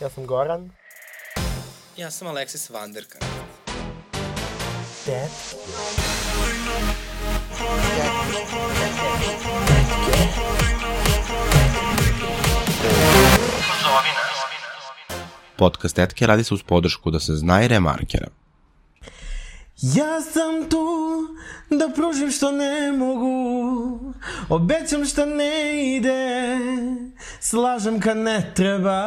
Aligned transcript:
Ja 0.00 0.10
sam 0.10 0.26
Goran. 0.26 0.70
Ja 1.96 2.10
sam 2.10 2.28
Alexis 2.28 2.70
Vanderkar. 2.70 3.22
Dad. 5.06 5.28
Podcast 15.56 15.96
Tetke 15.96 16.26
radi 16.26 16.44
se 16.44 16.54
uz 16.54 16.62
podršku 16.62 17.10
da 17.10 17.20
se 17.20 17.34
zna 17.34 17.62
i 17.62 17.68
remarkera. 17.68 18.28
Ja 19.82 20.20
sam 20.20 20.68
tu 20.70 20.86
da 21.70 21.88
pružim 21.94 22.30
što 22.30 22.52
ne 22.52 22.92
mogu. 22.92 24.14
Obećam 24.48 25.04
što 25.04 25.26
ne 25.26 25.86
ide. 25.96 26.58
Slažem 27.40 28.00
kad 28.00 28.16
ne 28.16 28.52
treba. 28.54 29.02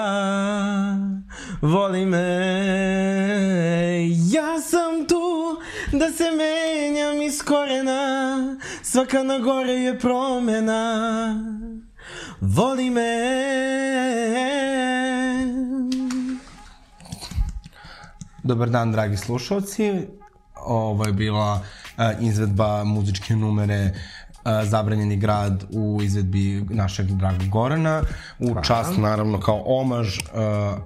Voli 1.62 2.06
me. 2.06 2.28
Ja 4.32 4.60
sam 4.62 5.08
tu 5.08 5.22
da 5.92 6.12
se 6.12 6.24
menjam 6.32 7.22
iz 7.22 7.42
korena. 7.44 8.38
Svaka 8.84 9.24
na 9.24 9.40
gore 9.40 9.74
je 9.74 10.00
promena. 10.00 11.36
Voli 12.42 12.90
me. 12.90 13.18
Dobar 18.44 18.70
dan, 18.70 18.92
dragi 18.92 19.18
slušalci. 19.18 20.21
Ovo 20.66 21.06
je 21.06 21.14
bila 21.14 21.54
uh, 21.54 22.04
izvedba 22.20 22.84
muzičke 22.84 23.36
numere 23.36 23.92
uh, 23.92 24.52
Zabranjeni 24.64 25.18
grad 25.18 25.64
u 25.70 26.00
izvedbi 26.04 26.66
našeg 26.70 27.06
dragog 27.06 27.48
Gorana. 27.50 28.04
U 28.40 28.48
Hvala. 28.48 28.64
čast, 28.64 28.98
naravno, 28.98 29.40
kao 29.40 29.64
omaž 29.66 30.18
uh, 30.18 30.24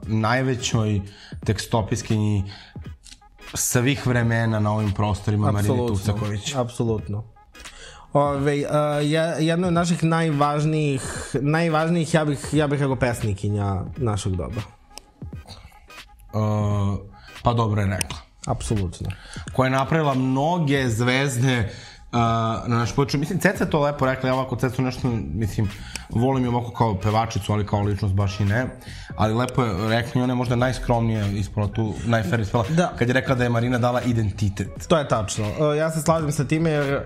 najvećoj 0.07 1.01
tekstopiskinji 1.45 2.43
svih 3.53 4.07
vremena 4.07 4.59
na 4.59 4.71
ovim 4.73 4.91
prostorima 4.91 5.51
Marini 5.51 5.87
Tucaković. 5.87 6.55
Apsolutno. 6.55 7.23
Ove, 8.13 8.55
uh, 8.55 8.65
jedna 9.39 9.67
od 9.67 9.73
naših 9.73 10.03
najvažnijih, 10.03 11.01
najvažnijih, 11.41 12.13
ja 12.13 12.25
bih, 12.25 12.39
ja 12.53 12.67
bih 12.67 12.79
rekao 12.79 12.95
pesnikinja 12.95 13.81
našeg 13.97 14.35
doba. 14.35 14.61
Uh, 16.33 16.99
pa 17.43 17.53
dobro 17.53 17.81
je 17.81 17.87
rekla. 17.87 18.24
Apsolutno. 18.45 19.09
Koja 19.53 19.67
je 19.67 19.71
napravila 19.71 20.13
mnoge 20.13 20.89
zvezde 20.89 21.59
uh, 22.15 22.19
na 22.69 22.77
naš 22.77 22.95
počinu. 22.95 23.19
Mislim, 23.19 23.39
Ceca 23.39 23.63
je 23.63 23.69
to 23.69 23.81
lepo 23.81 24.05
rekla, 24.05 24.29
ja 24.29 24.33
ovako 24.35 24.55
Cecu 24.55 24.81
nešto, 24.81 25.07
mislim, 25.33 25.69
volim 26.09 26.43
je 26.43 26.49
ovako 26.49 26.71
kao 26.71 26.99
pevačicu, 26.99 27.53
ali 27.53 27.65
kao 27.65 27.81
ličnost 27.81 28.13
baš 28.13 28.39
i 28.39 28.45
ne. 28.45 28.65
Ali 29.15 29.33
lepo 29.33 29.63
je 29.63 29.89
rekla 29.89 30.21
i 30.21 30.23
ona 30.23 30.33
je 30.33 30.37
možda 30.37 30.55
najskromnije 30.55 31.39
ispala 31.39 31.67
tu, 31.67 31.93
najfer 32.05 32.39
ispala, 32.39 32.65
da. 32.69 32.93
kad 32.99 33.07
je 33.07 33.13
rekla 33.13 33.35
da 33.35 33.43
je 33.43 33.49
Marina 33.49 33.77
dala 33.77 34.01
identitet. 34.01 34.87
To 34.87 34.97
je 34.97 35.07
tačno. 35.07 35.45
Uh, 35.47 35.77
ja 35.77 35.91
se 35.91 36.01
slažem 36.01 36.31
sa 36.31 36.45
time 36.45 36.69
jer 36.69 37.03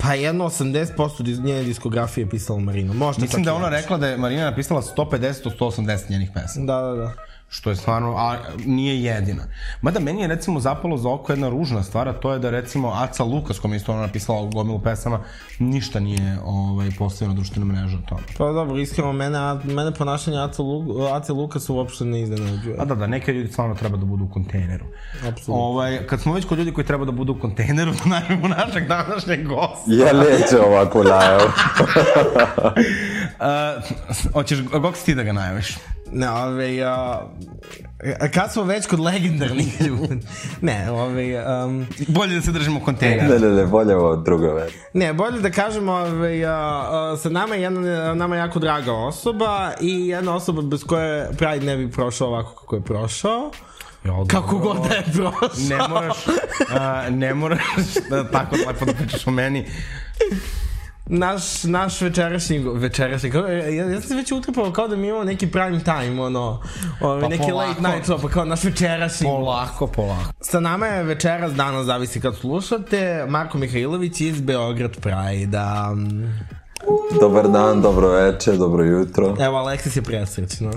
Pa 0.00 0.14
jedno 0.14 0.44
80% 0.44 1.42
njene 1.44 1.62
diskografije 1.62 2.24
je 2.24 2.30
pisala 2.30 2.60
Marina. 2.60 2.92
Možda 2.92 3.22
Mislim 3.22 3.44
da 3.44 3.54
ona 3.54 3.68
rekla 3.68 3.96
da 3.96 4.06
je 4.06 4.16
Marina 4.16 4.44
napisala 4.44 4.82
150 4.82 5.46
od 5.46 5.58
180 5.58 6.10
njenih 6.10 6.30
pesama. 6.34 6.66
Da, 6.66 6.82
da, 6.82 6.94
da 6.94 7.27
što 7.48 7.70
je 7.70 7.76
stvarno, 7.76 8.14
a 8.16 8.36
nije 8.64 9.02
jedina. 9.02 9.42
Mada 9.82 10.00
meni 10.00 10.20
je 10.20 10.28
recimo 10.28 10.60
zapalo 10.60 10.96
za 10.96 11.08
oko 11.08 11.32
jedna 11.32 11.48
ružna 11.48 11.82
stvar, 11.82 12.08
a 12.08 12.12
to 12.12 12.32
je 12.32 12.38
da 12.38 12.50
recimo 12.50 12.92
Aca 12.94 13.24
Lukas, 13.24 13.58
kom 13.58 13.72
je 13.72 13.76
isto 13.76 13.92
ona 13.92 14.00
napisala 14.00 14.50
gomilu 14.52 14.80
pesama, 14.80 15.20
ništa 15.58 16.00
nije 16.00 16.38
ovaj, 16.44 16.90
postavio 16.98 17.28
na 17.28 17.34
društvene 17.34 17.64
mreže 17.64 17.96
o 17.96 18.08
tome. 18.08 18.22
Pa 18.38 18.52
dobro, 18.52 18.78
iskreno, 18.78 19.12
mene, 19.12 19.38
mene 19.64 19.94
ponašanje 19.94 20.38
Aca, 20.38 20.62
Lu, 20.62 21.06
Aca 21.12 21.32
Lukas 21.32 21.68
uopšte 21.68 22.04
ne 22.04 22.20
iznenađuje. 22.22 22.76
A 22.78 22.84
da, 22.84 22.94
da, 22.94 23.06
neke 23.06 23.32
ljudi 23.32 23.52
stvarno 23.52 23.74
treba 23.74 23.96
da 23.96 24.04
budu 24.04 24.24
u 24.24 24.28
kontejneru. 24.28 24.84
Apsolutno. 25.28 25.54
Ovaj, 25.54 26.06
kad 26.06 26.20
smo 26.20 26.32
već 26.32 26.44
kod 26.44 26.58
ljudi 26.58 26.72
koji 26.72 26.86
treba 26.86 27.04
da 27.04 27.12
budu 27.12 27.32
u 27.32 27.40
kontejneru, 27.40 27.92
da 27.92 28.10
najmemo 28.10 28.48
našeg 28.48 28.86
današnjeg 28.88 29.46
gosta. 29.46 29.84
Ja 29.86 30.12
neću 30.12 30.56
ovako 30.66 31.02
najav. 31.02 31.40
uh, 33.40 34.32
hoćeš, 34.34 34.58
kako 34.70 34.92
si 34.92 35.04
ti 35.04 35.14
da 35.14 35.22
ga 35.22 35.32
najaviš? 35.32 35.76
Ne, 36.12 36.30
ove, 36.30 36.82
a, 36.82 37.20
kad 38.34 38.52
smo 38.52 38.62
već 38.62 38.86
kod 38.86 39.00
legendarnih 39.00 39.80
ljudi. 39.86 40.20
Ne, 40.60 40.90
ove, 40.90 41.44
um, 41.64 41.86
bolje 42.08 42.34
da 42.34 42.42
se 42.42 42.52
držimo 42.52 42.80
kontejnera. 42.80 43.28
Ne, 43.28 43.38
ne, 43.38 43.48
ne, 43.48 43.66
bolje 43.66 43.96
ovo 43.96 44.16
drugo 44.16 44.54
već. 44.54 44.72
Ne, 44.94 45.12
bolje 45.12 45.40
da 45.40 45.50
kažemo, 45.50 45.92
ove, 45.92 46.44
a, 46.44 46.52
a, 46.52 47.16
sa 47.22 47.28
nama 47.28 47.54
je 47.54 47.62
jedna, 47.62 48.14
nama 48.14 48.36
je 48.36 48.38
jako 48.38 48.58
draga 48.58 48.92
osoba 48.92 49.72
i 49.80 50.08
jedna 50.08 50.34
osoba 50.34 50.62
bez 50.62 50.84
koje 50.84 51.28
Pride 51.38 51.66
ne 51.66 51.76
bi 51.76 51.90
prošao 51.90 52.28
ovako 52.28 52.60
kako 52.60 52.76
je 52.76 52.82
prošao. 52.82 53.50
Ja, 54.04 54.12
Kako 54.28 54.58
god 54.58 54.76
da 54.88 54.94
je 54.94 55.02
prošao. 55.02 55.68
Ne 55.68 55.88
moraš, 55.88 56.16
a, 56.70 57.10
ne 57.10 57.34
moraš 57.34 57.60
da 58.10 58.30
tako 58.30 58.56
lepo 58.68 58.84
da 58.84 58.92
pričaš 58.92 59.26
o 59.26 59.30
meni 59.30 59.66
naš, 61.08 61.64
naš 61.64 62.00
večerašnji, 62.00 62.58
večerašnji, 62.74 63.30
kao, 63.30 63.46
ja, 63.46 63.84
ja 63.84 64.00
sam 64.00 64.08
se 64.08 64.14
već 64.14 64.32
utrpao 64.32 64.72
kao 64.72 64.88
da 64.88 64.96
mi 64.96 65.08
imamo 65.08 65.24
neki 65.24 65.46
prime 65.46 65.80
time, 65.84 66.22
ono, 66.22 66.62
ovaj, 67.00 67.20
pa 67.20 67.28
neki 67.28 67.42
polako. 67.50 67.68
late 67.68 67.80
night 67.82 68.08
show, 68.08 68.22
pa 68.22 68.28
kao 68.28 68.44
naš 68.44 68.64
večerašnji. 68.64 69.26
Polako, 69.26 69.86
polako. 69.86 70.32
Sa 70.40 70.60
nama 70.60 70.86
je 70.86 71.02
večeras, 71.02 71.52
danas 71.52 71.86
zavisi 71.86 72.20
kad 72.20 72.36
slušate, 72.36 73.26
Marko 73.28 73.58
Mihajlović 73.58 74.20
iz 74.20 74.40
Beograd 74.40 74.96
Pride-a. 74.96 75.94
Dobar 77.20 77.48
dan, 77.48 77.82
dobro 77.82 78.08
večer, 78.08 78.56
dobro 78.56 78.84
jutro. 78.84 79.36
Evo, 79.40 79.56
Aleksis 79.56 79.96
je 79.96 80.02
presrećno. 80.02 80.70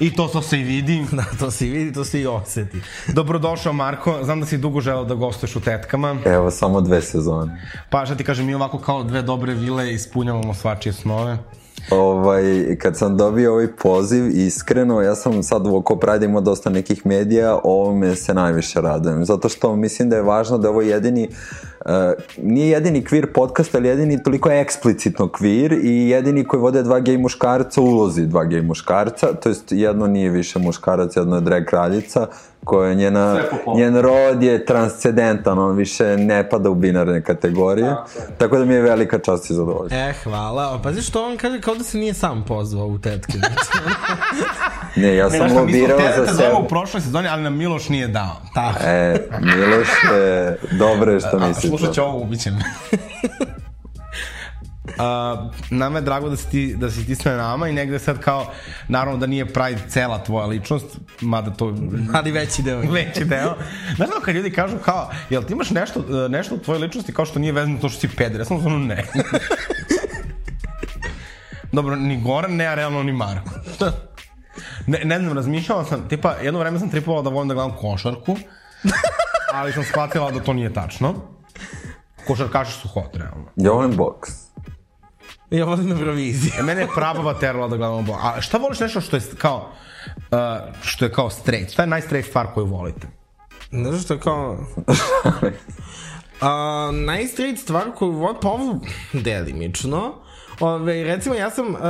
I 0.00 0.14
to, 0.14 0.26
to 0.26 0.42
se 0.42 0.58
i 0.58 0.62
vidi. 0.62 1.06
Da, 1.12 1.24
to 1.38 1.50
se 1.50 1.66
i 1.66 1.70
vidi, 1.70 1.92
to 1.92 2.04
se 2.04 2.20
i 2.20 2.26
oseti. 2.26 2.80
Dobrodošao, 3.08 3.72
Marko. 3.72 4.18
Znam 4.22 4.40
da 4.40 4.46
si 4.46 4.58
dugo 4.58 4.80
želeo 4.80 5.04
da 5.04 5.14
gostuješ 5.14 5.56
u 5.56 5.60
Tetkama. 5.60 6.16
Evo, 6.24 6.50
samo 6.50 6.80
dve 6.80 7.02
sezone. 7.02 7.66
Pa, 7.90 8.06
šta 8.06 8.14
ti 8.14 8.24
kažem, 8.24 8.46
mi 8.46 8.54
ovako 8.54 8.78
kao 8.78 9.02
dve 9.02 9.22
dobre 9.22 9.54
vile 9.54 9.92
ispunjavamo 9.92 10.54
svačije 10.54 10.92
snove. 10.92 11.38
Ovaj, 11.90 12.76
kad 12.80 12.96
sam 12.96 13.16
dobio 13.16 13.52
ovaj 13.52 13.76
poziv, 13.76 14.24
iskreno, 14.28 15.00
ja 15.00 15.14
sam 15.14 15.42
sad 15.42 15.66
oko 15.66 15.96
pradimo 15.96 16.40
dosta 16.40 16.70
nekih 16.70 17.06
medija, 17.06 17.60
ovome 17.64 18.16
se 18.16 18.34
najviše 18.34 18.80
radujem. 18.80 19.24
Zato 19.24 19.48
što 19.48 19.76
mislim 19.76 20.10
da 20.10 20.16
je 20.16 20.22
važno 20.22 20.58
da 20.58 20.68
je 20.68 20.70
ovo 20.70 20.82
jedini 20.82 21.28
Uh, 21.28 21.73
nije 22.42 22.68
jedini 22.68 23.04
queer 23.04 23.26
podcast, 23.26 23.74
ali 23.74 23.88
jedini 23.88 24.22
toliko 24.22 24.50
je 24.50 24.60
eksplicitno 24.60 25.26
queer 25.26 25.80
i 25.82 26.08
jedini 26.08 26.44
koji 26.44 26.60
vode 26.60 26.82
dva 26.82 27.00
gej 27.00 27.18
muškarca 27.18 27.80
ulozi 27.80 28.26
dva 28.26 28.44
gej 28.44 28.62
muškarca, 28.62 29.32
to 29.32 29.48
jest 29.48 29.72
jedno 29.72 30.06
nije 30.06 30.30
više 30.30 30.58
muškarac, 30.58 31.16
jedno 31.16 31.36
je 31.36 31.40
drag 31.40 31.64
kraljica, 31.64 32.26
koja 32.64 32.88
je 32.88 32.94
njena, 32.94 33.40
njen 33.76 33.96
rod 33.96 34.42
je 34.42 34.64
transcendentan, 34.64 35.58
on 35.58 35.76
više 35.76 36.16
ne 36.16 36.48
pada 36.50 36.70
u 36.70 36.74
binarne 36.74 37.22
kategorije, 37.22 37.88
tako, 37.88 38.32
tako 38.38 38.58
da 38.58 38.64
mi 38.64 38.74
je 38.74 38.80
velika 38.80 39.18
čast 39.18 39.50
i 39.50 39.54
zadovoljstvo. 39.54 39.98
E, 39.98 40.14
hvala. 40.24 40.80
Pazi 40.82 41.02
što 41.02 41.26
on 41.26 41.36
kaže 41.36 41.60
kao 41.60 41.74
da 41.74 41.84
se 41.84 41.98
nije 41.98 42.14
sam 42.14 42.44
pozvao 42.48 42.86
u 42.86 42.98
tetke. 42.98 43.32
ne, 44.96 45.16
ja 45.16 45.30
sam 45.30 45.46
ne, 45.48 45.60
lobirao 45.60 45.98
za 46.16 46.26
sebe. 46.26 46.54
u 46.64 46.68
prošloj 46.68 47.00
sezoni, 47.00 47.28
ali 47.28 47.42
nam 47.42 47.56
Miloš 47.56 47.88
nije 47.88 48.08
dao. 48.08 48.36
Tako. 48.54 48.78
E, 48.84 49.28
Miloš 49.40 49.88
je 50.14 50.58
dobro 50.78 51.20
što 51.20 51.38
misliš. 51.38 51.70
Slušat 51.70 51.94
ću 51.94 52.02
ovo, 52.02 52.18
ubit 52.18 52.40
će 52.40 52.50
me. 52.50 52.64
Uh, 54.94 55.00
nama 55.70 55.98
je 55.98 56.02
drago 56.02 56.28
da 56.28 56.36
si, 56.36 56.50
ti, 56.50 56.76
da 56.76 56.90
si 56.90 57.06
ti 57.06 57.14
sve 57.14 57.36
nama 57.36 57.68
i 57.68 57.72
negde 57.72 57.98
sad 57.98 58.20
kao, 58.20 58.46
naravno 58.88 59.18
da 59.18 59.26
nije 59.26 59.46
Pride 59.46 59.80
cela 59.88 60.24
tvoja 60.24 60.46
ličnost, 60.46 60.86
mada 61.20 61.50
to... 61.50 61.74
Ali 62.14 62.30
veći 62.30 62.62
deo. 62.62 62.80
veći 62.92 63.24
deo. 63.24 63.54
Znaš 63.96 64.08
da 64.08 64.24
kad 64.24 64.34
ljudi 64.34 64.50
kažu 64.50 64.78
kao, 64.78 65.10
jel 65.30 65.42
ti 65.42 65.52
imaš 65.52 65.70
nešto, 65.70 66.28
nešto 66.28 66.54
u 66.54 66.58
tvojoj 66.58 66.80
ličnosti 66.80 67.12
kao 67.12 67.26
što 67.26 67.38
nije 67.38 67.52
vezano 67.52 67.78
to 67.80 67.88
što 67.88 68.00
si 68.00 68.16
peder? 68.16 68.40
Ja 68.40 68.44
sam 68.44 68.66
ono 68.66 68.78
ne. 68.78 69.04
Dobro, 71.72 71.96
ni 71.96 72.20
Goran, 72.20 72.56
ne, 72.56 72.66
a 72.66 72.74
realno 72.74 73.02
ni 73.02 73.12
Marko. 73.12 73.50
ne, 74.86 75.00
ne 75.04 75.18
znam, 75.18 75.32
razmišljala 75.32 75.84
sam, 75.84 76.08
tipa, 76.08 76.34
jedno 76.42 76.60
vreme 76.60 76.78
sam 76.78 76.90
tripovala 76.90 77.22
da 77.22 77.30
volim 77.30 77.48
da 77.48 77.54
gledam 77.54 77.76
košarku, 77.76 78.36
ali 79.54 79.72
sam 79.72 79.84
shvatila 79.84 80.30
da 80.30 80.40
to 80.40 80.52
nije 80.52 80.72
tačno. 80.72 81.14
Košarkaši 82.26 82.72
su 82.72 82.88
hot, 82.88 83.16
realno. 83.16 83.44
Ja 83.56 83.70
volim 83.70 83.96
boks. 83.96 84.44
Ja 85.50 85.64
volim 85.64 85.92
Euroviziju. 85.92 86.52
E, 86.58 86.62
mene 86.62 86.80
je 86.80 86.88
prabava 86.94 87.34
terala 87.34 87.68
da 87.68 87.76
gledamo 87.76 88.02
bo. 88.02 88.18
A 88.22 88.40
šta 88.40 88.58
voliš 88.58 88.80
nešto 88.80 89.00
što 89.00 89.16
je 89.16 89.22
kao, 89.38 89.72
uh, 90.16 90.74
što 90.82 91.04
je 91.04 91.12
kao 91.12 91.30
straight? 91.30 91.72
Šta 91.72 91.82
je 91.82 91.86
najstraight 91.86 92.30
stvar 92.30 92.46
koju 92.54 92.66
volite? 92.66 93.08
Znaš 93.70 94.04
što 94.04 94.14
je 94.14 94.20
kao... 94.20 94.58
Uh, 96.34 96.94
najstraight 96.94 97.62
stvar 97.62 97.84
koju 97.94 98.10
volim, 98.10 98.36
pa 98.42 98.48
ovo 98.48 98.80
delimično, 99.12 100.14
Ove, 100.60 101.04
recimo, 101.04 101.34
ja 101.34 101.50
sam 101.50 101.66
uh, 101.66 101.80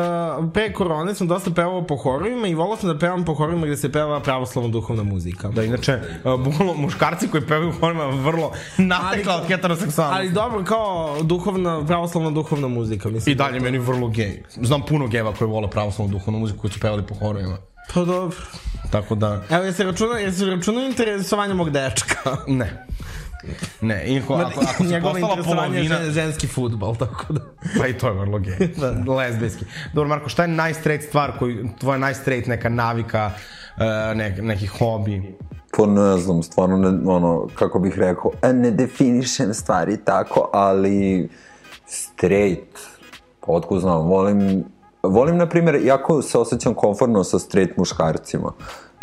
pre 0.52 0.72
korone 0.72 1.14
sam 1.14 1.28
dosta 1.28 1.50
pevao 1.50 1.86
po 1.86 1.96
horovima 1.96 2.48
i 2.48 2.54
volao 2.54 2.76
sam 2.76 2.88
da 2.88 2.98
pevam 2.98 3.24
po 3.24 3.34
horovima 3.34 3.66
gde 3.66 3.76
se 3.76 3.92
peva 3.92 4.20
pravoslavna 4.20 4.70
duhovna 4.70 5.02
muzika. 5.02 5.48
Da, 5.48 5.62
inače, 5.64 6.00
uh, 6.24 6.76
muškarci 6.76 7.28
koji 7.28 7.46
pevaju 7.46 7.68
u 7.68 7.72
horovima 7.72 8.04
vrlo 8.04 8.52
natekla 8.78 9.34
od 9.36 9.46
heteroseksualnosti. 9.46 10.20
Ali 10.20 10.30
dobro, 10.30 10.64
kao 10.64 11.16
duhovna, 11.22 11.86
pravoslavna 11.86 12.30
duhovna 12.30 12.68
muzika. 12.68 13.08
Mislim, 13.08 13.32
I 13.32 13.34
dalje 13.36 13.60
meni 13.60 13.78
vrlo 13.78 14.08
gej. 14.08 14.42
Znam 14.62 14.82
puno 14.82 15.06
geva 15.06 15.32
koji 15.32 15.48
vole 15.48 15.70
pravoslavnu 15.70 16.12
duhovnu 16.12 16.40
muziku 16.40 16.60
koji 16.60 16.70
su 16.70 16.80
pevali 16.80 17.02
po 17.06 17.14
horovima. 17.14 17.56
Pa 17.94 18.00
dobro. 18.04 18.36
Tako 18.90 19.14
da, 19.14 19.42
Evo, 19.50 19.64
jesi 19.64 19.82
računao, 19.82 20.16
jesi 20.16 20.44
računao 20.44 20.84
interesovanje 20.84 21.54
mog 21.54 21.70
dečka? 21.70 22.36
ne. 22.46 22.86
Ne, 23.80 24.04
i 24.06 24.18
ako, 24.18 24.34
ako, 24.34 24.84
Njegovo 24.84 25.12
postala 25.12 25.42
polovina, 25.44 25.96
žen- 25.96 26.10
ženski 26.10 26.46
futbol, 26.46 26.96
tako 26.96 27.32
da. 27.32 27.40
pa 27.78 27.86
i 27.86 27.98
to 27.98 28.06
je 28.08 28.12
vrlo 28.12 28.38
gej, 28.38 28.68
da. 28.76 29.12
lesbijski. 29.12 29.64
Dobro, 29.92 30.08
Marko, 30.08 30.28
šta 30.28 30.42
je 30.42 30.48
najstraight 30.48 31.08
stvar, 31.08 31.38
koju, 31.38 31.68
tvoja 31.80 31.98
najstraight 31.98 32.48
neka 32.48 32.68
navika, 32.68 33.30
uh, 33.76 33.82
ne, 34.16 34.36
neki 34.42 34.66
hobi? 34.66 35.36
Pa 35.76 35.86
ne 35.86 36.18
znam, 36.18 36.42
stvarno, 36.42 36.76
ne, 36.78 37.10
ono, 37.10 37.48
kako 37.54 37.78
bih 37.78 37.98
rekao, 37.98 38.30
e, 38.42 38.52
ne 38.52 38.70
definišem 38.70 39.54
stvari 39.54 39.96
tako, 40.04 40.50
ali 40.52 41.28
straight, 41.86 42.78
pa 43.40 43.52
otkud 43.52 43.80
znam, 43.80 44.06
volim, 44.06 44.64
volim, 45.02 45.36
na 45.36 45.48
primjer, 45.48 45.80
jako 45.84 46.22
se 46.22 46.38
osjećam 46.38 46.74
komfortno 46.74 47.24
sa 47.24 47.38
straight 47.38 47.76
muškarcima. 47.76 48.52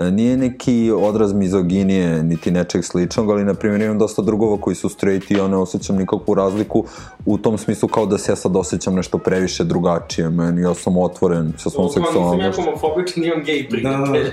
E, 0.01 0.12
Nije 0.12 0.38
neki 0.38 0.92
odraz 0.98 1.33
mizoginije, 1.33 2.24
niti 2.24 2.51
nečeg 2.51 2.83
sličnog, 2.83 3.30
ali, 3.30 3.44
na 3.45 3.53
primjer, 3.53 3.81
imam 3.81 3.98
dosta 3.98 4.21
drugova 4.21 4.57
koji 4.62 4.75
su 4.75 4.89
straight 4.89 5.31
i 5.31 5.33
ja 5.33 5.48
ne 5.48 5.57
osjećam 5.57 5.95
nikakvu 5.95 6.33
razliku 6.33 6.83
u 7.25 7.38
tom 7.38 7.57
smislu 7.57 7.89
kao 7.89 8.06
da 8.06 8.18
se 8.18 8.31
ja 8.31 8.36
sad 8.36 8.56
osjećam 8.56 8.95
nešto 8.95 9.18
previše 9.18 9.63
drugačije. 9.63 10.30
Meni, 10.30 10.62
ja 10.62 10.74
sam 10.74 10.98
otvoren 10.98 11.53
sa 11.57 11.69
svom 11.69 11.89
seksualnošću. 11.89 12.62
homofobičan, 12.62 13.24
imam 13.24 13.44
gej 13.44 13.69
prijatelj. 13.69 14.31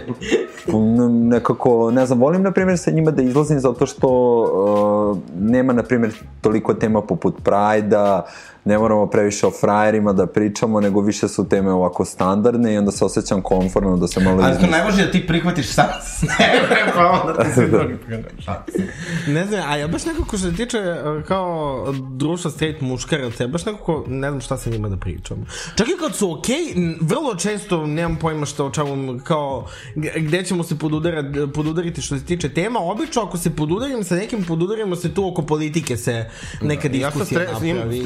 N- 0.66 1.28
nekako, 1.28 1.90
ne 1.90 2.06
znam, 2.06 2.20
volim 2.20 2.42
na 2.42 2.50
primjer 2.50 2.78
sa 2.78 2.90
njima 2.90 3.10
da 3.10 3.22
izlazim 3.22 3.60
zato 3.60 3.86
što 3.86 4.08
uh, 4.42 5.18
nema 5.40 5.72
na 5.72 5.82
primjer 5.82 6.12
toliko 6.40 6.74
tema 6.74 7.02
poput 7.02 7.34
Prajda, 7.44 8.26
ne 8.68 8.78
moramo 8.78 9.06
previše 9.06 9.46
o 9.46 9.50
frajerima 9.50 10.12
da 10.12 10.26
pričamo, 10.26 10.80
nego 10.80 11.00
više 11.00 11.28
su 11.28 11.48
teme 11.48 11.72
ovako 11.72 12.04
standardne 12.04 12.74
i 12.74 12.78
onda 12.78 12.92
se 12.92 13.04
osjećam 13.04 13.42
komfortno 13.42 13.96
da 13.96 14.06
se 14.06 14.20
malo 14.20 14.36
Ali 14.36 14.42
to 14.42 14.50
iznesem. 14.50 14.70
najvažnije 14.70 15.06
da 15.06 15.12
ti 15.12 15.26
prihvatiš 15.26 15.66
sam 15.66 15.86
sebe, 16.02 16.92
pa 16.94 17.06
onda 17.06 17.42
ti 17.42 17.52
svi 17.54 17.68
drugi 17.78 17.96
prihvatiš. 17.96 18.46
Ne 19.26 19.46
znam, 19.46 19.70
a 19.70 19.76
ja 19.76 19.88
baš 19.88 20.04
nekako 20.04 20.38
što 20.38 20.50
se 20.50 20.56
tiče 20.56 20.78
uh, 20.78 21.24
kao 21.24 21.84
društva 22.10 22.50
straight 22.50 22.80
muškaraca, 22.80 23.44
ja 23.44 23.48
baš 23.48 23.66
nekako 23.66 24.04
ne 24.06 24.28
znam 24.28 24.40
šta 24.40 24.56
sa 24.56 24.70
njima 24.70 24.88
da 24.88 24.96
pričam. 24.96 25.46
Čak 25.74 25.88
i 25.88 26.00
kad 26.00 26.16
su 26.16 26.32
okej, 26.32 26.56
okay, 26.56 26.96
vrlo 27.00 27.34
često 27.34 27.86
nemam 27.86 28.16
pojma 28.16 28.46
što 28.46 28.66
o 28.66 28.70
čemu, 28.70 29.20
kao, 29.24 29.66
gde 30.16 30.44
ćemo 30.44 30.64
se 30.64 30.78
podudarati, 30.78 31.52
podudariti 31.54 32.02
što 32.02 32.18
se 32.18 32.24
tiče 32.24 32.48
tema. 32.48 32.80
Obično 32.80 33.22
ako 33.22 33.38
se 33.38 33.56
podudarim 33.56 34.04
sa 34.04 34.14
nekim, 34.14 34.44
podudarimo 34.44 34.96
se 34.96 35.14
tu 35.14 35.28
oko 35.28 35.42
politike 35.42 35.96
se 35.96 36.30
neka 36.62 36.88
Ja 36.92 37.10
sam 37.10 37.20
diskusija 37.20 37.54
stre, 37.56 37.68
imam 37.68 37.78
napravi. 37.78 38.02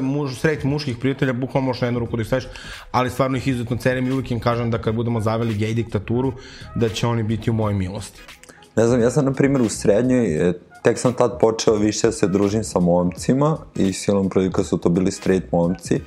Muž, 0.00 0.38
straight 0.38 0.64
muških 0.64 0.96
prijatelja, 0.98 1.32
bukvalno 1.32 1.66
možeš 1.66 1.80
na 1.80 1.86
jednu 1.86 2.00
ruku 2.00 2.16
da 2.16 2.22
ih 2.22 2.26
staviš, 2.26 2.46
ali 2.90 3.10
stvarno 3.10 3.36
ih 3.36 3.48
izuzetno 3.48 3.76
cenim 3.76 4.08
i 4.08 4.12
uvijek 4.12 4.30
im 4.30 4.40
kažem 4.40 4.70
da 4.70 4.78
kad 4.78 4.94
budemo 4.94 5.20
zaveli 5.20 5.54
gej 5.54 5.74
diktaturu, 5.74 6.32
da 6.74 6.88
će 6.88 7.06
oni 7.06 7.22
biti 7.22 7.50
u 7.50 7.54
mojoj 7.54 7.74
milosti. 7.74 8.20
Ne 8.76 8.86
znam, 8.86 9.00
ja 9.00 9.10
sam 9.10 9.24
na 9.24 9.32
primjer 9.32 9.62
u 9.62 9.68
srednjoj, 9.68 10.48
e, 10.48 10.52
tek 10.82 10.98
sam 10.98 11.12
tad 11.12 11.38
počeo 11.40 11.74
više 11.74 12.06
da 12.06 12.12
se 12.12 12.28
družim 12.28 12.64
sa 12.64 12.80
momcima 12.80 13.56
i 13.76 13.92
silom 13.92 14.28
prilika 14.28 14.64
su 14.64 14.78
to 14.78 14.88
bili 14.88 15.10
straight 15.10 15.52
momci. 15.52 16.00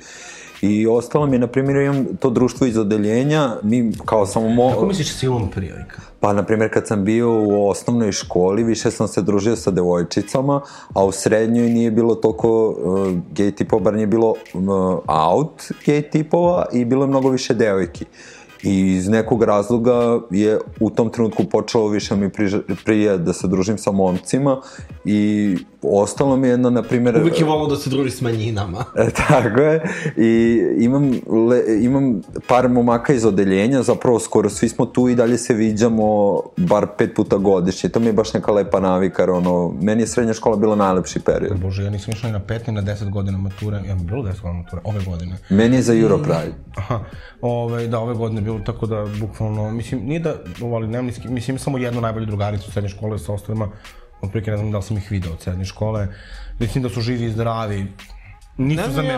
I 0.62 0.86
ostalo 0.86 1.26
mi 1.26 1.34
je, 1.36 1.40
na 1.40 1.46
primjer, 1.46 1.76
imam 1.76 2.06
to 2.20 2.30
društvo 2.30 2.66
iz 2.66 2.76
odeljenja, 2.76 3.56
mi 3.62 3.92
kao 4.04 4.26
samo 4.26 4.48
mo... 4.48 4.70
Kako 4.70 4.86
misliš 4.86 5.12
silom 5.12 5.50
prilika? 5.50 6.00
Pa, 6.20 6.32
na 6.32 6.42
primjer, 6.42 6.72
kad 6.72 6.86
sam 6.86 7.04
bio 7.04 7.42
u 7.42 7.68
osnovnoj 7.68 8.12
školi, 8.12 8.64
više 8.64 8.90
sam 8.90 9.08
se 9.08 9.22
družio 9.22 9.56
sa 9.56 9.70
devojčicama, 9.70 10.60
a 10.94 11.04
u 11.04 11.12
srednjoj 11.12 11.68
nije 11.68 11.90
bilo 11.90 12.14
toliko 12.14 12.68
uh, 12.68 13.12
gej 13.32 13.50
tipova, 13.50 13.82
bar 13.82 13.94
nije 13.94 14.06
bilo 14.06 14.30
uh, 14.30 14.98
out 15.06 15.62
gej 15.86 16.02
tipova 16.10 16.66
i 16.72 16.84
bilo 16.84 17.04
je 17.04 17.08
mnogo 17.08 17.28
više 17.28 17.54
devojki. 17.54 18.04
I 18.62 18.92
iz 18.92 19.08
nekog 19.08 19.42
razloga 19.42 20.20
je 20.30 20.58
u 20.80 20.90
tom 20.90 21.10
trenutku 21.10 21.44
počelo 21.44 21.88
više 21.88 22.16
mi 22.16 22.30
prije 22.84 23.18
da 23.18 23.32
se 23.32 23.48
družim 23.48 23.78
sa 23.78 23.92
momcima 23.92 24.60
i 25.04 25.56
ostalo 25.92 26.36
mi 26.36 26.46
je 26.46 26.50
jedno, 26.50 26.70
na 26.70 26.82
primjer... 26.82 27.16
Uvijek 27.16 27.38
je 27.40 27.44
volao 27.44 27.66
da 27.66 27.76
se 27.76 27.90
druži 27.90 28.10
s 28.10 28.20
manjinama. 28.20 28.84
E, 28.96 29.10
tako 29.10 29.60
je. 29.60 29.82
I 30.16 30.60
imam, 30.78 31.10
le, 31.48 31.62
imam 31.80 32.22
par 32.48 32.68
momaka 32.68 33.12
iz 33.12 33.24
odeljenja, 33.24 33.82
zapravo 33.82 34.18
skoro 34.18 34.50
svi 34.50 34.68
smo 34.68 34.86
tu 34.86 35.08
i 35.08 35.14
dalje 35.14 35.38
se 35.38 35.54
viđamo 35.54 36.40
bar 36.56 36.86
pet 36.98 37.14
puta 37.14 37.36
godišnje. 37.36 37.90
To 37.90 38.00
mi 38.00 38.06
je 38.06 38.12
baš 38.12 38.34
neka 38.34 38.52
lepa 38.52 38.80
navika, 38.80 39.22
jer 39.22 39.30
ono, 39.30 39.74
meni 39.80 40.02
je 40.02 40.06
srednja 40.06 40.34
škola 40.34 40.56
bila 40.56 40.76
najlepši 40.76 41.20
period. 41.20 41.60
Bože, 41.60 41.84
ja 41.84 41.90
nisam 41.90 42.12
išao 42.14 42.28
ni 42.28 42.32
na 42.32 42.40
pet, 42.40 42.66
ni 42.66 42.72
na 42.72 42.82
deset 42.82 43.10
godina 43.10 43.38
mature. 43.38 43.82
Ja 43.88 43.94
mi 43.94 44.04
bilo 44.04 44.22
deset 44.22 44.42
godina 44.42 44.62
mature, 44.62 44.82
ove 44.84 45.04
godine. 45.04 45.36
Meni 45.50 45.76
je 45.76 45.82
za 45.82 45.94
Europride. 45.94 46.54
Aha, 46.76 47.00
ove, 47.40 47.86
da, 47.86 47.98
ove 47.98 48.14
godine 48.14 48.40
bilo 48.40 48.58
tako 48.58 48.86
da, 48.86 49.06
bukvalno, 49.20 49.70
mislim, 49.70 50.00
nije 50.04 50.20
da, 50.20 50.34
ali 50.62 50.86
nemam 50.86 51.10
mislim, 51.28 51.58
samo 51.58 51.78
jednu 51.78 52.00
najbolju 52.00 52.26
drugaricu 52.26 52.64
u 52.68 52.72
srednje 52.72 52.88
škole 52.88 53.18
sa 53.18 53.32
ostalima, 53.32 53.68
otprilike 54.20 54.50
ne 54.50 54.56
znam 54.56 54.70
da 54.70 54.78
li 54.78 54.84
sam 54.84 54.96
ih 54.96 55.10
video 55.10 55.32
od 55.32 55.40
srednje 55.40 55.64
škole, 55.64 56.08
mislim 56.58 56.82
da 56.82 56.90
su 56.90 57.00
živi 57.00 57.24
i 57.24 57.30
zdravi, 57.30 57.86
nisu 58.58 58.82
Ne 58.82 58.90
za 58.90 59.02
mene 59.02 59.14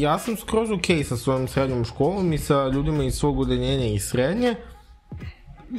ja, 0.00 0.10
ja, 0.10 0.18
sam 0.18 0.36
skroz 0.36 0.70
okej 0.70 1.04
sa 1.04 1.16
svojom 1.16 1.48
srednjom 1.48 1.84
školom 1.84 2.32
i 2.32 2.38
sa 2.38 2.68
ljudima 2.68 3.04
iz 3.04 3.14
svog 3.14 3.38
udeljenja 3.38 3.86
i 3.86 3.98
srednje. 3.98 4.54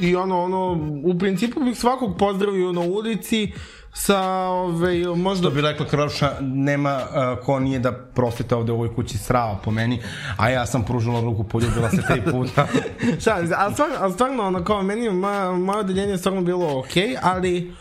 I 0.01 0.16
ono, 0.16 0.44
ono, 0.44 0.80
u 1.04 1.19
principu 1.19 1.60
bih 1.63 1.78
svakog 1.78 2.18
pozdravio 2.18 2.72
na 2.72 2.81
ulici 2.81 3.51
sa, 3.94 4.22
ove, 4.48 5.16
možda... 5.16 5.42
Što 5.42 5.56
bi 5.56 5.62
rekla 5.62 5.86
Krvaša, 5.86 6.31
nema 6.42 7.00
uh, 7.01 7.45
ko 7.45 7.60
nije 7.60 7.80
da 7.80 7.92
prostite 7.92 8.56
ovde 8.56 8.72
u 8.72 8.75
ovoj 8.75 8.95
kući 8.95 9.18
srava 9.18 9.57
po 9.63 9.72
meni, 9.72 10.01
a 10.38 10.50
ja 10.50 10.66
sam 10.66 10.84
pružila 10.84 11.22
ruku, 11.22 11.44
poljubila 11.44 11.89
se 11.89 12.01
tri 12.07 12.31
puta. 12.31 12.68
Šta, 13.22 13.36
ali 13.57 13.74
stvarno, 13.74 13.95
ali 14.00 14.13
stvarno, 14.13 14.44
ono, 14.44 14.63
kao, 14.63 14.84
meni 14.84 15.10
moje 15.10 15.80
odeljenje 15.80 16.12
je 16.12 16.18
stvarno 16.18 16.42
bilo 16.42 16.80
okej, 16.80 17.18
ali 17.22 17.74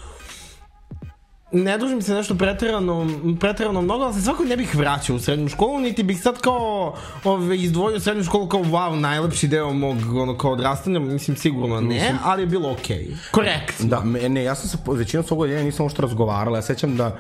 ne 1.53 1.79
družim 1.79 2.03
se 2.03 2.15
nešto 2.15 2.35
preterano, 2.35 3.07
preterano 3.41 3.83
mnogo, 3.83 4.05
ali 4.05 4.15
se 4.15 4.23
svako 4.23 4.45
ne 4.45 4.57
bih 4.57 4.75
vraćao 4.77 5.17
u 5.17 5.19
srednju 5.19 5.49
školu, 5.49 5.81
niti 5.81 6.03
bih 6.03 6.23
sad 6.23 6.41
kao 6.41 6.95
ove, 7.25 7.59
izdvojio 7.59 8.01
srednju 8.01 8.25
školu 8.25 8.49
kao 8.49 8.61
wow, 8.61 8.95
najlepši 9.01 9.49
deo 9.49 9.73
mog 9.73 9.97
ono, 10.17 10.39
kao 10.39 10.53
odrastanja, 10.53 10.99
mislim 10.99 11.37
sigurno 11.37 11.81
ne, 11.81 12.15
ali 12.25 12.43
je 12.43 12.47
bilo 12.47 12.73
okej. 12.73 13.09
Korektno. 13.31 13.89
Da, 13.89 14.03
ne, 14.29 14.45
ja 14.45 14.55
sam 14.55 14.69
se 14.69 14.79
po 14.85 14.93
većinom 14.93 15.27
svog 15.27 15.41
odjeljenja 15.41 15.65
nisam 15.65 15.85
uopšte 15.85 16.03
razgovarala. 16.03 16.59
Ja 16.59 16.63
sećam 16.63 16.97
da, 16.97 17.19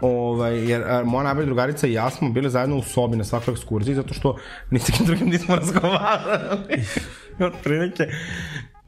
ovaj, 0.00 0.70
jer 0.70 0.82
moja 1.04 1.24
najbolja 1.24 1.46
drugarica 1.46 1.86
i 1.86 1.92
ja 1.92 2.10
smo 2.10 2.30
bili 2.30 2.50
zajedno 2.50 2.76
u 2.76 2.82
sobi 2.82 3.16
na 3.16 3.24
svakoj 3.24 3.52
ekskurziji, 3.52 3.94
zato 3.94 4.14
što 4.14 4.36
ni 4.70 4.78
sa 4.78 4.92
kim 4.92 5.06
drugim 5.06 5.28
nismo 5.28 5.56
razgovarali. 5.62 6.84
Od 7.40 7.52
prilike. 7.62 8.06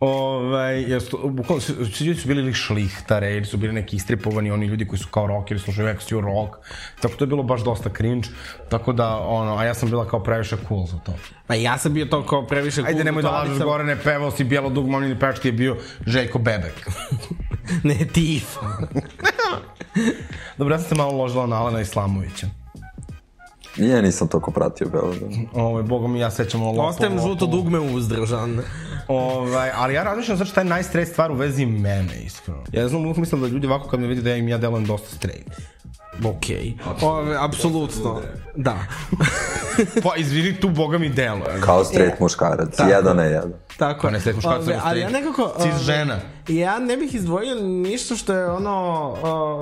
Ovaj, 0.00 0.82
jer 0.82 1.02
su, 1.02 1.18
bukvalno, 1.24 1.62
ljudi 2.00 2.20
su 2.20 2.28
bili 2.28 2.42
ili 2.42 2.54
šlihtare, 2.54 3.36
ili 3.36 3.44
su 3.44 3.56
bili 3.56 3.72
neki 3.72 3.96
istripovani, 3.96 4.50
oni 4.50 4.66
ljudi 4.66 4.86
koji 4.86 4.98
su 4.98 5.08
kao 5.08 5.26
rockeri, 5.26 5.60
slušaju 5.60 5.88
Exio 5.88 6.20
rock, 6.20 6.54
tako 7.00 7.14
to 7.14 7.24
je 7.24 7.28
bilo 7.28 7.42
baš 7.42 7.64
dosta 7.64 7.90
cringe, 7.96 8.28
tako 8.68 8.92
da, 8.92 9.16
ono, 9.18 9.56
a 9.56 9.64
ja 9.64 9.74
sam 9.74 9.90
bila 9.90 10.08
kao 10.08 10.22
previše 10.22 10.56
cool 10.68 10.86
za 10.86 10.98
to. 10.98 11.14
Pa 11.46 11.54
ja 11.54 11.78
sam 11.78 11.94
bio 11.94 12.04
to 12.06 12.26
kao 12.26 12.46
previše 12.46 12.80
Ajde, 12.80 12.92
cool, 12.92 13.04
nemoj 13.04 13.22
da 13.22 13.30
lažeš 13.30 13.56
sam- 13.58 13.66
gore, 13.66 13.84
ne 13.84 13.96
pevao 13.96 14.30
si 14.30 14.44
bijelo 14.44 14.70
dug 14.70 14.88
momljeni 14.88 15.18
pečki 15.18 15.48
je 15.48 15.52
bio 15.52 15.76
Željko 16.06 16.38
Bebek. 16.38 16.86
Ne, 17.82 17.94
tif. 18.12 18.56
Dobro, 20.58 20.74
ja 20.74 20.78
sam 20.78 20.88
se 20.88 20.94
malo 20.94 21.12
ložila 21.12 21.46
na 21.46 21.56
Alena 21.56 21.80
Islamovića. 21.80 22.59
Ja 23.76 24.00
nisam 24.00 24.28
toliko 24.28 24.50
pratio 24.50 24.88
Beograd. 24.88 25.30
Ovaj, 25.54 25.82
boga 25.82 26.08
mi, 26.08 26.20
ja 26.20 26.30
sećam 26.30 26.62
ono 26.62 26.82
Ostajem 26.82 27.18
žuto 27.18 27.46
dugme 27.46 27.80
uzdržan. 27.80 28.60
Ovaj, 29.08 29.70
ali 29.74 29.94
ja 29.94 30.02
razmišljam 30.02 30.36
zašto 30.36 30.52
šta 30.52 30.60
je 30.60 30.64
najstraight 30.64 31.12
stvar 31.12 31.30
u 31.30 31.34
vezi 31.34 31.66
mene, 31.66 32.22
iskreno. 32.24 32.64
Ja 32.72 32.88
znam, 32.88 33.00
uvijek 33.02 33.16
mislim 33.16 33.40
da 33.40 33.46
ljudi 33.46 33.66
ovako 33.66 33.88
kad 33.88 34.00
me 34.00 34.06
vidi 34.06 34.22
da 34.22 34.30
ja 34.30 34.36
im 34.36 34.48
ja 34.48 34.58
delujem 34.58 34.86
dosta 34.86 35.16
straight. 35.16 35.50
Okej. 36.24 36.74
Ove, 37.02 37.36
apsolutno. 37.40 38.20
Da. 38.56 38.78
Pa, 40.02 40.16
izvini, 40.16 40.60
tu 40.60 40.68
boga 40.68 40.98
mi 40.98 41.08
deluje. 41.08 41.60
Kao 41.60 41.84
straight 41.84 42.20
muškarac, 42.20 42.78
jedan 42.88 43.16
na 43.16 43.24
jedan. 43.24 43.52
Tako. 43.76 44.02
Pa 44.02 44.10
ne 44.10 44.20
straight 44.20 44.36
muškarac, 44.36 44.62
Ove, 44.62 44.74
nego 44.74 44.82
ali 44.84 45.00
ja 45.00 45.08
straight 45.08 45.26
nekako... 45.26 45.52
cis 45.62 45.74
ove, 45.74 45.82
žena. 45.82 46.20
Ja 46.48 46.78
ne 46.78 46.96
bih 46.96 47.14
izdvojio 47.14 47.54
ništa 47.60 48.16
što 48.16 48.32
je 48.32 48.50
ono, 48.50 49.08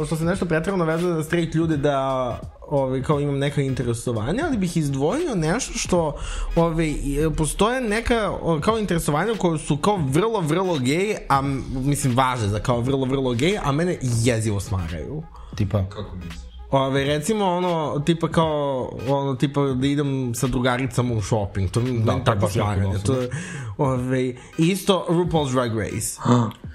uh, 0.00 0.06
što 0.06 0.16
se 0.16 0.24
nešto 0.24 0.46
pretredno 0.46 0.84
vezuje 0.84 1.14
za 1.14 1.22
straight 1.22 1.54
ljude 1.54 1.76
da 1.76 2.40
ovaj, 2.70 3.02
kao 3.02 3.20
imam 3.20 3.38
neka 3.38 3.62
interesovanja, 3.62 4.44
ali 4.46 4.56
bih 4.56 4.76
izdvojio 4.76 5.34
nešto 5.34 5.72
što 5.72 6.16
ovaj, 6.56 6.86
i- 6.86 7.30
postoje 7.36 7.80
neka 7.80 8.32
kao 8.60 8.78
interesovanja 8.78 9.34
koje 9.38 9.58
su 9.58 9.76
kao 9.76 9.96
vrlo, 9.96 10.40
vrlo 10.40 10.78
gej, 10.78 11.16
a 11.28 11.42
mislim 11.72 12.16
važe 12.16 12.48
za 12.48 12.58
kao 12.58 12.80
vrlo, 12.80 13.04
vrlo 13.06 13.32
gej, 13.32 13.58
a 13.62 13.72
mene 13.72 13.98
jezivo 14.02 14.60
smaraju. 14.60 15.22
Tipa, 15.54 15.84
Ove, 16.70 17.04
recimo 17.04 17.44
ono, 17.44 18.02
tipa 18.06 18.28
kao, 18.28 18.90
ono, 19.08 19.34
tipa 19.34 19.60
da 19.62 19.86
idem 19.86 20.34
sa 20.34 20.46
drugaricama 20.46 21.14
u 21.14 21.22
shopping, 21.22 21.70
to 21.70 21.80
mi 21.80 21.98
da, 21.98 22.12
je 22.12 22.24
tako 22.24 22.50
smaranje. 22.50 22.98
To 22.98 23.20
je, 23.20 23.30
ove, 23.78 24.34
isto 24.58 25.06
RuPaul's 25.08 25.52
Drag 25.52 25.78
Race. 25.78 26.20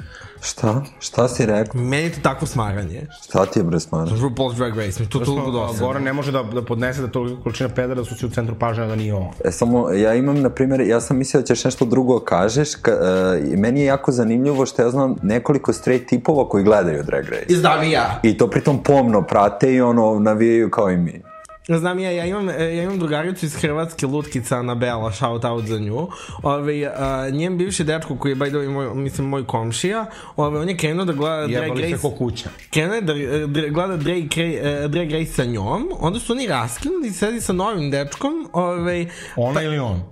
Šta? 0.44 0.82
Šta 1.00 1.28
si 1.28 1.46
rekao? 1.46 1.82
Meni 1.82 2.04
je 2.04 2.12
to 2.12 2.20
takvo 2.24 2.48
smaranje. 2.48 3.08
Šta 3.24 3.46
ti 3.46 3.60
je 3.60 3.64
bre 3.64 3.80
smara? 3.80 4.12
RuPaul's 4.12 4.56
Drag 4.56 4.78
Race, 4.78 5.00
mi 5.00 5.06
je 5.06 5.10
to 5.10 5.20
toliko 5.20 5.52
dosadno. 5.52 5.88
Goran 5.88 6.04
ne 6.04 6.14
može 6.14 6.32
da, 6.32 6.44
da 6.44 6.62
podnese 6.66 7.02
da 7.02 7.08
toliko 7.08 7.44
količina 7.44 7.70
pedera 7.70 7.96
da 7.96 8.06
su 8.06 8.16
si 8.16 8.26
u 8.26 8.30
centru 8.30 8.56
pažnja 8.60 8.86
da 8.86 8.96
nije 8.96 9.14
on. 9.14 9.28
E, 9.46 9.52
samo, 9.52 9.90
ja 9.90 10.14
imam, 10.14 10.42
na 10.42 10.50
primjer, 10.50 10.82
ja 10.82 11.02
sam 11.02 11.18
mislio 11.18 11.42
da 11.42 11.46
ćeš 11.48 11.64
nešto 11.64 11.86
drugo 11.86 12.20
kažeš. 12.20 12.76
Ka, 12.76 12.92
uh, 12.92 13.60
meni 13.60 13.80
je 13.80 13.86
jako 13.86 14.12
zanimljivo 14.12 14.66
što 14.66 14.82
ja 14.82 14.90
znam 14.90 15.16
nekoliko 15.22 15.74
straight 15.74 16.10
tipova 16.10 16.50
koji 16.50 16.64
gledaju 16.64 17.04
Drag 17.04 17.26
Race. 17.30 17.56
Znam 17.56 17.84
i 17.84 17.92
ja. 17.92 18.20
I 18.24 18.38
to 18.38 18.50
pritom 18.50 18.84
pomno 18.84 19.22
prate 19.22 19.74
i 19.74 19.82
ono 19.82 20.20
navijaju 20.20 20.70
kao 20.70 20.92
i 20.92 20.98
mi. 20.98 21.33
Znam 21.70 22.00
ja, 22.00 22.12
ja 22.12 22.26
imam, 22.26 22.50
e, 22.50 22.76
ja 22.76 22.84
imam 22.84 23.00
drugaricu 23.00 23.46
iz 23.46 23.56
Hrvatske, 23.56 24.06
Lutkica 24.08 24.58
Anabela, 24.58 25.12
shout 25.12 25.46
out 25.46 25.66
za 25.66 25.80
nju. 25.80 26.08
Ove, 26.44 26.92
a, 26.96 27.30
njen 27.30 27.58
bivši 27.58 27.84
dečko 27.84 28.16
koji 28.16 28.32
je, 28.32 28.36
by 28.36 28.48
the 28.48 28.58
way, 28.58 28.70
moj, 28.70 28.96
mislim, 28.96 29.28
moj 29.28 29.46
komšija, 29.46 30.06
ove, 30.36 30.60
on 30.60 30.70
je 30.70 30.78
krenuo 30.78 31.06
da 31.06 31.14
gleda 31.14 31.48
Drag 31.48 31.52
Jebali 31.64 31.84
se 31.84 31.90
Race. 31.90 32.02
ko 32.02 32.12
kuća. 32.12 32.50
Krenuo 32.70 32.96
je 32.96 33.02
da 33.02 33.14
da 33.48 33.68
gleda 33.68 33.98
Drag, 33.98 34.18
Ra- 34.18 34.88
Drag 34.88 35.12
Race 35.12 35.26
sa 35.28 35.46
njom, 35.46 35.90
onda 36.00 36.20
su 36.20 36.34
oni 36.34 36.48
raskinuli 36.48 37.08
i 37.08 37.12
sedi 37.12 37.42
sa 37.42 37.54
novim 37.54 37.92
dečkom, 37.92 38.50
ove, 38.54 39.06
Ona 39.36 39.62
ili 39.62 39.80
on? 39.80 40.04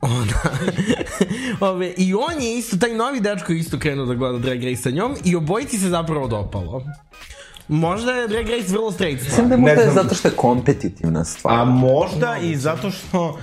ona. 0.00 0.32
ove, 1.70 1.92
I 1.96 2.14
on 2.14 2.42
je 2.42 2.58
isto, 2.58 2.76
taj 2.76 2.94
novi 2.94 3.20
dečko 3.20 3.52
je 3.52 3.58
isto 3.58 3.78
krenuo 3.78 4.06
da 4.06 4.14
gleda 4.14 4.38
Drag 4.38 4.64
Race 4.64 4.76
sa 4.76 4.90
njom 4.90 5.14
i 5.24 5.36
obojici 5.36 5.78
se 5.78 5.88
zapravo 5.88 6.28
dopalo. 6.28 6.82
Možda 7.68 8.12
je 8.12 8.28
Drag 8.28 8.48
Race 8.48 8.72
vrlo 8.72 8.92
straight 8.92 9.22
stvar. 9.22 9.30
Mislim 9.30 9.48
da 9.48 9.56
možda 9.56 9.82
je 9.82 9.90
zato 9.90 10.14
što 10.14 10.28
je 10.28 10.34
kompetitivna 10.36 11.24
stvar. 11.24 11.54
A 11.60 11.64
možda 11.64 12.36
i 12.42 12.56
zato 12.56 12.90
što 12.90 13.28
uh, 13.28 13.38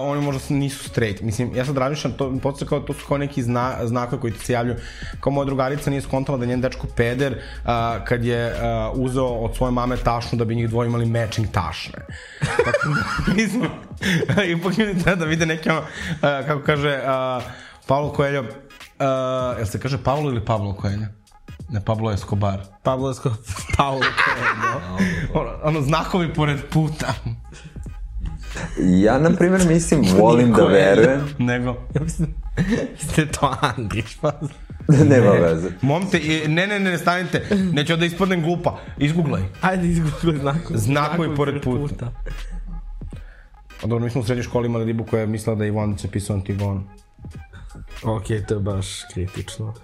oni 0.00 0.20
možda 0.22 0.40
su- 0.40 0.54
nisu 0.54 0.88
straight. 0.88 1.22
Mislim, 1.22 1.54
ja 1.56 1.64
sad 1.64 1.76
razmišljam, 1.78 2.12
to, 2.12 2.38
podsjeća 2.42 2.68
kao, 2.68 2.80
to 2.80 2.92
su 2.92 3.06
kao 3.08 3.18
neki 3.18 3.42
zna, 3.42 3.76
znakovi 3.82 4.20
koji 4.20 4.32
ti 4.32 4.44
se 4.44 4.52
javljaju. 4.52 4.78
Kao 5.20 5.32
moja 5.32 5.44
drugarica 5.44 5.90
nije 5.90 6.02
skontala 6.02 6.38
da 6.38 6.44
je 6.44 6.48
njen 6.48 6.60
dečko 6.60 6.86
peder 6.96 7.32
uh, 7.32 7.70
kad 8.04 8.24
je 8.24 8.52
uh, 8.52 8.58
uzeo 8.94 9.26
od 9.26 9.56
svoje 9.56 9.70
mame 9.72 9.96
tašnu 9.96 10.38
da 10.38 10.44
bi 10.44 10.54
njih 10.54 10.68
dvoje 10.68 10.86
imali 10.86 11.06
matching 11.06 11.48
tašne. 11.52 11.98
Tako 12.40 12.88
da, 12.88 13.32
mislim, 13.42 13.62
ipak 14.58 14.78
ljudi 14.78 15.02
treba 15.02 15.16
da 15.16 15.24
vide 15.24 15.46
neke, 15.46 15.70
uh, 15.70 15.82
kako 16.20 16.62
kaže 16.62 16.98
uh, 17.36 17.42
Paulo 17.86 18.14
Coelho, 18.16 18.42
uh, 18.42 19.56
jel 19.58 19.66
se 19.66 19.80
kaže 19.80 19.98
Paulo 20.04 20.30
ili 20.30 20.44
Pablo 20.44 20.76
Coelho? 20.82 21.23
Ne, 21.68 21.80
Pablo 21.80 22.10
Escobar. 22.10 22.60
Pablo 22.82 23.10
Esco... 23.10 23.30
Paolo 23.76 24.00
Coelho. 24.00 24.98
Ono, 25.34 25.50
ono 25.62 25.80
znakovi 25.82 26.34
pored 26.34 26.58
puta. 26.70 27.14
Ja, 28.78 29.18
na 29.18 29.30
primjer, 29.30 29.66
mislim, 29.66 30.04
volim 30.18 30.52
da 30.52 30.64
verujem. 30.64 31.34
Nego, 31.38 31.76
Ja 31.94 32.00
mislim, 32.00 32.34
ste 32.98 33.26
to 33.26 33.56
Andrić, 33.60 34.16
pa... 34.20 34.32
Nema 34.88 35.30
veze. 35.30 35.70
Momte, 35.82 36.18
i- 36.18 36.48
ne, 36.48 36.66
ne, 36.66 36.80
ne, 36.80 36.98
stanite, 36.98 37.42
neću 37.72 37.96
da 37.96 38.04
ispadnem 38.04 38.42
glupa. 38.42 38.78
Izguglaj. 38.98 39.42
Ajde, 39.60 39.88
izgubili 39.88 40.38
znakovi. 40.38 40.78
Znakovi 40.78 41.36
pored 41.36 41.62
puta. 41.62 42.12
A 43.82 43.86
dobro, 43.86 44.04
mi 44.04 44.10
smo 44.10 44.20
u 44.20 44.24
srednjoj 44.24 44.44
školi 44.44 44.66
imali 44.66 44.84
ribu 44.84 45.04
koja 45.04 45.20
je 45.20 45.26
mislila 45.26 45.56
da 45.56 45.64
je 45.64 45.68
Ivanić 45.68 46.06
pisao 46.12 46.36
Antigonu. 46.36 46.82
Ok, 48.02 48.24
to 48.48 48.54
je 48.54 48.60
baš 48.60 48.86
kritično. 49.14 49.74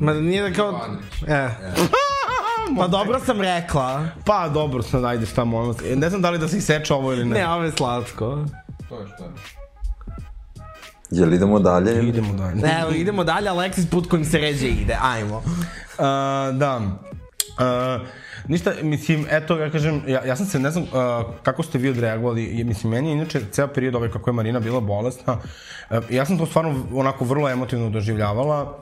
Ma 0.00 0.12
nije 0.14 0.50
da 0.50 0.56
kao... 0.56 0.80
E. 1.28 1.48
Pa 2.78 2.88
dobro 2.88 3.20
sam 3.20 3.40
rekla. 3.40 4.08
Pa 4.24 4.48
dobro, 4.48 4.82
sad 4.82 5.04
ajde 5.04 5.26
šta 5.26 5.44
molim. 5.44 5.74
Ne 5.94 6.08
znam 6.08 6.22
da 6.22 6.30
li 6.30 6.38
da 6.38 6.48
se 6.48 6.58
iseče 6.58 6.94
ovo 6.94 7.12
ili 7.12 7.24
ne. 7.24 7.38
Ne, 7.38 7.48
ovo 7.48 7.64
je 7.64 7.72
slatko. 7.72 8.44
Jel 11.10 11.34
idemo 11.34 11.58
dalje? 11.58 12.08
Idemo 12.08 12.32
dalje. 12.32 12.60
Evo, 12.80 12.90
idemo 12.90 13.24
dalje, 13.24 13.50
Alexis 13.50 13.90
put 13.90 14.08
kojim 14.08 14.24
se 14.24 14.38
ređe 14.38 14.68
ide, 14.68 14.98
ajmo. 15.02 15.36
Uh, 15.36 15.44
da. 16.58 16.80
Uh, 17.58 18.06
ništa, 18.48 18.72
mislim, 18.82 19.26
eto, 19.30 19.58
ja 19.58 19.70
kažem, 19.70 20.02
ja, 20.06 20.24
ja 20.24 20.36
sam 20.36 20.46
se, 20.46 20.58
ne 20.58 20.70
znam 20.70 20.84
uh, 20.84 20.90
kako 21.42 21.62
ste 21.62 21.78
vi 21.78 21.88
odreagovali, 21.88 22.58
je, 22.58 22.64
mislim, 22.64 22.92
meni 22.92 23.08
je 23.08 23.12
inače 23.12 23.40
ceo 23.50 23.68
period 23.68 23.94
ovaj 23.94 24.10
kako 24.10 24.30
je 24.30 24.34
Marina 24.34 24.60
bila 24.60 24.80
bolesna, 24.80 25.32
uh, 25.90 25.98
ja 26.10 26.26
sam 26.26 26.38
to 26.38 26.46
stvarno 26.46 26.84
onako 26.94 27.24
vrlo 27.24 27.48
emotivno 27.48 27.90
doživljavala, 27.90 28.78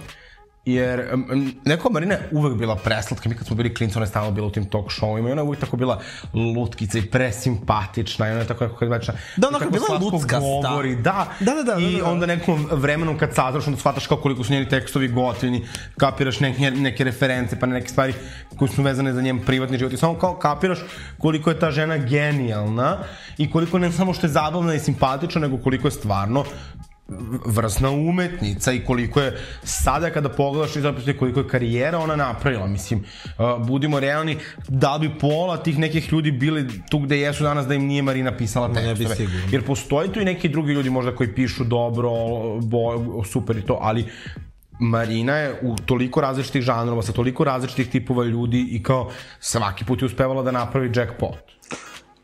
Jer 0.64 1.08
um, 1.14 1.52
neko 1.64 1.90
Marina 1.90 2.14
je 2.14 2.28
uvek 2.32 2.54
bila 2.54 2.76
preslatka, 2.76 3.28
mi 3.28 3.34
kad 3.34 3.46
smo 3.46 3.56
bili 3.56 3.74
klinci, 3.74 3.98
ona 3.98 4.04
je 4.04 4.10
stalno 4.10 4.30
bila 4.30 4.46
u 4.46 4.50
tim 4.50 4.64
talk 4.64 4.90
showima 4.90 5.28
i 5.28 5.32
ona 5.32 5.42
je 5.42 5.46
uvek 5.46 5.60
tako 5.60 5.76
bila 5.76 6.00
lutkica 6.34 6.98
i 6.98 7.02
presimpatična 7.02 8.28
i 8.28 8.30
ona 8.30 8.40
je 8.40 8.46
tako 8.46 8.64
nekako 8.64 8.86
večna. 8.86 9.14
Da, 9.36 9.48
onako 9.48 9.70
bila 9.70 9.98
luckasta. 10.00 10.38
Govori, 10.38 10.96
da. 10.96 11.26
Da, 11.40 11.54
da, 11.54 11.62
da, 11.62 11.80
I 11.80 11.96
da, 11.96 12.02
da. 12.02 12.10
onda 12.10 12.26
nekom 12.26 12.68
vremenom 12.70 13.18
kad 13.18 13.34
saznaš, 13.34 13.66
onda 13.66 13.78
shvataš 13.78 14.06
kao 14.06 14.16
koliko 14.16 14.44
su 14.44 14.52
njeni 14.52 14.68
tekstovi 14.68 15.08
gotivni, 15.08 15.66
kapiraš 15.96 16.40
neke, 16.40 16.70
neke 16.70 17.04
reference, 17.04 17.60
pa 17.60 17.66
neke 17.66 17.88
stvari 17.88 18.14
koje 18.58 18.68
su 18.68 18.82
vezane 18.82 19.12
za 19.12 19.22
njen 19.22 19.38
privatni 19.38 19.78
život 19.78 19.92
i 19.92 19.96
samo 19.96 20.18
kao 20.18 20.38
kapiraš 20.38 20.78
koliko 21.18 21.50
je 21.50 21.58
ta 21.58 21.70
žena 21.70 21.96
genijalna 21.96 22.98
i 23.38 23.50
koliko 23.50 23.78
ne 23.78 23.92
samo 23.92 24.14
što 24.14 24.26
je 24.26 24.30
zabavna 24.30 24.74
i 24.74 24.78
simpatična, 24.78 25.40
nego 25.40 25.58
koliko 25.58 25.86
je 25.86 25.90
stvarno 25.90 26.44
vrsna 27.46 27.90
umetnica 27.90 28.72
i 28.72 28.84
koliko 28.84 29.20
je 29.20 29.40
sada 29.62 30.10
kada 30.10 30.28
pogledaš 30.28 30.76
i 30.76 30.80
zapravo 30.80 31.18
koliko 31.18 31.40
je 31.40 31.48
karijera 31.48 31.98
ona 31.98 32.16
napravila, 32.16 32.66
mislim, 32.66 33.04
uh, 33.38 33.66
budimo 33.66 34.00
realni, 34.00 34.36
da 34.68 34.96
li 34.96 35.08
bi 35.08 35.18
pola 35.18 35.56
tih 35.56 35.78
nekih 35.78 36.12
ljudi 36.12 36.32
bili 36.32 36.68
tu 36.90 36.98
gde 36.98 37.20
jesu 37.20 37.42
danas 37.42 37.66
da 37.66 37.74
im 37.74 37.86
nije 37.86 38.02
Marina 38.02 38.36
pisala 38.36 38.68
ne 38.68 38.94
bi 38.94 39.04
tekstove. 39.04 39.28
Jer 39.52 39.66
postoji 39.66 40.12
tu 40.12 40.20
i 40.20 40.24
neki 40.24 40.48
drugi 40.48 40.72
ljudi 40.72 40.90
možda 40.90 41.16
koji 41.16 41.34
pišu 41.34 41.64
dobro, 41.64 42.10
bo, 42.62 43.24
super 43.24 43.56
i 43.56 43.62
to, 43.62 43.78
ali 43.82 44.04
Marina 44.80 45.36
je 45.36 45.54
u 45.62 45.76
toliko 45.76 46.20
različitih 46.20 46.62
žanrova, 46.62 47.02
sa 47.02 47.12
toliko 47.12 47.44
različitih 47.44 47.88
tipova 47.88 48.24
ljudi 48.24 48.68
i 48.70 48.82
kao 48.82 49.10
svaki 49.40 49.84
put 49.84 50.02
je 50.02 50.06
uspevala 50.06 50.42
da 50.42 50.50
napravi 50.50 50.92
jackpot. 50.94 51.59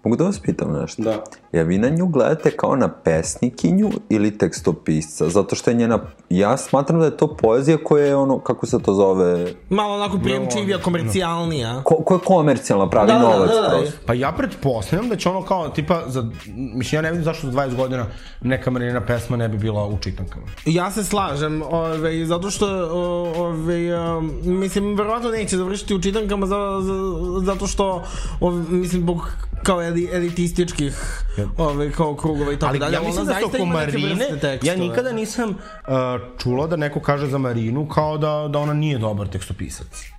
Mogu 0.06 0.16
da 0.16 0.24
vas 0.24 0.38
pitam 0.38 0.72
nešto? 0.80 1.02
Da. 1.02 1.24
Ja 1.52 1.62
vi 1.62 1.78
na 1.78 1.88
nju 1.88 2.06
gledate 2.06 2.50
kao 2.50 2.76
na 2.76 2.88
pesnikinju 2.88 3.90
ili 4.08 4.38
tekstopisca? 4.38 5.28
Zato 5.28 5.56
što 5.56 5.70
je 5.70 5.74
njena... 5.74 5.98
Ja 6.30 6.56
smatram 6.56 7.00
da 7.00 7.04
je 7.04 7.16
to 7.16 7.36
poezija 7.36 7.78
koja 7.84 8.06
je 8.06 8.16
ono, 8.16 8.38
kako 8.38 8.66
se 8.66 8.78
to 8.82 8.94
zove... 8.94 9.54
Malo 9.70 9.94
onako 9.94 10.18
prijemčivija, 10.18 10.78
komercijalnija. 10.78 11.82
Ko, 11.84 11.94
koja 11.94 12.16
je 12.16 12.24
komercijalna, 12.24 12.90
pravi 12.90 13.06
Da, 13.06 13.12
da, 13.12 13.20
novac 13.20 13.50
da, 13.50 13.60
da. 13.60 13.68
prosto. 13.68 13.96
Pa 14.06 14.14
ja 14.14 14.32
pretpostavljam 14.32 15.08
da 15.08 15.16
će 15.16 15.28
ono 15.28 15.42
kao, 15.42 15.68
tipa, 15.68 16.02
za, 16.06 16.30
mislim, 16.54 16.98
ja 16.98 17.02
ne 17.02 17.10
vidim 17.10 17.24
zašto 17.24 17.50
za 17.50 17.52
20 17.52 17.76
godina 17.76 18.06
neka 18.40 18.70
Marinina 18.70 19.00
pesma 19.06 19.36
ne 19.36 19.48
bi 19.48 19.58
bila 19.58 19.86
u 19.86 19.98
čitankama. 19.98 20.46
Ja 20.64 20.90
se 20.90 21.04
slažem, 21.04 21.62
ove, 21.62 22.26
zato 22.26 22.50
što, 22.50 22.66
ove, 23.36 23.98
um, 23.98 24.32
mislim, 24.44 24.94
verovatno 24.94 25.30
neće 25.30 25.56
završiti 25.56 25.94
u 25.94 26.02
čitankama 26.02 26.46
za, 26.46 26.80
za, 26.80 26.94
zato 27.44 27.66
što, 27.66 28.04
ove, 28.40 28.64
mislim, 28.68 29.02
zbog 29.02 29.30
kao 29.62 29.82
eli, 29.96 30.08
elitističkih 30.12 30.94
ove, 31.58 31.92
kao 31.92 32.16
krugova 32.16 32.52
i 32.52 32.56
tako 32.56 32.70
Ali 32.70 32.78
dalje. 32.78 32.94
ja 32.94 33.00
mislim 33.00 33.26
da 33.26 33.32
zaista 33.32 33.56
oko 33.56 33.66
Marine, 33.66 34.58
ja 34.62 34.76
nikada 34.76 35.12
nisam 35.12 35.50
uh, 35.50 35.56
čula 36.42 36.66
da 36.66 36.76
neko 36.76 37.00
kaže 37.00 37.26
za 37.26 37.38
Marinu 37.38 37.88
kao 37.88 38.18
da, 38.18 38.48
da 38.52 38.58
ona 38.58 38.74
nije 38.74 38.98
dobar 38.98 39.28
tekstopisac. 39.28 40.15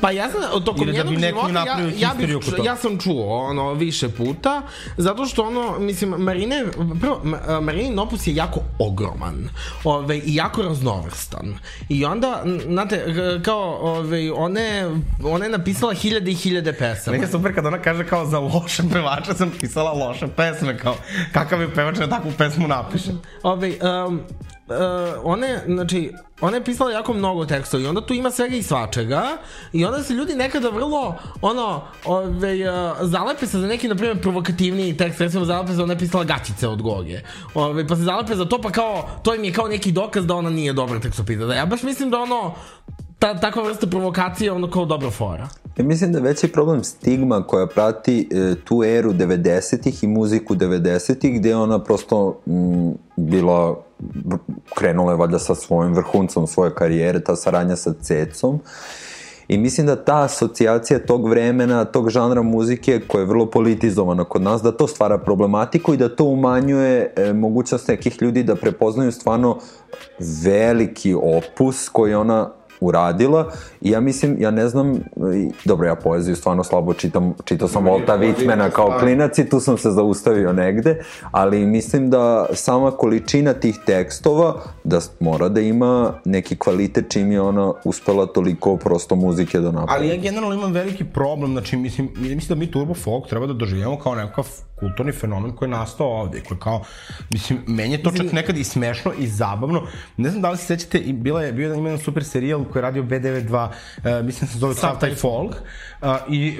Pa 0.00 0.10
ja 0.10 0.30
sam, 0.30 0.64
tokom 0.64 0.88
Ili 0.88 0.96
da 0.96 1.04
bi 1.04 1.16
neko 1.16 1.48
života, 1.48 1.70
ja, 1.70 1.90
ja, 1.98 2.14
bih, 2.18 2.28
ja 2.64 2.76
sam 2.76 2.98
čuo 2.98 3.38
ono 3.38 3.74
više 3.74 4.08
puta, 4.08 4.62
zato 4.96 5.26
što 5.26 5.42
ono, 5.42 5.78
mislim, 5.78 6.10
Marine, 6.10 6.64
prvo, 7.00 7.20
Ma- 7.24 7.60
Marinin 7.60 7.98
opus 7.98 8.26
je 8.26 8.34
jako 8.34 8.60
ogroman, 8.78 9.48
ove, 9.84 10.18
i 10.18 10.34
jako 10.34 10.62
raznovrstan. 10.62 11.54
I 11.88 12.04
onda, 12.04 12.42
znate, 12.66 13.04
kao, 13.44 13.78
ove, 13.80 14.32
one, 14.32 14.90
ona 15.24 15.44
je 15.44 15.50
napisala 15.50 15.94
hiljade 15.94 16.30
i 16.30 16.34
hiljade 16.34 16.72
pesama. 16.72 17.12
Meni 17.12 17.24
je 17.24 17.30
super 17.30 17.54
kad 17.54 17.66
ona 17.66 17.78
kaže 17.78 18.06
kao 18.06 18.26
za 18.26 18.38
loše 18.38 18.82
pevača 18.92 19.34
sam 19.34 19.52
pisala 19.60 19.92
loše 19.92 20.28
pesme, 20.36 20.78
kao 20.78 20.96
kakav 21.32 21.60
je 21.60 21.74
pevač 21.74 21.96
da 21.96 22.08
takvu 22.08 22.32
pesmu 22.38 22.68
napiše. 22.68 23.10
Ove, 23.42 23.72
um, 24.06 24.20
uh, 24.68 24.74
one, 25.24 25.62
znači, 25.66 26.12
ona 26.40 26.56
je 26.56 26.64
pisala 26.64 26.92
jako 26.92 27.12
mnogo 27.12 27.46
tekstova 27.46 27.82
i 27.82 27.86
onda 27.86 28.00
tu 28.00 28.14
ima 28.14 28.30
svega 28.30 28.56
i 28.56 28.62
svačega 28.62 29.22
i 29.72 29.84
onda 29.84 30.02
se 30.02 30.14
ljudi 30.14 30.34
nekada 30.34 30.68
vrlo, 30.68 31.16
ono, 31.42 31.82
ove, 32.04 32.70
uh, 32.70 32.96
zalepe 33.00 33.46
se 33.46 33.58
za 33.58 33.66
neki, 33.66 33.88
na 33.88 33.94
primjer, 33.94 34.20
provokativniji 34.20 34.96
tekst, 34.96 35.20
recimo 35.20 35.44
zalepe 35.44 35.74
se 35.74 35.82
ona 35.82 35.92
je 35.92 35.98
pisala 35.98 36.24
gaćice 36.24 36.68
od 36.68 36.82
Goge. 36.82 37.20
Ove, 37.54 37.86
pa 37.86 37.96
se 37.96 38.02
zalepe 38.02 38.34
za 38.34 38.44
to, 38.44 38.60
pa 38.60 38.70
kao, 38.70 39.08
to 39.22 39.34
im 39.34 39.44
je 39.44 39.52
kao 39.52 39.68
neki 39.68 39.92
dokaz 39.92 40.26
da 40.26 40.34
ona 40.34 40.50
nije 40.50 40.72
dobar 40.72 41.00
tekstopisac. 41.00 41.46
Da 41.46 41.54
ja 41.54 41.66
baš 41.66 41.82
mislim 41.82 42.10
da 42.10 42.18
ono, 42.18 42.54
ta, 43.18 43.40
takva 43.40 43.62
vrsta 43.62 43.86
provokacije 43.86 44.46
je 44.46 44.52
ono 44.52 44.70
kao 44.70 44.84
dobra 44.84 45.10
fora. 45.10 45.48
Ja 45.76 45.84
mislim 45.84 46.12
da 46.12 46.18
je 46.18 46.22
veći 46.22 46.52
problem 46.52 46.84
stigma 46.84 47.46
koja 47.46 47.66
prati 47.66 48.28
e, 48.30 48.54
tu 48.64 48.84
eru 48.84 49.12
90-ih 49.12 50.04
i 50.04 50.06
muziku 50.06 50.54
90-ih 50.54 51.40
gde 51.40 51.56
ona 51.56 51.84
prosto 51.84 52.40
mm, 52.46 52.90
bila 53.16 53.84
krenula 54.74 55.12
je 55.12 55.16
valjda 55.16 55.38
sa 55.38 55.54
svojim 55.54 55.94
vrhuncom 55.94 56.46
svoje 56.46 56.74
karijere, 56.74 57.20
ta 57.20 57.36
saradnja 57.36 57.76
sa 57.76 57.92
Cecom. 58.00 58.60
I 59.48 59.58
mislim 59.58 59.86
da 59.86 60.04
ta 60.04 60.22
asocijacija 60.22 60.98
tog 60.98 61.28
vremena, 61.28 61.84
tog 61.84 62.10
žanra 62.10 62.42
muzike 62.42 63.00
koja 63.08 63.20
je 63.20 63.26
vrlo 63.26 63.50
politizovana 63.50 64.24
kod 64.24 64.42
nas, 64.42 64.62
da 64.62 64.72
to 64.72 64.86
stvara 64.86 65.18
problematiku 65.18 65.94
i 65.94 65.96
da 65.96 66.16
to 66.16 66.24
umanjuje 66.24 67.12
e, 67.16 67.32
mogućnost 67.32 67.88
nekih 67.88 68.22
ljudi 68.22 68.42
da 68.42 68.56
prepoznaju 68.56 69.12
stvarno 69.12 69.58
veliki 70.44 71.14
opus 71.14 71.88
koji 71.88 72.14
ona 72.14 72.50
uradila 72.80 73.52
i 73.80 73.90
ja 73.90 74.00
mislim, 74.00 74.36
ja 74.38 74.50
ne 74.50 74.68
znam, 74.68 75.00
dobro 75.64 75.86
ja 75.86 75.94
poeziju 75.94 76.36
stvarno 76.36 76.64
slabo 76.64 76.94
čitam, 76.94 77.34
čitao 77.44 77.68
sam 77.68 77.84
Volta 77.84 78.18
Whitmana 78.18 78.70
kao 78.70 78.96
klinac 79.00 79.38
i 79.38 79.48
tu 79.48 79.60
sam 79.60 79.78
se 79.78 79.90
zaustavio 79.90 80.52
negde, 80.52 81.02
ali 81.30 81.66
mislim 81.66 82.10
da 82.10 82.46
sama 82.52 82.90
količina 82.90 83.52
tih 83.52 83.78
tekstova 83.86 84.54
da 84.84 85.00
mora 85.20 85.48
da 85.48 85.60
ima 85.60 86.14
neki 86.24 86.56
kvalitet 86.56 87.04
čim 87.12 87.32
je 87.32 87.40
ona 87.40 87.72
uspela 87.84 88.26
toliko 88.26 88.76
prosto 88.76 89.16
muzike 89.16 89.58
da 89.58 89.70
napravi. 89.70 89.98
Ali 89.98 90.08
ja 90.08 90.16
generalno 90.16 90.54
imam 90.54 90.72
veliki 90.72 91.04
problem, 91.04 91.52
znači 91.52 91.76
mislim, 91.76 92.08
mislim 92.16 92.48
da 92.48 92.54
mi 92.54 92.70
Turbo 92.70 92.94
Folk 92.94 93.28
treba 93.28 93.46
da 93.46 93.52
doživljamo 93.52 93.98
kao 93.98 94.14
nekakav 94.14 94.46
kulturni 94.80 95.12
fenomen 95.12 95.56
koji 95.56 95.66
je 95.66 95.70
nastao 95.70 96.06
ovde, 96.06 96.40
koji 96.48 96.58
kao, 96.60 96.84
mislim, 97.30 97.58
meni 97.66 97.92
je 97.92 98.02
to 98.02 98.10
čak 98.10 98.32
nekad 98.32 98.56
i 98.56 98.64
smešno 98.64 99.12
i 99.18 99.26
zabavno. 99.26 99.82
Ne 100.16 100.30
znam 100.30 100.42
da 100.42 100.50
li 100.50 100.56
se 100.56 100.64
sećate, 100.64 100.98
bila 100.98 101.42
je, 101.42 101.52
bio 101.52 101.72
je 101.72 101.78
jedan 101.78 101.98
super 101.98 102.24
serijal 102.24 102.63
koji 102.64 102.80
je 102.80 102.82
radio 102.82 103.02
B92, 103.02 103.68
uh, 103.68 104.24
mislim 104.24 104.46
da 104.46 104.52
se 104.52 104.58
zove 104.58 104.74
Sav 104.74 104.98
taj 105.00 105.14
folk, 105.14 105.54
uh, 106.02 106.08
i 106.28 106.58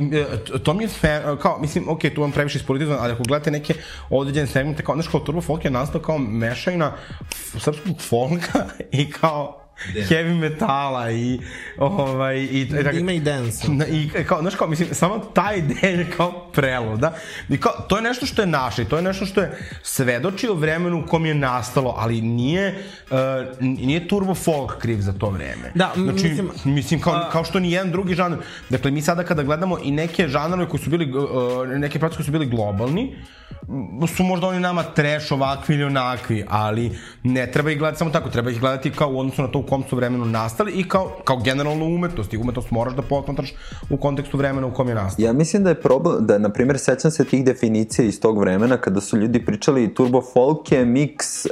uh, 0.52 0.60
to 0.60 0.74
mi 0.74 0.84
je 0.84 0.88
fe, 0.88 1.32
uh, 1.32 1.38
kao, 1.38 1.58
mislim, 1.58 1.88
ok, 1.88 2.00
tu 2.14 2.20
vam 2.20 2.32
previše 2.32 2.58
ispolitizovan, 2.58 3.02
ali 3.02 3.12
ako 3.12 3.22
gledate 3.22 3.50
neke 3.50 3.74
određene 4.10 4.46
segmente, 4.46 4.82
kao, 4.82 4.94
znaš, 4.94 5.08
kao 5.08 5.20
Turbo 5.20 5.40
Folk 5.40 5.64
je 5.64 5.70
nastao 5.70 6.00
kao 6.00 6.18
mešajna 6.18 6.92
srpskog 7.58 8.00
folka 8.00 8.66
i 9.00 9.10
kao 9.10 9.63
heavy 10.08 10.34
metala 10.34 11.10
i 11.10 11.40
ovaj 11.78 12.48
i, 12.50 12.68
tako, 12.84 12.96
ima 12.96 13.12
i 13.12 13.20
dance. 13.20 13.66
I 13.96 14.24
kao 14.24 14.40
znaš 14.40 14.54
kao 14.54 14.68
mislim 14.68 14.88
samo 14.94 15.18
ta 15.18 15.52
ideja 15.52 15.98
je 15.98 16.10
kao 16.16 16.50
prelo, 16.52 16.96
da? 16.96 17.14
I 17.48 17.60
kao 17.60 17.72
to 17.88 17.96
je 17.96 18.02
nešto 18.02 18.26
što 18.26 18.42
je 18.42 18.46
naše, 18.46 18.84
to 18.84 18.96
je 18.96 19.02
nešto 19.02 19.26
što 19.26 19.40
je 19.40 19.58
svedoči 19.82 20.48
o 20.48 20.54
vremenu 20.54 21.00
u 21.00 21.06
kom 21.06 21.26
je 21.26 21.34
nastalo, 21.34 21.94
ali 21.98 22.20
nije 22.20 22.84
uh, 23.10 23.16
nije 23.60 24.08
turbo 24.08 24.34
folk 24.34 24.78
kriv 24.78 24.98
za 24.98 25.12
to 25.12 25.30
vreme. 25.30 25.72
Da, 25.74 25.92
znači, 25.96 26.28
mislim, 26.28 26.50
mislim 26.64 27.00
kao, 27.00 27.14
a... 27.14 27.30
kao 27.30 27.44
što 27.44 27.60
ni 27.60 27.72
jedan 27.72 27.90
drugi 27.90 28.14
žanr. 28.14 28.36
Dakle 28.70 28.90
mi 28.90 29.02
sada 29.02 29.22
kada 29.22 29.42
gledamo 29.42 29.78
i 29.82 29.90
neke 29.90 30.28
žanrove 30.28 30.68
koji 30.68 30.82
su 30.82 30.90
bili 30.90 31.12
uh, 31.12 31.68
neke 31.68 31.98
koji 31.98 32.24
su 32.24 32.32
bili 32.32 32.46
globalni, 32.46 33.16
su 34.16 34.24
možda 34.24 34.46
oni 34.46 34.60
nama 34.60 34.82
trash 34.82 35.32
ovakvi 35.32 35.74
ili 35.74 35.84
onakvi, 35.84 36.44
ali 36.48 36.98
ne 37.22 37.50
treba 37.52 37.70
ih 37.70 37.78
gledati 37.78 37.98
samo 37.98 38.10
tako, 38.10 38.30
treba 38.30 38.50
ih 38.50 38.60
gledati 38.60 38.90
kao 38.90 39.10
u 39.10 39.20
odnosu 39.20 39.42
na 39.42 39.48
to 39.48 39.62
u 39.64 39.68
kom 39.68 39.84
su 39.90 39.96
vremenu 39.96 40.24
nastali 40.24 40.72
i 40.72 40.88
kao, 40.88 41.10
kao 41.24 41.36
generalno 41.36 41.84
umetnost 41.84 42.32
i 42.32 42.36
umetnost 42.36 42.70
moraš 42.70 42.94
da 42.94 43.02
posmatraš 43.02 43.54
u 43.90 43.96
kontekstu 43.96 44.36
vremena 44.36 44.66
u 44.66 44.72
kom 44.72 44.88
je 44.88 44.94
nastala. 44.94 45.26
Ja 45.26 45.32
mislim 45.32 45.64
da 45.64 45.70
je 45.70 45.80
problem, 45.80 46.26
da 46.26 46.38
na 46.38 46.48
primjer 46.48 46.78
sećam 46.78 47.10
se 47.10 47.24
tih 47.24 47.44
definicija 47.44 48.06
iz 48.06 48.20
tog 48.20 48.38
vremena 48.38 48.76
kada 48.76 49.00
su 49.00 49.16
ljudi 49.16 49.44
pričali 49.44 49.94
turbo 49.94 50.22
folk 50.32 50.70
miks 50.86 51.46
uh, 51.46 51.50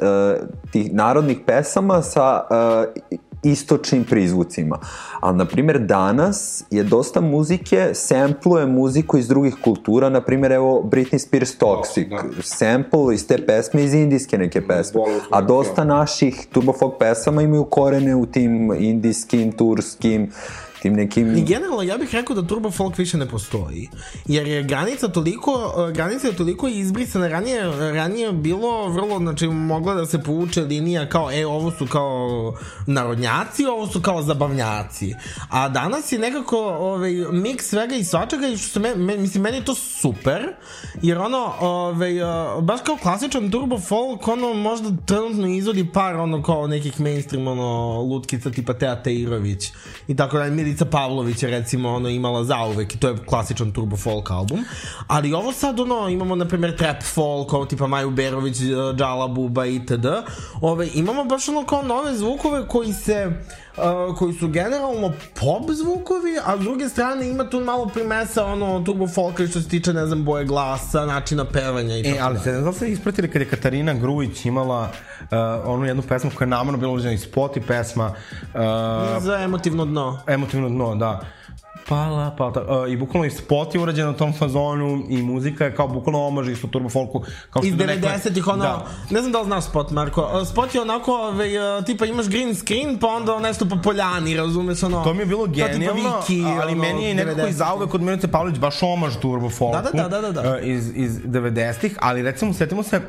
tih 0.72 0.94
narodnih 0.94 1.38
pesama 1.46 2.02
sa 2.02 2.40
uh, 2.50 3.18
istočnim 3.42 4.04
prizvucima. 4.04 4.78
Ali, 5.20 5.36
na 5.36 5.44
primjer, 5.44 5.78
danas 5.78 6.64
je 6.70 6.82
dosta 6.82 7.20
muzike, 7.20 7.90
sampluje 7.94 8.66
muziku 8.66 9.18
iz 9.18 9.28
drugih 9.28 9.56
kultura, 9.64 10.08
na 10.08 10.20
primjer, 10.20 10.52
evo, 10.52 10.82
Britney 10.82 11.18
Spears 11.18 11.58
Toxic, 11.58 12.08
da, 12.08 12.16
da. 12.16 12.42
sample 12.42 13.14
iz 13.14 13.26
te 13.26 13.46
pesme, 13.46 13.84
iz 13.84 13.94
indijske 13.94 14.38
neke 14.38 14.66
pesme. 14.66 15.00
A 15.30 15.40
dosta 15.40 15.84
naših 15.84 16.46
turbofolk 16.52 16.98
pesama 16.98 17.42
imaju 17.42 17.64
korene 17.64 18.14
u 18.16 18.26
tim 18.26 18.72
indijskim, 18.78 19.52
turskim, 19.52 20.30
tim 20.82 20.94
nekim... 20.94 21.36
I 21.36 21.44
generalno, 21.44 21.82
ja 21.82 21.98
bih 21.98 22.14
rekao 22.14 22.36
da 22.36 22.46
turbo 22.46 22.70
folk 22.70 22.98
više 22.98 23.16
ne 23.18 23.26
postoji. 23.28 23.88
Jer 24.26 24.46
je 24.46 24.62
granica 24.62 25.08
toliko, 25.08 25.52
uh, 25.52 25.90
granica 25.94 26.26
je 26.26 26.36
toliko 26.36 26.68
izbrisana. 26.68 27.28
Ranije, 27.28 27.62
ranije 27.92 28.32
bilo 28.32 28.88
vrlo, 28.88 29.18
znači, 29.18 29.46
mogla 29.46 29.94
da 29.94 30.06
se 30.06 30.22
povuče 30.22 30.62
linija 30.62 31.08
kao, 31.08 31.32
e, 31.32 31.46
ovo 31.46 31.70
su 31.70 31.86
kao 31.86 32.54
narodnjaci, 32.86 33.64
ovo 33.64 33.86
su 33.86 34.00
kao 34.00 34.22
zabavnjaci. 34.22 35.14
A 35.50 35.68
danas 35.68 36.12
je 36.12 36.18
nekako 36.18 36.58
ovaj, 36.58 37.12
miks 37.32 37.68
svega 37.68 37.94
i 37.94 38.04
svačega 38.04 38.48
i 38.48 38.56
što 38.56 38.68
se 38.68 38.80
me, 38.80 38.94
me, 38.94 39.16
mislim, 39.16 39.42
meni 39.42 39.56
je 39.56 39.64
to 39.64 39.74
super, 39.74 40.48
jer 41.02 41.18
ono, 41.18 41.52
ovaj, 41.60 42.22
uh, 42.22 42.62
baš 42.62 42.80
kao 42.86 42.96
klasičan 43.02 43.50
turbo 43.50 43.78
folk, 43.78 44.28
ono, 44.28 44.54
možda 44.54 44.90
trenutno 45.06 45.46
izvodi 45.46 45.88
par, 45.92 46.16
ono, 46.16 46.42
kao 46.42 46.66
nekih 46.66 47.00
mainstream, 47.00 47.46
ono, 47.46 48.00
lutkica 48.00 48.50
tipa 48.50 48.74
Teja 48.74 49.02
Teirović 49.02 49.72
i 50.08 50.16
tako 50.16 50.38
da, 50.38 50.50
Milica 50.72 50.84
Pavlović 50.84 51.42
je 51.42 51.50
recimo 51.50 51.88
ono 51.90 52.08
imala 52.08 52.44
zauvek 52.44 52.94
i 52.94 52.98
to 52.98 53.08
je 53.08 53.16
klasičan 53.26 53.72
turbo 53.72 53.96
folk 53.96 54.30
album. 54.30 54.64
Ali 55.06 55.32
ovo 55.32 55.52
sad 55.52 55.80
ono 55.80 56.08
imamo 56.08 56.36
na 56.36 56.48
primjer 56.48 56.76
trap 56.76 57.02
folk, 57.02 57.52
ovo 57.52 57.66
tipa 57.66 57.86
Maju 57.86 58.10
Berović, 58.10 58.56
Džala 58.96 59.28
Buba 59.28 59.66
itd. 59.66 60.06
Ove, 60.60 60.88
imamo 60.94 61.24
baš 61.24 61.48
ono 61.48 61.66
kao 61.66 61.82
nove 61.82 62.16
zvukove 62.16 62.68
koji 62.68 62.92
se 62.92 63.30
Uh, 63.76 64.16
koji 64.16 64.32
su 64.32 64.48
generalno 64.48 65.12
pop 65.34 65.70
zvukovi, 65.70 66.38
a 66.44 66.56
s 66.56 66.60
druge 66.60 66.88
strane 66.88 67.28
ima 67.28 67.50
tu 67.50 67.60
malo 67.60 67.86
primesa 67.86 68.44
ono 68.44 68.80
turbo 68.80 69.08
folka 69.08 69.46
što 69.46 69.60
se 69.60 69.68
tiče 69.68 69.92
ne 69.92 70.06
znam 70.06 70.24
boje 70.24 70.44
glasa, 70.44 71.06
načina 71.06 71.44
pevanja 71.44 71.96
i 71.96 72.00
e, 72.00 72.02
tako. 72.02 72.16
E, 72.16 72.20
ali 72.20 72.38
se 72.38 72.52
ne 72.52 72.60
znam 72.60 72.74
se 72.74 72.90
ispratili 72.90 73.30
kad 73.30 73.42
je 73.42 73.48
Katarina 73.48 73.94
Grujić 73.94 74.44
imala 74.44 74.80
uh, 75.20 75.28
onu 75.64 75.86
jednu 75.86 76.02
pesmu 76.02 76.30
koja 76.34 76.46
je 76.46 76.50
namerno 76.50 76.78
bila 76.78 76.92
uđena 76.92 77.12
iz 77.12 77.22
spot 77.22 77.56
i 77.56 77.60
pesma 77.60 78.06
uh, 78.06 79.22
za 79.22 79.38
emotivno 79.38 79.84
dno. 79.84 80.20
Emotivno 80.26 80.68
dno, 80.68 80.94
da 80.94 81.20
pala, 81.88 82.34
pala, 82.36 82.82
uh, 82.82 82.92
i 82.92 82.96
bukvalno 82.96 83.26
i 83.26 83.30
spot 83.30 83.74
je 83.74 83.80
urađen 83.80 84.06
na 84.06 84.12
tom 84.12 84.32
fazonu 84.32 85.04
i 85.08 85.22
muzika 85.22 85.64
je 85.64 85.74
kao 85.74 85.88
bukvalno 85.88 86.26
omaž 86.26 86.48
isto 86.48 86.66
turbo 86.66 86.88
folku. 86.88 87.22
Kao 87.50 87.62
Iz 87.64 87.74
90-ih 87.74 88.48
ono, 88.48 88.62
da. 88.62 88.86
ne 89.10 89.20
znam 89.20 89.32
da 89.32 89.40
li 89.40 89.46
znaš 89.46 89.64
spot, 89.64 89.90
Marko, 89.90 90.30
uh, 90.40 90.48
spot 90.48 90.74
je 90.74 90.80
onako, 90.80 91.12
ove, 91.12 91.78
uh, 91.78 91.84
tipa 91.84 92.06
imaš 92.06 92.28
green 92.28 92.54
screen, 92.54 92.98
pa 92.98 93.06
onda 93.06 93.38
nešto 93.38 93.68
po 93.68 93.76
poljani, 93.84 94.36
razumeš, 94.36 94.82
ono. 94.82 95.04
To 95.04 95.14
mi 95.14 95.20
je 95.20 95.26
bilo 95.26 95.46
genijalno, 95.46 96.16
Viki, 96.20 96.44
ali 96.62 96.72
ono, 96.72 96.82
meni 96.82 97.04
je 97.04 97.14
nekako 97.14 97.46
iz 97.46 97.56
zauvek 97.56 97.90
kod 97.90 98.02
Milice 98.02 98.28
Pavlović 98.28 98.58
baš 98.58 98.82
omaž 98.82 99.16
turbo 99.16 99.50
folku. 99.50 99.76
Da, 99.92 100.02
da, 100.02 100.08
da, 100.08 100.20
da, 100.20 100.42
da. 100.42 100.50
Uh, 100.50 100.56
iz, 100.62 100.92
iz 100.94 101.18
90-ih, 101.24 101.96
ali 102.00 102.22
recimo, 102.22 102.52
setimo 102.52 102.82
se, 102.82 102.96
uh, 102.96 103.02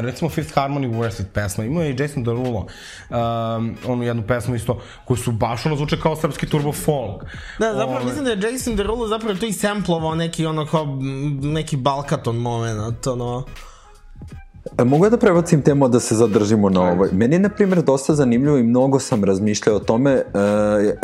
recimo 0.00 0.30
Fifth 0.30 0.58
Harmony 0.58 0.90
Worth 0.94 1.22
It 1.22 1.26
pesma, 1.32 1.64
imao 1.64 1.82
je 1.82 1.90
i 1.90 1.96
Jason 1.98 2.24
Derulo, 2.24 2.66
um, 3.10 3.76
onu 3.86 4.02
jednu 4.02 4.22
pesmu 4.22 4.54
isto, 4.54 4.80
koju 5.04 5.16
su 5.16 5.32
baš 5.32 5.66
ono 5.66 5.76
zvuče 5.76 6.00
kao 6.00 6.16
srpski 6.16 6.46
turbo 6.46 6.72
folk. 6.72 7.22
Da, 7.58 7.74
zapravo 7.74 8.15
mislim 8.16 8.40
da 8.40 8.46
je 8.46 8.52
Jason 8.52 8.76
Derulo 8.76 9.08
zapravo 9.08 9.34
to 9.34 9.46
i 9.46 9.52
samplovao 9.52 10.14
neki 10.14 10.46
ono 10.46 10.66
kao 10.66 10.98
neki 11.42 11.76
Balkaton 11.76 12.36
moment, 12.36 13.06
ono 13.06 13.44
mogu 14.84 15.04
ja 15.06 15.10
da 15.10 15.16
prebacim 15.16 15.62
temu 15.62 15.88
da 15.88 16.00
se 16.00 16.14
zadržimo 16.14 16.70
na 16.70 16.82
ovoj. 16.82 17.08
Meni 17.12 17.34
je, 17.34 17.38
na 17.38 17.48
primjer, 17.48 17.82
dosta 17.82 18.14
zanimljivo 18.14 18.58
i 18.58 18.62
mnogo 18.62 18.98
sam 18.98 19.24
razmišljao 19.24 19.76
o 19.76 19.78
tome, 19.78 20.12
e, 20.12 20.22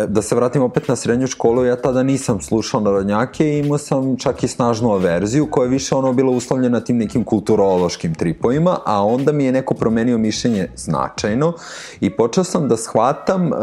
da 0.07 0.23
se 0.23 0.35
vratim 0.35 0.63
opet 0.63 0.89
na 0.89 0.97
srednju 0.97 1.27
školu, 1.27 1.65
ja 1.65 1.77
tada 1.77 2.03
nisam 2.03 2.41
slušao 2.41 2.81
narodnjake 2.81 3.49
i 3.49 3.59
imao 3.59 3.79
sam 3.79 4.17
čak 4.17 4.43
i 4.43 4.49
snažnu 4.49 4.93
averziju 4.93 5.47
koja 5.51 5.65
je 5.65 5.71
više 5.71 5.95
ono 5.95 6.13
bila 6.13 6.31
uslovljena 6.31 6.81
tim 6.81 6.99
nekim 6.99 7.25
kulturološkim 7.25 8.15
tripovima, 8.15 8.79
a 8.85 9.05
onda 9.07 9.33
mi 9.33 9.45
je 9.45 9.53
neko 9.53 9.75
promenio 9.75 10.19
mišljenje 10.19 10.69
značajno 10.77 11.53
i 12.01 12.11
počeo 12.11 12.45
sam 12.45 12.69
da 12.69 12.77
shvatam, 12.77 13.47
e, 13.47 13.57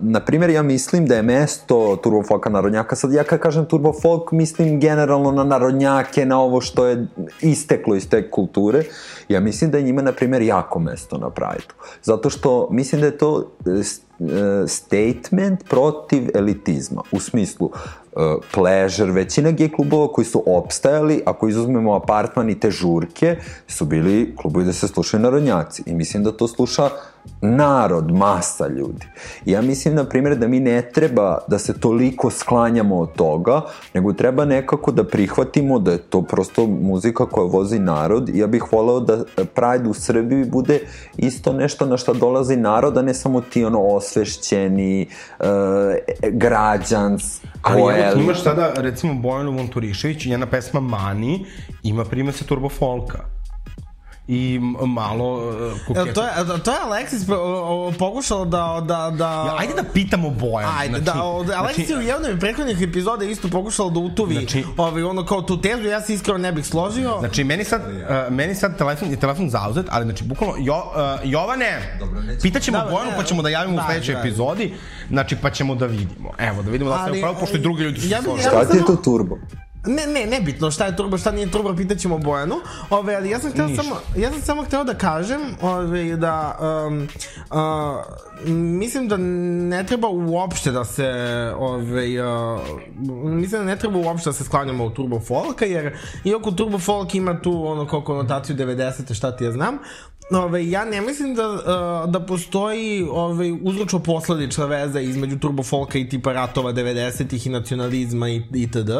na 0.00 0.20
primjer, 0.26 0.50
ja 0.50 0.62
mislim 0.62 1.06
da 1.06 1.14
je 1.14 1.22
mesto 1.22 1.96
turbofolka 2.02 2.50
narodnjaka, 2.50 2.96
sad 2.96 3.12
ja 3.12 3.24
kad 3.24 3.40
kažem 3.40 3.64
turbofolk, 3.64 4.32
mislim 4.32 4.80
generalno 4.80 5.32
na 5.32 5.44
narodnjake, 5.44 6.26
na 6.26 6.40
ovo 6.40 6.60
što 6.60 6.86
je 6.86 7.06
isteklo 7.40 7.94
iz 7.94 8.08
te 8.08 8.30
kulture, 8.30 8.84
Ja 9.28 9.35
mislim 9.40 9.70
da 9.70 9.78
je 9.78 9.84
njima, 9.84 10.02
na 10.02 10.12
primjer, 10.12 10.42
jako 10.42 10.78
mesto 10.78 11.18
na 11.18 11.30
Prajdu. 11.30 11.74
Zato 12.02 12.30
što 12.30 12.68
mislim 12.70 13.00
da 13.00 13.06
je 13.06 13.18
to 13.18 13.52
e, 13.66 13.70
e, 13.70 14.68
statement 14.68 15.68
protiv 15.68 16.28
elitizma. 16.34 17.02
U 17.12 17.20
smislu, 17.20 17.66
uh, 17.66 18.22
pleasure, 18.54 19.12
većina 19.12 19.50
gej 19.50 19.72
klubova 19.72 20.12
koji 20.12 20.24
su 20.24 20.42
opstajali, 20.46 21.22
ako 21.26 21.48
izuzmemo 21.48 21.94
apartman 21.94 22.50
i 22.50 22.60
te 22.60 22.70
žurke, 22.70 23.36
su 23.68 23.84
bili 23.84 24.34
klubovi 24.36 24.64
da 24.64 24.72
se 24.72 24.88
slušaju 24.88 25.22
narodnjaci. 25.22 25.82
I 25.86 25.94
mislim 25.94 26.24
da 26.24 26.32
to 26.32 26.48
sluša 26.48 26.90
narod, 27.40 28.12
masa 28.12 28.68
ljudi. 28.68 29.06
Ja 29.44 29.62
mislim, 29.62 29.94
na 29.94 30.04
primjer, 30.04 30.36
da 30.38 30.48
mi 30.48 30.60
ne 30.60 30.82
treba 30.82 31.38
da 31.48 31.58
se 31.58 31.80
toliko 31.80 32.30
sklanjamo 32.30 32.98
od 32.98 33.12
toga, 33.12 33.62
nego 33.94 34.12
treba 34.12 34.44
nekako 34.44 34.92
da 34.92 35.04
prihvatimo 35.04 35.78
da 35.78 35.92
je 35.92 35.98
to 35.98 36.22
prosto 36.22 36.66
muzika 36.66 37.26
koja 37.26 37.46
vozi 37.46 37.78
narod 37.78 38.30
ja 38.34 38.46
bih 38.46 38.64
voleo 38.72 39.00
da 39.00 39.24
Pride 39.54 39.88
u 39.88 39.94
Srbiji 39.94 40.44
bude 40.44 40.80
isto 41.16 41.52
nešto 41.52 41.86
na 41.86 41.96
što 41.96 42.14
dolazi 42.14 42.56
narod, 42.56 42.98
a 42.98 43.02
ne 43.02 43.14
samo 43.14 43.40
ti 43.40 43.64
ono 43.64 43.80
osvešćeni, 43.80 45.08
uh, 45.40 45.46
građans, 46.32 47.40
Ali 47.62 47.80
evo, 47.80 48.20
imaš 48.20 48.42
sada, 48.42 48.72
recimo, 48.76 49.14
Bojanu 49.14 49.52
Monturišević 49.52 50.26
i 50.26 50.30
njena 50.30 50.46
pesma 50.46 50.80
Mani 50.80 51.46
ima 51.82 52.04
prime 52.04 52.32
se 52.32 52.44
turbo 52.44 52.68
folka. 52.68 53.35
I 54.28 54.60
malo 54.86 55.48
uh, 55.88 55.96
Jel, 55.96 56.14
to 56.14 56.22
je, 56.22 56.62
to 56.64 56.70
je 56.70 56.78
Alexis 56.86 57.26
pokušao 57.98 58.44
da... 58.44 58.82
da, 58.84 59.10
da 59.10 59.24
Ja, 59.24 59.54
ajde 59.58 59.74
da 59.74 59.84
pitamo 59.92 60.30
Bojan. 60.30 60.70
Ajde, 60.78 61.00
znači, 61.00 61.18
da, 61.18 61.24
od, 61.24 61.46
Alexis 61.46 61.90
je 61.90 61.98
u 61.98 62.02
jednoj 62.02 62.32
od 62.32 62.40
prethodnih 62.40 62.82
epizoda 62.82 63.24
isto 63.24 63.48
pokušao 63.48 63.90
da 63.90 64.00
utuvi 64.00 64.34
Znači- 64.34 64.64
ovaj, 64.76 65.02
ono 65.02 65.26
kao 65.26 65.42
tu 65.42 65.60
tezu, 65.60 65.88
ja 65.88 66.00
se 66.00 66.14
iskreno 66.14 66.38
ne 66.38 66.52
bih 66.52 66.66
složio. 66.66 67.16
Znači, 67.18 67.44
meni 67.44 67.64
sad, 67.64 67.82
uh, 67.82 68.32
meni 68.32 68.54
sad 68.54 68.78
telefon, 68.78 69.10
je 69.10 69.16
telefon 69.16 69.50
zauzet, 69.50 69.86
ali 69.90 70.04
znači, 70.04 70.24
bukvalno, 70.24 70.54
jo, 70.58 70.76
uh, 70.76 71.30
Jovane, 71.30 71.98
pitaćemo 72.42 72.78
Da, 72.78 72.84
Bojanu 72.90 73.10
ne, 73.10 73.16
pa 73.16 73.22
ćemo 73.24 73.42
da 73.42 73.48
javimo 73.48 73.76
da, 73.76 73.82
u 73.82 73.84
sledećoj 73.86 74.14
da. 74.14 74.20
epizodi, 74.20 74.74
znači, 75.08 75.36
pa 75.36 75.50
ćemo 75.50 75.74
da 75.74 75.86
vidimo. 75.86 76.32
Evo, 76.38 76.62
da 76.62 76.70
vidimo 76.70 76.90
da 76.90 76.96
Ali, 77.02 77.18
upravo, 77.18 77.36
pošto 77.40 77.56
i 77.56 77.60
drugi 77.60 77.82
ljudi 77.82 78.00
su 78.00 78.08
ja 78.08 78.22
složili. 78.22 78.44
ja 78.44 78.50
Šta 78.50 78.72
ti 78.72 78.76
je 78.76 78.84
to 78.84 78.96
turbo? 78.96 79.38
Ne, 79.86 80.06
ne, 80.06 80.26
nebitno 80.26 80.70
šta 80.70 80.86
je 80.86 80.96
turbo, 80.96 81.18
šta 81.18 81.30
nije 81.30 81.50
turbo, 81.50 81.76
pitaćemo 81.76 82.18
Bojanu. 82.18 82.54
Ove, 82.90 83.14
ali 83.14 83.30
ja 83.30 83.38
sam 83.38 83.52
hteo 83.52 83.66
Ništa. 83.66 83.82
samo, 83.82 83.96
ja 84.16 84.30
sam 84.30 84.40
samo 84.40 84.64
hteo 84.64 84.84
da 84.84 84.94
kažem 84.94 85.40
ove, 85.62 86.16
da 86.16 86.58
um, 86.86 87.08
uh, 87.50 87.56
mislim 88.54 89.08
da 89.08 89.16
ne 89.16 89.86
treba 89.86 90.08
uopšte 90.08 90.70
da 90.70 90.84
se 90.84 91.08
ove, 91.58 92.22
uh, 92.22 92.60
mislim 93.24 93.60
da 93.60 93.66
ne 93.66 93.76
treba 93.76 93.98
uopšte 93.98 94.28
da 94.28 94.32
se 94.34 94.44
sklanjamo 94.44 94.84
u 94.84 94.90
turbo 94.90 95.20
folka, 95.20 95.64
jer 95.64 95.96
iako 96.24 96.50
turbo 96.50 96.78
folk 96.78 97.14
ima 97.14 97.42
tu 97.42 97.66
ono 97.66 97.86
kao 97.86 98.00
konotaciju 98.00 98.56
90. 98.56 99.14
šta 99.14 99.36
ti 99.36 99.44
ja 99.44 99.52
znam, 99.52 99.78
Ove, 100.30 100.70
ja 100.70 100.84
ne 100.84 101.00
mislim 101.00 101.34
da, 101.34 101.48
uh, 101.48 102.10
da 102.10 102.20
postoji 102.20 103.06
ove, 103.10 103.52
uzročno 103.62 103.98
posledična 103.98 104.66
veza 104.66 105.00
između 105.00 105.38
turbo 105.38 105.62
folka 105.62 105.98
i 105.98 106.08
tipa 106.08 106.32
ratova 106.32 106.72
90-ih 106.72 107.46
i 107.46 107.50
nacionalizma 107.50 108.28
i, 108.28 108.42
itd. 108.54 108.90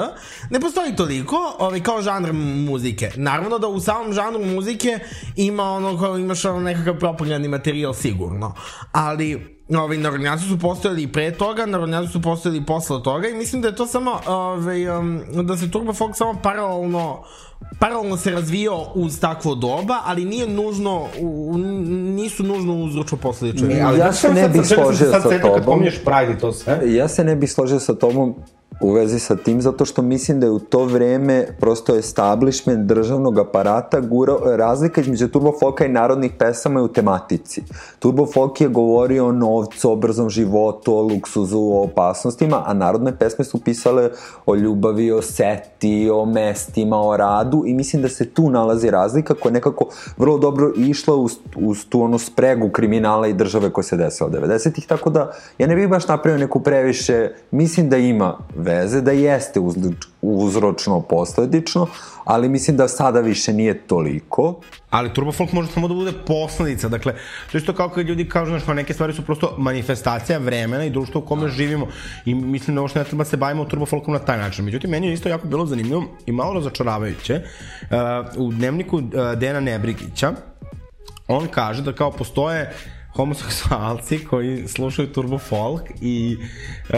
Ne 0.50 0.60
postoji 0.60 0.96
toliko 0.96 1.56
ove, 1.58 1.82
kao 1.82 2.02
žanr 2.02 2.32
muzike. 2.32 3.10
Naravno 3.16 3.58
da 3.58 3.68
u 3.68 3.80
samom 3.80 4.12
žanru 4.12 4.44
muzike 4.44 4.98
ima 5.36 5.62
ono 5.62 5.98
kao 5.98 6.18
imaš 6.18 6.44
ono 6.44 6.60
nekakav 6.60 6.98
propagandni 6.98 7.48
materijal 7.48 7.94
sigurno. 7.94 8.54
Ali 8.92 9.56
Ovi, 9.74 9.98
narodnjaci 9.98 10.48
su 10.48 10.58
postojali 10.58 11.02
i 11.02 11.12
pre 11.12 11.32
toga, 11.32 11.66
narodnjaci 11.66 12.12
su 12.12 12.22
postojali 12.22 12.58
i 12.58 12.66
posle 12.66 13.02
toga 13.02 13.28
i 13.28 13.34
mislim 13.34 13.62
da 13.62 13.68
je 13.68 13.76
to 13.76 13.86
samo, 13.86 14.20
um, 15.00 15.46
da 15.46 15.56
se 15.56 15.70
Turbo 15.70 15.92
Folk 15.92 16.16
samo 16.16 16.40
paralelno 16.42 17.24
paralelno 17.78 18.16
se 18.16 18.30
razvijao 18.30 18.92
uz 18.94 19.20
takvo 19.20 19.54
doba, 19.54 20.00
ali 20.04 20.24
nije 20.24 20.48
nužno, 20.48 21.06
u, 21.20 21.58
nisu 22.14 22.42
nužno 22.42 22.74
uzročno 22.74 23.18
posledično. 23.18 23.68
Ne, 23.68 23.80
Ali 23.80 23.98
Ja 23.98 24.12
se 24.12 24.32
ne 24.34 24.48
bih 24.48 24.66
složio 24.66 25.12
sad 25.12 25.22
sa 25.22 25.28
setio 25.28 25.52
Kad 25.54 25.62
tobom. 25.62 25.64
pominješ 25.64 25.94
Pride 26.04 26.32
i 26.32 26.38
to 26.38 26.52
sve. 26.52 26.80
Ja 26.94 27.08
se 27.08 27.24
ne 27.24 27.36
bih 27.36 27.52
složio 27.52 27.80
sa 27.80 27.94
tobom 27.94 28.34
u 28.80 28.92
vezi 28.92 29.18
sa 29.18 29.36
tim, 29.36 29.60
zato 29.62 29.84
što 29.84 30.02
mislim 30.02 30.40
da 30.40 30.46
je 30.46 30.50
u 30.50 30.58
to 30.58 30.84
vreme 30.84 31.46
prosto 31.60 31.96
establishment 31.96 32.86
državnog 32.86 33.38
aparata 33.38 34.00
gurao, 34.00 34.56
razlika 34.56 35.00
između 35.00 35.28
turbo 35.28 35.52
folka 35.60 35.86
i 35.86 35.88
narodnih 35.88 36.32
pesama 36.38 36.80
je 36.80 36.84
u 36.84 36.88
tematici. 36.88 37.62
Turbo 37.98 38.26
folk 38.26 38.60
je 38.60 38.68
govorio 38.68 39.26
o 39.26 39.32
novcu, 39.32 39.92
o 39.92 39.96
brzom 39.96 40.30
životu, 40.30 40.96
o 40.96 41.02
luksuzu, 41.02 41.58
o 41.58 41.82
opasnostima, 41.82 42.62
a 42.66 42.74
narodne 42.74 43.16
pesme 43.18 43.44
su 43.44 43.60
pisale 43.60 44.10
o 44.46 44.54
ljubavi, 44.54 45.12
o 45.12 45.22
seti, 45.22 46.10
o 46.10 46.24
mestima, 46.26 47.00
o 47.00 47.16
radu 47.16 47.62
i 47.66 47.74
mislim 47.74 48.02
da 48.02 48.08
se 48.08 48.30
tu 48.30 48.50
nalazi 48.50 48.90
razlika 48.90 49.34
koja 49.34 49.52
nekako 49.52 49.88
vrlo 50.16 50.38
dobro 50.38 50.72
išla 50.76 51.16
uz, 51.16 51.32
uz 51.56 51.86
tu 51.88 52.02
ono 52.02 52.18
spregu 52.18 52.68
kriminala 52.68 53.26
i 53.28 53.32
države 53.32 53.70
koja 53.70 53.84
se 53.84 53.96
desila 53.96 54.30
90-ih, 54.30 54.86
tako 54.86 55.10
da 55.10 55.32
ja 55.58 55.66
ne 55.66 55.76
bih 55.76 55.88
baš 55.88 56.08
napravio 56.08 56.38
neku 56.38 56.60
previše, 56.60 57.30
mislim 57.50 57.88
da 57.88 57.96
ima 57.96 58.38
veze, 58.66 59.00
da 59.00 59.12
jeste 59.12 59.60
uzročno 60.22 61.00
posledično, 61.00 61.86
ali 62.24 62.48
mislim 62.48 62.76
da 62.76 62.88
sada 62.88 63.20
više 63.20 63.52
nije 63.52 63.86
toliko. 63.86 64.60
Ali 64.90 65.14
turbo 65.14 65.32
folk 65.32 65.52
može 65.52 65.72
samo 65.72 65.88
da 65.88 65.94
bude 65.94 66.12
posledica, 66.26 66.88
dakle, 66.88 67.14
to 67.52 67.58
isto 67.58 67.74
kao 67.74 67.88
kad 67.88 68.06
ljudi 68.06 68.28
kažu, 68.28 68.50
znaš, 68.50 68.66
neke 68.66 68.94
stvari 68.94 69.12
su 69.12 69.24
prosto 69.24 69.54
manifestacija 69.58 70.38
vremena 70.38 70.84
i 70.84 70.90
društva 70.90 71.20
u 71.20 71.24
kome 71.24 71.48
živimo 71.48 71.86
i 72.24 72.34
mislim 72.34 72.74
da 72.74 72.82
uopšte 72.82 72.98
ne 72.98 73.04
treba 73.04 73.24
se 73.24 73.36
bavimo 73.36 73.64
turbo 73.64 73.86
folkom 73.86 74.14
na 74.14 74.20
taj 74.20 74.38
način. 74.38 74.64
Međutim, 74.64 74.90
meni 74.90 75.06
je 75.06 75.12
isto 75.12 75.28
jako 75.28 75.48
bilo 75.48 75.66
zanimljivo 75.66 76.04
i 76.26 76.32
malo 76.32 76.54
razočaravajuće 76.54 77.40
uh, 77.42 78.46
u 78.46 78.52
dnevniku 78.52 78.96
uh, 78.96 79.02
Dena 79.38 79.60
Nebrigića 79.60 80.32
on 81.28 81.46
kaže 81.46 81.82
da 81.82 81.92
kao 81.92 82.10
postoje 82.10 82.72
homoseksualci 83.16 84.24
koji 84.24 84.68
slušaju 84.68 85.12
turbo 85.12 85.38
folk 85.38 85.82
i 86.00 86.36
uh, 86.88 86.94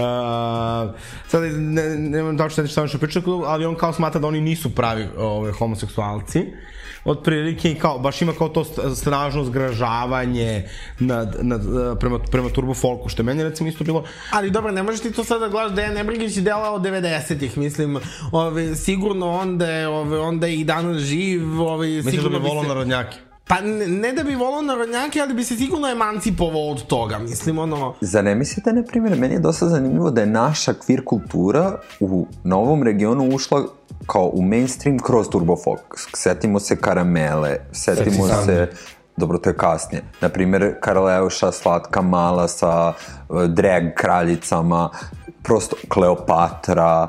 sad 1.29 1.43
ne, 1.57 1.83
ne 1.99 2.23
znam 2.23 2.39
tačno 2.39 2.67
šta 2.67 2.83
on 2.83 2.89
što 2.89 2.99
priča, 2.99 3.23
ali 3.47 3.67
on 3.67 3.75
kao 3.75 3.93
smatra 3.93 4.21
da 4.21 4.27
oni 4.27 4.41
nisu 4.41 4.75
pravi 4.75 5.09
ove, 5.19 5.53
homoseksualci 5.53 6.47
otprilike 7.05 7.71
i 7.71 7.75
kao, 7.75 7.99
baš 7.99 8.23
ima 8.23 8.33
kao 8.33 8.49
to 8.49 8.65
snažno 8.95 9.45
zgražavanje 9.45 10.69
nad, 10.99 11.37
nad, 11.43 11.61
prema, 12.01 12.19
prema 12.19 12.49
turbo 12.49 12.75
folku, 12.75 13.09
što 13.09 13.23
je 13.23 13.25
meni 13.25 13.45
recimo 13.45 13.69
isto 13.69 13.85
bilo 13.85 14.05
Ali 14.33 14.51
dobro, 14.51 14.73
ne 14.73 14.83
možeš 14.83 15.01
ti 15.01 15.13
to 15.13 15.25
sada 15.25 15.41
da 15.41 15.49
gledaš 15.49 15.73
da 15.73 15.83
je 15.83 15.95
Nebrigić 15.95 16.35
dela 16.35 16.73
od 16.73 16.83
90-ih, 16.83 17.59
mislim, 17.59 17.99
ove, 18.33 18.77
sigurno 18.77 19.31
onda 19.31 19.67
je, 19.67 19.89
ove, 19.89 20.21
onda 20.21 20.47
je 20.47 20.57
i 20.57 20.65
danas 20.65 21.03
živ, 21.03 21.63
ove, 21.63 21.89
Misliš 21.89 22.23
da 22.23 22.29
bi 22.29 22.39
volao 22.39 22.63
se... 22.63 22.69
narodnjake? 22.69 23.28
Pa 23.49 23.61
ne, 23.61 24.13
da 24.13 24.23
bi 24.23 24.35
volao 24.35 24.63
narodnjake, 24.63 25.21
ali 25.21 25.35
bi 25.35 25.45
se 25.45 25.57
sigurno 25.57 25.89
emancipovao 25.89 26.71
od 26.71 26.87
toga, 26.87 27.19
mislim, 27.19 27.59
ono... 27.59 27.95
Zar 28.01 28.25
ne 28.25 28.35
mislite, 28.35 28.73
na 28.73 28.83
primjer, 28.83 29.19
meni 29.19 29.35
je 29.35 29.41
dosta 29.41 29.69
zanimljivo 29.69 30.11
da 30.11 30.21
je 30.21 30.27
naša 30.27 30.75
queer 30.75 31.05
kultura 31.05 31.79
u 32.01 32.27
novom 32.45 32.83
regionu 32.83 33.29
ušla 33.35 33.65
kao 34.07 34.31
u 34.33 34.43
mainstream 34.43 34.99
kroz 34.99 35.29
turbo 35.29 35.57
folk. 35.57 35.95
Setimo 36.15 36.61
se 36.61 36.77
karamele, 36.77 37.57
setimo 37.73 38.27
Seksi 38.27 38.45
se 38.45 38.71
dobro, 39.17 39.39
to 39.39 39.51
je 39.51 39.57
kasnije. 39.57 40.03
Naprimer, 40.21 40.75
Karleuša, 40.81 41.53
Slatka 41.53 42.03
Mala 42.03 42.49
sa 42.49 42.93
uh, 43.29 43.45
drag 43.45 43.83
kraljicama, 43.97 44.91
prosto 45.43 45.77
Kleopatra, 45.89 47.09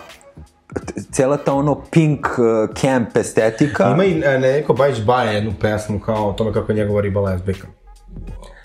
cela 1.12 1.38
ta 1.38 1.54
ono 1.54 1.82
pink 1.92 2.26
uh, 2.26 2.76
camp 2.76 3.18
estetika. 3.18 3.92
Ima 3.94 4.06
i 4.06 4.22
e, 4.26 4.40
neko 4.40 4.74
Bajić 4.74 5.02
Baje 5.02 5.36
jednu 5.36 5.54
pesmu 5.62 6.00
kao 6.00 6.30
o 6.30 6.34
tome 6.34 6.54
kako 6.54 6.72
je 6.72 6.76
njegova 6.76 7.02
riba 7.02 7.22
lezbika. 7.22 7.68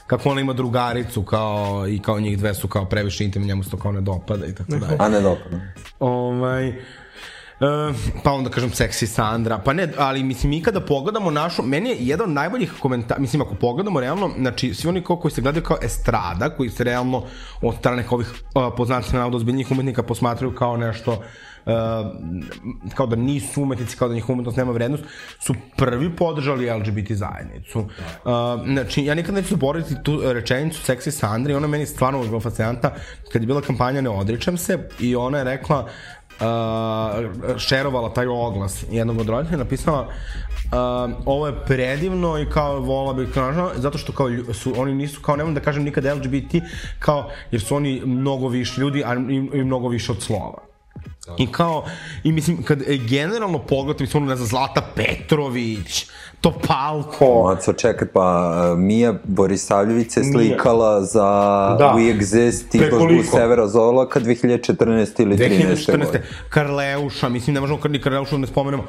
Kako 0.06 0.28
ona 0.28 0.40
ima 0.40 0.52
drugaricu 0.52 1.22
kao, 1.22 1.84
i 1.88 1.98
kao 1.98 2.20
njih 2.20 2.38
dve 2.38 2.54
su 2.54 2.68
kao 2.68 2.84
previše 2.84 3.24
intimni, 3.24 3.48
njemu 3.48 3.64
se 3.64 3.70
to 3.70 3.76
kao 3.76 3.92
ne 3.92 4.00
dopada 4.00 4.46
i 4.46 4.54
tako 4.54 4.70
dalje. 4.70 4.96
A 4.98 5.08
ne 5.08 5.20
dopada. 5.20 5.60
Ovaj, 6.00 6.72
E, 7.60 7.92
pa 8.24 8.32
onda 8.32 8.50
kažem 8.50 8.70
seksi 8.70 9.06
Sandra, 9.06 9.58
pa 9.58 9.72
ne, 9.72 9.88
ali 9.98 10.22
mislim 10.22 10.50
mi 10.50 10.62
kada 10.62 10.80
pogledamo 10.80 11.30
našu, 11.30 11.62
meni 11.62 11.90
je 11.90 11.96
jedan 11.98 12.28
od 12.28 12.34
najboljih 12.34 12.72
komentara, 12.80 13.20
mislim 13.20 13.42
ako 13.42 13.54
pogledamo 13.54 14.00
realno, 14.00 14.30
znači 14.38 14.74
svi 14.74 14.88
oni 14.88 15.04
ko, 15.04 15.16
koji 15.16 15.32
se 15.32 15.40
gledaju 15.40 15.62
kao 15.62 15.76
estrada, 15.82 16.50
koji 16.56 16.70
se 16.70 16.84
realno 16.84 17.22
od 17.62 17.74
strane 17.78 18.04
ovih 18.10 18.32
uh, 18.54 18.62
poznatih 18.76 19.14
navoda 19.14 19.36
ozbiljnih 19.36 19.70
umetnika 19.70 20.02
posmatraju 20.02 20.54
kao 20.54 20.76
nešto 20.76 21.12
uh, 21.12 21.18
kao 22.94 23.06
da 23.06 23.16
nisu 23.16 23.62
umetnici, 23.62 23.96
kao 23.96 24.08
da 24.08 24.14
njih 24.14 24.28
umetnost 24.28 24.56
nema 24.56 24.72
vrednost, 24.72 25.04
su 25.40 25.54
prvi 25.76 26.16
podržali 26.16 26.70
LGBT 26.70 27.12
zajednicu. 27.12 27.78
Uh, 27.78 27.86
znači, 28.66 29.04
ja 29.04 29.14
nikad 29.14 29.34
neću 29.34 29.48
zaboraviti 29.48 29.94
tu 30.02 30.20
rečenicu 30.32 30.82
seksi 30.82 31.10
Sandra 31.10 31.52
i 31.52 31.56
ona 31.56 31.66
meni 31.66 31.86
stvarno 31.86 32.22
bila 32.22 32.40
fascinanta 32.40 32.94
kad 33.32 33.42
je 33.42 33.46
bila 33.46 33.60
kampanja 33.60 34.00
Ne 34.00 34.10
odričem 34.10 34.56
se 34.56 34.88
i 35.00 35.16
ona 35.16 35.38
je 35.38 35.44
rekla 35.44 35.86
uh, 36.40 37.58
šerovala 37.58 38.14
taj 38.14 38.26
oglas 38.26 38.84
jednog 38.90 39.18
od 39.18 39.28
roditelja, 39.28 39.58
napisala 39.58 40.00
uh, 40.00 40.08
ovo 41.26 41.46
je 41.46 41.64
predivno 41.66 42.38
i 42.38 42.46
kao 42.50 42.80
vola 42.80 43.12
bih 43.12 43.28
kažem, 43.34 43.66
zato 43.76 43.98
što 43.98 44.12
kao 44.12 44.28
su, 44.54 44.72
oni 44.76 44.94
nisu, 44.94 45.20
kao 45.20 45.36
nemam 45.36 45.54
da 45.54 45.60
kažem 45.60 45.82
nikad 45.82 46.04
LGBT, 46.04 46.54
kao, 46.98 47.30
jer 47.50 47.62
su 47.62 47.76
oni 47.76 48.02
mnogo 48.04 48.48
više 48.48 48.80
ljudi, 48.80 49.04
a 49.04 49.14
i, 49.14 49.58
i 49.58 49.64
mnogo 49.64 49.88
više 49.88 50.12
od 50.12 50.22
slova. 50.22 50.73
I 51.38 51.46
kao, 51.52 51.86
i 52.24 52.32
mislim, 52.32 52.62
kad 52.62 52.82
e, 52.82 52.96
generalno 52.96 53.58
pogledate, 53.58 54.04
mislim, 54.04 54.22
ono, 54.22 54.30
ne 54.30 54.36
znam, 54.36 54.48
Zlata 54.48 54.82
Petrović, 54.96 56.06
Topalko, 56.44 57.42
Maco, 57.44 57.72
čekaj, 57.72 58.08
pa 58.08 58.52
uh, 58.72 58.78
Mija 58.78 59.14
Borisavljević 59.24 60.12
se 60.12 60.24
slikala 60.24 61.02
za 61.02 61.20
Da. 61.78 61.94
We 61.96 62.18
Exist 62.18 62.78
Preko 62.78 62.96
izložbu. 62.96 63.22
Severa 63.22 63.66
Zolaka 63.66 64.20
2014. 64.20 65.22
ili 65.22 65.36
13. 65.36 65.86
2014. 65.86 66.04
godine. 66.04 66.22
Karleuša, 66.48 67.28
mislim, 67.28 67.54
ne 67.54 67.60
možemo 67.60 67.78
ni 67.88 68.00
Karleušu 68.00 68.34
da 68.34 68.38
ne 68.38 68.46
spomenemo. 68.46 68.84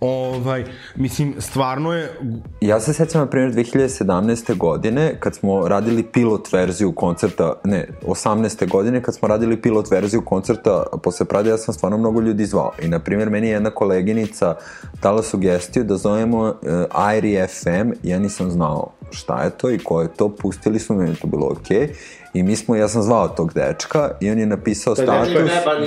Ovaj, 0.00 0.64
mislim, 0.96 1.34
stvarno 1.38 1.92
je, 1.92 2.12
Ja 2.60 2.80
se 2.80 2.92
sećam, 2.92 3.20
na 3.20 3.26
primjer, 3.26 3.52
2017. 3.52 4.56
godine, 4.56 5.16
kad 5.20 5.34
smo 5.34 5.68
radili 5.68 6.02
pilot 6.02 6.52
verziju 6.52 6.92
koncerta, 6.92 7.52
ne, 7.64 7.88
18. 8.06 8.68
godine, 8.68 9.02
kad 9.02 9.14
smo 9.14 9.28
radili 9.28 9.62
pilot 9.62 9.90
verziju 9.90 10.22
koncerta 10.24 10.84
posle 11.02 11.26
Prade, 11.26 11.50
ja 11.50 11.58
sam 11.58 11.74
stvarno 11.74 11.98
mnogo 11.98 12.20
ljudi 12.20 12.46
zvao. 12.46 12.72
I, 12.82 12.88
na 12.88 12.98
primjer, 12.98 13.30
meni 13.30 13.46
je 13.46 13.52
jedna 13.52 13.70
koleginica 13.70 14.54
dala 15.02 15.22
sugestiju 15.22 15.84
da 15.84 15.96
zovemo 15.96 16.40
uh, 16.40 16.54
Airi 16.94 17.46
FM, 17.46 17.92
ja 18.02 18.18
nisam 18.18 18.50
znao 18.50 18.90
šta 19.10 19.42
je 19.42 19.50
to 19.50 19.70
i 19.70 19.78
ko 19.78 20.02
je 20.02 20.08
to, 20.08 20.28
pustili 20.28 20.80
meni 20.88 21.10
je 21.10 21.16
to 21.16 21.26
bilo 21.26 21.46
okej. 21.46 21.88
I 22.34 22.42
mi 22.42 22.56
smo, 22.56 22.76
ja 22.76 22.88
sam 22.88 23.02
zvao 23.02 23.28
tog 23.28 23.52
dečka 23.54 24.10
i 24.20 24.30
on 24.30 24.38
je 24.38 24.46
napisao 24.46 24.94
status. 24.94 25.32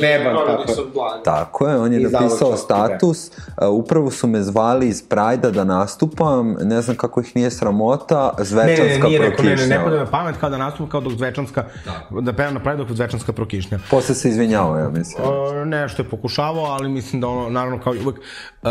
Beban, 0.02 0.36
tako. 0.48 0.74
Tako 1.24 1.68
je, 1.68 1.78
on 1.78 1.94
je 1.94 2.02
Iz 2.02 2.12
napisao 2.12 2.38
Zalog 2.38 2.58
status, 2.58 3.28
uh, 3.28 3.68
upravo 3.72 4.12
su 4.12 4.28
me 4.28 4.42
zvali 4.42 4.88
iz 4.88 5.04
Prajda 5.10 5.52
da 5.52 5.64
nastupam, 5.64 6.56
ne 6.62 6.82
znam 6.82 6.98
kako 6.98 7.22
ih 7.22 7.36
nije 7.36 7.52
sramota, 7.52 8.34
Ne, 8.38 8.44
ne, 8.44 8.46
Zvečanska 8.46 9.08
nije 9.08 9.20
rekao, 9.20 9.46
ne, 9.46 9.56
ne, 9.56 9.68
ne 9.68 9.84
pada 9.84 10.00
me 10.00 10.06
pamet 10.12 10.36
kao 10.40 10.50
da 10.50 10.58
nastupam 10.58 10.90
kao 10.90 11.02
dok 11.02 11.14
Zvečanska, 11.14 11.66
da 12.22 12.34
pevam 12.34 12.54
na 12.54 12.60
pravi 12.60 12.78
dok 12.78 12.92
Zvečanska 12.92 13.34
prokišnja. 13.34 13.80
Posle 13.90 14.16
se 14.16 14.30
izvinjavao, 14.30 14.78
ja 14.78 14.90
mislim. 14.90 15.28
Uh, 15.28 15.68
nešto 15.68 16.02
je 16.02 16.10
pokušavao, 16.10 16.66
ali 16.66 16.90
mislim 16.90 17.22
da 17.22 17.28
ono, 17.28 17.50
naravno 17.50 17.80
kao 17.80 17.96
i 17.96 18.00
uvek, 18.00 18.18
uh, 18.18 18.70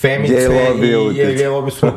Femice 0.00 0.34
Gay 0.34 0.48
lobby 0.48 1.12
i 1.12 1.16
je 1.16 1.24
je, 1.24 1.38
je 1.38 1.50
lobby 1.50 1.70
su 1.70 1.86
uh, 1.86 1.92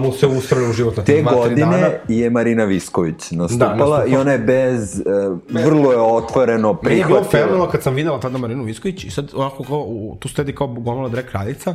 mu 0.00 0.12
se 0.12 0.26
ustrali 0.26 0.70
u 0.70 0.72
život 0.72 0.96
na 0.96 1.04
Te 1.04 1.12
tri 1.12 1.22
dana. 1.22 1.36
godine 1.36 2.00
je 2.08 2.30
Marina 2.30 2.64
Visković 2.64 3.30
nastupala 3.30 3.70
nastupala. 3.70 4.06
i 4.06 4.16
ona 4.20 4.32
je 4.32 4.38
bez, 4.38 5.02
uh, 5.06 5.38
vrlo 5.64 5.92
je 5.92 5.98
otvoreno 6.00 6.78
Meni 6.82 6.98
je 6.98 7.04
bilo 7.04 7.18
prihvatila. 7.18 7.30
fenomenalno 7.30 7.72
kad 7.72 7.82
sam 7.82 7.94
videla 7.94 8.20
tada 8.20 8.38
Marinu 8.38 8.64
Visković 8.64 9.04
i 9.04 9.10
sad 9.10 9.30
onako 9.34 9.64
kao, 9.64 9.78
u, 9.78 10.16
tu 10.20 10.28
stedi 10.28 10.54
kao 10.54 10.66
gomila 10.66 11.08
drag 11.08 11.24
kraljica 11.24 11.74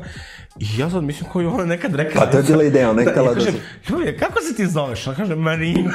i 0.60 0.66
ja 0.78 0.90
sad 0.90 1.04
mislim 1.04 1.30
kao 1.32 1.42
i 1.42 1.46
ona 1.46 1.66
neka 1.66 1.88
drag 1.88 2.08
kraljica. 2.08 2.26
Pa 2.26 2.32
to 2.32 2.38
je 2.38 2.44
bila 2.44 2.64
ideja, 2.64 2.90
ona 2.90 3.02
je 3.02 3.12
htela 3.12 3.28
ja 3.28 3.34
da 3.34 3.40
kažem, 3.40 3.56
Ljubije, 3.90 4.18
kako 4.18 4.42
se 4.42 4.56
ti 4.56 4.68
zoveš? 4.68 5.08
Ona 5.08 5.16
kaže, 5.16 5.36
Marina. 5.36 5.80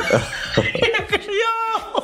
I 0.75 0.87
ja 0.99 1.07
kažem, 1.11 1.33
jao! 1.45 2.03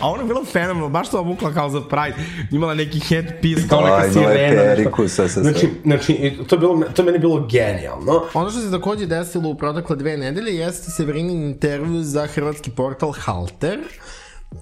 A 0.00 0.10
ona 0.10 0.22
je 0.22 0.26
bila 0.26 0.44
fenomenalna, 0.44 0.88
baš 0.88 1.10
se 1.10 1.16
obukla 1.16 1.52
kao 1.52 1.68
za 1.68 1.80
Pride. 1.80 2.16
Imala 2.50 2.74
neki 2.74 3.00
headpiece, 3.00 3.68
kao 3.68 3.80
neka 3.80 3.94
Aj, 3.94 4.08
imala 4.12 4.30
je 4.30 4.48
sirena. 4.48 4.62
nešto. 4.62 4.76
periku, 4.76 5.08
sve, 5.08 5.08
sve, 5.08 5.28
sve. 5.28 5.42
Znači, 5.42 5.68
znači, 5.84 6.38
to, 6.48 6.54
je 6.56 6.60
bilo, 6.60 6.82
to 6.94 7.02
je 7.02 7.06
meni 7.06 7.18
bilo 7.18 7.46
genijalno. 7.50 8.22
Ono 8.34 8.50
što 8.50 8.60
se 8.60 8.70
takođe 8.70 9.06
desilo 9.06 9.50
u 9.50 9.54
protekle 9.54 9.96
dve 9.96 10.16
nedelje 10.16 10.56
jeste 10.56 10.90
Severinin 10.90 11.42
intervju 11.42 12.02
za 12.02 12.26
hrvatski 12.26 12.70
portal 12.70 13.12
Halter. 13.12 13.78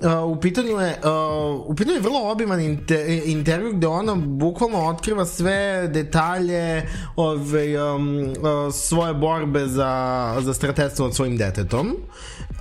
Uh, 0.00 0.37
u 0.37 0.40
pitanju 0.40 0.80
je 0.80 0.98
uh, 1.04 1.61
u 1.66 1.74
pitanju 1.74 1.96
je 1.96 2.00
vrlo 2.00 2.30
obiman 2.30 2.61
inter, 2.61 3.22
intervju 3.24 3.72
gde 3.72 3.87
ona 3.87 4.14
bukvalno 4.14 4.88
otkriva 4.88 5.24
sve 5.24 5.88
detalje 5.88 6.88
ove, 7.16 7.82
um, 7.82 8.18
uh, 8.18 8.74
svoje 8.74 9.14
borbe 9.14 9.66
za, 9.66 10.35
za 10.40 10.54
stratetstvo 10.54 11.06
nad 11.06 11.14
svojim 11.14 11.37
detetom 11.37 11.96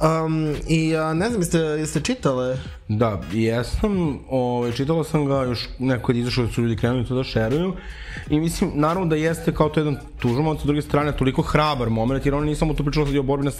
um, 0.01 0.55
i 0.67 0.95
uh, 0.95 1.17
ne 1.17 1.29
znam 1.29 1.41
jeste, 1.41 1.57
jeste 1.57 2.01
čitale? 2.01 2.57
Da, 2.87 3.21
jesam, 3.31 4.19
ovaj, 4.29 4.71
čitala 4.71 5.03
sam 5.03 5.25
ga 5.25 5.43
još 5.43 5.69
neko 5.79 6.11
je 6.11 6.19
izašao 6.19 6.45
da 6.45 6.51
su 6.51 6.61
ljudi 6.61 6.75
krenuli 6.75 7.05
to 7.05 7.15
da 7.15 7.23
šeruju. 7.23 7.73
I 8.29 8.39
mislim, 8.39 8.71
naravno 8.73 9.05
da 9.05 9.15
jeste 9.15 9.53
kao 9.53 9.69
to 9.69 9.79
jedan 9.79 9.97
moment, 10.23 10.59
sa 10.59 10.65
druge 10.65 10.81
strane 10.81 11.17
toliko 11.17 11.41
hrabar 11.41 11.89
moment, 11.89 12.25
jer 12.25 12.35
on 12.35 12.43
nije 12.43 12.55
samo 12.55 12.73
to 12.73 12.83
pričalo 12.83 13.05
sad 13.05 13.15
i 13.15 13.19
o 13.19 13.23
borbi 13.23 13.45
na 13.45 13.51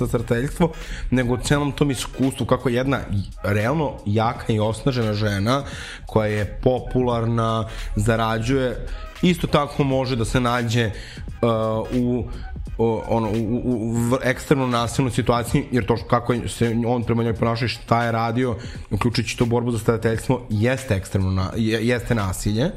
nego 1.12 1.34
o 1.34 1.38
celom 1.38 1.72
tom 1.72 1.92
iskustvu 1.92 2.46
kako 2.46 2.70
jedna 2.70 3.00
realno 3.44 3.94
jaka 4.06 4.54
i 4.54 4.60
osnažena 4.60 5.14
žena 5.14 5.64
koja 6.06 6.28
je 6.28 6.60
popularna, 6.64 7.68
zarađuje, 7.96 8.88
isto 9.22 9.48
tako 9.48 9.84
može 9.84 10.16
da 10.16 10.26
se 10.26 10.40
nađe 10.40 10.86
uh, 10.86 12.02
u 12.02 12.26
o, 12.82 13.04
ono, 13.08 13.28
u, 13.30 13.62
u, 13.64 13.92
u 14.12 14.18
ekstremno 14.24 14.68
nasilnoj 14.68 15.12
situaciji, 15.12 15.64
jer 15.72 15.86
to 15.86 15.98
što- 15.98 16.08
kako 16.08 16.36
se 16.48 16.76
on 16.88 17.04
prema 17.04 17.24
njoj 17.24 17.34
ponašao 17.34 17.66
i 17.66 17.70
šta 17.70 18.04
je 18.04 18.12
radio, 18.12 18.56
uključujući 18.92 19.38
to 19.38 19.46
borbu 19.46 19.72
za 19.72 19.80
stradateljstvo, 19.80 20.42
jeste 20.50 20.96
ekstremno, 20.96 21.32
na, 21.32 21.52
je, 21.56 21.88
jeste 21.88 22.16
nasilje. 22.16 22.72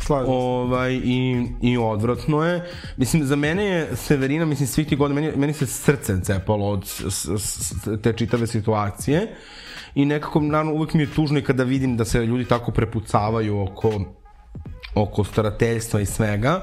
Slažem. 0.00 0.32
Ovaj, 0.32 0.92
i, 0.94 1.46
I 1.62 1.78
odvratno 1.78 2.44
je. 2.44 2.70
Mislim, 2.96 3.24
za 3.24 3.36
mene 3.36 3.64
je 3.64 3.96
Severina, 3.96 4.44
mislim, 4.44 4.66
svih 4.66 4.86
tih 4.86 4.98
godina, 4.98 5.20
meni, 5.20 5.36
meni 5.36 5.52
se 5.52 5.66
srce 5.66 6.20
cepalo 6.22 6.66
od 6.66 6.86
s, 6.86 7.00
s, 7.00 7.28
s, 7.38 7.72
te 8.02 8.12
čitave 8.12 8.46
situacije. 8.46 9.34
I 9.94 10.04
nekako, 10.04 10.40
naravno, 10.40 10.72
uvek 10.72 10.94
mi 10.94 11.02
je 11.02 11.10
tužno 11.14 11.38
i 11.38 11.42
kada 11.42 11.64
vidim 11.64 11.96
da 11.96 12.04
se 12.04 12.26
ljudi 12.26 12.44
tako 12.44 12.72
prepucavaju 12.72 13.60
oko 13.62 14.00
oko 14.94 15.24
starateljstva 15.24 16.00
i 16.00 16.06
svega. 16.06 16.60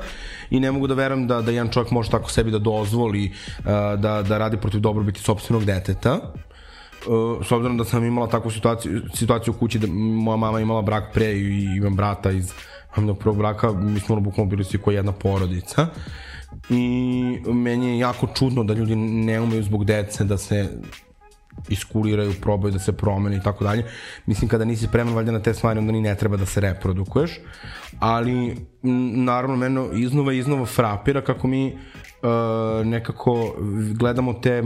I 0.49 0.59
ne 0.59 0.71
mogu 0.71 0.87
da 0.87 0.93
verujem 0.93 1.27
da, 1.27 1.41
da 1.41 1.51
jedan 1.51 1.71
čovjek 1.71 1.91
može 1.91 2.09
tako 2.09 2.31
sebi 2.31 2.51
da 2.51 2.59
dozvoli 2.59 3.31
uh, 3.59 3.65
da, 3.99 4.21
da 4.21 4.37
radi 4.37 4.57
protiv 4.57 4.79
dobrobiti 4.79 5.19
sobstvenog 5.19 5.65
deteta. 5.65 6.19
Uh, 7.07 7.45
s 7.45 7.51
obzirom 7.51 7.77
da 7.77 7.85
sam 7.85 8.03
imala 8.05 8.27
takvu 8.27 8.51
situaciju, 8.51 9.01
situaciju 9.13 9.53
u 9.53 9.59
kući 9.59 9.79
da 9.79 9.87
moja 9.87 10.37
mama 10.37 10.59
imala 10.59 10.81
brak 10.81 11.13
pre 11.13 11.31
i 11.31 11.63
imam 11.77 11.95
brata 11.95 12.31
iz 12.31 12.51
maminog 12.97 13.19
prvog 13.19 13.37
braka, 13.37 13.71
mi 13.71 13.99
smo 13.99 14.15
ono 14.15 14.21
bukvalno 14.21 14.49
bili 14.49 14.63
svi 14.63 14.77
kao 14.77 14.91
jedna 14.91 15.11
porodica. 15.11 15.87
I 16.69 17.39
meni 17.45 17.87
je 17.87 17.99
jako 17.99 18.27
čudno 18.27 18.63
da 18.63 18.73
ljudi 18.73 18.95
ne 18.95 19.41
umeju 19.41 19.63
zbog 19.63 19.85
dece 19.85 20.23
da 20.23 20.37
se 20.37 20.69
iskuliraju, 21.69 22.33
probaju 22.41 22.71
da 22.71 22.79
se 22.79 22.93
promene 22.93 23.37
i 23.37 23.41
tako 23.41 23.63
dalje. 23.63 23.83
Mislim, 24.25 24.49
kada 24.49 24.65
nisi 24.65 24.87
spreman 24.87 25.13
valjda 25.13 25.31
na 25.31 25.39
te 25.39 25.53
stvari, 25.53 25.79
onda 25.79 25.91
ni 25.91 26.01
ne 26.01 26.15
treba 26.15 26.37
da 26.37 26.45
se 26.45 26.61
reprodukuješ. 26.61 27.31
Ali, 27.99 28.57
naravno, 29.13 29.55
meno 29.55 29.89
iznova 29.93 30.33
i 30.33 30.37
iznova 30.37 30.65
frapira 30.65 31.21
kako 31.21 31.47
mi 31.47 31.67
uh, 31.67 32.85
nekako 32.85 33.55
gledamo 33.93 34.33
te 34.33 34.63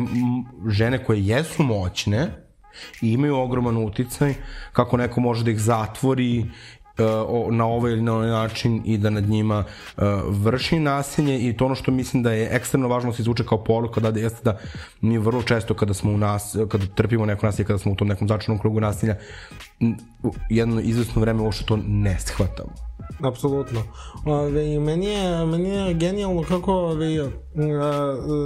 žene 0.67 1.03
koje 1.05 1.25
jesu 1.25 1.63
moćne 1.63 2.27
i 3.01 3.11
imaju 3.13 3.35
ogroman 3.35 3.77
uticaj, 3.77 4.33
kako 4.73 4.97
neko 4.97 5.21
može 5.21 5.43
da 5.43 5.51
ih 5.51 5.59
zatvori 5.59 6.45
na 7.51 7.65
ovaj 7.65 7.91
ili 7.91 8.01
na 8.01 8.15
onaj 8.15 8.29
način 8.29 8.81
i 8.85 8.97
da 8.97 9.09
nad 9.09 9.23
njima 9.29 9.63
uh, 9.97 10.03
vrši 10.27 10.79
nasilje 10.79 11.49
i 11.49 11.57
to 11.57 11.65
ono 11.65 11.75
što 11.75 11.91
mislim 11.91 12.23
da 12.23 12.31
je 12.31 12.49
ekstremno 12.51 12.87
važno 12.87 13.09
da 13.09 13.15
se 13.15 13.21
izvuče 13.21 13.43
kao 13.45 13.63
poruka 13.63 14.01
da 14.01 14.19
jeste 14.19 14.39
da 14.43 14.57
mi 15.01 15.17
vrlo 15.17 15.43
često 15.43 15.73
kada 15.73 15.93
smo 15.93 16.11
u 16.11 16.17
nas, 16.17 16.55
kada 16.69 16.85
trpimo 16.95 17.25
neko 17.25 17.45
nasilje, 17.45 17.65
kada 17.65 17.79
smo 17.79 17.91
u 17.91 17.95
tom 17.95 18.07
nekom 18.07 18.27
začarnom 18.27 18.59
krugu 18.59 18.79
nasilja, 18.79 19.15
jedno 20.49 20.81
izvesno 20.81 21.21
vreme 21.21 21.41
uopšte 21.41 21.65
to 21.65 21.77
ne 21.87 22.19
shvatamo. 22.19 22.89
Apsolutno. 23.23 23.83
Ove, 24.25 24.79
meni, 24.79 25.05
je, 25.05 25.45
meni 25.45 25.69
je 25.69 25.93
genijalno 25.93 26.43
kako 26.43 26.73
ove, 26.73 27.19
a, 27.19 27.29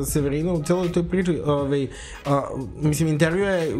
Severina 0.05 0.53
u 0.53 0.63
celoj 0.63 0.91
toj 0.91 1.09
priči, 1.09 1.41
ove, 1.45 1.87
a, 2.25 2.41
mislim, 2.81 3.09
intervju 3.09 3.43
je 3.43 3.71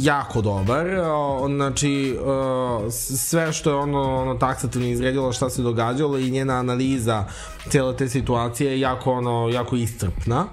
jako 0.00 0.40
dobar, 0.40 0.86
a, 0.86 1.46
znači, 1.48 2.18
a, 2.26 2.80
sve 2.90 3.52
što 3.52 3.70
je 3.70 3.76
ono, 3.76 4.20
ono 4.20 4.34
taksativno 4.34 4.86
izredilo 4.88 5.32
šta 5.32 5.50
se 5.50 5.62
događalo 5.62 6.18
i 6.18 6.30
njena 6.30 6.54
analiza 6.54 7.24
cele 7.68 7.96
te 7.96 8.08
situacije 8.08 8.70
je 8.70 8.80
jako, 8.80 9.12
ono, 9.12 9.48
jako 9.48 9.76
iscrpna. 9.76 10.46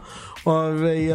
Ove, 0.45 1.05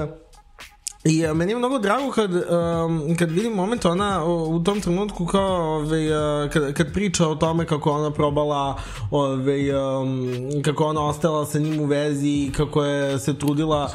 I 1.04 1.26
a, 1.26 1.34
meni 1.34 1.52
je 1.52 1.58
mnogo 1.58 1.78
drago 1.78 2.10
kad, 2.10 2.30
um, 2.34 3.16
kad 3.18 3.30
vidim 3.30 3.52
moment 3.52 3.84
ona 3.84 4.24
u, 4.24 4.60
tom 4.64 4.80
trenutku 4.80 5.26
kao 5.26 5.76
ovaj, 5.76 6.12
uh, 6.44 6.50
kad, 6.50 6.72
kad 6.72 6.92
priča 6.92 7.28
o 7.28 7.34
tome 7.34 7.66
kako 7.66 7.90
ona 7.90 8.10
probala 8.10 8.76
ovaj, 9.10 9.74
um, 9.74 10.28
kako 10.64 10.84
ona 10.84 11.06
ostala 11.06 11.46
sa 11.46 11.58
njim 11.58 11.80
u 11.80 11.84
vezi 11.84 12.28
i 12.28 12.52
kako 12.56 12.84
je 12.84 13.18
se 13.18 13.38
trudila 13.38 13.92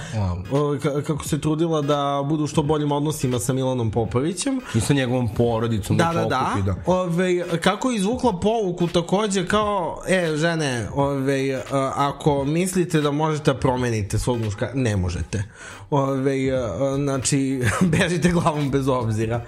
o, 0.51 0.77
ka, 0.83 1.01
kako 1.01 1.23
se 1.23 1.41
trudila 1.41 1.81
da 1.81 2.23
budu 2.25 2.47
što 2.47 2.63
boljim 2.63 2.91
odnosima 2.91 3.39
sa 3.39 3.53
Milanom 3.53 3.91
Popovićem 3.91 4.61
I 4.75 4.79
sa 4.81 4.93
njegovom 4.93 5.29
porodicom 5.37 5.97
da, 5.97 6.11
da, 6.13 6.25
da, 6.25 6.55
da. 6.65 6.75
Ove, 6.85 7.59
kako 7.61 7.91
je 7.91 7.95
izvukla 7.97 8.39
pouku 8.39 8.87
takođe 8.87 9.47
kao, 9.47 10.01
e, 10.07 10.37
žene, 10.37 10.87
ove, 10.95 11.61
a, 11.71 11.91
ako 11.95 12.45
mislite 12.45 13.01
da 13.01 13.11
možete 13.11 13.53
promenite 13.53 14.19
svog 14.19 14.39
muška, 14.39 14.69
ne 14.73 14.97
možete. 14.97 15.43
Ove, 15.89 16.51
a, 16.51 16.95
znači, 16.95 17.61
bežite 17.99 18.29
glavom 18.29 18.71
bez 18.71 18.87
obzira. 18.87 19.45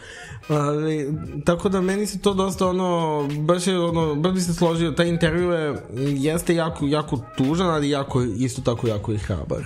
Ove, 0.49 1.05
tako 1.45 1.69
da 1.69 1.81
meni 1.81 2.05
se 2.05 2.19
to 2.19 2.33
dosta 2.33 2.67
ono, 2.67 3.23
baš 3.39 3.67
je 3.67 3.79
ono, 3.79 4.15
baš 4.15 4.33
bi 4.33 4.41
se 4.41 4.53
složio, 4.53 4.91
taj 4.91 5.07
intervju 5.07 5.51
je, 5.51 5.75
jeste 5.97 6.55
jako, 6.55 6.85
jako 6.85 7.19
tužan, 7.37 7.69
ali 7.69 7.89
jako, 7.89 8.23
isto 8.23 8.61
tako 8.61 8.87
jako 8.87 9.13
i 9.13 9.17
hrabar. 9.17 9.65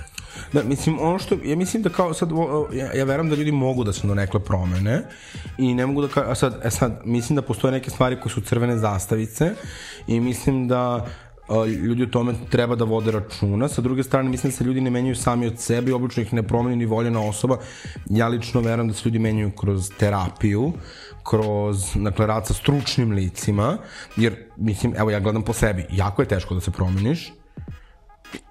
Da, 0.54 0.64
mislim, 0.64 1.00
ono 1.00 1.20
što, 1.20 1.36
ja 1.44 1.56
mislim 1.56 1.84
da 1.84 1.90
kao 1.90 2.14
sad, 2.14 2.30
ja, 2.74 2.94
ja 2.94 3.04
veram 3.04 3.30
da 3.30 3.36
ljudi 3.36 3.52
mogu 3.52 3.84
da 3.84 3.94
se 3.94 4.08
donekle 4.08 4.40
promene 4.40 5.04
i 5.58 5.74
ne 5.74 5.86
mogu 5.86 6.02
da, 6.02 6.08
ka, 6.08 6.24
a 6.28 6.36
sad, 6.36 6.60
e 6.64 6.70
sad, 6.70 7.02
mislim 7.06 7.36
da 7.36 7.42
postoje 7.42 7.72
neke 7.72 7.90
stvari 7.90 8.20
koje 8.22 8.34
su 8.34 8.42
crvene 8.42 8.78
zastavice 8.78 9.52
i 10.08 10.20
mislim 10.20 10.68
da 10.68 10.80
a, 10.80 11.06
ljudi 11.68 12.04
o 12.04 12.08
tome 12.08 12.34
treba 12.50 12.76
da 12.76 12.86
vode 12.86 13.12
računa. 13.12 13.68
Sa 13.68 13.82
druge 13.82 14.04
strane, 14.04 14.30
mislim 14.30 14.52
da 14.52 14.58
se 14.58 14.64
ljudi 14.64 14.82
ne 14.82 14.90
menjaju 14.90 15.16
sami 15.16 15.48
od 15.48 15.60
sebe 15.60 15.92
i 15.92 15.94
obično 15.94 16.24
ih 16.24 16.34
ne 16.34 16.44
promeni 16.44 16.76
ni 16.76 16.86
voljena 16.86 17.22
osoba. 17.22 17.58
Ja 18.10 18.28
lično 18.28 18.62
veram 18.62 18.88
da 18.88 18.94
se 18.94 19.02
ljudi 19.06 19.20
menjaju 19.20 19.52
kroz 19.52 19.90
terapiju, 20.00 20.72
kroz, 21.24 21.86
dakle, 21.96 22.28
rad 22.28 22.48
sa 22.48 22.54
stručnim 22.54 23.12
licima, 23.12 23.78
jer, 24.16 24.36
mislim, 24.58 24.94
evo 24.98 25.12
ja 25.12 25.20
gledam 25.20 25.44
po 25.44 25.54
sebi, 25.54 25.86
jako 25.92 26.22
je 26.22 26.28
teško 26.28 26.54
da 26.54 26.62
se 26.62 26.72
promeniš, 26.72 27.34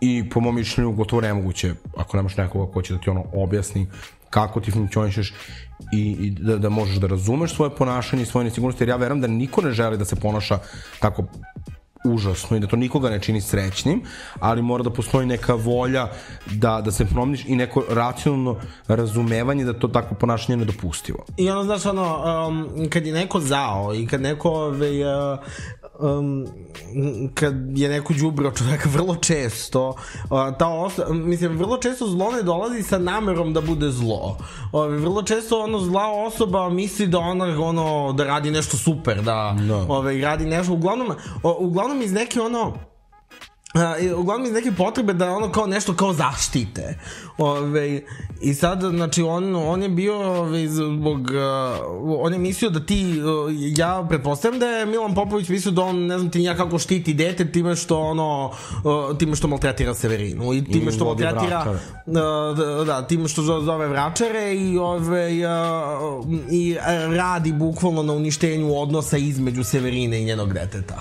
i 0.00 0.28
po 0.28 0.40
mom 0.40 0.54
mišljenju 0.54 0.92
gotovo 0.92 1.22
nemoguće 1.22 1.74
ako 1.96 2.16
nemaš 2.16 2.36
nekoga 2.36 2.72
ko 2.72 2.82
će 2.82 2.94
da 2.94 3.00
ti 3.00 3.10
ono 3.10 3.24
objasni 3.32 3.86
kako 4.30 4.60
ti 4.60 4.70
funkcionišeš 4.70 5.32
i, 5.92 6.10
i 6.10 6.30
da, 6.30 6.58
da 6.58 6.68
možeš 6.68 6.96
da 6.96 7.06
razumeš 7.06 7.54
svoje 7.54 7.70
ponašanje 7.70 8.22
i 8.22 8.26
svoje 8.26 8.44
nesigurnosti, 8.44 8.82
jer 8.82 8.88
ja 8.88 8.96
veram 8.96 9.20
da 9.20 9.26
niko 9.26 9.60
ne 9.60 9.72
želi 9.72 9.98
da 9.98 10.04
se 10.04 10.16
ponaša 10.16 10.58
tako 11.00 11.24
užasno 12.04 12.56
i 12.56 12.60
da 12.60 12.66
to 12.66 12.76
nikoga 12.76 13.10
ne 13.10 13.20
čini 13.20 13.40
srećnim, 13.40 14.02
ali 14.40 14.62
mora 14.62 14.82
da 14.82 14.90
postoji 14.90 15.26
neka 15.26 15.54
volja 15.54 16.08
da, 16.46 16.80
da 16.84 16.90
se 16.90 17.04
promeniš 17.04 17.44
i 17.46 17.56
neko 17.56 17.84
racionalno 17.88 18.56
razumevanje 18.88 19.64
da 19.64 19.72
to 19.72 19.88
tako 19.88 20.14
ponašanje 20.14 20.52
je 20.52 20.56
nedopustivo. 20.56 21.24
I 21.36 21.50
ono, 21.50 21.64
znaš, 21.64 21.86
ono, 21.86 22.48
um, 22.48 22.88
kad 22.90 23.06
je 23.06 23.12
neko 23.12 23.40
zao 23.40 23.94
i 23.94 24.06
kad 24.06 24.20
neko 24.20 24.50
ove, 24.50 24.90
uh, 25.06 25.38
um, 26.00 26.46
kad 27.34 27.54
je 27.78 27.88
neko 27.88 28.14
đubro 28.14 28.50
čoveka 28.50 28.88
vrlo 28.88 29.16
često 29.16 29.88
uh, 29.88 29.98
ta 30.58 30.68
osa, 30.68 31.12
mislim 31.12 31.56
vrlo 31.58 31.76
često 31.76 32.06
zlo 32.06 32.30
ne 32.30 32.42
dolazi 32.42 32.82
sa 32.82 32.98
namerom 32.98 33.52
da 33.52 33.60
bude 33.60 33.90
zlo 33.90 34.36
uh, 34.72 34.86
vrlo 34.86 35.22
često 35.22 35.60
ono 35.60 35.78
zla 35.78 36.06
osoba 36.26 36.68
misli 36.68 37.06
da 37.06 37.18
ona 37.18 37.44
ono 37.44 38.12
da 38.12 38.24
radi 38.24 38.50
nešto 38.50 38.76
super 38.76 39.22
da 39.22 39.52
no. 39.52 39.84
Da. 39.84 39.92
ove, 39.92 40.20
radi 40.20 40.44
nešto 40.44 40.72
uglavnom 40.72 41.08
uh, 41.08 41.16
uglavnom 41.58 42.02
iz 42.02 42.12
neke 42.12 42.40
ono 42.40 42.89
Uh, 43.74 44.18
uglavnom 44.18 44.46
iz 44.46 44.52
neke 44.52 44.72
potrebe 44.72 45.12
da 45.12 45.30
ono 45.30 45.52
kao 45.52 45.66
nešto 45.66 45.94
kao 45.94 46.12
zaštite. 46.12 46.98
Ove, 47.38 48.02
I 48.40 48.54
sad, 48.54 48.80
znači, 48.80 49.22
on, 49.22 49.56
on 49.56 49.82
je 49.82 49.88
bio 49.88 50.40
ove, 50.40 50.68
zbog, 50.68 51.20
uh, 51.20 52.20
on 52.20 52.32
je 52.32 52.38
mislio 52.38 52.70
da 52.70 52.86
ti, 52.86 53.22
uh, 53.22 53.52
ja 53.78 54.06
pretpostavljam 54.08 54.60
da 54.60 54.66
je 54.66 54.86
Milan 54.86 55.14
Popović 55.14 55.48
mislio 55.48 55.72
da 55.72 55.82
on, 55.82 56.06
ne 56.06 56.18
znam 56.18 56.30
ti 56.30 56.42
ja 56.42 56.56
kako 56.56 56.78
štiti 56.78 57.14
dete 57.14 57.52
time 57.52 57.76
što 57.76 57.98
ono, 57.98 58.50
uh, 58.84 59.18
time 59.18 59.36
što 59.36 59.48
maltretira 59.48 59.94
Severinu 59.94 60.54
i 60.54 60.64
time 60.64 60.92
što 60.92 61.04
maltretira, 61.04 61.64
uh, 62.06 62.14
da, 62.14 62.84
da, 62.84 63.06
time 63.06 63.28
što 63.28 63.42
zove 63.42 63.88
vračare 63.88 64.54
i 64.54 64.78
ove, 64.78 65.30
uh, 65.46 66.26
i 66.50 66.76
radi 67.16 67.52
bukvalno 67.52 68.02
na 68.02 68.12
uništenju 68.12 68.78
odnosa 68.78 69.16
između 69.16 69.64
Severine 69.64 70.22
i 70.22 70.24
njenog 70.24 70.52
deteta. 70.52 71.00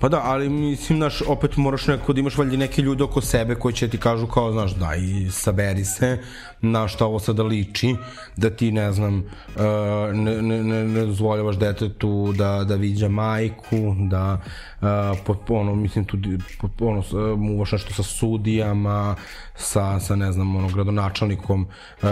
Pa 0.00 0.08
da, 0.08 0.20
ali 0.24 0.48
mislim, 0.48 0.98
znaš, 0.98 1.22
opet 1.26 1.56
moraš 1.56 1.86
neko 1.86 2.12
da 2.12 2.20
imaš 2.20 2.36
valjda 2.38 2.56
neke 2.56 2.82
ljude 2.82 3.04
oko 3.04 3.20
sebe 3.20 3.54
koji 3.54 3.74
će 3.74 3.88
ti 3.88 3.98
kažu 3.98 4.26
kao, 4.26 4.52
znaš, 4.52 4.74
daj, 4.74 4.98
saberi 5.30 5.84
se, 5.84 6.18
na 6.60 6.88
šta 6.88 7.06
ovo 7.06 7.18
sada 7.18 7.42
liči, 7.42 7.96
da 8.36 8.50
ti, 8.50 8.72
ne 8.72 8.92
znam, 8.92 9.18
uh, 9.56 9.62
ne, 10.14 10.42
ne, 10.42 10.62
ne, 10.64 10.84
ne 10.84 11.06
dozvoljavaš 11.06 11.56
detetu 11.56 12.32
da, 12.36 12.64
da 12.64 12.74
viđa 12.74 13.08
majku, 13.08 13.94
da, 14.10 14.40
uh, 15.26 15.36
ono, 15.48 15.74
mislim, 15.74 16.04
tu, 16.04 16.18
ono, 16.80 17.02
muvaš 17.36 17.72
nešto 17.72 17.94
sa 17.94 18.02
sudijama, 18.02 19.14
sa, 19.56 20.00
sa 20.00 20.16
ne 20.16 20.32
znam, 20.32 20.56
ono, 20.56 20.68
gradonačelnikom 20.68 21.62
uh, 21.62 22.08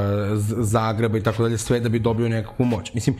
Zagreba 0.59 1.19
i 1.19 1.23
tako 1.23 1.43
dalje, 1.43 1.59
sve 1.59 1.81
da 1.81 1.89
bi 1.89 1.99
dobio 1.99 2.29
nekakvu 2.29 2.67
moć. 2.67 2.95
Mislim, 2.95 3.17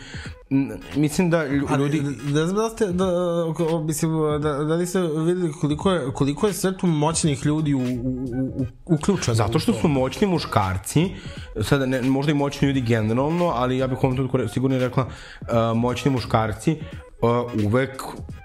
mislim 0.97 1.31
da 1.31 1.47
ljudi... 1.79 2.01
ne 2.25 2.47
znam 2.47 2.57
da 2.57 2.69
ste, 2.69 2.87
da, 2.87 3.07
mislim, 3.85 4.13
da, 4.43 4.53
da 4.53 4.75
li 4.75 4.87
ste 4.87 5.01
videli 5.01 5.53
koliko 5.53 5.91
je, 5.91 6.13
koliko 6.13 6.47
je 6.47 6.53
sve 6.53 6.77
tu 6.79 6.87
moćnih 6.87 7.47
ljudi 7.47 7.75
u, 7.75 7.79
u, 7.79 7.83
u, 8.57 8.67
uključeno? 8.85 9.35
Zato 9.35 9.59
što 9.59 9.73
su 9.73 9.89
moćni 9.89 10.27
muškarci, 10.27 11.14
sada 11.63 11.87
ne, 11.87 12.03
možda 12.03 12.33
i 12.33 12.35
moćni 12.35 12.69
ljudi 12.69 12.81
generalno, 12.81 13.45
ali 13.55 13.79
ja 13.79 13.87
bih 13.87 14.05
ovom 14.05 14.49
sigurno 14.49 14.79
rekla 14.79 15.07
uh, 15.07 15.49
moćni 15.77 16.11
muškarci 16.11 16.73
uh, 16.73 17.65
uvek 17.67 18.03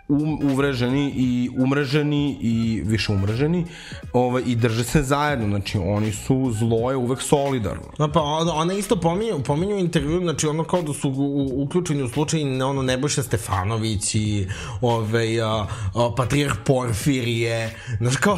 um, 0.09 0.51
uvreženi 0.51 1.13
i 1.15 1.49
umreženi 1.57 2.37
i 2.41 2.81
više 2.85 3.11
umreženi 3.11 3.65
ovaj, 4.13 4.43
i 4.45 4.55
drže 4.55 4.83
se 4.83 5.03
zajedno, 5.03 5.47
znači 5.47 5.77
oni 5.77 6.11
su 6.11 6.51
zlo 6.51 6.91
je 6.91 6.97
uvek 6.97 7.21
solidarno. 7.21 7.83
No, 7.97 8.11
pa 8.11 8.21
ona 8.53 8.73
isto 8.73 8.95
pominju, 8.95 9.43
pominju 9.45 9.77
intervju, 9.77 10.19
znači 10.19 10.47
ono 10.47 10.63
kao 10.63 10.81
da 10.81 10.93
su 10.93 11.09
u, 11.09 11.63
uključeni 11.63 12.03
u 12.03 12.09
slučaj 12.09 12.61
ono 12.61 12.81
Nebojša 12.81 13.23
Stefanović 13.23 14.15
i 14.15 14.47
ovaj, 14.81 15.41
a, 15.41 15.67
a, 15.95 16.11
Patrijarh 16.17 16.55
Porfirije, 16.65 17.75
znaš 17.97 18.17
kao... 18.17 18.37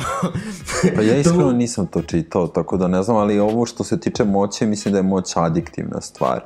pa 0.96 1.02
ja 1.02 1.18
iskreno 1.20 1.52
nisam 1.52 1.88
to 1.88 2.02
čitao, 2.02 2.48
tako 2.48 2.78
da 2.78 2.88
ne 2.88 3.04
znam, 3.04 3.18
ali 3.18 3.40
ovo 3.40 3.66
što 3.66 3.84
se 3.84 4.00
tiče 4.00 4.24
moće, 4.24 4.66
mislim 4.66 4.92
da 4.92 4.98
je 4.98 5.04
moć 5.04 5.32
adiktivna 5.36 6.02
stvar. 6.02 6.42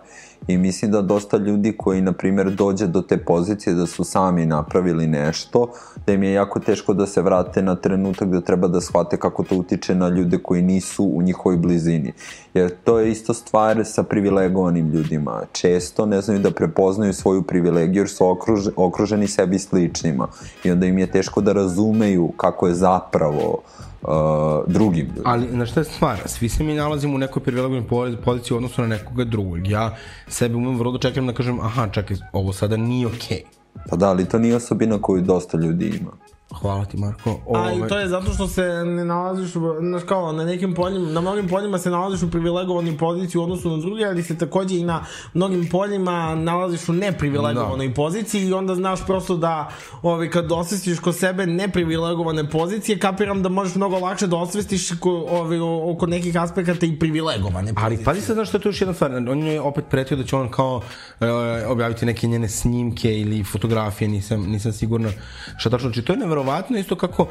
I 0.48 0.58
mislim 0.58 0.92
da 0.92 1.02
dosta 1.02 1.38
ljudi 1.38 1.74
koji, 1.78 2.02
na 2.02 2.12
primjer, 2.12 2.52
dođe 2.52 2.88
do 2.88 3.02
te 3.02 3.18
pozicije 3.18 3.74
da 3.74 3.86
su 3.86 4.04
sami 4.04 4.46
napravili 4.46 5.08
nešto, 5.08 5.72
da 6.06 6.14
im 6.14 6.24
je 6.24 6.34
jako 6.34 6.60
teško 6.60 6.94
da 6.94 7.08
se 7.08 7.22
vrate 7.22 7.62
na 7.62 7.76
trenutak 7.76 8.30
da 8.30 8.42
treba 8.42 8.68
da 8.68 8.82
shvate 8.82 9.18
kako 9.18 9.44
to 9.44 9.56
utiče 9.56 9.96
na 9.96 10.10
ljude 10.10 10.38
koji 10.38 10.62
nisu 10.62 11.04
u 11.06 11.22
njihovoj 11.22 11.58
blizini. 11.58 12.14
Jer 12.54 12.72
to 12.84 13.00
je 13.00 13.12
isto 13.12 13.34
stvar 13.34 13.86
sa 13.86 14.04
privilegovanim 14.04 14.90
ljudima. 14.90 15.42
Često 15.52 16.06
ne 16.06 16.22
znaju 16.22 16.40
da 16.40 16.52
prepoznaju 16.52 17.14
svoju 17.14 17.42
privilegiju 17.42 18.02
jer 18.02 18.10
su 18.10 18.28
okruž, 18.28 18.68
okruženi 18.76 19.28
sebi 19.28 19.60
sličnima. 19.60 20.28
I 20.64 20.72
onda 20.72 20.86
im 20.86 20.98
je 20.98 21.12
teško 21.12 21.42
da 21.42 21.54
razumeju 21.54 22.32
kako 22.38 22.68
je 22.68 22.74
zapravo 22.74 23.50
uh, 23.50 23.86
uh, 24.08 24.74
drugim 24.74 25.06
ljudima. 25.06 25.30
Ali, 25.30 25.48
na 25.48 25.66
šta 25.66 25.80
je 25.80 25.84
stvar? 25.84 26.20
Svi 26.26 26.50
se 26.50 26.64
mi 26.64 26.74
nalazimo 26.74 27.16
u 27.16 27.18
nekoj 27.18 27.44
privilegovanoj 27.44 28.16
poziciji 28.24 28.56
u 28.56 28.58
odnosu 28.58 28.82
na 28.82 28.88
nekoga 28.88 29.24
drugog. 29.24 29.68
Ja 29.68 29.96
sebe 30.28 30.56
umem 30.56 30.78
vrlo 30.78 30.92
da 30.92 31.00
čekam 31.00 31.28
da 31.28 31.34
kažem, 31.34 31.60
aha, 31.60 31.88
čekaj, 31.88 32.18
ovo 32.34 32.54
sada 32.54 32.78
nije 32.78 33.08
okej. 33.08 33.18
Okay. 33.20 33.44
Pa 33.90 33.96
da, 33.96 34.10
ali 34.10 34.26
to 34.26 34.40
nije 34.40 34.56
osobina 34.56 35.02
koju 35.02 35.22
dosta 35.22 35.58
ljudi 35.58 35.88
ima. 36.02 36.12
Hvala 36.62 36.86
ti, 36.86 36.98
Marko. 36.98 37.40
Ove... 37.46 37.60
A 37.60 37.74
i 37.74 37.90
to 37.90 38.00
je 38.00 38.08
zato 38.08 38.34
što 38.34 38.48
se 38.48 38.62
ne 38.86 39.06
nalaziš, 39.06 39.56
u, 39.56 39.76
znaš 39.80 40.04
kao, 40.04 40.32
na 40.32 40.46
nekim 40.46 40.74
poljima, 40.74 41.12
na 41.12 41.22
mnogim 41.22 41.48
poljima 41.48 41.78
se 41.78 41.90
nalaziš 41.90 42.24
u 42.24 42.32
privilegovanoj 42.32 42.98
poziciji 42.98 43.40
u 43.40 43.44
odnosu 43.44 43.70
na 43.70 43.78
druge, 43.78 44.06
ali 44.06 44.24
se 44.24 44.38
takođe 44.38 44.78
i 44.78 44.84
na 44.84 45.06
mnogim 45.34 45.70
poljima 45.70 46.36
nalaziš 46.36 46.90
u 46.90 46.94
neprivilegovanoj 46.94 47.88
da. 47.88 47.94
poziciji 47.94 48.48
i 48.48 48.54
onda 48.54 48.76
znaš 48.76 49.06
prosto 49.06 49.38
da 49.38 49.70
ovaj, 50.02 50.30
kad 50.30 50.52
osvestiš 50.52 51.00
kod 51.00 51.16
sebe 51.16 51.46
neprivilegovane 51.46 52.50
pozicije, 52.50 53.00
kapiram 53.00 53.44
da 53.44 53.50
možeš 53.50 53.76
mnogo 53.76 54.00
lakše 54.00 54.28
da 54.28 54.36
osvestiš 54.36 54.90
ko, 55.00 55.12
ovaj, 55.12 55.60
oko 55.60 56.06
nekih 56.06 56.42
aspekata 56.42 56.86
i 56.86 57.00
privilegovane 57.00 57.74
pozicije. 57.74 57.86
Ali 57.86 58.04
pazi 58.04 58.22
se 58.22 58.34
znaš 58.34 58.48
što 58.48 58.58
je 58.58 58.62
to 58.62 58.70
još 58.70 58.82
jedna 58.82 58.94
stvar, 58.94 59.12
on 59.16 59.44
je 59.44 59.62
opet 59.62 59.86
pretio 59.90 60.18
da 60.18 60.24
će 60.24 60.36
on 60.36 60.52
kao 60.52 60.82
e, 61.20 61.28
objaviti 61.68 62.06
neke 62.06 62.28
njene 62.28 62.50
snimke 62.50 63.20
ili 63.20 63.44
fotografije, 63.44 64.08
nisam, 64.08 64.42
nisam 64.42 64.72
sigurno 64.72 65.10
šta 65.58 65.70
tačno, 65.70 65.90
znači 65.90 66.02
to 66.02 66.14
je 66.14 66.20
neverovatno 66.46 66.78
isto 66.78 66.96
kako 66.96 67.24
uh, 67.24 67.30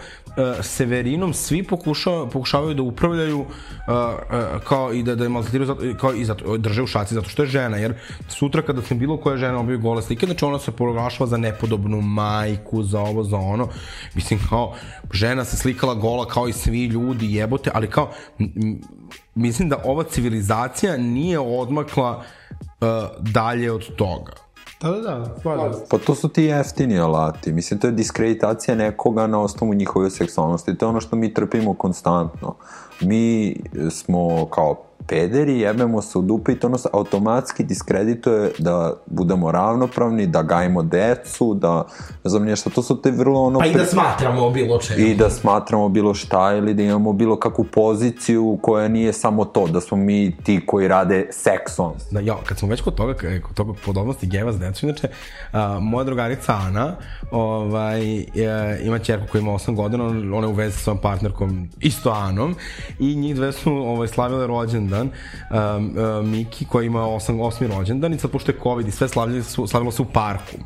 Severinom 0.63 1.35
svi 1.35 1.63
pokušava, 1.63 2.29
pokušavaju 2.29 2.75
da 2.75 2.83
upravljaju 2.83 3.41
uh, 3.41 3.47
uh, 3.47 4.63
kao 4.65 4.93
i 4.93 5.03
da, 5.03 5.15
da 5.15 5.25
je 5.25 5.29
maltretiraju 5.29 5.97
kao 6.01 6.15
i 6.15 6.25
zato, 6.25 6.57
drže 6.57 6.83
u 6.83 6.87
šaci 6.87 7.15
zato 7.15 7.29
što 7.29 7.43
je 7.43 7.49
žena, 7.49 7.77
jer 7.77 7.95
sutra 8.29 8.63
kada 8.63 8.83
se 8.83 8.95
bilo 8.95 9.17
koja 9.17 9.37
žena 9.37 9.61
objavi 9.61 9.83
gole 9.83 10.03
slike, 10.03 10.27
znači 10.27 10.45
ona 10.45 10.59
se 10.59 10.73
proglašava 10.73 11.27
za 11.27 11.37
nepodobnu 11.37 12.01
majku, 12.01 12.83
za 12.83 13.01
ovo, 13.01 13.25
za 13.25 13.37
ono, 13.37 13.69
mislim 14.15 14.41
kao 14.49 14.75
žena 15.13 15.45
se 15.45 15.57
slikala 15.57 15.95
gola 15.95 16.27
kao 16.27 16.49
i 16.49 16.53
svi 16.53 16.87
ljudi, 16.87 17.35
jebote, 17.35 17.71
ali 17.75 17.91
kao 17.91 18.11
mislim 19.35 19.69
da 19.69 19.83
ova 19.85 20.05
civilizacija 20.05 20.97
nije 20.97 21.39
odmakla 21.39 22.17
uh, 22.19 22.89
dalje 23.21 23.73
od 23.73 23.97
toga 23.97 24.44
Da, 24.81 24.91
da, 24.91 25.01
da, 25.01 25.37
stvarno. 25.39 25.73
Pa 25.91 25.99
to 25.99 26.15
su 26.15 26.29
ti 26.29 26.43
jeftini 26.43 26.99
alati. 26.99 27.53
Mislim, 27.53 27.81
to 27.81 27.87
je 27.87 27.93
diskreditacija 27.93 28.75
nekoga 28.75 29.27
na 29.27 29.41
osnovu 29.41 29.75
njihove 29.75 30.11
seksualnosti. 30.11 30.79
To 30.79 30.87
je 30.87 30.91
ono 30.91 31.01
što 31.01 31.17
mi 31.17 31.35
trpimo 31.35 31.75
konstantno. 31.75 32.55
Mi 33.01 33.57
smo 33.91 34.47
kao 34.47 34.85
pederi, 35.07 35.61
jebemo 35.61 36.03
se 36.03 36.19
u 36.19 36.23
dupe 36.23 36.53
i 36.53 36.59
to 36.59 36.69
nas 36.69 36.87
automatski 36.93 37.65
diskredituje 37.65 38.51
da 38.59 38.93
budemo 39.07 39.53
ravnopravni, 39.53 40.27
da 40.27 40.43
gajimo 40.43 40.83
decu, 40.83 41.55
da, 41.55 41.87
ne 42.25 42.31
znam 42.31 42.45
nešto, 42.45 42.71
to 42.71 42.83
su 42.83 43.03
te 43.03 43.11
vrlo 43.11 43.43
ono... 43.43 43.59
Pa 43.59 43.67
i 43.67 43.73
da 43.73 43.85
smatramo 43.85 44.51
bilo 44.51 44.79
čemu. 44.79 45.01
I 45.01 45.15
da 45.15 45.31
smatramo 45.31 45.89
bilo 45.89 46.15
šta 46.15 46.55
ili 46.55 46.75
da 46.75 46.83
imamo 46.83 47.13
bilo 47.13 47.37
kakvu 47.37 47.65
poziciju 47.65 48.59
koja 48.63 48.89
nije 48.89 49.13
samo 49.13 49.45
to, 49.45 49.67
da 49.67 49.81
smo 49.81 49.97
mi 49.97 50.37
ti 50.37 50.61
koji 50.67 50.89
rade 50.89 51.29
seksom. 51.33 51.93
Da, 52.11 52.21
ja, 52.21 52.37
kad 52.45 52.59
smo 52.59 52.69
već 52.69 52.81
kod 52.81 52.95
toga, 52.95 53.15
kod 53.43 53.55
toga 53.55 53.73
podobnosti 53.85 54.27
geva 54.27 54.53
s 54.53 54.59
decu, 54.59 54.87
inače, 54.87 55.09
a, 55.53 55.79
moja 55.81 56.05
drugarica 56.05 56.53
Ana, 56.53 56.97
ovaj, 57.31 58.03
je, 58.35 58.81
ima 58.83 58.99
čerku 58.99 59.27
koja 59.33 59.41
ima 59.41 59.53
8 59.53 59.75
godina, 59.75 60.05
ona 60.37 60.47
je 60.47 60.53
u 60.53 60.53
vezi 60.53 60.77
sa 60.77 60.83
svojom 60.83 60.99
partnerkom, 61.01 61.69
isto 61.81 62.11
Anom, 62.11 62.55
i 62.99 63.15
njih 63.17 63.35
dve 63.35 63.53
su 63.53 63.73
ovaj, 63.73 64.09
slavile 64.09 64.47
rođendan 64.47 65.11
um, 65.51 65.59
um, 65.99 66.31
Miki 66.31 66.65
koja 66.65 66.85
ima 66.85 67.01
8, 67.01 67.37
8. 67.37 67.79
rođendan 67.79 68.15
i 68.15 68.19
sad 68.19 68.31
pošto 68.31 68.53
je 68.53 68.59
COVID 68.63 68.89
i 68.89 68.91
sve 68.91 69.09
slavljali 69.09 69.43
su, 69.43 69.67
slavilo 69.67 69.93
se 69.93 70.03
u 70.03 70.05
parku. 70.05 70.57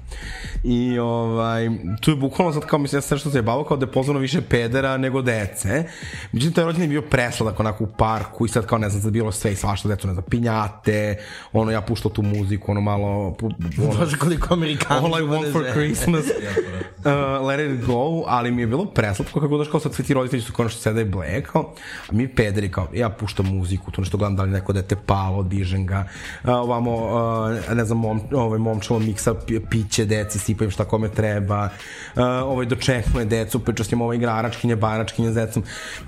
I 0.64 0.98
ovaj, 0.98 1.70
tu 2.00 2.10
je 2.10 2.16
bukvalno 2.16 2.52
sad 2.52 2.66
kao 2.66 2.78
mislim, 2.78 2.96
ja 2.96 3.00
sam 3.02 3.18
što 3.18 3.30
se 3.30 3.38
je 3.38 3.42
bavio 3.42 3.64
kao 3.64 3.76
da 3.76 3.86
je 3.86 3.92
pozvano 3.92 4.20
više 4.20 4.40
pedera 4.40 4.96
nego 4.96 5.22
dece. 5.22 5.84
Međutim, 6.32 6.54
taj 6.54 6.64
rođendan 6.64 6.90
je 6.90 7.00
bio 7.00 7.10
presladak 7.10 7.60
onako 7.60 7.84
u 7.84 7.86
parku 7.86 8.46
i 8.46 8.48
sad 8.48 8.66
kao 8.66 8.78
ne 8.78 8.88
znam, 8.90 9.02
sad 9.02 9.12
bilo 9.12 9.32
sve 9.32 9.52
i 9.52 9.56
svašta 9.56 9.88
decu, 9.88 10.06
ne 10.06 10.12
znam, 10.12 10.24
pinjate, 10.30 11.18
ono 11.52 11.70
ja 11.70 11.80
puštao 11.80 12.10
tu 12.10 12.22
muziku, 12.22 12.70
ono 12.70 12.80
malo... 12.80 13.36
Ono, 13.78 13.98
Bože, 13.98 14.18
koliko 14.18 14.54
Amerikana. 14.54 15.00
All 15.00 15.18
I 15.18 15.22
want 15.22 15.52
for 15.52 15.64
Christmas. 15.72 16.24
uh, 17.04 17.46
let 17.46 17.60
it 17.60 17.86
go, 17.86 18.24
ali 18.26 18.50
mi 18.50 18.62
je 18.62 18.66
bilo 18.66 18.84
preslatko 18.84 19.40
kako 19.40 19.58
daš 19.58 19.68
kao 19.68 19.80
sad 19.80 19.94
svi 19.94 20.04
ti 20.04 20.14
roditelji 20.14 20.42
su 20.42 20.52
konačno 20.52 20.80
sedaju 20.80 21.06
black, 21.06 21.46
kao, 21.52 21.74
a 22.07 22.07
mi 22.10 22.28
pederi 22.28 22.70
kao, 22.72 22.88
ja 22.94 23.08
puštam 23.08 23.46
muziku, 23.46 23.90
tu 23.90 24.04
što 24.04 24.18
gledam 24.18 24.36
da 24.36 24.42
li 24.42 24.50
neko 24.50 24.72
dete 24.72 24.96
palo, 24.96 25.42
dižem 25.42 25.86
ga, 25.86 26.04
uh, 26.44 26.50
ovamo, 26.50 26.94
uh, 26.96 27.76
ne 27.76 27.84
znam, 27.84 27.98
mom, 27.98 28.20
ovaj, 28.32 28.58
momčalo 28.58 29.00
miksa 29.00 29.34
pi- 29.34 29.60
piće 29.70 30.04
deci, 30.04 30.52
im 30.60 30.70
šta 30.70 30.84
kome 30.84 31.08
treba, 31.08 31.64
uh, 31.64 32.22
ovaj, 32.22 32.66
dočekuje 32.66 33.24
decu, 33.24 33.58
priča 33.58 33.84
s 33.84 33.90
njim 33.90 34.00
ovaj 34.02 34.16
igra 34.16 34.32
aračkinje, 34.32 34.76
baračkinje 34.76 35.30
s 35.30 35.34
decom. 35.34 35.62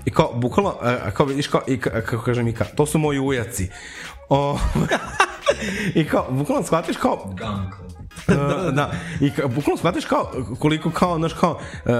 I 0.05 0.11
kao, 0.11 0.31
bukvalno, 0.35 0.75
kao 1.13 1.25
vidiš, 1.25 1.47
kao, 1.47 1.61
i, 1.67 1.77
ka- 1.77 2.01
kako 2.01 2.23
kaže 2.23 2.43
Mika, 2.43 2.65
to 2.65 2.85
su 2.85 2.99
moji 2.99 3.19
ujaci. 3.19 3.69
O, 4.29 4.57
I 5.99 6.05
kao, 6.07 6.27
bukvalno 6.29 6.63
shvatiš 6.63 6.97
kao... 6.97 7.33
Gankle. 7.37 7.90
da, 8.27 8.71
da, 8.71 8.91
i 9.19 9.31
ka, 9.31 9.47
bukvalno 9.47 9.77
shvatiš 9.77 10.05
kao, 10.05 10.31
koliko 10.59 10.91
kao, 10.91 11.17
znaš, 11.17 11.33
kao, 11.33 11.51
uh, 11.51 11.91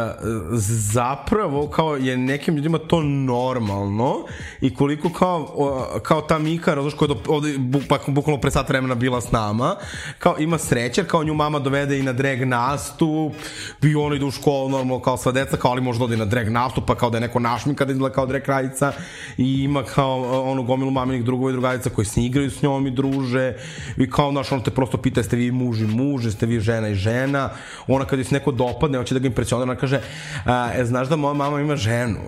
zapravo, 0.92 1.68
kao 1.68 1.96
je 1.96 2.18
nekim 2.18 2.56
ljudima 2.56 2.78
to 2.78 3.02
normalno 3.04 4.26
i 4.62 4.76
koliko 4.76 5.10
kao, 5.10 5.54
uh, 5.56 6.02
kao 6.02 6.22
ta 6.22 6.40
Mika, 6.40 6.74
razliš, 6.74 6.94
koja 6.94 7.10
je 7.10 7.16
do, 7.16 7.22
ovde, 7.28 7.58
bu, 7.58 7.80
pa, 7.90 8.00
bukvalno 8.08 8.42
pre 8.42 8.52
sat 8.52 8.70
vremena 8.70 8.96
bila 8.96 9.22
s 9.22 9.32
nama, 9.32 9.76
kao 10.20 10.36
ima 10.40 10.58
sreće, 10.58 11.04
kao 11.04 11.24
nju 11.24 11.34
mama 11.34 11.60
dovede 11.60 12.00
i 12.00 12.04
na 12.04 12.14
drag 12.14 12.42
nastup, 12.42 13.34
i 13.82 13.96
ona 13.96 14.16
ide 14.16 14.26
u 14.26 14.32
školu 14.32 14.70
normalno 14.70 15.00
kao 15.00 15.18
sva 15.18 15.32
deca, 15.32 15.58
kao 15.58 15.72
ali 15.72 15.82
možda 15.82 16.06
ode 16.06 16.18
na 16.18 16.26
drag 16.26 16.50
nastup, 16.50 16.86
pa 16.88 16.96
kao 16.96 17.10
da 17.10 17.18
je 17.18 17.22
neko 17.22 17.40
našminka 17.40 17.86
da 17.86 17.92
izgleda 17.92 18.16
kao 18.16 18.26
drag 18.26 18.42
kraljica 18.42 18.94
i 19.38 19.64
ima 19.64 19.84
kao 19.84 20.20
uh, 20.20 20.52
onu 20.52 20.64
gomilu 20.64 20.92
maminih 20.92 21.24
drugova 21.24 21.50
i 21.50 21.54
drugarica 21.54 21.90
koji 21.90 22.06
se 22.06 22.22
igraju 22.22 22.52
s 22.52 22.62
njom 22.62 22.88
i 22.88 22.92
druže 22.92 23.54
i 23.98 24.10
kao, 24.10 24.32
znaš, 24.32 24.52
ono 24.52 24.62
te 24.62 24.72
prosto 24.72 24.98
pita 24.98 25.20
jeste 25.20 25.36
vi 25.36 25.52
muž 25.52 25.82
i 25.82 25.88
jeste 26.20 26.46
vi 26.46 26.60
žena 26.60 26.88
i 26.88 26.96
žena, 26.96 27.50
ona 27.88 28.06
kad 28.06 28.20
joj 28.20 28.26
se 28.26 28.36
neko 28.36 28.52
dopadne, 28.52 28.98
hoće 28.98 29.14
da 29.14 29.20
ga 29.20 29.28
impresionira, 29.28 29.72
ona 29.72 29.80
kaže, 29.80 30.02
a, 30.46 30.70
e, 30.76 30.86
znaš 30.86 31.08
da 31.08 31.16
moja 31.16 31.34
mama 31.34 31.62
ima 31.62 31.76
ženu? 31.76 32.20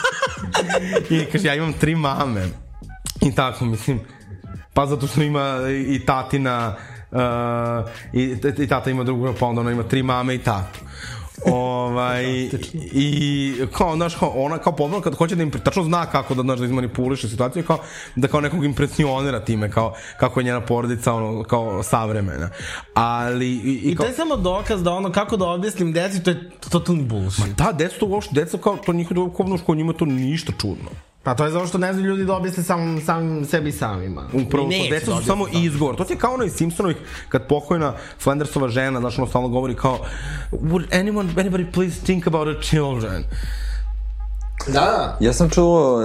I 1.10 1.24
kaže, 1.32 1.48
ja 1.48 1.54
imam 1.54 1.72
tri 1.72 1.94
mame. 1.94 2.48
I 3.20 3.34
tako, 3.34 3.64
mislim, 3.64 4.00
pa 4.74 4.86
zato 4.86 5.06
što 5.06 5.22
ima 5.22 5.58
i 5.86 6.06
tatina, 6.06 6.76
uh, 7.10 7.90
i, 8.12 8.36
i 8.58 8.66
tata 8.66 8.90
ima 8.90 9.04
drugu, 9.04 9.34
pa 9.40 9.46
onda 9.46 9.60
ona 9.60 9.70
ima 9.70 9.82
tri 9.82 10.02
mame 10.02 10.34
i 10.34 10.38
tatu. 10.38 10.80
Ovaj 11.46 12.48
i 12.92 13.54
kao 13.72 13.96
znaš 13.96 14.14
kao 14.14 14.32
ona 14.36 14.58
kao 14.58 14.76
pomalo 14.76 15.00
kad 15.00 15.14
hoće 15.14 15.34
da 15.34 15.42
im 15.42 15.50
tačno 15.50 15.84
zna 15.84 16.06
kako 16.06 16.34
da 16.34 16.42
znaš 16.42 16.58
da 16.58 16.64
izmanipuliše 16.64 17.28
situaciju 17.28 17.64
kao 17.64 17.78
da 18.16 18.28
kao 18.28 18.40
nekog 18.40 18.64
impresionira 18.64 19.44
time 19.44 19.70
kao 19.70 19.94
kako 20.20 20.40
je 20.40 20.44
njena 20.44 20.60
porodica 20.60 21.12
ono 21.12 21.44
kao 21.44 21.82
savremena 21.82 22.50
ali 22.94 23.46
i, 23.46 23.80
i, 23.84 23.90
I 23.90 23.96
kao, 23.96 24.04
to 24.06 24.10
je 24.10 24.16
samo 24.16 24.36
dokaz 24.36 24.82
da 24.82 24.92
ono 24.92 25.12
kako 25.12 25.36
da 25.36 25.46
objasnim 25.46 25.92
deci, 25.92 26.22
to 26.22 26.30
je 26.30 26.50
totalni 26.70 27.02
bullshit. 27.02 27.56
da 27.56 27.72
deca 27.72 27.98
to 27.98 28.06
uopšte 28.06 28.34
deca 28.34 28.58
kao 28.58 28.76
to 28.76 28.92
njihovo 28.92 29.14
duhovno 29.14 29.58
školu 29.58 29.76
njima 29.76 29.92
to 29.92 30.04
ništa 30.04 30.52
čudno 30.60 30.90
Pa 31.22 31.34
to 31.34 31.44
je 31.44 31.50
zato 31.50 31.66
što 31.66 31.78
ne 31.78 31.92
znaju 31.92 32.08
ljudi 32.08 32.24
da 32.24 32.34
objasne 32.34 32.62
sam, 32.62 33.00
sam 33.00 33.44
sebi 33.44 33.72
samima. 33.72 34.28
Upravo 34.32 34.68
to, 34.68 34.90
deca 34.90 35.10
da 35.10 35.16
su 35.16 35.26
samo 35.26 35.46
objasne 35.52 35.64
izgovor. 35.64 35.96
To 35.96 36.04
ti 36.04 36.12
je 36.12 36.18
kao 36.18 36.34
ono 36.34 36.44
iz 36.44 36.52
Simpsonovih, 36.52 36.96
kad 37.28 37.46
pokojna 37.46 37.94
Flandersova 38.18 38.68
žena, 38.68 39.00
znaš, 39.00 39.18
ono 39.18 39.26
stalno 39.26 39.48
govori 39.48 39.74
kao 39.74 39.98
Would 40.52 40.86
anyone, 40.90 41.34
anybody 41.34 41.72
please 41.72 42.04
think 42.04 42.26
about 42.26 42.48
the 42.56 42.62
children? 42.62 43.24
Da, 44.68 45.16
Ja 45.20 45.32
sam 45.32 45.50
čuo, 45.50 46.00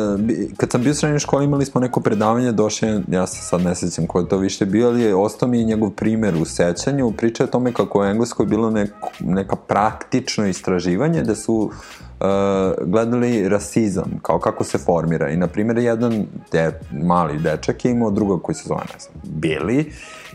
kad 0.58 0.72
sam 0.72 0.82
bio 0.82 0.92
u 0.92 0.94
srednjoj 0.94 1.20
školi 1.20 1.46
imali 1.46 1.66
smo 1.66 1.82
neko 1.82 2.00
predavanje, 2.00 2.52
došao 2.52 2.90
je, 2.90 3.02
ja 3.08 3.28
se 3.28 3.42
sad 3.42 3.62
ne 3.62 3.76
sećam 3.76 4.08
ko 4.08 4.20
je 4.20 4.28
to 4.28 4.38
više 4.38 4.66
bio, 4.66 4.88
ali 4.88 5.02
je 5.02 5.16
ostao 5.16 5.50
mi 5.50 5.60
je 5.60 5.64
njegov 5.64 5.90
primer 5.90 6.36
u 6.36 6.46
sećanju, 6.46 7.12
priča 7.12 7.44
je 7.44 7.48
o 7.48 7.52
tome 7.52 7.74
kako 7.74 8.04
je 8.04 8.08
u 8.08 8.12
Engleskoj 8.12 8.46
bilo 8.46 8.70
neko, 8.70 9.10
neka 9.20 9.56
praktično 9.56 10.48
istraživanje 10.48 11.22
da 11.22 11.36
su 11.36 11.54
uh, 11.54 12.88
gledali 12.88 13.50
rasizam, 13.50 14.20
kao 14.22 14.40
kako 14.40 14.64
se 14.64 14.78
formira. 14.78 15.30
I, 15.30 15.38
na 15.38 15.48
primjer, 15.48 15.78
jedan 15.78 16.26
de, 16.52 16.80
mali 17.04 17.40
dečak 17.40 17.86
je 17.86 17.92
imao 17.92 18.12
druga 18.12 18.44
koji 18.44 18.56
se 18.56 18.64
zove, 18.68 18.82
ne 18.94 19.00
znam, 19.00 19.42
Billy, 19.42 19.86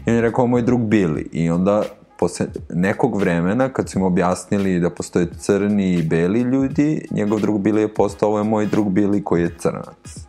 i 0.07 0.11
on 0.11 0.15
je 0.15 0.21
rekao, 0.21 0.47
moj 0.47 0.63
drug 0.63 0.81
Billy. 0.81 1.27
I 1.33 1.51
onda 1.51 1.83
posle 2.23 2.47
nekog 2.71 3.17
vremena, 3.19 3.69
kad 3.69 3.91
su 3.91 3.99
im 3.99 4.05
objasnili 4.05 4.81
da 4.81 4.91
postoje 4.91 5.27
crni 5.39 5.93
i 5.93 6.03
beli 6.03 6.41
ljudi, 6.41 7.07
njegov 7.11 7.41
drug 7.41 7.61
Billy 7.61 7.79
je 7.79 7.95
postao, 7.95 8.29
ovo 8.29 8.39
je 8.39 8.45
moj 8.45 8.67
drug 8.67 8.93
Billy 8.93 9.23
koji 9.25 9.43
je 9.43 9.57
crnac. 9.59 10.27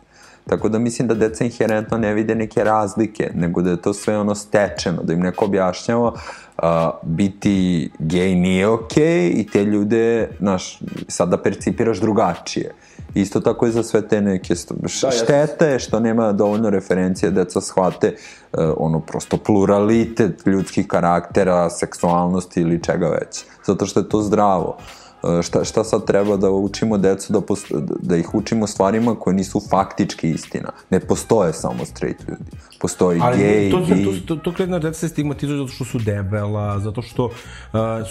Tako 0.48 0.68
da 0.68 0.78
mislim 0.78 1.08
da 1.08 1.14
deca 1.14 1.44
inherentno 1.44 1.98
ne 1.98 2.14
vide 2.14 2.34
neke 2.34 2.64
razlike, 2.64 3.30
nego 3.34 3.62
da 3.62 3.70
je 3.70 3.82
to 3.82 3.92
sve 3.94 4.18
ono 4.18 4.34
stečeno, 4.34 5.02
da 5.02 5.12
im 5.12 5.20
neko 5.20 5.44
objašnjava 5.44 6.12
uh, 6.12 6.64
biti 7.02 7.90
gej 7.98 8.34
nije 8.34 8.68
okej 8.68 9.04
okay, 9.04 9.40
i 9.40 9.46
te 9.46 9.64
ljude, 9.64 10.28
znaš, 10.38 10.78
sada 11.08 11.42
percipiraš 11.42 12.00
drugačije. 12.00 12.74
Isto 13.14 13.40
tako 13.40 13.66
i 13.66 13.70
za 13.70 13.82
sve 13.82 14.08
te 14.08 14.20
neke 14.20 14.56
st 14.56 14.72
da, 14.76 15.10
šteta 15.10 15.66
je 15.66 15.78
što 15.78 16.00
nema 16.00 16.32
dovoljno 16.32 16.70
referencije 16.70 17.30
da 17.30 17.44
deca 17.44 17.60
shvate 17.60 18.14
uh, 18.52 18.64
ono 18.76 19.00
prosto 19.00 19.36
pluralitet 19.36 20.46
ljudskih 20.46 20.86
karaktera, 20.86 21.70
seksualnosti 21.70 22.60
ili 22.60 22.82
čega 22.82 23.08
već. 23.08 23.44
Zato 23.66 23.86
što 23.86 24.00
je 24.00 24.08
to 24.08 24.22
zdravo. 24.22 24.76
Uh, 24.78 25.03
šta, 25.42 25.64
šta 25.64 25.84
sad 25.84 26.06
treba 26.06 26.36
da 26.36 26.50
učimo 26.50 26.98
decu 26.98 27.32
da, 27.32 27.40
post, 27.40 27.72
da 28.00 28.16
ih 28.16 28.34
učimo 28.34 28.66
stvarima 28.66 29.14
koje 29.14 29.34
nisu 29.34 29.60
faktički 29.70 30.30
istina. 30.30 30.72
Ne 30.90 31.00
postoje 31.00 31.52
samo 31.52 31.84
straight 31.84 32.28
ljudi. 32.28 32.44
Postoji 32.80 33.20
Ali 33.22 33.38
gej, 33.38 33.70
to, 33.70 33.78
to, 33.78 33.86
to, 33.86 34.26
to, 34.26 34.36
to 34.36 34.52
kredna 34.52 34.78
deca 34.78 34.98
se 34.98 35.08
stigmatizuju 35.08 35.58
zato 35.58 35.72
što 35.72 35.84
su 35.84 35.98
debela, 35.98 36.78
zato 36.78 37.02
što 37.02 37.24
uh, 37.24 37.32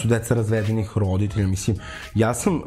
su 0.01 0.07
deca 0.07 0.35
razvedenih 0.35 0.97
roditelja. 0.97 1.47
Mislim, 1.47 1.77
ja 2.15 2.33
sam, 2.33 2.55
uh, 2.55 2.61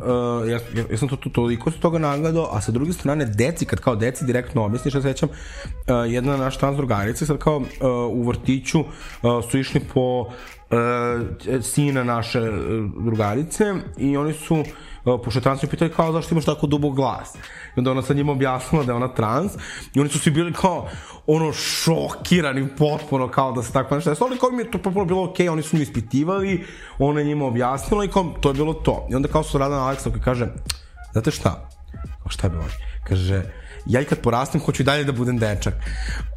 ja, 0.48 0.58
ja, 0.74 0.84
ja 0.90 0.98
sam 0.98 1.08
to, 1.08 1.16
to 1.16 1.30
toliko 1.30 1.70
se 1.70 1.78
toga 1.80 1.98
nagledao, 1.98 2.48
a 2.52 2.60
sa 2.60 2.72
druge 2.72 2.92
strane, 2.92 3.24
deci, 3.24 3.64
kad 3.64 3.80
kao 3.80 3.96
deci 3.96 4.24
direktno 4.24 4.64
objasniš, 4.64 4.94
ja 4.94 5.02
sećam, 5.02 5.28
uh, 5.28 6.12
jedna 6.12 6.36
naša 6.36 6.58
trans 6.58 6.76
drugarica, 6.76 7.26
sad 7.26 7.38
kao 7.38 7.56
uh, 7.56 7.66
u 8.10 8.22
vrtiću 8.22 8.80
uh, 8.80 8.86
su 9.50 9.58
išli 9.58 9.80
po 9.94 10.26
uh, 10.70 11.62
sina 11.62 12.04
naše 12.04 12.40
uh, 12.40 12.48
drugarice 13.04 13.74
i 13.96 14.16
oni 14.16 14.32
su 14.32 14.54
uh, 14.54 14.64
pošto 15.24 15.38
je 15.38 15.42
trans 15.42 15.62
i 15.62 15.66
pitali 15.66 15.92
kao 15.92 16.12
zašto 16.12 16.34
imaš 16.34 16.44
tako 16.44 16.66
dubog 16.66 16.96
glas. 16.96 17.34
I 17.76 17.78
onda 17.78 17.90
ona 17.90 18.02
sad 18.02 18.16
njima 18.16 18.32
objasnila 18.32 18.84
da 18.84 18.92
je 18.92 18.96
ona 18.96 19.14
trans 19.14 19.52
i 19.94 20.00
oni 20.00 20.08
su 20.08 20.18
svi 20.18 20.30
bili 20.30 20.52
kao 20.52 20.88
ono 21.26 21.52
šokirani 21.52 22.68
potpuno 22.78 23.28
kao 23.28 23.52
da 23.52 23.62
se 23.62 23.72
tako 23.72 23.94
nešto 23.94 24.10
desilo, 24.10 24.28
ali 24.30 24.38
kao 24.38 24.50
im 24.52 24.58
je 24.58 24.70
to 24.70 24.78
potpuno 24.78 25.04
bilo 25.04 25.24
okej, 25.24 25.46
okay, 25.46 25.52
oni 25.52 25.62
su 25.62 25.76
mi 25.76 25.82
ispitivali, 25.82 26.64
ona 26.98 27.20
je 27.20 27.26
njima 27.26 27.44
objasnila 27.44 28.04
i 28.04 28.08
kao 28.08 28.24
to 28.40 28.50
je 28.50 28.54
bilo 28.54 28.74
to. 28.74 29.06
I 29.10 29.14
onda 29.14 29.28
kao 29.28 29.42
su 29.42 29.58
Radan 29.58 29.78
Aleksa 29.78 30.10
koji 30.10 30.22
kaže, 30.22 30.48
znate 31.12 31.30
šta? 31.30 31.68
Kao 32.22 32.30
šta 32.30 32.46
je 32.46 32.50
bilo? 32.50 32.64
Kaže, 33.08 33.42
ja 33.86 34.00
i 34.00 34.04
kad 34.04 34.20
porastem 34.20 34.60
hoću 34.60 34.82
i 34.82 34.84
dalje 34.84 35.04
da 35.04 35.12
budem 35.12 35.38
dečak. 35.38 35.74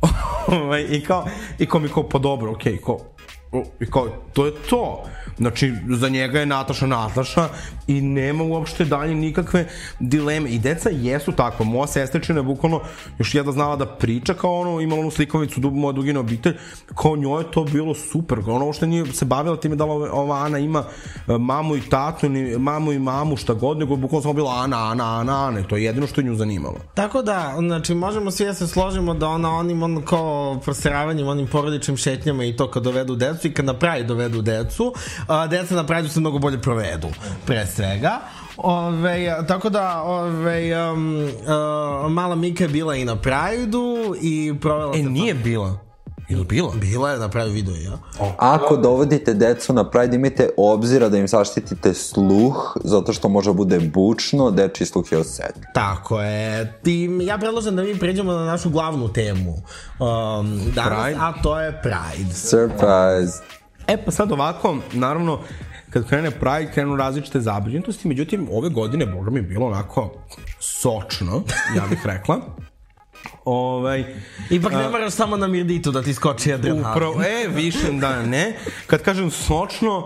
Ovaj, 0.61 0.85
I 0.89 1.03
kao, 1.03 1.25
i 1.59 1.65
kao 1.65 1.79
mi 1.79 1.89
kao, 1.89 2.09
pa 2.09 2.19
dobro, 2.19 2.51
okej, 2.51 2.73
okay, 2.73 2.85
kao, 2.85 2.99
i 3.79 3.85
kao, 3.91 4.07
to 4.33 4.45
je 4.45 4.51
to. 4.69 5.03
Znači, 5.37 5.73
za 5.89 6.09
njega 6.09 6.39
je 6.39 6.45
Nataša 6.45 6.87
Nataša 6.87 7.49
i 7.87 8.01
nema 8.01 8.43
uopšte 8.43 8.85
dalje 8.85 9.15
nikakve 9.15 9.65
dileme. 9.99 10.49
I 10.49 10.59
deca 10.59 10.89
jesu 10.89 11.31
takva. 11.31 11.65
Moja 11.65 11.87
sestričina 11.87 12.39
je 12.39 12.43
bukvalno 12.43 12.81
još 13.19 13.35
jedna 13.35 13.51
znala 13.51 13.75
da 13.75 13.85
priča 13.85 14.33
kao 14.33 14.59
ono, 14.59 14.81
imala 14.81 15.01
onu 15.01 15.11
slikovicu 15.11 15.61
moja 15.61 15.91
dugina 15.91 16.19
obitelj, 16.19 16.57
kao 16.95 17.15
njoj 17.15 17.41
je 17.41 17.51
to 17.51 17.63
bilo 17.63 17.95
super. 17.95 18.39
Ono 18.47 18.65
uopšte 18.65 18.87
nije 18.87 19.05
se 19.05 19.25
bavila 19.25 19.57
time 19.57 19.75
da 19.75 19.85
li 19.85 20.09
ova 20.11 20.37
Ana 20.37 20.57
ima 20.57 20.83
e, 21.27 21.37
mamu 21.37 21.75
i 21.75 21.81
tatu, 21.81 22.29
ni 22.29 22.57
mamu 22.57 22.91
i 22.91 22.99
mamu, 22.99 23.37
šta 23.37 23.53
god, 23.53 23.77
nego 23.77 23.93
je 23.93 23.97
bukvalno 23.97 24.21
samo 24.21 24.33
bila 24.33 24.51
Ana, 24.51 24.91
Ana, 24.91 25.19
Ana, 25.19 25.47
Ana. 25.47 25.63
To 25.63 25.77
je 25.77 25.83
jedino 25.83 26.07
što 26.07 26.21
je 26.21 26.25
nju 26.25 26.35
zanimalo. 26.35 26.77
Tako 26.93 27.21
da, 27.21 27.55
znači, 27.57 27.93
možemo 27.95 28.31
svi 28.31 28.45
da 28.45 28.53
se 28.53 28.67
složimo 28.67 29.13
da 29.13 29.27
ona 29.27 29.55
onim, 29.55 29.83
on, 29.83 30.01
kao 30.05 30.59
proseravanjem, 30.63 31.27
onim 31.27 31.47
porodičnim 31.47 31.97
šetnjama 31.97 32.45
i 32.45 32.55
to 32.55 32.71
kad 32.71 32.83
dovedu 32.83 33.15
decu 33.15 33.38
i 33.47 33.53
kad 33.53 33.65
na 33.65 33.73
pravi 33.73 34.03
dovedu 34.03 34.41
decu, 34.41 34.93
a, 35.27 35.47
deca 35.47 35.75
na 35.75 35.85
pravi 35.85 36.09
se 36.09 36.19
mnogo 36.19 36.39
bolje 36.39 36.61
provedu, 36.61 37.07
pre 37.45 37.67
svega. 37.67 38.19
Ove, 38.57 39.43
tako 39.47 39.69
da, 39.69 40.01
ove, 40.01 40.91
um, 40.91 41.23
uh, 41.23 42.11
mala 42.11 42.35
Mika 42.35 42.63
je 42.63 42.67
bila 42.67 42.95
i 42.95 43.05
na 43.05 43.15
Prajdu 43.15 44.15
i 44.21 44.53
provela 44.61 44.95
E, 44.95 45.03
se 45.03 45.09
nije 45.09 45.33
bila. 45.33 45.88
Ili 46.29 46.43
bila? 46.43 46.71
Bila 46.75 47.11
je 47.11 47.19
na 47.19 47.29
Prajdu 47.29 47.51
video, 47.51 47.75
ja. 47.75 47.97
Ako 48.37 48.77
dovodite 48.77 49.33
decu 49.33 49.73
na 49.73 49.89
Pride, 49.89 50.15
imajte 50.15 50.49
obzira 50.57 51.09
da 51.09 51.17
im 51.17 51.27
zaštitite 51.27 51.93
sluh, 51.93 52.77
zato 52.83 53.13
što 53.13 53.29
može 53.29 53.53
bude 53.53 53.79
bučno, 53.79 54.51
dečiji 54.51 54.87
sluh 54.87 55.11
je 55.11 55.17
osetljiv. 55.17 55.63
Tako 55.73 56.21
je. 56.21 56.73
Ti, 56.83 57.19
ja 57.21 57.37
predlažem 57.37 57.75
da 57.75 57.83
mi 57.83 57.99
pređemo 57.99 58.33
na 58.33 58.45
našu 58.45 58.69
glavnu 58.69 59.13
temu 59.13 59.51
um, 59.51 60.61
danas, 60.75 61.03
Pride. 61.03 61.19
a 61.19 61.33
to 61.43 61.59
je 61.59 61.81
Pride. 61.81 62.33
Surprise! 62.33 63.43
E 63.87 64.05
pa 64.05 64.11
sad 64.11 64.31
ovako, 64.31 64.77
naravno, 64.93 65.39
kad 65.89 66.07
krene 66.07 66.31
Pride, 66.31 66.71
krenu 66.73 66.95
različite 66.95 67.39
zabrinutosti, 67.39 68.07
međutim, 68.07 68.47
ove 68.51 68.69
godine, 68.69 69.05
boga 69.05 69.31
mi, 69.31 69.39
je 69.39 69.43
bilo 69.43 69.65
onako 69.65 70.09
sočno, 70.59 71.43
ja 71.75 71.83
bih 71.89 72.01
rekla. 72.05 72.39
Ovaj, 73.45 74.15
Ipak 74.49 74.71
ne 74.71 74.89
moraš 74.89 75.13
samo 75.13 75.37
na 75.37 75.47
mirditu 75.47 75.91
da 75.91 76.01
ti 76.01 76.13
skoči 76.13 76.53
adrenalin. 76.53 76.91
Upravo, 76.91 77.23
e, 77.23 77.47
više 77.47 77.91
da 77.91 78.21
ne. 78.21 78.55
Kad 78.87 79.01
kažem 79.01 79.31
sočno, 79.31 80.05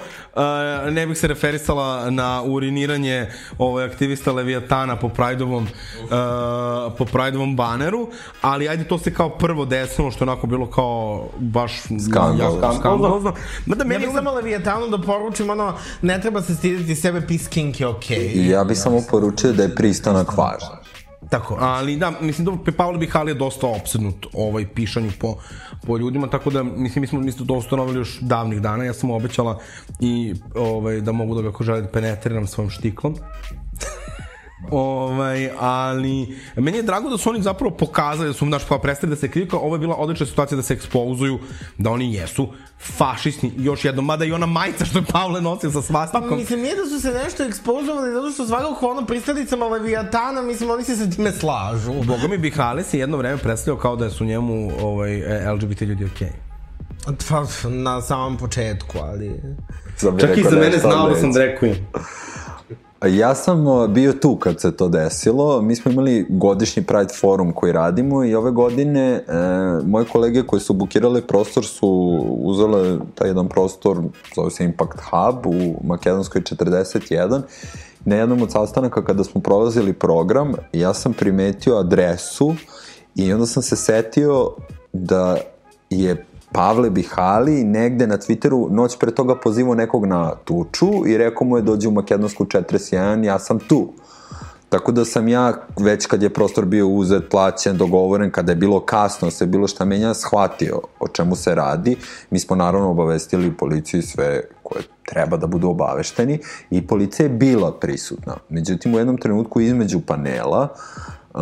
ne 0.91 1.07
bih 1.07 1.17
se 1.17 1.27
referisala 1.27 2.09
na 2.09 2.43
uriniranje 2.43 3.27
ovaj, 3.57 3.85
aktivista 3.85 4.31
Leviatana 4.31 4.95
po 4.95 5.09
Prideovom, 5.09 5.63
uh, 5.63 6.09
po 6.97 7.05
Prideovom 7.05 7.55
baneru, 7.55 8.07
ali 8.41 8.69
ajde, 8.69 8.83
to 8.83 8.97
se 8.97 9.13
kao 9.13 9.29
prvo 9.29 9.65
desilo, 9.65 10.11
što 10.11 10.25
je 10.25 10.29
onako 10.29 10.47
bilo 10.47 10.69
kao 10.69 11.27
baš 11.39 11.71
Skandalozno. 12.79 13.33
Mada 13.65 13.83
Ja 13.83 13.87
meni 13.87 13.99
bih 13.99 14.09
uvek- 14.09 14.15
samo 14.15 14.31
Leviatanu 14.31 14.87
da 14.87 14.97
poručim, 14.97 15.49
ono, 15.49 15.73
ne 16.01 16.21
treba 16.21 16.41
se 16.41 16.55
stiditi 16.55 16.95
sebe, 16.95 17.21
peace 17.21 17.49
king 17.49 17.79
je 17.79 17.87
okej. 17.87 18.31
I 18.35 18.47
ja 18.47 18.63
bih 18.63 18.77
samo 18.77 19.01
poručio 19.11 19.51
da 19.51 19.63
je 19.63 19.75
pristanak 19.75 20.37
važan. 20.37 20.82
Tako, 21.29 21.57
ali 21.59 21.97
da, 21.97 22.13
mislim 22.21 22.45
da 22.45 22.71
Pavle 22.71 22.97
Bihali 22.97 23.31
je 23.31 23.35
dosta 23.35 23.67
opsednut 23.67 24.25
ovaj 24.33 24.67
pišanju 24.67 25.11
po, 25.19 25.35
po 25.87 25.97
ljudima, 25.97 26.27
tako 26.27 26.49
da 26.49 26.63
mislim 26.63 27.01
mi 27.01 27.07
smo 27.07 27.19
mi 27.19 27.31
smo 27.31 27.45
to 27.45 27.53
ustanovili 27.53 27.97
još 27.97 28.19
davnih 28.21 28.61
dana, 28.61 28.83
ja 28.83 28.93
sam 28.93 29.09
mu 29.09 29.15
obećala 29.15 29.59
i 29.99 30.33
ovaj 30.55 31.01
da 31.01 31.11
mogu 31.11 31.35
da 31.35 31.41
ga 31.41 31.49
ako 31.49 31.63
želi 31.63 31.81
da 31.81 31.87
penetriram 31.87 32.47
svojim 32.47 32.69
štiklom. 32.69 33.15
Ovaj, 34.71 35.49
ali 35.59 36.39
meni 36.55 36.77
je 36.77 36.83
drago 36.83 37.09
da 37.09 37.17
su 37.17 37.29
oni 37.29 37.41
zapravo 37.41 37.75
pokazali 37.75 38.29
da 38.29 38.33
su 38.33 38.45
naš 38.45 38.67
pa 38.67 38.77
prestali 38.77 39.09
da 39.09 39.15
se 39.15 39.31
kriju, 39.31 39.47
kao 39.47 39.59
ovo 39.59 39.75
je 39.75 39.79
bila 39.79 39.95
odlična 39.95 40.25
situacija 40.25 40.55
da 40.55 40.63
se 40.63 40.73
ekspouzuju 40.73 41.39
da 41.77 41.91
oni 41.91 42.13
jesu 42.13 42.47
fašisti 42.97 43.51
još 43.57 43.85
jednom, 43.85 44.05
mada 44.05 44.25
i 44.25 44.31
ona 44.31 44.45
majica 44.45 44.85
što 44.85 44.99
je 44.99 45.05
Pavle 45.11 45.41
nosio 45.41 45.71
sa 45.71 45.79
Pa 45.79 45.83
svastikom. 45.83 46.37
mislim, 46.37 46.61
nije 46.61 46.75
da 46.75 46.85
su 46.85 47.01
se 47.01 47.11
nešto 47.25 47.43
ekspozovali 47.43 48.13
zato 48.13 48.31
što 48.31 48.47
svakako 48.47 48.87
ono 48.87 49.05
pristalicama 49.05 49.65
Leviatana, 49.65 50.41
mislim, 50.41 50.69
oni 50.69 50.83
se 50.83 50.95
sa 50.95 51.09
time 51.09 51.31
slažu. 51.31 51.93
Boga 51.93 52.27
mi 52.29 52.37
Bihali 52.37 52.83
se 52.83 52.99
jedno 52.99 53.17
vreme 53.17 53.37
predstavljao 53.37 53.81
kao 53.81 53.95
da 53.95 54.09
su 54.09 54.25
njemu 54.25 54.71
ovaj, 54.81 55.15
e, 55.15 55.51
LGBT 55.51 55.81
ljudi 55.81 56.05
okej. 56.05 56.27
Okay. 56.27 56.53
Pa, 57.05 57.69
na 57.69 58.01
samom 58.01 58.37
početku, 58.37 58.97
ali... 59.01 59.41
Čak 60.19 60.37
i 60.37 60.43
za 60.43 60.55
mene 60.55 60.77
znao 60.77 61.09
da 61.09 61.15
sam 61.15 61.33
drag 61.33 61.49
queen. 61.61 61.75
Ja 63.09 63.35
sam 63.35 63.65
bio 63.93 64.13
tu 64.13 64.35
kad 64.35 64.61
se 64.61 64.77
to 64.77 64.89
desilo. 64.89 65.61
Mi 65.61 65.75
smo 65.75 65.91
imali 65.91 66.25
godišnji 66.29 66.83
Pride 66.83 67.13
forum 67.13 67.51
koji 67.53 67.73
radimo 67.73 68.23
i 68.23 68.35
ove 68.35 68.51
godine 68.51 69.01
e, 69.01 69.23
moje 69.85 70.05
kolege 70.05 70.43
koji 70.43 70.59
su 70.59 70.73
bukirale 70.73 71.21
prostor 71.21 71.65
su 71.65 71.89
uzele 72.39 72.97
taj 73.15 73.27
jedan 73.27 73.49
prostor, 73.49 73.97
zove 74.35 74.51
se 74.51 74.63
Impact 74.63 74.99
Hub 74.99 75.45
u 75.45 75.75
Makedonskoj 75.83 76.41
41. 76.41 77.41
Na 78.05 78.15
jednom 78.15 78.41
od 78.41 78.51
sastanaka 78.51 79.05
kada 79.05 79.23
smo 79.23 79.41
prolazili 79.41 79.93
program, 79.93 80.53
ja 80.73 80.93
sam 80.93 81.13
primetio 81.13 81.77
adresu 81.77 82.55
i 83.15 83.33
onda 83.33 83.45
sam 83.45 83.63
se 83.63 83.75
setio 83.75 84.51
da 84.93 85.37
je 85.89 86.25
Pavle 86.53 86.89
Bihali 86.89 87.63
negde 87.63 88.07
na 88.07 88.17
Twitteru 88.17 88.71
noć 88.71 88.97
pre 88.99 89.11
toga 89.11 89.35
pozivao 89.35 89.75
nekog 89.75 90.05
na 90.05 90.35
tuču 90.35 91.07
i 91.07 91.17
rekao 91.17 91.47
mu 91.47 91.57
je 91.57 91.61
dođi 91.61 91.87
u 91.87 91.91
Makedonsku 91.91 92.45
41, 92.45 93.23
ja 93.23 93.39
sam 93.39 93.59
tu. 93.59 93.93
Tako 94.69 94.91
da 94.91 95.05
sam 95.05 95.27
ja, 95.27 95.53
već 95.79 96.05
kad 96.05 96.23
je 96.23 96.29
prostor 96.29 96.65
bio 96.65 96.87
uzet, 96.87 97.23
plaćen, 97.31 97.77
dogovoren, 97.77 98.31
kada 98.31 98.51
je 98.51 98.55
bilo 98.55 98.79
kasno, 98.79 99.31
se 99.31 99.45
bilo 99.45 99.67
šta 99.67 99.85
menja, 99.85 100.13
shvatio 100.13 100.81
o 100.99 101.07
čemu 101.07 101.35
se 101.35 101.55
radi. 101.55 101.97
Mi 102.29 102.39
smo 102.39 102.55
naravno 102.55 102.89
obavestili 102.89 103.57
policiju 103.57 103.99
i 103.99 104.03
sve 104.03 104.41
koje 104.63 104.83
treba 105.05 105.37
da 105.37 105.47
budu 105.47 105.69
obavešteni 105.69 106.39
i 106.69 106.87
policija 106.87 107.25
je 107.25 107.29
bila 107.29 107.71
prisutna. 107.71 108.35
Međutim, 108.49 108.95
u 108.95 108.97
jednom 108.97 109.17
trenutku 109.17 109.61
između 109.61 110.01
panela 110.01 110.67
uh, 111.33 111.41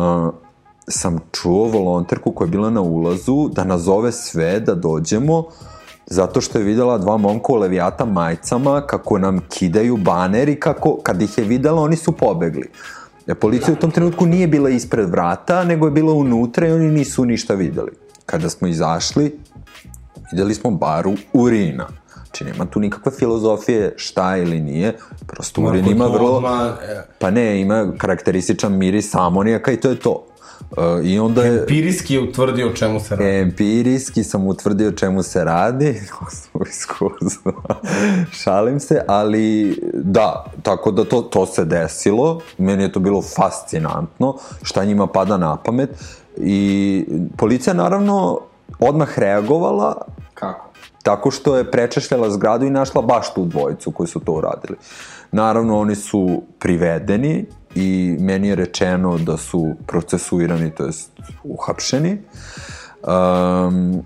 sam 0.88 1.18
čuo 1.32 1.64
volonterku 1.64 2.32
koja 2.32 2.46
je 2.46 2.50
bila 2.50 2.70
na 2.70 2.80
ulazu 2.80 3.48
da 3.48 3.64
nazove 3.64 4.12
sve 4.12 4.60
da 4.60 4.74
dođemo 4.74 5.44
zato 6.06 6.40
što 6.40 6.58
je 6.58 6.64
videla 6.64 6.98
dva 6.98 7.16
momka 7.16 7.52
u 7.52 7.56
levijata 7.56 8.04
majicama 8.04 8.80
kako 8.86 9.18
nam 9.18 9.40
kidaju 9.48 9.96
baner 9.96 10.48
i 10.48 10.60
kako 10.60 10.98
kad 11.02 11.22
ih 11.22 11.38
je 11.38 11.44
videla 11.44 11.82
oni 11.82 11.96
su 11.96 12.12
pobegli. 12.12 12.70
E, 13.26 13.34
policija 13.34 13.72
u 13.72 13.76
tom 13.76 13.90
trenutku 13.90 14.26
nije 14.26 14.46
bila 14.46 14.70
ispred 14.70 15.10
vrata, 15.10 15.64
nego 15.64 15.86
je 15.86 15.90
bila 15.90 16.12
unutra 16.12 16.68
i 16.68 16.72
oni 16.72 16.90
nisu 16.90 17.24
ništa 17.24 17.54
videli. 17.54 17.90
Kada 18.26 18.48
smo 18.48 18.68
izašli, 18.68 19.38
videli 20.32 20.54
smo 20.54 20.70
baru 20.70 21.12
urina. 21.32 21.88
Znači, 22.14 22.44
nema 22.44 22.66
tu 22.66 22.80
nikakve 22.80 23.12
filozofije 23.12 23.94
šta 23.96 24.36
ili 24.36 24.60
nije, 24.60 24.96
prosto 25.26 25.60
urin 25.60 25.86
ima 25.86 26.06
vrlo... 26.06 26.42
E, 26.82 27.02
Pa 27.18 27.30
ne, 27.30 27.60
ima 27.60 27.92
karakterističan 27.98 28.76
miris 28.76 29.14
amonijaka 29.14 29.72
i 29.72 29.76
to 29.76 29.88
je 29.88 30.00
to. 30.00 30.26
Uh, 30.70 31.04
I 31.04 31.18
onda 31.18 31.42
je... 31.42 31.66
Pirijski 31.66 32.14
je 32.14 32.20
utvrdio 32.20 32.72
čemu 32.74 33.00
se 33.00 33.16
radi. 33.16 33.30
Empirijski 33.30 34.24
sam 34.24 34.46
utvrdio 34.46 34.90
čemu 34.90 35.22
se 35.22 35.44
radi, 35.44 36.00
osnovu 36.26 36.66
iskustva, 36.70 37.52
šalim 38.30 38.80
se, 38.80 39.04
ali 39.08 39.78
da, 39.94 40.44
tako 40.62 40.90
da 40.90 41.04
to, 41.04 41.22
to 41.22 41.46
se 41.46 41.64
desilo, 41.64 42.40
meni 42.58 42.82
je 42.82 42.92
to 42.92 43.00
bilo 43.00 43.22
fascinantno, 43.22 44.36
šta 44.62 44.84
njima 44.84 45.06
pada 45.06 45.36
na 45.36 45.56
pamet 45.56 45.90
i 46.36 47.04
policija 47.36 47.74
naravno 47.74 48.40
odmah 48.78 49.18
reagovala 49.18 50.06
Kako? 50.34 50.72
tako 51.02 51.30
što 51.30 51.56
je 51.56 51.70
prečešljala 51.70 52.30
zgradu 52.30 52.66
i 52.66 52.70
našla 52.70 53.02
baš 53.02 53.34
tu 53.34 53.44
dvojicu 53.44 53.90
koji 53.90 54.06
su 54.06 54.20
to 54.20 54.32
uradili. 54.32 54.76
Naravno, 55.32 55.78
oni 55.78 55.94
su 55.94 56.42
privedeni 56.58 57.46
i 57.74 58.16
meni 58.20 58.48
je 58.48 58.54
rečeno 58.54 59.18
da 59.18 59.36
su 59.36 59.74
procesuirani, 59.86 60.70
to 60.70 60.86
jest 60.86 61.10
uhapšeni. 61.44 62.18
Um, 63.02 64.02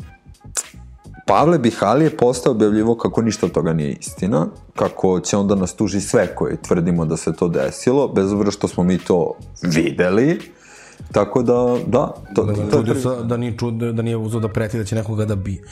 Pavle 1.26 1.58
Bihali 1.58 2.04
je 2.04 2.16
postao 2.16 2.52
objavljivo 2.52 2.96
kako 2.96 3.22
ništa 3.22 3.46
od 3.46 3.52
toga 3.52 3.72
nije 3.72 3.92
istina, 3.92 4.46
kako 4.74 5.20
će 5.20 5.36
onda 5.36 5.54
nas 5.54 5.74
tuži 5.74 6.00
sve 6.00 6.34
koji 6.34 6.56
tvrdimo 6.56 7.04
da 7.04 7.16
se 7.16 7.32
to 7.32 7.48
desilo, 7.48 8.08
bez 8.08 8.32
obzira 8.32 8.50
što 8.50 8.68
smo 8.68 8.84
mi 8.84 8.98
to 8.98 9.32
videli, 9.62 10.40
tako 11.12 11.42
da, 11.42 11.76
da, 11.86 12.14
to, 12.34 12.44
Da, 12.44 12.54
to, 12.54 12.62
da, 12.62 12.70
to, 12.70 12.76
čudio 12.76 12.94
sa, 12.94 13.22
da, 13.22 13.36
nije 13.36 13.56
čud, 13.56 13.74
da 13.74 14.02
nije 14.02 14.16
uzao 14.16 14.40
da 14.40 14.48
preti 14.48 14.78
da 14.78 14.84
će 14.84 14.94
nekoga 14.94 15.24
da 15.24 15.36
bi. 15.36 15.62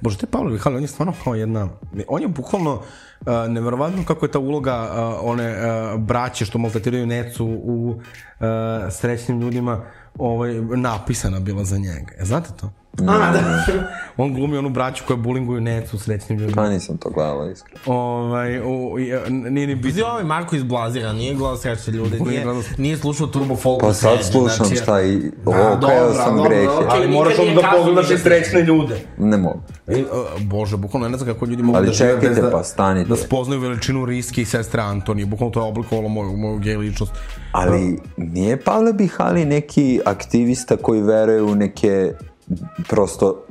Bože, 0.00 0.18
te 0.18 0.26
Pavle 0.26 0.52
Bihali, 0.52 0.76
on 0.76 0.82
je 0.82 0.88
stvarno 0.88 1.14
kao 1.24 1.34
jedna... 1.34 1.68
On 2.08 2.22
je 2.22 2.28
bukvalno 2.28 2.74
uh, 2.74 3.26
neverovatno 3.48 4.04
kako 4.04 4.26
je 4.26 4.32
ta 4.32 4.38
uloga 4.38 4.90
uh, 4.92 5.30
one 5.30 5.50
uh, 5.50 6.00
braće 6.00 6.44
što 6.44 6.58
maltretiraju 6.58 7.06
Necu 7.06 7.46
u 7.46 7.88
uh, 7.88 8.46
srećnim 8.90 9.40
ljudima 9.40 9.80
ovaj, 10.18 10.54
napisana 10.76 11.40
bila 11.40 11.64
za 11.64 11.78
njega. 11.78 12.12
E, 12.18 12.24
znate 12.24 12.50
to? 12.60 12.70
A, 13.00 13.32
da. 13.32 13.64
On 14.16 14.34
glumi 14.34 14.56
onu 14.56 14.68
braću 14.68 15.04
koja 15.06 15.16
bulinguju 15.16 15.60
Necu 15.60 15.98
srećnim 15.98 16.38
ljudima. 16.38 16.62
pa 16.62 16.68
nisam 16.68 16.96
to 16.96 17.10
gledala, 17.10 17.50
iskreno. 17.50 17.80
Ovaj, 17.86 18.52
i, 19.00 19.10
e, 19.10 19.30
nije 19.30 19.66
ni 19.66 19.74
bitno. 19.74 20.06
ovaj 20.06 20.24
Marko 20.24 20.56
iz 20.56 20.62
Blazira, 20.64 21.12
nije 21.12 21.34
gledao 21.34 21.56
srećne 21.56 21.92
ljude, 21.92 22.18
nije, 22.20 22.44
nije 22.78 22.96
slušao 22.96 23.26
Turbo 23.26 23.56
Folk 23.56 23.80
Pa 23.80 23.92
sad 23.92 24.18
slušam 24.24 24.66
znači- 24.66 24.82
šta 24.82 25.02
i... 25.02 25.16
O, 25.46 25.52
dobro, 25.52 25.88
kajao 25.88 26.14
sam 26.14 26.36
dobro, 26.36 26.50
grehe. 26.50 26.68
okej. 26.68 26.86
Ali 26.90 27.08
moraš 27.08 27.38
onda 27.38 27.62
da 27.62 27.72
pogledaš 27.76 28.10
i 28.10 28.12
da 28.12 28.18
srećne 28.18 28.62
ljude. 28.62 29.00
Ne 29.18 29.36
mogu. 29.36 29.60
E, 29.86 30.02
uh, 30.02 30.42
bože, 30.42 30.76
bukvalno 30.76 31.08
ne 31.08 31.16
znam 31.18 31.34
kako 31.34 31.46
ljudi 31.46 31.62
mogu 31.62 31.78
Ali 31.78 31.86
da 31.86 31.92
žive 31.92 32.16
bez 32.16 32.36
da, 32.36 32.50
pa 32.50 32.62
stanite. 32.64 33.08
da 33.08 33.16
spoznaju 33.16 33.60
veličinu 33.60 34.04
Riske 34.04 34.42
i 34.42 34.44
sestre 34.44 34.82
Antonije. 34.82 35.26
Bukvalno 35.26 35.52
to 35.52 35.60
je 35.60 35.66
oblikovalo 35.68 36.08
moju, 36.08 36.36
moju 36.36 36.58
gej 36.58 36.76
ličnost. 36.76 37.12
Ali 37.52 37.98
nije 38.16 38.56
Pavle 38.56 38.92
Bihali 38.92 39.44
neki 39.44 40.00
aktivista 40.04 40.76
koji 40.76 41.02
veruje 41.02 41.42
u 41.42 41.54
neke 41.54 42.12
prosto 42.88 43.44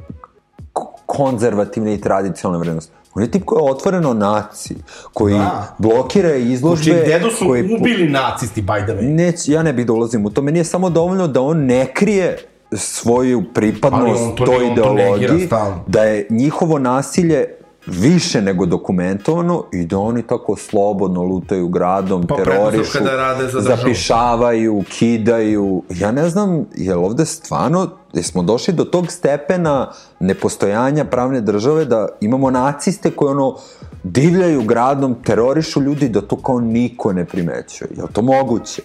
konzervativne 1.06 1.94
i 1.94 2.02
tradicionalne 2.02 2.60
vrednosti. 2.60 2.92
On 3.14 3.24
je 3.24 3.32
tip 3.32 3.46
koji 3.46 3.64
je 3.64 3.72
otvoreno 3.72 4.14
naci, 4.14 4.76
koji 5.14 5.34
Da. 5.34 5.76
blokira 5.78 6.36
izložbe... 6.36 6.84
Čijeg 6.84 7.06
dedu 7.06 7.30
su 7.30 7.48
koji 7.48 7.76
ubili 7.80 8.10
nacisti, 8.10 8.62
by 8.62 8.84
the 8.86 8.94
way. 8.94 9.16
Neć, 9.16 9.50
ja 9.50 9.64
ne 9.64 9.74
bih 9.74 9.86
da 9.86 9.94
ulazim 9.94 10.26
u 10.26 10.30
to. 10.30 10.42
Meni 10.42 10.60
je 10.60 10.64
samo 10.64 10.90
dovoljno 10.90 11.28
da 11.28 11.42
on 11.42 11.66
ne 11.66 11.94
krije 11.94 12.38
svoju 12.74 13.44
pripadnost 13.54 14.24
toj 14.38 14.68
ideologiji, 14.72 15.50
da 15.88 16.04
je 16.04 16.28
njihovo 16.30 16.80
nasilje 16.80 17.56
više 17.92 18.42
nego 18.42 18.66
dokumentovano 18.66 19.64
i 19.74 19.86
da 19.86 19.98
oni 19.98 20.24
tako 20.24 20.56
slobodno 20.56 21.24
lutaju 21.24 21.68
gradom, 21.68 22.28
Pa 22.28 22.36
terorišu, 22.36 23.04
da 23.04 23.16
rade 23.16 23.48
za 23.48 23.60
državu. 23.60 23.78
zapišavaju, 23.78 24.84
kidaju. 24.90 25.84
Ja 25.90 26.12
ne 26.12 26.30
znam, 26.30 26.66
je 26.76 26.96
li 26.96 27.04
ovde 27.04 27.26
stvarno, 27.26 27.90
jesmo 28.14 28.44
došli 28.44 28.74
do 28.74 28.84
tog 28.84 29.12
stepena 29.12 29.92
nepostojanja 30.20 31.06
pravne 31.06 31.42
države 31.42 31.86
da 31.86 32.08
imamo 32.22 32.52
naciste 32.52 33.12
koji 33.12 33.32
ono 33.32 33.56
divljaju 34.04 34.64
gradom, 34.64 35.16
terorišu 35.24 35.82
ljudi 35.82 36.10
da 36.10 36.22
to 36.22 36.36
kao 36.36 36.60
niko 36.60 37.14
ne 37.14 37.26
primećuje. 37.26 37.90
Je 37.98 38.04
li 38.04 38.10
to 38.14 38.22
moguće? 38.22 38.82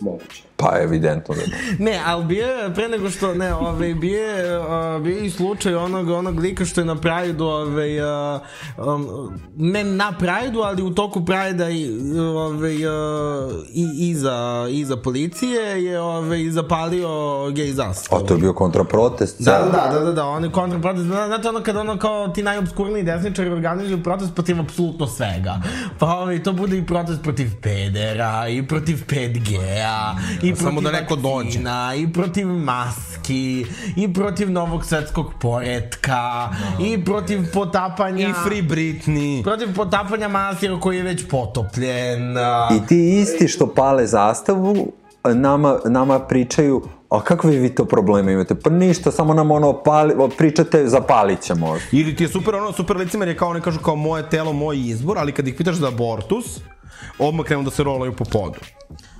Moguće. 0.00 0.45
Pa 0.56 0.72
evidentno 0.82 1.34
da 1.34 1.40
da. 1.40 1.84
Ne, 1.84 2.00
ali 2.06 2.24
bio 2.24 2.46
je, 2.46 2.74
pre 2.74 2.88
nego 2.88 3.10
što, 3.10 3.34
ne, 3.34 3.54
ovaj, 3.54 3.94
bio 3.94 4.22
je, 4.22 4.58
uh, 4.58 5.02
bio 5.02 5.16
je 5.16 5.26
i 5.26 5.30
slučaj 5.30 5.74
onog, 5.74 6.10
onog 6.10 6.38
lika 6.38 6.64
što 6.64 6.80
je 6.80 6.84
na 6.84 6.96
Prajdu, 6.96 7.44
ovaj, 7.44 8.00
uh, 8.00 8.40
um, 8.76 9.38
ne 9.56 9.84
na 9.84 10.12
Prajdu, 10.18 10.60
ali 10.60 10.82
u 10.82 10.94
toku 10.94 11.24
Prajda 11.24 11.70
i, 11.70 11.90
ovaj, 12.18 12.86
uh, 12.86 13.52
i, 13.72 14.10
iza, 14.10 14.66
iza 14.70 14.96
policije 14.96 15.84
je 15.84 16.00
ovaj, 16.00 16.50
zapalio 16.50 17.08
gej 17.50 17.72
zastavu. 17.72 18.22
A 18.22 18.26
to 18.26 18.34
je 18.34 18.40
bio 18.40 18.52
kontraprotest. 18.52 19.42
Da, 19.42 19.68
da, 19.72 19.98
da, 19.98 20.04
da, 20.04 20.12
da, 20.12 20.24
oni 20.24 20.52
kontraprotest, 20.52 21.06
da, 21.06 21.26
znate 21.26 21.48
ono 21.48 21.62
kad 21.62 21.76
ono 21.76 21.98
kao 21.98 22.28
ti 22.28 22.42
najobskurniji 22.42 23.02
desničari 23.02 23.50
organizuju 23.50 24.02
protest 24.02 24.34
protiv 24.34 24.60
apsolutno 24.60 25.06
svega. 25.06 25.60
Pa 25.98 26.06
ovaj, 26.06 26.42
to 26.42 26.52
bude 26.52 26.78
i 26.78 26.86
protest 26.86 27.22
protiv 27.22 27.50
pedera, 27.62 28.48
i 28.48 28.66
protiv 28.66 28.96
5G-a, 29.08 30.16
i 30.48 30.54
protiv 30.54 30.64
Samo 30.64 30.80
da 30.80 30.90
neko 30.90 31.16
dođe. 31.16 31.58
i 31.96 32.12
protiv 32.12 32.46
maski, 32.46 33.66
i 33.96 34.12
protiv 34.12 34.50
novog 34.50 34.84
svetskog 34.84 35.32
poretka, 35.40 36.48
i 36.80 37.04
protiv 37.04 37.40
potapanja... 37.52 38.28
I 38.28 38.32
Free 38.32 38.62
Britney. 38.62 39.42
Protiv 39.42 39.74
potapanja 39.74 40.28
manastira 40.28 40.80
koji 40.80 40.96
je 40.96 41.02
već 41.02 41.28
potopljen. 41.28 42.36
I 42.76 42.86
ti 42.88 43.20
isti 43.20 43.48
što 43.48 43.74
pale 43.74 44.06
zastavu, 44.06 44.92
nama, 45.24 45.78
nama 45.84 46.18
pričaju 46.18 46.82
a 47.10 47.20
kakve 47.20 47.50
vi 47.50 47.74
to 47.74 47.84
probleme 47.84 48.32
imate? 48.32 48.54
Pa 48.54 48.70
ništa, 48.70 49.10
samo 49.10 49.34
nam 49.34 49.50
ono 49.50 49.82
pali, 49.82 50.14
pričate 50.38 50.88
zapalit 50.88 51.40
ćemo. 51.40 51.78
Ili 51.92 52.16
ti 52.16 52.24
je 52.24 52.28
super, 52.28 52.54
ono, 52.54 52.72
super 52.72 52.96
licimer 52.96 53.28
je 53.28 53.36
kao 53.36 53.48
oni 53.48 53.60
kažu 53.60 53.78
kao 53.80 53.96
moje 53.96 54.30
telo, 54.30 54.52
moj 54.52 54.76
izbor, 54.78 55.18
ali 55.18 55.32
kad 55.32 55.48
ih 55.48 55.54
pitaš 55.54 55.76
za 55.76 55.88
abortus, 55.88 56.60
odmah 57.18 57.46
krenu 57.46 57.62
da 57.62 57.70
se 57.70 57.84
rolaju 57.84 58.16
po 58.16 58.24
podu. 58.24 58.58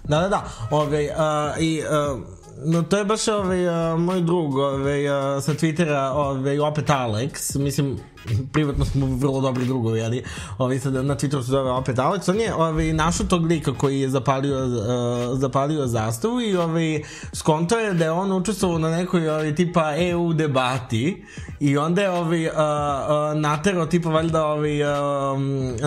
Da, 0.08 0.20
da, 0.20 0.28
da. 0.28 0.44
Ove, 0.70 1.10
a, 1.16 1.54
i, 1.58 1.82
a, 1.90 2.18
no, 2.64 2.82
to 2.82 2.98
je 2.98 3.04
baš 3.04 3.28
ovaj, 3.28 3.68
a, 3.68 3.96
moj 3.96 4.20
drug 4.20 4.56
ovaj, 4.56 5.08
a, 5.08 5.40
sa 5.40 5.52
Twittera, 5.52 6.10
ovaj, 6.14 6.58
opet 6.58 6.90
Alex, 6.90 7.58
mislim, 7.58 7.98
privatno 8.52 8.84
smo 8.84 9.06
vrlo 9.06 9.40
dobri 9.40 9.64
drugovi, 9.64 10.02
ali 10.02 10.22
ovaj, 10.58 10.78
sad 10.78 10.92
na 10.94 11.16
Twitteru 11.16 11.42
se 11.42 11.50
zove 11.50 11.70
opet 11.70 11.96
Alex, 11.96 12.30
on 12.30 12.40
je 12.40 12.54
ovaj, 12.54 12.92
našao 12.92 13.26
tog 13.26 13.46
lika 13.46 13.74
koji 13.74 14.00
je 14.00 14.08
zapalio, 14.08 14.66
uh, 14.66 15.38
zapalio 15.38 15.86
zastavu 15.86 16.40
i 16.40 16.56
ovaj, 16.56 17.02
skonto 17.32 17.78
je 17.78 17.94
da 17.94 18.04
je 18.04 18.10
on 18.10 18.32
učestvovao 18.32 18.78
na 18.78 18.90
nekoj 18.90 19.28
ovaj, 19.28 19.54
tipa 19.54 19.96
EU 19.96 20.32
debati 20.32 21.24
i 21.60 21.78
onda 21.78 22.02
je 22.02 22.10
ovaj, 22.10 22.46
uh, 22.46 22.52
uh, 22.52 23.40
naterao 23.40 23.86
tipa 23.86 24.08
valjda 24.08 24.46
ovaj, 24.46 24.82
uh, 24.82 25.38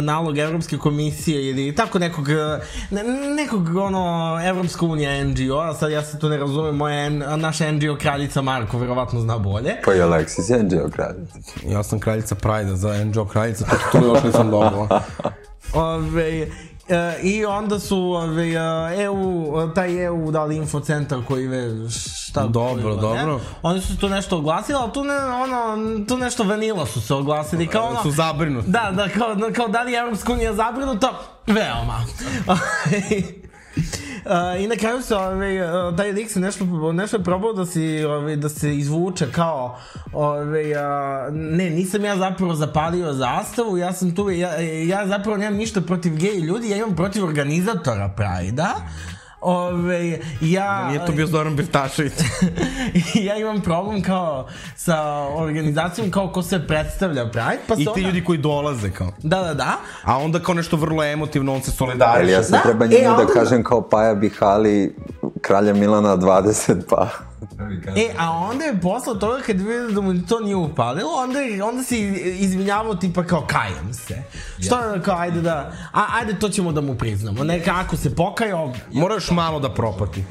nalog 0.02 0.38
Evropske 0.38 0.78
komisije 0.78 1.50
ili 1.50 1.76
tako 1.76 2.00
nekog, 2.00 2.28
ne, 2.92 3.04
nekog 3.38 3.76
ono 3.76 4.38
Evropska 4.46 4.86
unija 4.86 5.24
NGO, 5.24 5.58
a 5.58 5.74
sad 5.74 5.92
ja 5.92 6.04
se 6.04 6.20
tu 6.20 6.30
ne 6.30 6.38
razumem, 6.38 6.76
moja, 6.76 7.10
naša 7.38 7.72
NGO 7.72 7.98
kraljica 8.00 8.42
Marko 8.42 8.78
verovatno 8.78 9.22
zna 9.22 9.38
bolje. 9.38 9.76
Pa 9.86 9.94
i 9.94 9.98
Alexis 9.98 10.52
je 10.52 10.60
Anđeo 10.60 10.90
Kraljica. 10.90 11.40
Ja 11.68 11.84
sam 11.84 12.00
kraljica 12.00 12.29
Prajda 12.36 12.76
za 12.76 12.96
Enjo 12.96 13.26
kraljica, 13.26 13.66
to, 13.66 14.00
to 14.00 14.06
još 14.06 14.24
nisam 14.24 14.52
dobila. 14.52 15.02
Ove, 15.74 16.48
e, 16.90 17.20
I 17.24 17.46
onda 17.46 17.80
su 17.80 17.98
ove, 17.98 18.50
e, 18.50 19.04
EU, 19.04 19.74
taj 19.76 20.06
EU 20.06 20.32
dali 20.32 20.56
infocentar 20.56 21.20
koji 21.28 21.48
ve 21.48 21.90
šta 21.90 22.48
Dobro, 22.48 22.84
koji 22.84 22.94
ima, 22.94 23.02
dobro. 23.02 23.38
Ne? 23.38 23.44
Oni 23.62 23.82
su 23.82 23.98
tu 23.98 24.10
nešto 24.10 24.38
oglasili, 24.38 24.78
ali 24.82 24.92
tu, 24.94 25.04
ne, 25.04 25.16
ono, 25.18 26.06
tu 26.08 26.18
nešto 26.18 26.44
vanila 26.44 26.86
su 26.86 27.02
se 27.02 27.14
oglasili. 27.14 27.68
Kao 27.68 27.88
ono, 27.88 28.02
Su 28.02 28.12
zabrinuti. 28.12 28.70
Da, 28.70 28.92
da, 28.96 29.10
kao, 29.10 29.36
da, 29.36 29.52
kao 29.52 29.68
da 29.68 29.82
li 29.82 29.92
je 29.92 30.00
Evropska 30.00 30.34
unija 30.34 30.54
zabrinuta? 30.54 31.12
Veoma. 31.48 32.06
I 34.60 34.68
na 34.68 34.76
kraju 34.76 35.02
se 35.02 35.16
ovaj, 35.16 35.58
taj 35.98 36.12
lik 36.12 36.32
se 36.32 36.40
nešto, 36.40 36.66
nešto 36.92 37.18
je 37.18 37.24
probao 37.24 37.54
da, 37.54 37.66
si, 37.66 38.04
ovaj, 38.04 38.36
da 38.36 38.50
se 38.50 38.76
izvuče 38.76 39.32
kao 39.32 39.78
ovaj, 40.14 40.72
uh, 40.72 41.34
ne, 41.34 41.70
nisam 41.70 42.06
ja 42.06 42.18
zapravo 42.18 42.56
zapalio 42.56 43.14
zastavu, 43.14 43.78
ja 43.78 43.94
sam 43.94 44.16
tu, 44.16 44.30
ja, 44.30 44.56
ja 44.88 45.08
zapravo 45.08 45.38
nemam 45.38 45.58
ništa 45.58 45.82
protiv 45.82 46.16
gej 46.16 46.40
ljudi, 46.40 46.70
ja 46.70 46.78
imam 46.78 46.96
protiv 46.96 47.26
organizatora 47.26 48.10
Prajda. 48.16 48.76
Ove, 49.42 50.20
ja... 50.42 50.88
Nije 50.88 51.06
to 51.06 51.12
bio 51.12 51.28
Zoran 51.28 51.56
Birtašević. 51.56 52.14
ja 53.28 53.38
imam 53.38 53.62
problem 53.62 54.02
kao 54.02 54.48
sa 54.76 55.02
organizacijom 55.28 56.12
kao 56.12 56.28
ko 56.28 56.42
se 56.42 56.68
predstavlja 56.68 57.26
Pride, 57.26 57.60
pa 57.68 57.76
se 57.76 57.82
I 57.82 57.86
ti 57.86 57.90
onda... 57.90 58.02
ljudi 58.02 58.24
koji 58.24 58.38
dolaze 58.38 58.92
kao. 58.92 59.12
Da, 59.18 59.40
da, 59.40 59.54
da. 59.54 59.74
A 60.04 60.18
onda 60.18 60.40
kao 60.40 60.54
nešto 60.56 60.78
vrlo 60.78 61.04
emotivno, 61.04 61.54
on 61.54 61.62
se 61.62 61.72
solidariše. 61.72 62.20
Ali 62.20 62.32
ja 62.32 62.44
se 62.44 62.52
Da, 62.52 62.60
treba 62.60 62.86
e, 62.86 62.88
njemu 62.88 63.04
da 63.06 63.22
onda- 63.22 63.34
kažem 63.34 63.64
kao 63.64 63.82
Paja 63.82 64.16
Bihali, 64.16 64.96
kralja 65.42 65.74
Milana 65.74 66.18
20, 66.18 66.82
pa... 66.90 67.08
E, 67.90 68.14
a 68.18 68.32
onda 68.32 68.66
je 68.66 68.82
posle 68.82 69.20
toga 69.20 69.42
kad 69.42 69.58
vidio 69.58 69.90
da 69.90 70.02
mu 70.02 70.22
to 70.22 70.40
nije 70.40 70.56
upalilo, 70.56 71.10
onda, 71.14 71.40
je- 71.40 71.64
onda 71.64 71.84
se 71.84 72.00
izvinjavao 72.40 72.96
tipa 72.96 73.24
kao 73.24 73.46
kajem 73.48 73.94
se. 73.94 74.16
Što 74.60 74.80
je 74.80 75.02
kao, 75.02 75.16
ajde 75.18 75.42
da, 75.42 75.72
a, 75.94 76.06
ajde 76.12 76.40
to 76.40 76.50
ćemo 76.50 76.72
da 76.72 76.82
mu 76.82 76.96
priznamo. 76.96 77.44
Neka 77.44 77.72
ako 77.76 77.98
se 77.98 78.16
pokajao, 78.16 78.74
Mora 78.92 79.14
još 79.14 79.32
malo 79.32 79.60
da 79.60 79.70
propati. 79.70 80.24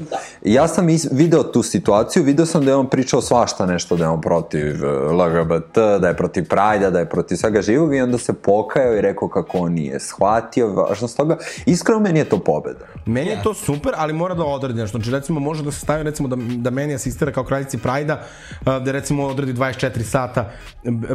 Ja 0.43 0.67
sam 0.67 0.89
is, 0.89 1.07
video 1.11 1.43
tu 1.43 1.63
situaciju, 1.63 2.23
video 2.23 2.45
sam 2.45 2.65
da 2.65 2.71
je 2.71 2.75
on 2.75 2.89
pričao 2.89 3.21
svašta 3.21 3.65
nešto, 3.65 3.95
da 3.95 4.03
je 4.03 4.09
on 4.09 4.21
protiv 4.21 4.85
eh, 4.85 4.89
LGBT, 5.13 5.75
da 6.01 6.07
je 6.07 6.17
protiv 6.17 6.47
Prajda, 6.47 6.89
da 6.89 6.99
je 6.99 7.09
protiv 7.09 7.35
svega 7.35 7.61
živog 7.61 7.95
i 7.95 8.01
onda 8.01 8.17
se 8.17 8.33
pokajao 8.33 8.95
i 8.95 9.01
rekao 9.01 9.27
kako 9.27 9.57
on 9.57 9.73
nije 9.73 9.99
shvatio 9.99 10.67
važnost 10.69 11.17
toga. 11.17 11.37
Iskreno 11.65 11.99
meni 11.99 12.19
je 12.19 12.25
to 12.25 12.39
pobeda. 12.39 12.85
Meni 13.05 13.29
je 13.29 13.43
to 13.43 13.53
super, 13.53 13.93
ali 13.97 14.13
mora 14.13 14.35
da 14.35 14.43
odredi 14.43 14.79
nešto. 14.79 14.97
Znači, 14.97 15.11
recimo, 15.11 15.39
može 15.39 15.63
da 15.63 15.71
se 15.71 15.79
stavi, 15.79 16.03
recimo, 16.03 16.27
da, 16.27 16.35
da 16.35 16.69
meni 16.69 16.98
asistira 16.99 17.31
kao 17.31 17.43
kraljici 17.43 17.77
Prajda, 17.77 18.21
a, 18.65 18.79
da, 18.79 18.91
recimo, 18.91 19.25
odredi 19.25 19.53
24 19.53 20.01
sata 20.03 20.49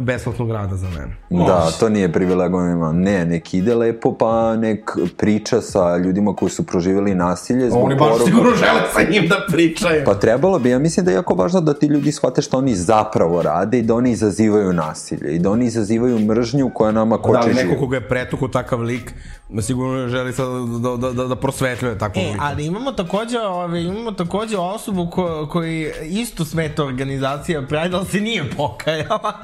besplatnog 0.01 0.51
rada 0.51 0.75
za 0.75 0.87
mene. 0.89 1.15
Da, 1.45 1.71
to 1.71 1.89
nije 1.89 2.11
privilegovima. 2.11 2.91
Ne, 2.91 3.25
nek 3.25 3.53
ide 3.53 3.75
lepo, 3.75 4.13
pa 4.13 4.55
nek 4.55 4.79
priča 5.17 5.61
sa 5.61 5.97
ljudima 5.97 6.33
koji 6.33 6.49
su 6.49 6.65
proživjeli 6.65 7.15
nasilje 7.15 7.69
zbog 7.69 7.89
poruka. 7.99 8.25
žele 8.55 8.81
sa 8.93 9.11
njim 9.11 9.27
da 9.27 9.45
pričaju. 9.47 10.01
Pa 10.05 10.13
trebalo 10.15 10.59
bi, 10.59 10.69
ja 10.69 10.79
mislim 10.79 11.05
da 11.05 11.11
je 11.11 11.15
jako 11.15 11.33
važno 11.33 11.61
da 11.61 11.73
ti 11.73 11.85
ljudi 11.85 12.11
shvate 12.11 12.41
šta 12.41 12.57
oni 12.57 12.75
zapravo 12.75 13.41
rade 13.41 13.79
i 13.79 13.83
da 13.83 13.95
oni 13.95 14.11
izazivaju 14.11 14.73
nasilje 14.73 15.31
i 15.31 15.39
da 15.39 15.51
oni 15.51 15.65
izazivaju 15.65 16.19
mržnju 16.19 16.69
koja 16.69 16.91
nama 16.91 17.17
Da, 17.17 17.21
koče 17.23 17.41
život. 17.43 17.63
neko 17.63 17.79
koga 17.79 17.95
je 17.95 18.07
pretuku 18.09 18.47
takav 18.47 18.81
lik, 18.81 19.13
sigurno 19.59 20.07
želi 20.07 20.33
sad 20.33 20.47
da, 20.81 20.97
da, 20.97 21.11
da, 21.13 21.25
da 21.25 21.35
prosvetljuje 21.35 21.97
takvog 21.97 22.23
E, 22.23 22.27
lika. 22.27 22.39
ali 22.41 22.65
imamo 22.65 22.91
takođe, 22.91 23.39
ove, 23.39 23.83
imamo 23.83 24.11
takođe 24.13 24.57
osobu 24.57 25.07
ko, 25.07 25.47
koji 25.47 25.74
isto 26.03 26.45
smeta 26.45 26.83
organizacija 26.83 27.61
Pride, 27.61 27.95
ali 27.95 28.05
se 28.05 28.21
nije 28.21 28.49
pokajala. 28.57 29.41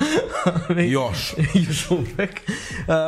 Još. 0.90 1.34
Još 1.68 1.92
uvek. 1.92 2.42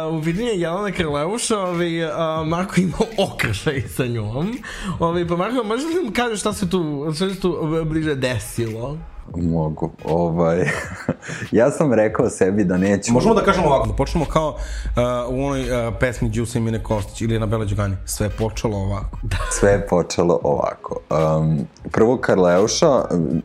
Uh, 0.10 0.20
u 0.20 0.24
pitanju 0.24 0.48
je 0.48 0.60
Jelena 0.60 0.92
Krleuša, 0.92 1.60
ove, 1.60 2.06
uh, 2.06 2.48
Marko 2.48 2.82
ima 2.82 2.98
okršaj 3.18 3.82
sa 3.82 4.06
njom. 4.06 4.58
Ove, 5.00 5.28
pa 5.28 5.36
Marko, 5.36 5.64
možeš 5.64 5.86
li 5.86 6.04
nam 6.04 6.14
kažeš 6.14 6.40
šta 6.40 6.54
se 6.54 6.70
tu, 6.70 7.12
šta 7.16 7.30
se 7.30 7.40
tu 7.40 7.84
bliže 7.86 8.16
desilo? 8.16 8.98
Mogu. 9.36 9.92
Ovaj, 10.06 10.70
ja 11.52 11.72
sam 11.72 11.94
rekao 11.94 12.30
sebi 12.30 12.64
da 12.64 12.78
neću... 12.78 13.14
Možemo 13.14 13.36
da 13.36 13.44
kažemo 13.44 13.68
ovako, 13.68 13.88
da 13.88 13.94
počnemo 13.94 14.26
kao 14.26 14.50
uh, 14.50 15.34
u 15.34 15.46
onoj 15.46 15.62
uh, 15.62 15.94
pesmi 16.00 16.30
Đuse 16.30 16.58
i 16.58 16.62
Mine 16.62 16.84
Kostić 16.84 17.22
ili 17.22 17.40
na 17.40 17.46
Bela 17.46 17.66
Đugani. 17.66 17.96
Sve 18.06 18.26
je 18.26 18.30
počelo 18.30 18.78
ovako. 18.78 19.18
Sve 19.60 19.72
je 19.72 19.88
počelo 19.88 20.40
ovako. 20.44 21.00
Um, 21.40 21.68
prvo 21.92 22.18
Karleuša, 22.18 22.90
um, 22.90 23.42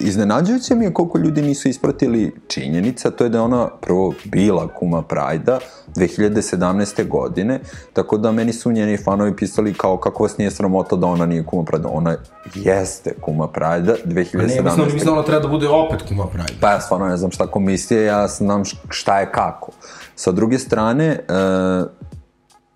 iznenađujuće 0.00 0.74
mi 0.74 0.84
je 0.84 0.94
koliko 0.94 1.18
ljudi 1.18 1.42
nisu 1.42 1.68
ispratili 1.68 2.34
činjenica, 2.48 3.10
to 3.10 3.24
je 3.24 3.30
da 3.30 3.38
je 3.38 3.42
ona 3.42 3.68
prvo 3.80 4.14
bila 4.24 4.68
kuma 4.68 5.02
Prajda 5.02 5.58
2017. 5.96 7.08
godine, 7.08 7.60
tako 7.92 8.18
da 8.18 8.32
meni 8.32 8.52
su 8.52 8.72
njeni 8.72 8.96
fanovi 8.96 9.36
pisali 9.36 9.74
kao 9.74 9.96
kako 9.96 10.22
vas 10.22 10.38
nije 10.38 10.50
sramota 10.50 10.96
da 10.96 11.06
ona 11.06 11.26
nije 11.26 11.44
kuma 11.44 11.64
Prajda. 11.64 11.88
Ona 11.88 12.16
jeste 12.54 13.14
kuma 13.20 13.48
Prajda 13.48 13.94
2017. 14.04 15.21
ona 15.22 15.26
treba 15.26 15.42
da 15.42 15.48
bude 15.48 15.68
opet 15.68 16.02
kuma 16.02 16.26
Prajda. 16.26 16.52
Pa 16.60 16.70
ja 16.70 16.80
stvarno 16.80 17.06
ne 17.06 17.16
znam 17.16 17.30
šta 17.30 17.46
komisije, 17.46 18.04
ja 18.04 18.28
znam 18.28 18.62
šta 18.88 19.20
je 19.20 19.32
kako. 19.32 19.72
Sa 20.14 20.32
druge 20.32 20.58
strane, 20.58 21.06
e, 21.06 21.22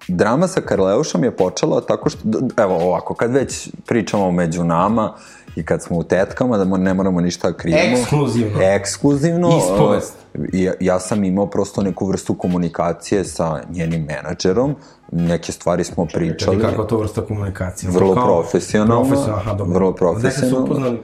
drama 0.09 0.49
sa 0.49 0.61
Karleušom 0.61 1.25
je 1.25 1.31
počela 1.33 1.81
tako 1.81 2.11
što, 2.11 2.19
evo 2.57 2.77
ovako, 2.79 3.15
kad 3.15 3.31
već 3.33 3.69
pričamo 3.87 4.31
među 4.31 4.65
nama 4.65 5.13
i 5.57 5.65
kad 5.65 5.83
smo 5.83 5.97
u 5.97 6.03
tetkama, 6.03 6.59
da 6.59 6.77
ne 6.77 6.95
moramo 6.95 7.21
ništa 7.21 7.51
da 7.51 7.57
krijemo. 7.57 7.99
Ekskluzivno. 7.99 8.63
Ekskluzivno. 8.63 9.49
Ispovest. 9.59 10.15
e, 10.35 10.39
Ja, 10.53 10.73
ja 10.81 11.01
sam 11.01 11.25
imao 11.25 11.47
prosto 11.47 11.83
neku 11.83 12.07
vrstu 12.07 12.35
komunikacije 12.35 13.25
sa 13.25 13.61
njenim 13.71 14.03
menadžerom, 14.03 14.77
neke 15.13 15.53
stvari 15.53 15.85
smo 15.85 16.07
pričali. 16.07 16.61
Kakva 16.61 16.85
to 16.85 16.99
vrsta 16.99 17.21
komunikacije? 17.23 17.91
Vrlo 17.91 18.15
Kao- 18.15 18.25
profesionalno. 18.25 19.05
Profesionalno, 19.05 19.41
aha, 19.41 19.55
dobro. 19.55 19.75
Vrlo 19.75 20.13
Gde 20.13 20.21
ste 20.21 20.41
se 20.41 20.41
profesionalno. 20.41 20.65
upoznali? 20.65 21.03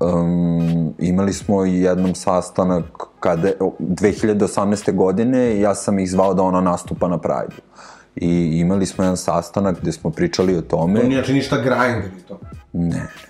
Um, 0.00 0.94
imali 0.98 1.32
smo 1.32 1.64
i 1.66 1.80
jednom 1.80 2.14
sastanak 2.14 2.84
kada, 3.20 3.50
o, 3.60 3.72
2018. 3.78 4.94
godine 4.94 5.60
ja 5.60 5.74
sam 5.74 5.98
ih 5.98 6.10
zvao 6.10 6.34
da 6.34 6.42
ona 6.42 6.60
nastupa 6.60 7.08
na 7.08 7.18
Pride-u. 7.18 7.60
I 8.16 8.60
imali 8.60 8.86
smo 8.86 9.04
jedan 9.04 9.16
sastanak 9.16 9.80
gde 9.80 9.92
smo 9.92 10.10
pričali 10.10 10.56
o 10.56 10.60
tome. 10.60 11.00
To 11.00 11.06
nije 11.06 11.18
znači 11.18 11.32
ništa 11.32 11.56
grind 11.56 12.04
ili 12.04 12.22
to. 12.28 12.40
Ne, 12.72 12.88
ne, 12.88 13.29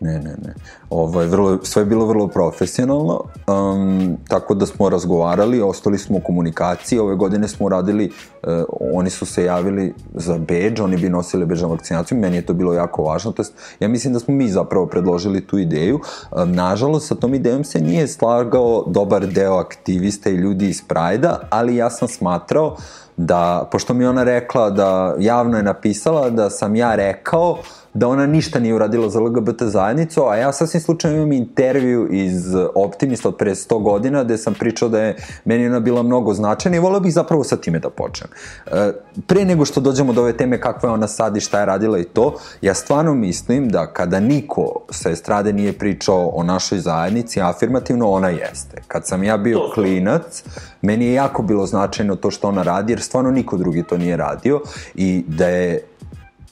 ne. 0.00 0.12
Ne, 0.18 0.36
ne. 0.44 0.54
Ovo 0.90 1.20
je 1.20 1.26
vrlo, 1.26 1.58
sve 1.62 1.82
je 1.82 1.86
bilo 1.86 2.06
vrlo 2.06 2.28
profesionalno, 2.28 3.24
um, 3.46 4.16
tako 4.28 4.54
da 4.54 4.66
smo 4.66 4.88
razgovarali, 4.88 5.60
ostali 5.62 5.98
smo 5.98 6.16
u 6.16 6.20
komunikaciji, 6.20 6.98
ove 6.98 7.14
godine 7.14 7.48
smo 7.48 7.68
radili, 7.68 8.12
uh, 8.42 8.50
oni 8.92 9.10
su 9.10 9.26
se 9.26 9.44
javili 9.44 9.94
za 10.14 10.38
badge, 10.38 10.82
oni 10.82 10.96
bi 10.96 11.08
nosili 11.08 11.46
badge 11.46 11.62
na 11.62 11.68
vakcinaciju, 11.68 12.18
meni 12.18 12.36
je 12.36 12.46
to 12.46 12.54
bilo 12.54 12.72
jako 12.72 13.02
važno, 13.02 13.32
to 13.32 13.42
ja 13.80 13.88
mislim 13.88 14.12
da 14.12 14.20
smo 14.20 14.34
mi 14.34 14.48
zapravo 14.48 14.86
predložili 14.86 15.46
tu 15.46 15.58
ideju, 15.58 16.00
um, 16.30 16.52
nažalost 16.52 17.08
sa 17.08 17.14
tom 17.14 17.34
idejom 17.34 17.64
se 17.64 17.80
nije 17.80 18.08
slagao 18.08 18.84
dobar 18.86 19.26
deo 19.26 19.54
aktivista 19.54 20.30
i 20.30 20.34
ljudi 20.34 20.68
iz 20.68 20.82
Prajda, 20.88 21.40
ali 21.50 21.76
ja 21.76 21.90
sam 21.90 22.08
smatrao 22.08 22.76
da, 23.16 23.68
pošto 23.72 23.94
mi 23.94 24.06
ona 24.06 24.24
rekla 24.24 24.70
da 24.70 25.14
javno 25.18 25.56
je 25.56 25.62
napisala 25.62 26.30
da 26.30 26.50
sam 26.50 26.76
ja 26.76 26.94
rekao 26.94 27.58
da 27.98 28.08
ona 28.08 28.26
ništa 28.26 28.60
nije 28.60 28.74
uradila 28.74 29.08
za 29.10 29.20
LGBT 29.20 29.62
zajednicu, 29.62 30.24
a 30.28 30.36
ja 30.36 30.52
sasvim 30.52 30.80
slučajno 30.80 31.16
imam 31.16 31.32
intervju 31.32 32.08
iz 32.12 32.54
Optimista 32.74 33.28
od 33.28 33.36
pre 33.36 33.54
100 33.54 33.82
godina 33.82 34.24
gde 34.24 34.38
sam 34.38 34.54
pričao 34.54 34.88
da 34.88 35.00
je 35.00 35.16
meni 35.44 35.66
ona 35.66 35.80
bila 35.80 36.02
mnogo 36.02 36.34
značajna 36.34 36.76
i 36.76 36.80
volio 36.80 37.00
bih 37.00 37.12
zapravo 37.12 37.44
sa 37.44 37.56
time 37.56 37.78
da 37.78 37.90
počnem. 37.90 38.30
E, 38.66 38.92
pre 39.26 39.44
nego 39.44 39.64
što 39.64 39.80
dođemo 39.80 40.12
do 40.12 40.20
ove 40.20 40.32
teme 40.32 40.60
kakva 40.60 40.88
je 40.88 40.92
ona 40.92 41.08
sad 41.08 41.36
i 41.36 41.40
šta 41.40 41.60
je 41.60 41.66
radila 41.66 41.98
i 41.98 42.04
to, 42.04 42.34
ja 42.62 42.74
stvarno 42.74 43.14
mislim 43.14 43.68
da 43.68 43.86
kada 43.86 44.20
niko 44.20 44.80
sa 44.90 45.10
estrade 45.10 45.52
nije 45.52 45.72
pričao 45.72 46.30
o 46.34 46.42
našoj 46.42 46.78
zajednici 46.78 47.40
afirmativno, 47.40 48.10
ona 48.10 48.28
jeste. 48.28 48.82
Kad 48.88 49.06
sam 49.06 49.24
ja 49.24 49.36
bio 49.36 49.60
klinac, 49.74 50.44
meni 50.82 51.06
je 51.06 51.12
jako 51.12 51.42
bilo 51.42 51.66
značajno 51.66 52.16
to 52.16 52.30
što 52.30 52.48
ona 52.48 52.62
radi, 52.62 52.92
jer 52.92 53.00
stvarno 53.00 53.30
niko 53.30 53.56
drugi 53.56 53.82
to 53.82 53.96
nije 53.96 54.16
radio 54.16 54.60
i 54.94 55.24
da 55.26 55.48
je 55.48 55.82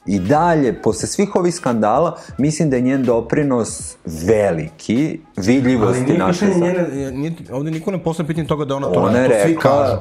I 0.06 0.18
dalje, 0.18 0.82
posle 0.82 1.08
svih 1.08 1.36
ovih 1.36 1.54
skandala, 1.54 2.18
mislim 2.38 2.70
da 2.70 2.76
je 2.76 2.82
njen 2.82 3.04
doprinos 3.04 3.96
veliki, 4.04 5.20
vidljivosti 5.36 6.18
naše... 6.18 6.44
Ali 6.44 6.60
nije 6.60 6.72
pitanje 6.72 6.90
njene, 6.90 7.10
nije, 7.10 7.32
ovde 7.52 7.70
niko 7.70 7.90
ne 7.90 8.02
postavlja 8.02 8.26
pitanje 8.26 8.46
toga 8.46 8.64
da 8.64 8.76
ona 8.76 8.86
to, 8.86 9.00
ona 9.00 9.12
to 9.12 9.28
rekla, 9.28 9.44
svi 9.44 9.56
kažu. 9.56 9.96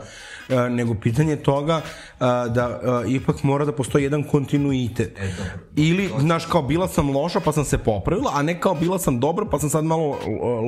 E, 0.49 0.69
nego 0.69 0.93
pitanje 0.93 1.35
toga 1.35 1.81
a, 2.19 2.47
da 2.47 2.65
a, 2.65 3.03
ipak 3.07 3.43
mora 3.43 3.65
da 3.65 3.71
postoji 3.71 4.03
jedan 4.03 4.23
kontinuitet. 4.23 5.19
E, 5.19 5.31
Ili, 5.75 6.09
znaš, 6.19 6.45
kao 6.45 6.61
bila 6.61 6.87
sam 6.87 7.09
loša 7.09 7.39
pa 7.39 7.51
sam 7.51 7.65
se 7.65 7.77
popravila, 7.77 8.31
a 8.33 8.41
ne 8.41 8.59
kao 8.59 8.73
bila 8.73 8.99
sam 8.99 9.19
dobra 9.19 9.45
pa 9.51 9.59
sam 9.59 9.69
sad 9.69 9.83
malo 9.83 10.17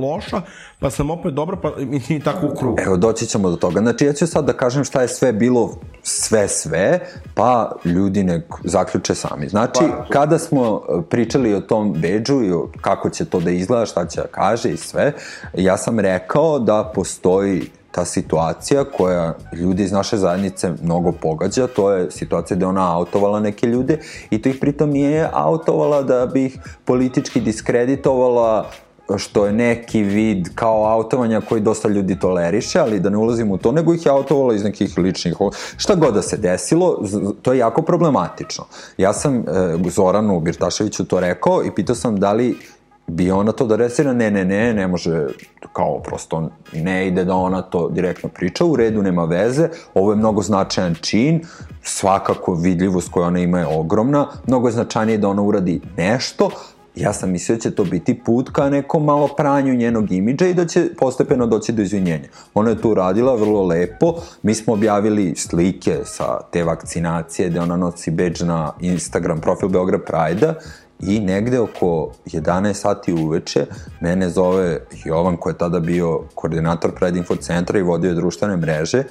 loša, 0.02 0.42
pa 0.80 0.90
sam 0.90 1.10
opet 1.10 1.34
dobra, 1.34 1.58
pa 1.58 1.72
i 2.10 2.20
tako 2.20 2.48
u 2.48 2.56
krugu. 2.56 2.78
Evo, 2.86 2.98
doći 2.98 3.26
ćemo 3.26 3.50
do 3.50 3.56
toga. 3.56 3.80
Znači, 3.80 4.06
ja 4.06 4.14
ću 4.14 4.28
sad 4.28 4.46
da 4.46 4.54
kažem 4.54 4.84
šta 4.84 5.02
je 5.02 5.08
sve 5.08 5.34
bilo, 5.34 5.80
sve, 6.04 6.48
sve, 6.48 7.00
pa 7.36 7.72
ljudi 7.86 8.24
nek 8.24 8.44
zaključe 8.64 9.16
sami. 9.16 9.50
Znači, 9.50 9.80
pa, 9.80 10.06
kada 10.10 10.40
smo 10.40 10.82
pričali 11.10 11.54
o 11.54 11.62
tom 11.62 11.94
beđu 11.94 12.44
i 12.44 12.52
o 12.52 12.70
kako 12.82 13.10
će 13.10 13.26
to 13.26 13.40
da 13.40 13.52
izgleda, 13.52 13.86
šta 13.86 14.08
će 14.08 14.22
da 14.22 14.28
kaže 14.28 14.70
i 14.70 14.78
sve, 14.78 15.14
ja 15.54 15.78
sam 15.78 16.00
rekao 16.00 16.60
da 16.60 16.92
postoji 16.96 17.70
ta 17.98 18.06
situacija 18.06 18.84
koja 18.84 19.34
ljudi 19.54 19.84
iz 19.84 19.92
naše 19.92 20.18
zajednice 20.18 20.72
mnogo 20.84 21.12
pogađa, 21.12 21.68
to 21.68 21.92
je 21.92 22.12
situacija 22.12 22.58
gde 22.58 22.66
ona 22.66 22.96
autovala 22.96 23.40
neke 23.40 23.68
ljude 23.68 24.00
i 24.30 24.42
to 24.42 24.50
ih 24.50 24.58
pritom 24.62 24.90
nije 24.90 25.30
autovala 25.34 26.02
da 26.02 26.26
bi 26.26 26.46
ih 26.46 26.58
politički 26.86 27.42
diskreditovala 27.42 28.70
što 29.18 29.46
je 29.46 29.54
neki 29.54 30.04
vid 30.04 30.48
kao 30.56 30.86
autovanja 30.86 31.42
koji 31.42 31.62
dosta 31.62 31.88
ljudi 31.88 32.20
toleriše, 32.20 32.80
ali 32.80 33.00
da 33.00 33.10
ne 33.10 33.18
ulazimo 33.18 33.54
u 33.54 33.58
to, 33.58 33.72
nego 33.72 33.94
ih 33.94 34.06
je 34.06 34.12
autovala 34.12 34.54
iz 34.54 34.64
nekih 34.64 34.98
ličnih... 34.98 35.36
Šta 35.78 35.96
god 35.96 36.14
da 36.14 36.22
se 36.22 36.38
desilo, 36.38 37.04
to 37.42 37.54
je 37.54 37.60
jako 37.60 37.82
problematično. 37.82 38.66
Ja 38.98 39.14
sam 39.14 39.38
e, 39.38 39.44
Zoranu 39.90 40.40
Birtaševiću 40.40 41.06
to 41.06 41.20
rekao 41.20 41.64
i 41.66 41.72
pitao 41.72 41.96
sam 41.96 42.20
da 42.20 42.34
li 42.34 42.58
bi 43.08 43.32
ona 43.32 43.52
to 43.52 43.66
da 43.66 43.76
resira, 43.76 44.14
ne, 44.14 44.32
ne, 44.32 44.46
ne, 44.46 44.74
ne 44.74 44.88
može, 44.88 45.26
kao 45.74 46.00
prosto 46.00 46.50
ne 46.74 47.08
ide 47.08 47.26
da 47.26 47.36
ona 47.36 47.62
to 47.62 47.90
direktno 47.90 48.30
priča, 48.30 48.66
u 48.66 48.76
redu 48.76 49.04
nema 49.04 49.26
veze, 49.26 49.70
ovo 49.94 50.12
je 50.12 50.18
mnogo 50.18 50.42
značajan 50.42 50.96
čin, 50.96 51.42
svakako 51.84 52.54
vidljivost 52.54 53.12
koju 53.12 53.26
ona 53.26 53.40
ima 53.40 53.60
je 53.60 53.68
ogromna, 53.68 54.28
mnogo 54.48 54.68
je 54.68 54.72
značajnije 54.72 55.18
da 55.18 55.30
ona 55.30 55.42
uradi 55.42 55.82
nešto, 55.98 56.50
ja 56.96 57.14
sam 57.14 57.32
mislio 57.32 57.56
da 57.56 57.62
će 57.62 57.72
to 57.72 57.84
biti 57.84 58.20
put 58.24 58.50
ka 58.50 58.70
nekom 58.70 59.06
malo 59.06 59.28
pranju 59.38 59.74
njenog 59.74 60.12
imidža 60.12 60.48
i 60.48 60.54
da 60.54 60.66
će 60.66 60.90
postepeno 61.00 61.48
doći 61.48 61.72
do 61.72 61.82
izvinjenja. 61.82 62.28
Ona 62.54 62.70
je 62.70 62.82
to 62.82 62.90
uradila 62.90 63.36
vrlo 63.36 63.64
lepo, 63.64 64.16
mi 64.44 64.54
smo 64.54 64.74
objavili 64.74 65.36
slike 65.36 66.00
sa 66.04 66.40
te 66.52 66.64
vakcinacije 66.64 67.50
gde 67.50 67.60
ona 67.60 67.78
nosi 67.78 68.12
beđ 68.12 68.42
na 68.42 68.72
Instagram 68.80 69.42
profil 69.42 69.70
Beograd 69.70 70.02
Pride-a 70.02 70.54
I 71.00 71.20
negde 71.20 71.60
oko 71.60 72.12
11 72.26 72.74
sati 72.74 73.14
uveče 73.14 73.66
mene 74.02 74.30
zove 74.30 74.80
Jovan 75.06 75.38
koji 75.38 75.54
je 75.54 75.58
tada 75.58 75.80
bio 75.80 76.22
koordinator 76.36 76.96
predinfo 76.96 77.36
centra 77.36 77.80
i 77.80 77.82
vodio 77.82 78.10
je 78.10 78.16
društvene 78.16 78.58
mreže 78.58 79.04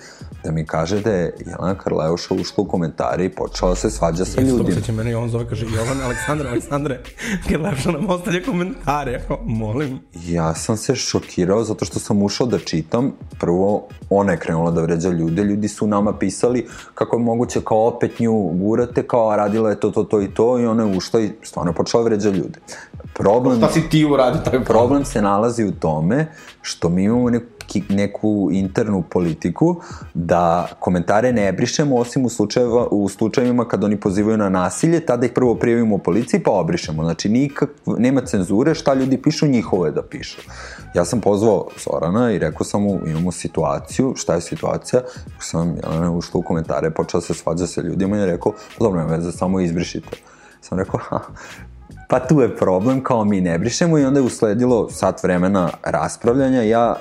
da 0.45 0.53
mi 0.53 0.67
kaže 0.67 1.01
da 1.01 1.11
je 1.11 1.35
Jelena 1.47 1.75
Karleuša 1.75 2.35
ušla 2.35 2.65
u 2.65 2.69
komentare 2.69 3.25
i 3.25 3.29
počela 3.29 3.75
se 3.75 3.91
svađa 3.91 4.25
sa 4.25 4.41
ljudima. 4.41 4.81
Će 4.81 4.93
mene 4.93 5.11
Jovan 5.11 5.29
zove 5.29 5.49
kaže 5.49 5.67
Jovan, 5.67 6.01
Aleksandar, 6.05 6.47
Aleksandre, 6.47 7.01
Karleuša 7.49 7.91
nam 7.97 8.11
ostavlja 8.11 8.41
komentare. 8.47 9.13
Ja 9.13 9.19
kao, 9.19 9.39
molim. 9.45 9.99
Ja 10.27 10.55
sam 10.55 10.77
se 10.77 10.95
šokirao 10.95 11.65
zato 11.65 11.85
što 11.85 11.99
sam 11.99 12.23
ušao 12.23 12.47
da 12.47 12.59
čitam. 12.59 13.13
Prvo, 13.41 13.89
ona 14.11 14.33
je 14.33 14.39
krenula 14.39 14.71
da 14.71 14.81
vređa 14.81 15.09
ljude. 15.09 15.45
Ljudi 15.45 15.69
su 15.69 15.87
nama 15.87 16.19
pisali 16.19 16.67
kako 16.95 17.17
je 17.17 17.23
moguće 17.23 17.61
kao 17.61 17.87
opet 17.87 18.21
nju 18.21 18.51
gurate, 18.53 19.03
kao 19.03 19.37
radila 19.37 19.71
je 19.71 19.81
to, 19.81 19.91
to, 19.91 20.05
to 20.05 20.23
i 20.23 20.29
to 20.35 20.59
i 20.59 20.67
ona 20.67 20.83
je 20.83 20.97
ušla 20.97 21.21
i 21.21 21.31
stvarno 21.43 21.73
počela 21.77 22.03
vređa 22.03 22.31
ljude. 22.31 22.59
Problem, 23.15 23.59
Šta 23.59 23.69
si 23.69 23.89
ti 23.91 24.05
uradio 24.05 24.41
taj 24.41 24.65
problem 24.65 25.05
se 25.05 25.23
nalazi 25.23 25.65
u 25.65 25.73
tome 25.73 26.27
što 26.63 26.89
mi 26.89 27.05
imamo 27.05 27.31
neki, 27.31 27.83
neku 27.89 28.49
internu 28.53 29.03
politiku 29.11 29.77
da 30.15 30.69
komentare 30.81 31.33
ne 31.33 31.53
brišemo 31.53 31.97
osim 31.97 32.25
u, 32.25 32.29
slučajeva, 32.29 32.87
u 32.91 33.09
slučajevima 33.09 33.69
kad 33.69 33.85
oni 33.85 34.01
pozivaju 34.01 34.37
na 34.37 34.49
nasilje, 34.49 35.01
tada 35.01 35.27
ih 35.27 35.33
prvo 35.33 35.55
prijavimo 35.55 35.95
u 35.95 35.99
policiji 35.99 36.43
pa 36.43 36.51
obrišemo. 36.51 37.05
Znači 37.05 37.29
nikak, 37.29 37.71
nema 37.87 38.21
cenzure, 38.21 38.75
šta 38.75 38.95
ljudi 38.95 39.23
pišu, 39.23 39.47
njihovo 39.47 39.87
je 39.87 39.93
da 39.93 40.03
pišu. 40.03 40.41
Ja 40.95 41.05
sam 41.05 41.21
pozvao 41.21 41.69
Sorana 41.77 42.33
i 42.33 42.39
rekao 42.39 42.65
sam 42.65 42.83
mu 42.83 43.01
imamo 43.07 43.33
situaciju, 43.33 44.13
šta 44.17 44.35
je 44.35 44.41
situacija? 44.41 45.03
Sam 45.41 45.77
ja, 45.77 46.11
ušla 46.11 46.41
u 46.41 46.43
komentare, 46.43 46.91
počela 46.91 47.21
se 47.21 47.35
svađa 47.35 47.67
sa 47.67 47.81
ljudima 47.81 48.19
i 48.19 48.27
rekao, 48.27 48.53
pa 48.53 48.85
dobro, 48.85 49.01
nema 49.01 49.17
veze, 49.17 49.33
samo 49.33 49.61
izbrišite. 49.61 50.17
Sam 50.61 50.79
rekao, 50.79 51.01
ha, 51.03 51.21
Pa 52.09 52.19
tu 52.21 52.41
je 52.41 52.57
problem, 52.57 53.03
kao 53.03 53.25
mi 53.25 53.41
ne 53.41 53.59
brišemo 53.59 53.99
i 53.99 54.05
onda 54.05 54.21
je 54.21 54.27
usledilo 54.27 54.91
sat 54.91 55.23
vremena 55.23 55.71
raspravljanja. 55.85 56.63
Ja 56.63 56.97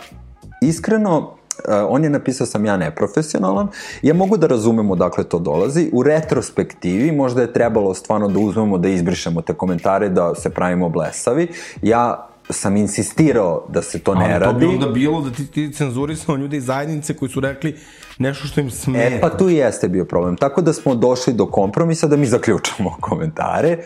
iskreno, 0.61 1.17
uh, 1.19 1.73
on 1.89 2.03
je 2.03 2.09
napisao 2.09 2.47
sam 2.47 2.65
ja 2.65 2.77
neprofesionalan, 2.77 3.67
ja 4.01 4.13
mogu 4.13 4.37
da 4.37 4.47
razumem 4.47 4.91
odakle 4.91 5.23
to 5.23 5.39
dolazi, 5.39 5.89
u 5.93 6.03
retrospektivi 6.03 7.11
možda 7.11 7.41
je 7.41 7.53
trebalo 7.53 7.93
stvarno 7.93 8.27
da 8.27 8.39
uzmemo 8.39 8.77
da 8.77 8.89
izbrišemo 8.89 9.41
te 9.41 9.53
komentare, 9.53 10.09
da 10.09 10.35
se 10.35 10.49
pravimo 10.49 10.89
blesavi, 10.89 11.47
ja 11.81 12.29
sam 12.49 12.77
insistirao 12.77 13.65
da 13.69 13.81
se 13.81 13.99
to 13.99 14.15
ne 14.15 14.23
Ali 14.23 14.33
radi. 14.33 14.45
Ali 14.45 14.53
to 14.53 14.59
bi 14.59 14.65
onda 14.65 14.87
bilo 14.87 15.21
da 15.21 15.31
ti, 15.31 15.47
ti 15.47 15.73
cenzurisao 15.73 16.35
ljude 16.35 16.57
iz 16.57 16.65
zajednice 16.65 17.13
koji 17.13 17.29
su 17.29 17.39
rekli 17.39 17.75
nešto 18.17 18.47
što 18.47 18.61
im 18.61 18.71
smeta. 18.71 19.15
E, 19.15 19.21
pa 19.21 19.29
tu 19.29 19.49
jeste 19.49 19.87
bio 19.87 20.05
problem. 20.05 20.37
Tako 20.37 20.61
da 20.61 20.73
smo 20.73 20.95
došli 20.95 21.33
do 21.33 21.45
kompromisa 21.45 22.07
da 22.07 22.15
mi 22.15 22.25
zaključamo 22.25 22.97
komentare, 23.09 23.77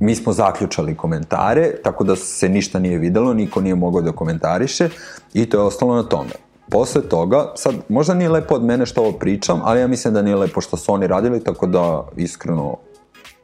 mi 0.00 0.14
smo 0.14 0.32
zaključali 0.32 0.96
komentare, 0.96 1.72
tako 1.84 2.04
da 2.04 2.16
se 2.16 2.48
ništa 2.48 2.78
nije 2.78 2.98
videlo, 2.98 3.34
niko 3.34 3.60
nije 3.60 3.74
mogao 3.74 4.02
da 4.02 4.12
komentariše 4.12 4.88
i 5.34 5.46
to 5.46 5.56
je 5.56 5.62
ostalo 5.62 5.94
na 5.94 6.02
tome. 6.02 6.30
Posle 6.70 7.02
toga, 7.02 7.52
sad, 7.56 7.74
možda 7.88 8.14
nije 8.14 8.30
lepo 8.30 8.54
od 8.54 8.64
mene 8.64 8.86
što 8.86 9.00
ovo 9.00 9.12
pričam, 9.12 9.60
ali 9.64 9.80
ja 9.80 9.86
mislim 9.86 10.14
da 10.14 10.22
nije 10.22 10.36
lepo 10.36 10.60
što 10.60 10.76
su 10.76 10.92
oni 10.92 11.06
radili, 11.06 11.44
tako 11.44 11.66
da 11.66 12.08
iskreno 12.16 12.76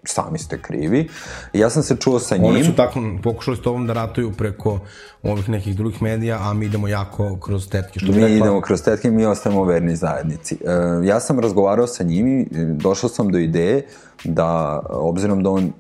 sami 0.05 0.39
ste 0.39 0.63
krivi. 0.63 1.09
Ja 1.53 1.71
sam 1.71 1.83
se 1.83 1.97
čuo 1.97 2.19
sa 2.19 2.37
njim. 2.37 2.45
Oni 2.45 2.65
su 2.65 2.73
tako 2.77 3.01
pokušali 3.23 3.57
s 3.57 3.61
tobom 3.61 3.87
da 3.87 3.93
ratuju 3.93 4.33
preko 4.33 4.79
ovih 5.23 5.49
nekih 5.49 5.77
drugih 5.77 6.03
medija, 6.03 6.39
a 6.43 6.55
mi 6.55 6.67
idemo 6.67 6.89
jako 6.89 7.39
kroz 7.41 7.69
tetke. 7.69 8.01
Što 8.01 8.13
mi 8.13 8.15
rekla... 8.15 8.29
idemo 8.29 8.61
kroz 8.61 8.83
tetke, 8.83 9.11
mi 9.11 9.27
ostajemo 9.27 9.65
verni 9.65 9.97
zajednici. 9.97 10.55
E, 10.55 11.07
ja 11.07 11.21
sam 11.21 11.41
razgovarao 11.41 11.87
sa 11.87 12.05
njim 12.05 12.41
i 12.41 12.47
došao 12.55 13.11
sam 13.11 13.33
do 13.33 13.39
ideje 13.39 13.87
da, 14.25 14.81
obzirom 14.91 15.43
da 15.43 15.51
on 15.51 15.73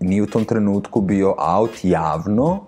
nije 0.00 0.22
u 0.22 0.26
tom 0.26 0.44
trenutku 0.44 1.00
bio 1.00 1.34
out 1.38 1.70
javno, 1.82 2.64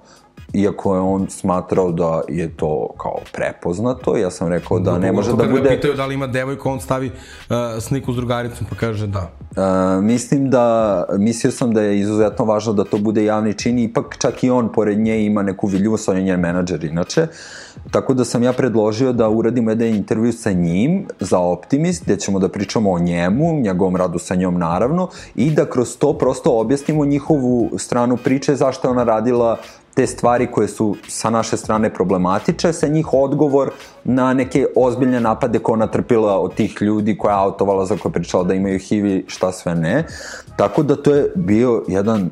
iako 0.55 0.95
je 0.95 1.01
on 1.01 1.27
smatrao 1.31 1.93
da 1.93 2.23
je 2.29 2.57
to 2.57 2.89
kao 2.99 3.19
prepoznato, 3.33 4.17
ja 4.17 4.31
sam 4.31 4.49
rekao 4.49 4.79
da 4.79 4.99
ne 4.99 5.13
može 5.13 5.31
da 5.31 5.45
bude... 5.49 5.69
pitaju 5.69 5.95
da 5.95 6.07
li 6.07 6.15
ima 6.15 6.27
devojku, 6.27 6.71
on 6.71 6.81
stavi 6.81 7.07
uh, 7.07 7.57
sliku 7.81 8.13
s 8.13 8.17
drugaricom 8.17 8.67
pa 8.71 8.77
kaže 8.77 9.07
da. 9.07 9.31
Uh, 9.57 10.05
mislim 10.05 10.51
da, 10.51 11.07
mislio 11.19 11.51
sam 11.51 11.75
da 11.75 11.83
je 11.83 12.01
izuzetno 12.01 12.45
važno 12.45 12.73
da 12.73 12.85
to 12.85 12.99
bude 12.99 13.25
javni 13.25 13.55
čin, 13.55 13.79
ipak 13.79 14.17
čak 14.19 14.45
i 14.45 14.51
on 14.51 14.73
pored 14.73 14.99
nje 14.99 15.25
ima 15.25 15.43
neku 15.43 15.67
viljuvost, 15.67 16.09
on 16.09 16.17
je 16.17 16.23
njen 16.23 16.41
menadžer 16.41 16.85
inače, 16.85 17.27
tako 17.91 18.15
da 18.15 18.25
sam 18.25 18.43
ja 18.43 18.53
predložio 18.53 19.13
da 19.13 19.29
uradimo 19.29 19.71
jedan 19.71 19.89
intervju 19.89 20.33
sa 20.33 20.53
njim 20.53 21.07
za 21.21 21.39
Optimist, 21.39 22.05
gde 22.05 22.17
ćemo 22.17 22.39
da 22.39 22.49
pričamo 22.49 22.93
o 22.93 22.99
njemu, 22.99 23.61
njegovom 23.61 23.97
radu 23.97 24.19
sa 24.19 24.35
njom 24.35 24.59
naravno, 24.59 25.09
i 25.35 25.51
da 25.51 25.71
kroz 25.71 25.97
to 25.99 26.19
prosto 26.19 26.61
objasnimo 26.61 27.05
njihovu 27.05 27.71
stranu 27.79 28.17
priče, 28.17 28.55
zašto 28.57 28.89
je 28.89 28.93
ona 28.93 29.05
radila 29.05 29.57
te 29.95 30.07
stvari 30.07 30.47
koje 30.47 30.69
su 30.69 30.97
sa 31.09 31.31
naše 31.31 31.57
strane 31.57 31.95
problematiče, 31.95 32.73
sa 32.73 32.89
njih 32.89 33.13
odgovor 33.13 33.71
na 34.05 34.35
neke 34.35 34.67
ozbiljne 34.77 35.21
napade 35.21 35.59
koje 35.59 35.73
ona 35.75 35.87
trpila 35.87 36.39
od 36.39 36.55
tih 36.55 36.77
ljudi 36.81 37.19
koja 37.19 37.33
je 37.35 37.41
autovala 37.41 37.87
za 37.87 37.97
koje 37.97 38.11
je 38.11 38.13
pričala 38.13 38.45
da 38.45 38.55
imaju 38.55 38.79
HIV 38.79 39.07
i 39.07 39.25
šta 39.29 39.53
sve 39.53 39.75
ne. 39.75 40.07
Tako 40.57 40.83
da 40.83 40.97
to 40.97 41.15
je 41.15 41.33
bio 41.35 41.85
jedan 41.89 42.31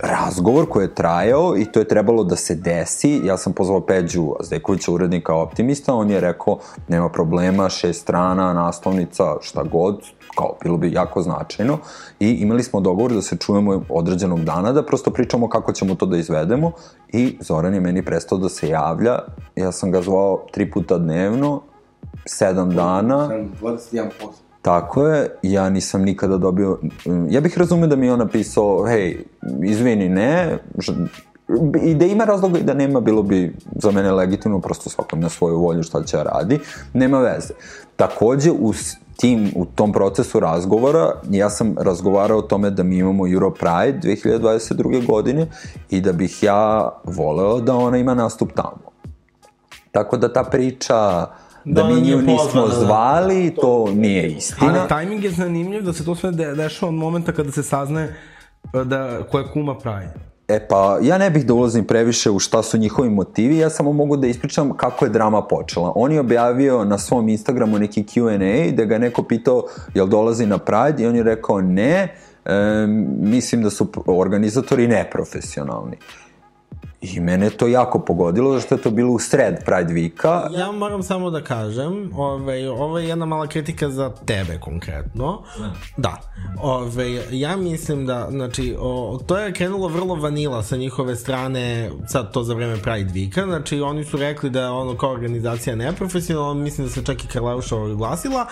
razgovor 0.00 0.68
koji 0.68 0.84
je 0.84 0.94
trajao 0.94 1.56
i 1.56 1.64
to 1.64 1.80
je 1.80 1.88
trebalo 1.88 2.24
da 2.24 2.36
se 2.36 2.54
desi. 2.54 3.20
Ja 3.24 3.36
sam 3.36 3.52
pozvao 3.52 3.80
Peđu 3.80 4.34
Azdekovića, 4.40 4.92
urednika 4.92 5.34
Optimista, 5.34 5.94
on 5.94 6.10
je 6.10 6.20
rekao 6.20 6.58
nema 6.88 7.08
problema, 7.08 7.68
šest 7.68 8.00
strana, 8.00 8.52
naslovnica, 8.52 9.36
šta 9.40 9.62
god, 9.62 10.00
kao 10.38 10.54
bilo 10.62 10.76
bi 10.76 10.92
jako 10.92 11.22
značajno. 11.22 11.78
I 12.20 12.30
imali 12.30 12.62
smo 12.62 12.80
dogovor 12.80 13.12
da 13.12 13.22
se 13.22 13.36
čujemo 13.36 13.82
određenog 13.88 14.44
dana 14.44 14.72
da 14.72 14.82
prosto 14.82 15.10
pričamo 15.10 15.48
kako 15.48 15.72
ćemo 15.72 15.94
to 15.94 16.06
da 16.06 16.16
izvedemo. 16.16 16.72
I 17.12 17.38
Zoran 17.40 17.74
je 17.74 17.80
meni 17.80 18.04
prestao 18.04 18.38
da 18.38 18.48
se 18.48 18.68
javlja, 18.68 19.18
ja 19.56 19.72
sam 19.72 19.90
ga 19.90 20.02
zvao 20.02 20.46
tri 20.52 20.70
puta 20.70 20.98
dnevno, 20.98 21.60
sedam 22.26 22.70
dana, 22.74 23.28
21%. 23.60 24.08
Tako 24.62 25.06
je, 25.06 25.30
ja 25.42 25.70
nisam 25.70 26.02
nikada 26.02 26.36
dobio, 26.36 26.78
ja 27.30 27.40
bih 27.40 27.58
razumio 27.58 27.86
da 27.86 27.96
mi 27.96 28.06
je 28.06 28.12
on 28.12 28.18
napisao, 28.18 28.86
hej, 28.86 29.24
izvini, 29.64 30.08
ne, 30.08 30.58
i 31.82 31.94
da 31.94 32.04
ima 32.04 32.24
razloga 32.24 32.58
i 32.58 32.62
da 32.62 32.74
nema, 32.74 33.00
bilo 33.00 33.22
bi 33.22 33.56
za 33.82 33.90
mene 33.90 34.12
legitimno, 34.12 34.60
prosto 34.60 34.90
svako 34.90 35.16
ima 35.16 35.28
svoju 35.28 35.58
volju 35.58 35.82
šta 35.82 36.02
će 36.02 36.16
da 36.16 36.22
radi, 36.22 36.58
nema 36.92 37.18
veze. 37.18 37.54
Takođe, 37.96 38.50
u 38.50 38.72
tim, 39.20 39.52
u 39.56 39.64
tom 39.64 39.92
procesu 39.92 40.40
razgovora, 40.40 41.12
ja 41.30 41.50
sam 41.50 41.74
razgovarao 41.78 42.38
o 42.38 42.42
tome 42.42 42.70
da 42.70 42.82
mi 42.82 42.98
imamo 42.98 43.28
Euro 43.28 43.50
Pride 43.50 44.00
2022. 44.02 45.06
godine 45.06 45.46
i 45.90 46.00
da 46.00 46.12
bih 46.12 46.42
ja 46.42 46.90
voleo 47.04 47.60
da 47.60 47.76
ona 47.76 47.98
ima 47.98 48.14
nastup 48.14 48.52
tamo. 48.52 48.90
Tako 49.92 50.16
da 50.16 50.32
ta 50.32 50.44
priča 50.44 50.94
da, 51.64 51.82
Da 51.82 51.88
mi 51.88 52.00
nju 52.00 52.16
nismo 52.16 52.36
pozvana, 52.36 52.68
da. 52.68 52.74
zvali, 52.74 53.54
to 53.60 53.90
nije 53.94 54.28
istina. 54.28 54.74
Ali 54.80 54.88
tajming 54.88 55.24
je 55.24 55.30
zanimljiv 55.30 55.82
da 55.82 55.92
se 55.92 56.04
to 56.04 56.14
sve 56.14 56.30
de 56.30 56.54
dešava 56.54 56.88
od 56.88 56.94
momenta 56.94 57.32
kada 57.32 57.52
se 57.52 57.62
saznaje 57.62 58.16
e, 58.74 58.84
da 58.84 59.22
koja 59.30 59.52
kuma 59.52 59.78
pravi. 59.78 60.06
E 60.48 60.66
pa, 60.68 60.98
ja 61.02 61.18
ne 61.18 61.30
bih 61.30 61.46
da 61.46 61.54
ulazim 61.54 61.84
previše 61.84 62.30
u 62.30 62.38
šta 62.38 62.62
su 62.62 62.78
njihovi 62.78 63.10
motivi, 63.10 63.58
ja 63.58 63.70
samo 63.70 63.92
mogu 63.92 64.16
da 64.16 64.26
ispričam 64.26 64.76
kako 64.76 65.04
je 65.04 65.10
drama 65.10 65.42
počela. 65.42 65.92
On 65.94 66.12
je 66.12 66.20
objavio 66.20 66.84
na 66.84 66.98
svom 66.98 67.28
Instagramu 67.28 67.78
neki 67.78 68.02
Q&A 68.02 68.72
da 68.72 68.84
ga 68.84 68.98
neko 68.98 69.22
pitao 69.22 69.64
jel 69.94 70.06
dolazi 70.06 70.46
na 70.46 70.58
Pride 70.58 71.02
i 71.02 71.06
on 71.06 71.16
je 71.16 71.22
rekao 71.22 71.60
ne, 71.60 72.14
e, 72.44 72.86
mislim 73.20 73.62
da 73.62 73.70
su 73.70 73.88
organizatori 74.06 74.86
neprofesionalni. 74.86 75.96
I 77.00 77.20
mene 77.20 77.46
je 77.46 77.50
to 77.50 77.66
jako 77.66 77.98
pogodilo, 77.98 78.52
zašto 78.52 78.74
je 78.74 78.82
to 78.82 78.90
bilo 78.90 79.12
u 79.12 79.18
sred 79.18 79.64
Pride 79.64 79.92
Vika. 79.92 80.48
Ja 80.56 80.72
moram 80.72 81.02
samo 81.02 81.30
da 81.30 81.44
kažem, 81.44 82.10
ovaj, 82.16 82.66
ovo 82.66 82.98
je 82.98 83.08
jedna 83.08 83.26
mala 83.26 83.46
kritika 83.46 83.90
za 83.90 84.10
tebe 84.24 84.58
konkretno. 84.60 85.42
Da. 85.96 86.20
Ovaj, 86.62 87.20
ja 87.30 87.56
mislim 87.56 88.06
da, 88.06 88.28
znači, 88.30 88.76
o, 88.78 89.20
to 89.26 89.38
je 89.38 89.52
krenulo 89.52 89.88
vrlo 89.88 90.14
vanila 90.14 90.62
sa 90.62 90.76
njihove 90.76 91.16
strane, 91.16 91.90
sad 92.08 92.32
to 92.32 92.42
za 92.42 92.54
vreme 92.54 92.76
Pride 92.76 93.12
Vika, 93.12 93.44
znači 93.44 93.80
oni 93.80 94.04
su 94.04 94.16
rekli 94.16 94.50
da 94.50 94.60
je 94.60 94.70
ono 94.70 94.96
kao 94.96 95.10
organizacija 95.10 95.76
neprofesionalna, 95.76 96.62
mislim 96.62 96.86
da 96.86 96.92
se 96.92 97.04
čak 97.04 97.24
i 97.24 97.28
Karleuša 97.28 97.76
oglasila 97.76 98.46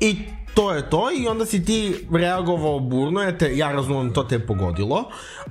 i 0.00 0.16
to 0.54 0.72
je 0.72 0.90
to 0.90 1.08
i 1.18 1.28
onda 1.28 1.46
si 1.46 1.64
ti 1.64 1.94
reagovao 2.12 2.80
burno, 2.80 3.22
je 3.22 3.38
te, 3.38 3.56
ja 3.56 3.72
razumem 3.72 4.12
to 4.12 4.22
te 4.22 4.34
je 4.34 4.46
pogodilo, 4.46 5.04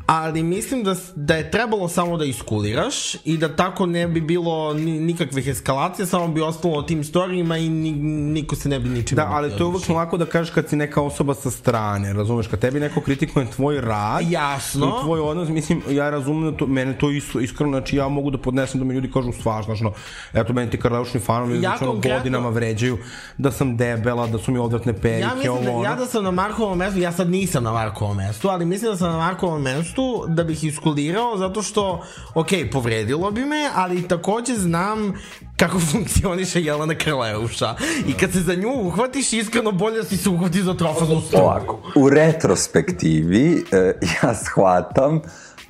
ali 0.05 0.43
mislim 0.43 0.83
da, 0.83 0.95
da 1.15 1.35
je 1.35 1.51
trebalo 1.51 1.87
samo 1.87 2.17
da 2.17 2.25
iskuliraš 2.25 3.15
i 3.25 3.37
da 3.37 3.55
tako 3.55 3.85
ne 3.85 4.07
bi 4.07 4.21
bilo 4.21 4.73
ni, 4.73 4.99
nikakvih 4.99 5.47
eskalacija, 5.47 6.05
samo 6.05 6.27
bi 6.27 6.41
ostalo 6.41 6.73
o 6.73 6.81
tim 6.81 7.03
storijima 7.03 7.57
i 7.57 7.69
ni, 7.69 7.91
niko 8.31 8.55
se 8.55 8.69
ne 8.69 8.79
bi 8.79 8.89
ničim 8.89 9.15
Da, 9.15 9.27
ali 9.31 9.49
to 9.49 9.57
je 9.57 9.65
uvek 9.65 9.89
lako 9.89 10.17
da 10.17 10.25
kažeš 10.25 10.53
kad 10.53 10.69
si 10.69 10.75
neka 10.75 11.01
osoba 11.01 11.33
sa 11.33 11.51
strane, 11.51 12.13
razumeš? 12.13 12.47
Kad 12.47 12.59
tebi 12.59 12.79
neko 12.79 13.01
kritikuje 13.01 13.51
tvoj 13.51 13.81
rad 13.81 14.31
Jasno. 14.31 14.87
i 14.87 15.03
tvoj 15.03 15.19
odnos, 15.19 15.49
mislim, 15.49 15.81
ja 15.89 16.09
razumem 16.09 16.51
da 16.51 16.57
to, 16.57 16.67
mene 16.67 16.97
to 16.97 17.11
isto, 17.11 17.39
iskreno, 17.39 17.71
znači 17.71 17.95
ja 17.95 18.07
mogu 18.07 18.31
da 18.31 18.37
podnesem 18.37 18.79
da 18.79 18.85
mi 18.85 18.93
ljudi 18.93 19.11
kažu 19.11 19.31
svašta, 19.41 19.75
znači, 19.75 19.95
eto, 20.33 20.53
meni 20.53 20.71
ti 20.71 20.79
karleušni 20.79 21.19
fanovi, 21.19 21.61
Ja 21.61 21.75
znači, 21.77 22.09
godinama 22.09 22.49
vređaju 22.49 22.97
da 23.37 23.51
sam 23.51 23.77
debela, 23.77 24.27
da 24.27 24.37
su 24.37 24.51
mi 24.51 24.59
odvratne 24.59 24.92
perike, 24.93 25.19
Ja 25.19 25.35
mislim 25.35 25.63
da, 25.63 25.71
ovo, 25.71 25.83
ja 25.83 25.91
ono. 25.91 25.99
da 25.99 26.05
sam 26.05 26.23
na 26.23 26.31
Markovom 26.31 26.77
mestu, 26.77 26.99
ja 26.99 27.11
sad 27.11 27.29
nisam 27.29 27.63
na 27.63 27.71
Markovom 27.71 28.17
mestu, 28.17 28.49
ali 28.49 28.65
mislim 28.65 28.91
da 28.91 28.97
sam 28.97 29.11
na 29.11 29.17
Markovom 29.17 29.61
mestu 29.61 30.25
da 30.27 30.43
bih 30.43 30.63
iskulirao 30.63 31.37
zato 31.37 31.61
što, 31.61 32.03
ok, 32.33 32.47
povredilo 32.71 33.31
bi 33.31 33.45
me, 33.45 33.69
ali 33.75 34.07
takođe 34.07 34.53
znam 34.53 35.13
kako 35.57 35.79
funkcioniše 35.91 36.61
Jelena 36.61 36.95
Krleuša. 36.95 37.75
I 38.07 38.13
kad 38.13 38.31
se 38.31 38.39
za 38.39 38.55
nju 38.55 38.69
uhvatiš, 38.69 39.33
iskreno 39.33 39.71
bolje 39.71 39.97
da 39.97 40.03
si 40.03 40.17
se 40.17 40.29
uhvati 40.29 40.61
za 40.61 40.73
trofaznu 40.73 41.21
struku. 41.21 41.43
Ovako, 41.45 41.79
u 41.95 42.09
retrospektivi 42.09 43.65
e, 43.71 43.93
ja 44.23 44.35
shvatam 44.35 45.21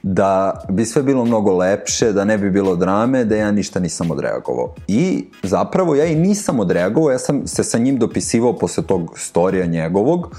da 0.04 0.64
bi 0.70 0.86
sve 0.86 1.04
bilo 1.04 1.26
mnogo 1.26 1.58
lepše, 1.58 2.12
da 2.12 2.26
ne 2.26 2.38
bi 2.38 2.50
bilo 2.50 2.76
drame, 2.76 3.26
da 3.26 3.36
ja 3.36 3.52
ništa 3.52 3.80
nisam 3.80 4.12
odreagovao. 4.12 4.74
I 4.88 5.26
zapravo 5.44 5.96
ja 5.96 6.06
i 6.06 6.16
nisam 6.16 6.60
odreagovao, 6.60 7.12
ja 7.12 7.20
sam 7.20 7.48
se 7.48 7.64
sa 7.64 7.78
njim 7.78 7.98
dopisivao 7.98 8.58
posle 8.58 8.84
tog 8.84 9.14
storija 9.20 9.66
njegovog. 9.66 10.36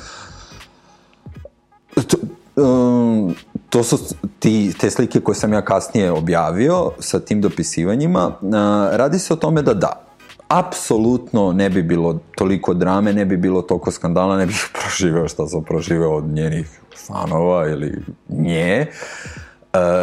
To, 1.95 2.17
um, 2.63 3.35
to 3.71 3.83
su 3.83 3.99
ti, 4.39 4.75
te 4.81 4.91
slike 4.91 5.21
koje 5.21 5.35
sam 5.35 5.53
ja 5.53 5.63
kasnije 5.65 6.13
objavio 6.13 6.91
sa 6.99 7.21
tim 7.21 7.41
dopisivanjima. 7.41 8.27
Uh, 8.27 8.53
radi 8.93 9.19
se 9.19 9.33
o 9.33 9.37
tome 9.37 9.63
da 9.63 9.75
da, 9.75 10.07
apsolutno 10.49 11.53
ne 11.53 11.71
bi 11.71 11.83
bilo 11.83 12.19
toliko 12.37 12.75
drame, 12.75 13.13
ne 13.13 13.25
bi 13.25 13.37
bilo 13.37 13.63
toliko 13.63 13.91
skandala, 13.91 14.37
ne 14.37 14.47
bih 14.47 14.69
proživeo 14.81 15.29
šta 15.29 15.47
sam 15.47 15.65
proživeo 15.65 16.17
od 16.17 16.25
njenih 16.25 16.81
fanova 17.07 17.69
ili 17.69 18.03
nje. 18.29 18.87
Uh, 18.89 19.34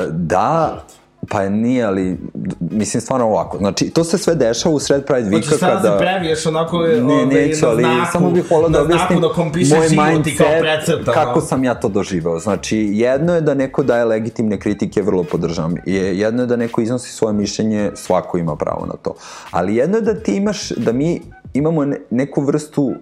da, 0.09 0.83
pa 1.29 1.49
nije, 1.49 1.83
ali 1.83 2.19
mislim 2.59 3.01
stvarno 3.01 3.25
ovako. 3.25 3.57
Znači, 3.57 3.89
to 3.89 4.03
se 4.03 4.17
sve 4.17 4.35
dešava 4.35 4.75
u 4.75 4.79
sred 4.79 5.05
Pride 5.05 5.29
Vika 5.29 5.35
Hoćeš 5.35 5.59
sada 5.59 5.75
kada... 5.75 5.89
da 5.89 5.97
se 5.97 6.03
previješ 6.03 6.45
onako 6.45 6.79
Ne, 6.79 7.03
ovaj, 7.03 7.25
neću, 7.25 7.65
na 7.65 7.71
ali 7.71 7.83
znaku, 7.83 8.11
samo 8.11 8.31
bih 8.31 8.51
volao 8.51 8.69
da 8.69 8.81
objasnim 8.81 9.21
na 9.21 9.29
kom 9.29 9.51
piše 9.51 9.75
moj 9.75 9.87
kao 9.87 10.05
mindset, 10.07 11.05
kako 11.13 11.41
sam 11.41 11.63
ja 11.63 11.73
to 11.73 11.89
doživeo. 11.89 12.39
Znači, 12.39 12.77
jedno 12.77 13.35
je 13.35 13.41
da 13.41 13.53
neko 13.53 13.83
daje 13.83 14.05
legitimne 14.05 14.59
kritike, 14.59 15.01
vrlo 15.01 15.23
podržam. 15.23 15.75
Je, 15.85 16.19
jedno 16.19 16.43
je 16.43 16.47
da 16.47 16.55
neko 16.55 16.81
iznosi 16.81 17.11
svoje 17.11 17.33
mišljenje, 17.33 17.91
svako 17.95 18.37
ima 18.37 18.55
pravo 18.55 18.85
na 18.85 18.93
to. 18.93 19.15
Ali 19.51 19.75
jedno 19.75 19.97
je 19.97 20.01
da 20.01 20.13
ti 20.13 20.35
imaš, 20.35 20.69
da 20.69 20.91
mi 20.91 21.21
imamo 21.53 21.85
ne, 21.85 21.97
neku 22.09 22.41
vrstu 22.41 22.93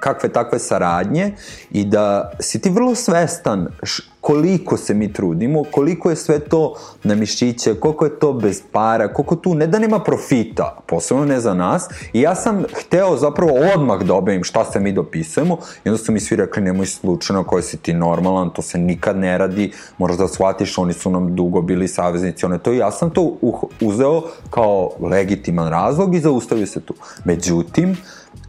kakve 0.00 0.28
takve 0.28 0.58
saradnje 0.58 1.32
i 1.70 1.84
da 1.84 2.32
si 2.40 2.60
ti 2.60 2.70
vrlo 2.70 2.94
svestan 2.94 3.68
š, 3.82 4.02
koliko 4.26 4.76
se 4.76 4.94
mi 4.94 5.12
trudimo, 5.12 5.62
koliko 5.70 6.10
je 6.10 6.16
sve 6.16 6.38
to 6.38 6.74
na 7.04 7.14
mišiće, 7.14 7.74
koliko 7.74 8.04
je 8.04 8.18
to 8.18 8.32
bez 8.32 8.62
para, 8.72 9.12
koliko 9.12 9.36
tu, 9.36 9.54
ne 9.54 9.66
da 9.66 9.78
nema 9.78 9.98
profita, 9.98 10.78
posebno 10.86 11.24
ne 11.24 11.40
za 11.40 11.54
nas, 11.54 11.88
i 12.12 12.20
ja 12.20 12.34
sam 12.34 12.64
hteo 12.74 13.16
zapravo 13.16 13.52
odmah 13.74 14.02
da 14.02 14.14
objavim 14.14 14.44
šta 14.44 14.64
se 14.64 14.80
mi 14.80 14.92
dopisujemo, 14.92 15.58
i 15.84 15.88
onda 15.88 15.98
su 15.98 16.12
mi 16.12 16.20
svi 16.20 16.36
rekli 16.36 16.62
nemoj 16.62 16.86
slučajno 16.86 17.44
koji 17.44 17.62
si 17.62 17.76
ti 17.76 17.94
normalan, 17.94 18.50
to 18.50 18.62
se 18.62 18.78
nikad 18.78 19.16
ne 19.16 19.38
radi, 19.38 19.72
moraš 19.98 20.16
da 20.16 20.28
shvatiš, 20.28 20.78
oni 20.78 20.92
su 20.92 21.10
nam 21.10 21.36
dugo 21.36 21.62
bili 21.62 21.88
saveznici, 21.88 22.46
one 22.46 22.58
to, 22.58 22.72
i 22.72 22.78
ja 22.78 22.90
sam 22.90 23.10
to 23.10 23.22
uh, 23.22 23.62
uzeo 23.80 24.22
kao 24.50 24.90
legitiman 25.00 25.70
razlog 25.70 26.14
i 26.14 26.20
zaustavio 26.20 26.66
se 26.66 26.80
tu. 26.80 26.94
Međutim, 27.24 27.96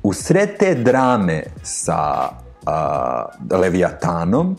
u 0.03 0.13
sred 0.13 0.57
te 0.59 0.75
drame 0.75 1.43
sa 1.63 2.30
a, 2.65 3.25
Leviatanom 3.51 4.57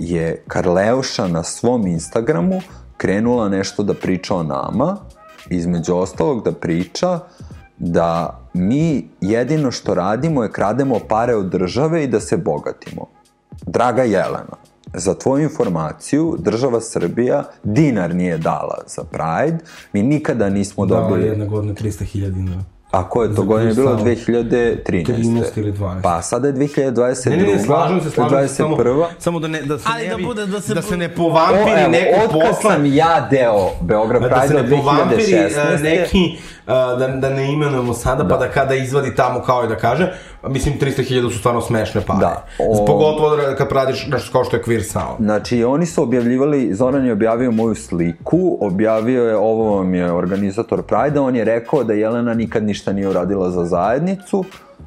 je 0.00 0.42
Karleuša 0.48 1.28
na 1.28 1.42
svom 1.42 1.86
Instagramu 1.86 2.60
krenula 2.96 3.48
nešto 3.48 3.82
da 3.82 3.94
priča 3.94 4.34
o 4.34 4.42
nama, 4.42 4.96
između 5.50 5.94
ostalog 5.94 6.44
da 6.44 6.52
priča 6.52 7.20
da 7.78 8.40
mi 8.54 9.08
jedino 9.20 9.70
što 9.70 9.94
radimo 9.94 10.42
je 10.42 10.52
krademo 10.52 10.98
pare 11.08 11.34
od 11.36 11.46
države 11.46 12.04
i 12.04 12.06
da 12.06 12.20
se 12.20 12.36
bogatimo. 12.36 13.06
Draga 13.66 14.02
Jelena, 14.02 14.56
za 14.94 15.14
tvoju 15.14 15.42
informaciju, 15.42 16.36
država 16.38 16.80
Srbija 16.80 17.44
dinar 17.64 18.14
nije 18.14 18.38
dala 18.38 18.78
za 18.86 19.02
Pride, 19.04 19.58
mi 19.92 20.02
nikada 20.02 20.48
nismo 20.48 20.86
Dala 20.86 21.08
dobili... 21.08 21.26
jedne 21.26 21.46
godine 21.46 21.74
300.000 21.74 22.30
dinara. 22.30 22.64
A 22.92 23.08
koje 23.08 23.34
to 23.34 23.42
godine 23.42 23.74
bilo? 23.74 23.90
Kristal. 23.90 24.06
2013. 24.06 25.04
13 25.06 25.44
ili 25.56 25.72
12. 25.72 26.02
Pa 26.02 26.22
sada 26.22 26.48
je 26.48 26.54
2022. 26.54 27.30
Ne, 27.30 27.36
ne, 27.36 27.42
ne, 27.44 27.58
slažem 27.58 28.00
se, 28.00 28.10
slažem 28.10 28.48
se, 28.48 28.54
samo, 28.54 28.76
21. 28.76 29.04
samo 29.18 29.40
da, 29.40 29.48
ne, 29.48 29.62
da 29.62 29.78
se 29.78 29.84
Ali 29.88 30.02
ne 30.02 30.10
da 30.10 30.16
bude- 30.18 30.46
da 30.46 30.60
se 30.60 30.74
da 30.74 30.82
se 30.82 30.96
ne 30.96 31.06
O, 31.06 31.08
povampiri 31.08 31.70
evo, 31.72 31.90
neko 31.90 32.24
otkad 32.24 32.40
posla, 32.50 32.70
sam 32.70 32.86
ja 32.86 33.28
deo 33.30 33.70
Beograd 33.80 34.22
da 34.22 34.40
se 34.40 34.48
Pride-a 34.48 34.62
ne 34.62 34.70
povampiri 34.72 35.22
2016. 35.22 35.74
uh, 35.74 35.80
neki, 35.82 36.38
da, 36.96 37.08
da 37.08 37.30
ne 37.30 37.52
imenujemo 37.52 37.94
sada, 37.94 38.28
pa 38.28 38.36
da 38.36 38.48
kada 38.48 38.74
izvadi 38.74 39.14
tamo 39.14 39.40
kao 39.40 39.64
i 39.64 39.68
da 39.68 39.76
kaže, 39.76 40.12
mislim 40.44 40.78
300.000 40.78 41.32
su 41.32 41.38
stvarno 41.38 41.60
smešne 41.60 42.00
pare. 42.00 42.20
Da, 42.20 42.44
o- 42.60 42.86
Pogotovo 42.86 43.36
da- 43.36 43.56
kad 43.56 43.72
radiš 43.72 44.06
nešto 44.06 44.32
kao 44.32 44.44
što 44.44 44.56
je 44.56 44.62
Queer 44.62 44.82
Sound. 44.82 45.16
Znači, 45.20 45.64
oni 45.64 45.86
su 45.86 46.02
objavljivali, 46.02 46.74
Zoran 46.74 47.06
je 47.06 47.12
objavio 47.12 47.50
moju 47.50 47.74
sliku, 47.74 48.58
objavio 48.60 49.24
je, 49.24 49.36
ovo 49.36 49.76
vam 49.76 49.94
je 49.94 50.12
organizator 50.12 50.82
Pride-a, 50.82 51.22
on 51.22 51.36
je 51.36 51.44
rekao 51.44 51.84
da 51.84 51.92
Jelena 51.92 52.34
nikad 52.34 52.62
ništa 52.64 52.92
nije 52.92 53.08
uradila 53.08 53.50
za 53.50 53.64
zajednicu, 53.64 54.44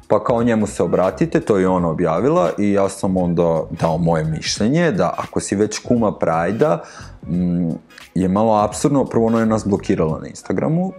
pa 0.08 0.24
kao 0.24 0.42
njemu 0.42 0.66
se 0.66 0.82
obratite, 0.82 1.40
to 1.40 1.58
je 1.58 1.68
ona 1.68 1.90
objavila 1.90 2.50
i 2.58 2.72
ja 2.72 2.88
sam 2.88 3.16
onda 3.16 3.62
dao 3.70 3.98
moje 3.98 4.24
mišljenje 4.24 4.92
da 4.92 5.14
ako 5.18 5.40
si 5.40 5.56
već 5.56 5.78
kuma 5.78 6.12
Pride-a, 6.12 6.78
mm, 7.26 7.70
je 8.14 8.28
malo 8.28 8.54
absurdno, 8.54 9.04
prvo 9.04 9.26
ona 9.26 9.40
je 9.40 9.46
nas 9.46 9.66
blokirala 9.66 10.18
na 10.20 10.28
Instagramu, 10.28 10.92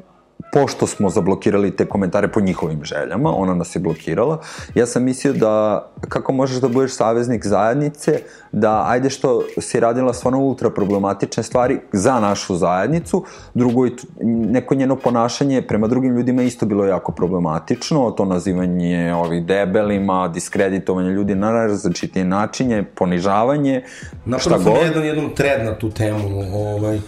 pošto 0.51 0.88
smo 0.88 1.09
zablokirali 1.09 1.75
te 1.75 1.86
komentare 1.86 2.27
po 2.27 2.41
njihovim 2.41 2.83
željama, 2.83 3.33
ona 3.36 3.53
nas 3.53 3.75
je 3.75 3.79
blokirala, 3.79 4.41
ja 4.75 4.86
sam 4.86 5.03
mislio 5.03 5.33
da 5.33 5.86
kako 6.09 6.33
možeš 6.33 6.57
da 6.57 6.67
budeš 6.67 6.95
saveznik 6.95 7.45
zajednice, 7.45 8.19
da 8.51 8.86
ajde 8.88 9.09
što 9.09 9.43
si 9.59 9.79
radila 9.79 10.13
stvarno 10.13 10.39
ultra 10.39 10.69
problematične 10.69 11.43
stvari 11.43 11.79
za 11.91 12.19
našu 12.19 12.55
zajednicu, 12.55 13.23
drugo 13.53 13.86
i 13.86 13.91
neko 14.23 14.75
njeno 14.75 14.95
ponašanje 14.95 15.61
prema 15.61 15.88
drugim 15.88 16.15
ljudima 16.15 16.41
je 16.41 16.47
isto 16.47 16.65
bilo 16.65 16.86
jako 16.86 17.11
problematično, 17.11 18.11
to 18.11 18.25
nazivanje 18.25 19.13
ovih 19.13 19.45
debelima, 19.45 20.27
diskreditovanje 20.27 21.09
ljudi 21.09 21.36
na 21.36 21.51
različitije 21.51 22.25
načinje, 22.25 22.83
ponižavanje, 22.95 23.83
šta 23.86 24.29
Napravo 24.29 24.63
sam 24.63 24.73
god. 24.73 24.83
jedan, 24.83 25.03
jednu 25.05 25.29
tred 25.36 25.65
na 25.65 25.75
tu 25.75 25.89
temu, 25.89 26.41
ovaj, 26.53 26.99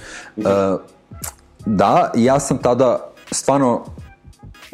Da, 1.66 2.12
ja 2.16 2.40
sam 2.40 2.58
tada 2.58 3.07
stvarno, 3.32 3.86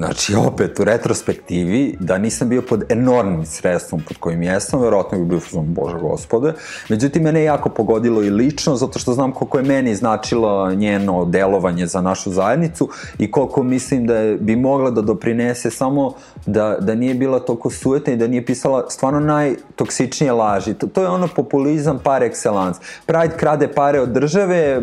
znači 0.06 0.36
opet 0.36 0.80
u 0.80 0.84
retrospektivi, 0.84 1.98
da 2.00 2.18
nisam 2.18 2.50
bio 2.50 2.62
pod 2.62 2.84
enormnim 2.90 3.46
sredstvom 3.46 4.02
pod 4.08 4.18
kojim 4.18 4.44
jesam, 4.44 4.82
verovatno 4.82 5.20
bi 5.20 5.26
bio 5.26 5.40
fuzon, 5.40 5.74
bože 5.74 5.98
gospode. 5.98 6.54
Međutim, 6.90 7.24
mene 7.24 7.40
je 7.40 7.46
jako 7.46 7.70
pogodilo 7.70 8.24
i 8.24 8.30
lično, 8.30 8.76
zato 8.76 9.00
što 9.00 9.14
znam 9.14 9.32
koliko 9.32 9.58
je 9.58 9.64
meni 9.64 9.96
značilo 9.96 10.74
njeno 10.74 11.26
delovanje 11.26 11.88
za 11.88 12.02
našu 12.02 12.32
zajednicu 12.32 12.90
i 13.20 13.32
koliko 13.32 13.64
mislim 13.64 14.08
da 14.08 14.18
je, 14.18 14.38
bi 14.38 14.56
mogla 14.56 14.92
da 14.92 15.02
doprinese 15.02 15.70
samo 15.70 16.14
da, 16.46 16.78
da 16.80 16.96
nije 16.96 17.16
bila 17.16 17.40
toliko 17.40 17.70
sujetna 17.70 18.14
i 18.14 18.18
da 18.18 18.28
nije 18.28 18.46
pisala 18.46 18.90
stvarno 18.90 19.20
najtoksičnije 19.20 20.32
laži. 20.32 20.74
To, 20.74 20.88
to 20.88 21.02
je 21.02 21.08
ono 21.08 21.28
populizam 21.28 22.00
par 22.04 22.22
excellence. 22.22 22.76
Pride 23.06 23.38
krade 23.38 23.68
pare 23.68 24.00
od 24.00 24.10
države, 24.10 24.82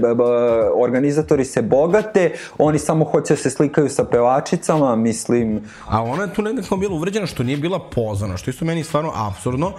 organizatori 0.74 1.44
se 1.44 1.62
bogate, 1.62 2.32
oni 2.58 2.78
samo 2.78 3.04
hoće 3.04 3.34
da 3.34 3.40
se 3.40 3.50
slikaju 3.50 3.88
sa 3.88 4.04
pevačicama, 4.04 4.96
mislim... 5.10 5.60
A 5.88 6.02
ona 6.02 6.22
je 6.22 6.34
tu 6.34 6.42
negde 6.42 6.62
kao 6.62 6.78
bila 6.78 6.94
uvređena 6.94 7.26
što 7.26 7.42
nije 7.42 7.58
bila 7.58 7.78
pozvana, 7.90 8.36
što 8.36 8.50
isto 8.50 8.64
meni 8.64 8.84
stvarno 8.84 9.12
absurdno, 9.14 9.72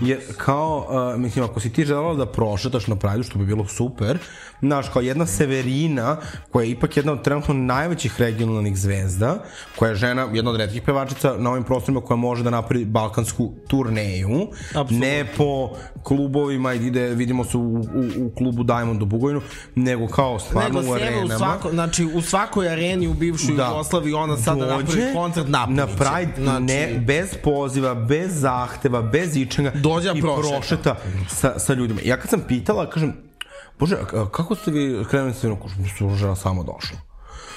jer 0.00 0.20
kao, 0.36 0.86
uh, 0.88 1.20
mislim, 1.20 1.44
ako 1.44 1.60
si 1.60 1.72
ti 1.72 1.84
želala 1.84 2.14
da 2.14 2.26
prošetaš 2.26 2.86
na 2.86 2.96
Prajdu, 2.96 3.22
što 3.22 3.38
bi 3.38 3.46
bilo 3.46 3.64
super, 3.66 4.18
znaš, 4.64 4.88
kao 4.88 5.02
jedna 5.02 5.26
Severina, 5.26 6.16
koja 6.50 6.64
je 6.64 6.70
ipak 6.70 6.96
jedna 6.96 7.12
od 7.12 7.22
trenutno 7.22 7.54
najvećih 7.54 8.20
regionalnih 8.20 8.76
zvezda, 8.76 9.44
koja 9.76 9.88
je 9.88 9.94
žena, 9.94 10.28
jedna 10.32 10.50
od 10.50 10.56
redkih 10.56 10.82
pevačica 10.82 11.34
na 11.38 11.50
ovim 11.50 11.64
prostorima 11.64 12.00
koja 12.00 12.16
može 12.16 12.42
da 12.42 12.50
napravi 12.50 12.84
balkansku 12.84 13.52
turneju, 13.68 14.48
Apsolutno. 14.68 14.98
ne 14.98 15.26
po 15.36 15.70
klubovima 16.02 16.74
i 16.74 16.86
ide, 16.86 17.08
vidimo 17.08 17.44
se 17.44 17.56
u, 17.56 17.60
u, 17.60 17.82
u 18.18 18.30
klubu 18.30 18.62
Diamond 18.64 19.02
u 19.02 19.06
Bugojnu, 19.06 19.40
nego 19.74 20.06
kao 20.06 20.38
stvarno 20.38 20.80
Nego 20.80 20.92
u 20.92 20.98
sebe 20.98 21.06
u 21.06 21.08
arenama. 21.08 21.38
svako, 21.38 21.70
znači 21.70 22.04
u 22.04 22.22
svakoj 22.22 22.68
areni 22.68 23.06
u 23.06 23.14
bivšoj 23.14 23.54
Da. 23.54 23.66
Jugoslaviji 23.66 24.12
ona 24.14 24.36
sad 24.36 24.58
da 24.58 24.66
napravi 24.66 24.84
Dođe 24.86 25.12
koncert 25.12 25.48
na 25.48 25.66
napraviće. 25.68 26.32
Pride 26.34 26.60
ne, 26.60 27.02
bez 27.06 27.28
poziva, 27.44 27.94
bez 27.94 28.40
zahteva, 28.40 29.02
bez 29.02 29.36
ičega 29.36 29.72
Dođe, 29.74 30.10
i 30.14 30.20
prošeta. 30.20 30.50
prošeta 30.52 30.96
sa, 31.28 31.58
sa 31.58 31.74
ljudima. 31.74 32.00
Ja 32.04 32.16
kad 32.16 32.30
sam 32.30 32.40
pitala, 32.48 32.90
kažem, 32.90 33.12
Bože, 33.78 33.96
a 33.96 34.28
kako 34.30 34.54
ste 34.54 34.70
vi 34.70 35.04
krenuli 35.10 35.34
sa 35.34 35.46
Veronom 35.46 35.62
Kušmić? 35.62 35.92
Žena 36.16 36.36
samo 36.36 36.62
došla. 36.62 36.98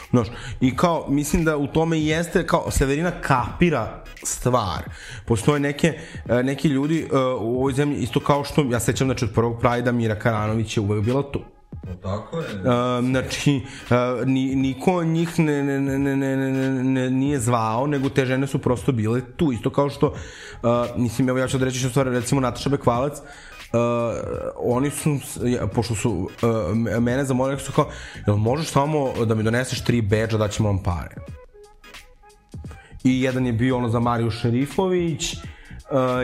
Znaš, 0.10 0.28
i 0.62 0.76
kao, 0.76 1.06
mislim 1.10 1.44
da 1.46 1.58
u 1.58 1.68
tome 1.68 2.00
i 2.00 2.08
jeste, 2.08 2.48
kao, 2.48 2.72
Severina 2.72 3.12
kapira 3.12 4.04
stvar. 4.24 4.84
Postoje 5.26 5.60
neke, 5.60 6.00
e, 6.30 6.44
neki 6.44 6.68
ljudi 6.68 7.00
e, 7.00 7.18
u 7.18 7.58
ovoj 7.58 7.74
zemlji, 7.74 7.98
isto 7.98 8.20
kao 8.20 8.44
što, 8.44 8.66
ja 8.72 8.80
sećam, 8.80 9.08
znači, 9.08 9.26
od 9.26 9.32
prvog 9.34 9.60
Prajda 9.60 9.92
Mira 9.92 10.20
Karanović 10.20 10.78
je 10.78 10.82
uvek 10.82 11.04
bila 11.04 11.32
tu. 11.32 11.42
Tako 12.04 12.40
je. 12.40 12.46
Uh, 12.46 13.06
znači, 13.06 13.62
uh, 13.90 14.28
ni, 14.28 14.56
niko 14.56 15.04
njih 15.04 15.40
ne, 15.40 15.64
ne, 15.64 15.80
ne, 15.80 16.00
ne, 16.00 16.16
ne, 16.16 16.38
ne, 16.38 16.84
ne, 16.84 17.10
nije 17.10 17.40
zvao, 17.40 17.88
nego 17.88 18.10
te 18.10 18.26
žene 18.26 18.48
su 18.48 18.60
prosto 18.60 18.92
bile 18.92 19.22
tu. 19.38 19.52
Isto 19.52 19.70
kao 19.70 19.90
što, 19.90 20.08
uh, 20.08 20.70
mislim, 20.98 21.30
evo 21.30 21.38
ja 21.38 21.48
ću 21.48 21.58
odreći 21.58 21.80
što 21.80 21.90
stvar, 21.90 22.08
recimo 22.08 22.42
Nataša 22.42 22.70
Bekvalac, 22.70 23.20
uh, 23.20 23.26
oni 24.56 24.90
su, 24.90 25.20
pošto 25.74 25.96
su 25.96 26.12
uh, 26.12 27.00
mene 27.00 27.26
zamolili, 27.26 27.60
su 27.60 27.72
kao, 27.72 27.90
jel 28.28 28.36
možeš 28.36 28.68
samo 28.68 29.26
da 29.26 29.36
mi 29.36 29.44
doneseš 29.44 29.84
tri 29.84 30.02
bedža, 30.02 30.38
da 30.38 30.48
ćemo 30.48 30.70
vam 30.70 30.84
pare. 30.84 31.16
I 33.04 33.22
jedan 33.22 33.46
je 33.46 33.54
bio 33.54 33.78
ono 33.78 33.90
za 33.90 34.00
Mariju 34.00 34.32
Šerifović, 34.32 35.34
uh, 35.34 35.42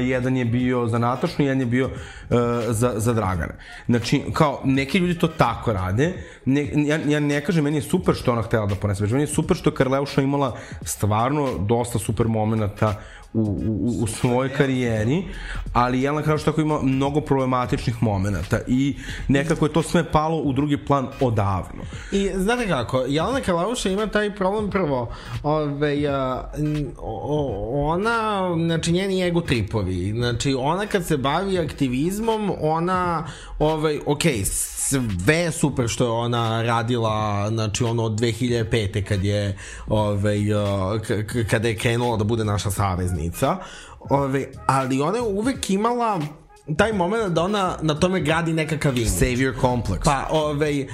jedan 0.02 0.38
je 0.38 0.46
bio 0.46 0.88
za 0.88 0.98
Natašu, 0.98 1.44
jedan 1.44 1.60
je 1.60 1.66
bio 1.66 1.86
uh, 1.86 1.92
za, 2.70 2.94
za 2.96 3.14
Dragana. 3.14 3.54
Znači, 3.86 4.22
kao, 4.34 4.62
neki 4.64 4.98
ljudi 4.98 5.20
to 5.20 5.28
tako 5.28 5.74
rade. 5.74 6.14
Ne, 6.46 6.68
ja, 6.76 7.00
ja 7.08 7.20
ne 7.20 7.42
kažem, 7.42 7.64
meni 7.64 7.78
je 7.78 7.82
super 7.82 8.16
što 8.16 8.32
ona 8.32 8.42
htela 8.42 8.66
da 8.66 8.76
ponese, 8.76 9.04
već 9.04 9.12
meni 9.12 9.24
je 9.24 9.28
super 9.28 9.58
što 9.58 9.70
je 9.70 9.76
Karleuša 9.76 10.22
imala 10.22 10.58
stvarno 10.82 11.58
dosta 11.58 12.00
super 12.00 12.28
momenta 12.28 13.02
u, 13.34 13.40
u, 13.42 14.04
u 14.04 14.08
svojoj 14.08 14.50
karijeri, 14.50 15.24
ali 15.74 16.02
Jelena 16.02 16.22
Krauš 16.24 16.44
tako 16.44 16.62
ima 16.62 16.80
mnogo 16.82 17.22
problematičnih 17.22 18.04
momenta 18.04 18.60
i 18.68 18.96
nekako 19.28 19.66
je 19.66 19.74
to 19.74 19.84
sve 19.84 20.04
palo 20.04 20.38
u 20.38 20.54
drugi 20.54 20.78
plan 20.78 21.08
odavno. 21.22 21.84
I 22.12 22.30
znate 22.36 22.68
kako, 22.68 23.04
Jelena 23.08 23.42
Karlauša 23.42 23.90
ima 23.90 24.08
taj 24.08 24.36
problem 24.36 24.70
prvo, 24.70 25.14
ove, 25.44 26.08
a, 26.08 26.44
n- 26.58 26.92
o- 27.00 27.90
ona, 27.92 28.42
znači 28.66 28.92
njeni 28.92 29.24
ego 29.24 29.42
tripovi, 29.42 30.12
znači 30.12 30.54
ona 30.54 30.86
kad 30.86 31.06
se 31.06 31.18
bavi 31.18 31.60
aktivizmom, 31.60 32.52
ona, 32.62 33.28
ovaj, 33.60 34.00
ok, 34.06 34.22
sve 35.26 35.52
super 35.52 35.88
što 35.88 36.04
je 36.04 36.12
ona 36.12 36.62
radila, 36.62 37.48
znači 37.50 37.84
ono 37.84 38.04
od 38.04 38.12
2005. 38.12 39.04
kad 39.04 39.24
je, 39.24 39.58
ovaj, 39.88 40.38
k- 41.28 41.50
kada 41.50 41.68
je 41.68 41.78
krenula 41.78 42.18
da 42.18 42.24
bude 42.24 42.46
naša 42.46 42.72
saveznica, 42.72 43.58
ovaj, 44.00 44.46
ali 44.66 45.02
ona 45.02 45.18
je 45.18 45.24
uvek 45.24 45.70
imala 45.70 46.20
taj 46.78 46.94
moment 46.94 47.34
da 47.34 47.44
ona 47.44 47.78
na 47.82 47.96
tome 47.96 48.20
gradi 48.20 48.54
nekakav 48.54 48.98
imidž. 48.98 49.12
Savior 49.12 49.56
complex. 49.62 50.04
Pa, 50.04 50.28
ovaj, 50.32 50.82
uh, 50.82 50.88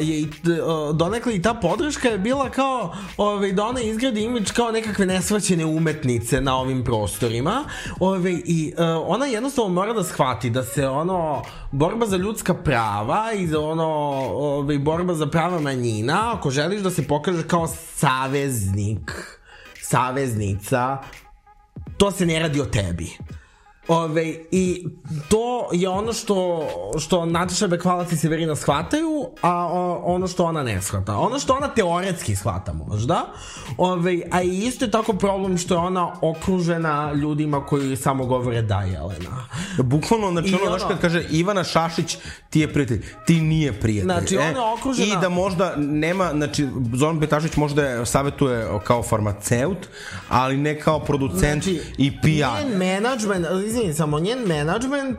je, 0.00 0.28
uh, 0.28 0.96
donekle 0.96 1.34
i 1.34 1.42
ta 1.42 1.54
podrška 1.54 2.08
je 2.08 2.18
bila 2.18 2.50
kao 2.50 2.94
ovaj, 3.16 3.52
da 3.52 3.66
ona 3.66 3.80
izgradi 3.80 4.22
imidž 4.24 4.50
kao 4.50 4.70
nekakve 4.70 5.06
nesvaćene 5.06 5.64
umetnice 5.64 6.40
na 6.40 6.56
ovim 6.56 6.84
prostorima. 6.84 7.64
Ovaj, 8.00 8.42
I 8.44 8.72
uh, 8.76 8.84
ona 9.06 9.26
jednostavno 9.26 9.74
mora 9.74 9.92
da 9.92 10.04
shvati 10.04 10.50
da 10.50 10.64
se 10.64 10.88
ono 10.88 11.42
borba 11.72 12.06
za 12.06 12.16
ljudska 12.16 12.54
prava 12.54 13.32
i 13.32 13.46
za 13.46 13.60
ono 13.60 13.88
ovaj, 14.34 14.78
borba 14.78 15.14
za 15.14 15.26
prava 15.26 15.60
manjina, 15.60 16.32
ako 16.34 16.50
želiš 16.50 16.80
da 16.80 16.90
se 16.90 17.06
pokaže 17.06 17.48
kao 17.48 17.66
saveznik, 17.94 19.38
saveznica, 19.82 20.98
to 21.96 22.10
se 22.10 22.26
ne 22.26 22.38
radi 22.38 22.60
o 22.60 22.64
tebi. 22.64 23.10
Ove, 23.88 24.22
I 24.50 24.86
to 25.28 25.68
je 25.72 25.88
ono 25.88 26.12
što, 26.12 26.66
što 26.98 27.26
Nataša 27.26 27.66
Bekvalac 27.66 28.12
i 28.12 28.16
Severina 28.16 28.56
shvataju, 28.56 29.08
a 29.42 29.66
o, 29.66 30.02
ono 30.04 30.26
što 30.26 30.44
ona 30.44 30.62
ne 30.62 30.82
shvata. 30.82 31.16
Ono 31.16 31.38
što 31.38 31.54
ona 31.54 31.68
teoretski 31.68 32.36
shvata 32.36 32.72
možda, 32.74 33.24
ove, 33.78 34.20
a 34.30 34.42
i 34.42 34.58
isto 34.58 34.84
je 34.84 34.90
tako 34.90 35.12
problem 35.12 35.58
što 35.58 35.74
je 35.74 35.78
ona 35.78 36.12
okružena 36.22 37.12
ljudima 37.12 37.60
koji 37.60 37.96
samo 37.96 38.26
govore 38.26 38.62
da, 38.62 38.78
Jelena. 38.78 39.46
Bukvalno, 39.78 40.30
znači 40.32 40.48
I 40.48 40.54
ono, 40.56 40.64
ono- 40.66 40.88
kad 40.88 41.00
kaže 41.00 41.24
Ivana 41.30 41.64
Šašić, 41.64 42.16
ti 42.50 42.60
je 42.60 42.72
prijatelj, 42.72 43.04
ti 43.26 43.34
nije 43.34 43.72
prijatelj. 43.72 44.04
Znači, 44.12 44.36
ona 44.36 44.46
je 44.46 44.74
okružena- 44.74 45.04
I 45.08 45.20
da 45.20 45.28
možda 45.28 45.74
nema, 45.76 46.30
znači, 46.30 46.66
Zoran 46.94 47.20
Petašić 47.20 47.56
možda 47.56 47.82
je, 47.84 48.06
savjetuje 48.06 48.68
kao 48.84 49.02
farmaceut, 49.02 49.78
ali 50.28 50.56
ne 50.56 50.80
kao 50.80 51.00
producent 51.00 51.62
Znači, 51.64 51.80
i 51.98 52.12
PR. 52.12 52.26
Njen 52.26 52.78
management, 52.78 53.46
izvini, 53.78 53.94
samo 53.94 54.20
njen 54.20 54.38
management, 54.38 55.18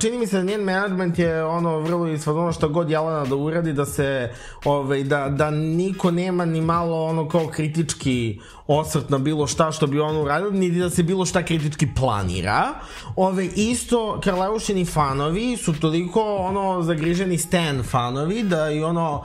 čini 0.00 0.18
mi 0.18 0.26
se 0.26 0.36
da 0.36 0.42
njen 0.42 0.60
management 0.60 1.18
je 1.18 1.44
ono 1.44 1.78
vrlo 1.78 2.08
iz 2.08 2.28
ono 2.28 2.52
što 2.52 2.68
god 2.68 2.90
Jelena 2.90 3.24
da 3.24 3.36
uradi, 3.36 3.72
da 3.72 3.86
se, 3.86 4.32
ovaj, 4.64 5.02
da, 5.02 5.28
da 5.28 5.50
niko 5.50 6.10
nema 6.10 6.44
ni 6.44 6.60
malo 6.60 7.04
ono 7.04 7.28
kao 7.28 7.46
kritički 7.46 8.40
osvrt 8.66 9.10
na 9.10 9.18
bilo 9.18 9.46
šta 9.46 9.72
što 9.72 9.86
bi 9.86 10.00
ono 10.00 10.22
uradio, 10.22 10.50
niti 10.50 10.78
da 10.78 10.90
se 10.90 11.02
bilo 11.02 11.26
šta 11.26 11.42
kritički 11.42 11.88
planira. 11.96 12.68
Ove, 13.16 13.46
isto, 13.46 14.20
Karleušini 14.24 14.84
fanovi 14.84 15.56
su 15.56 15.80
toliko 15.80 16.20
ono 16.36 16.82
zagriženi 16.82 17.38
Stan 17.38 17.82
fanovi 17.82 18.42
da 18.42 18.70
i 18.70 18.82
ono 18.82 19.22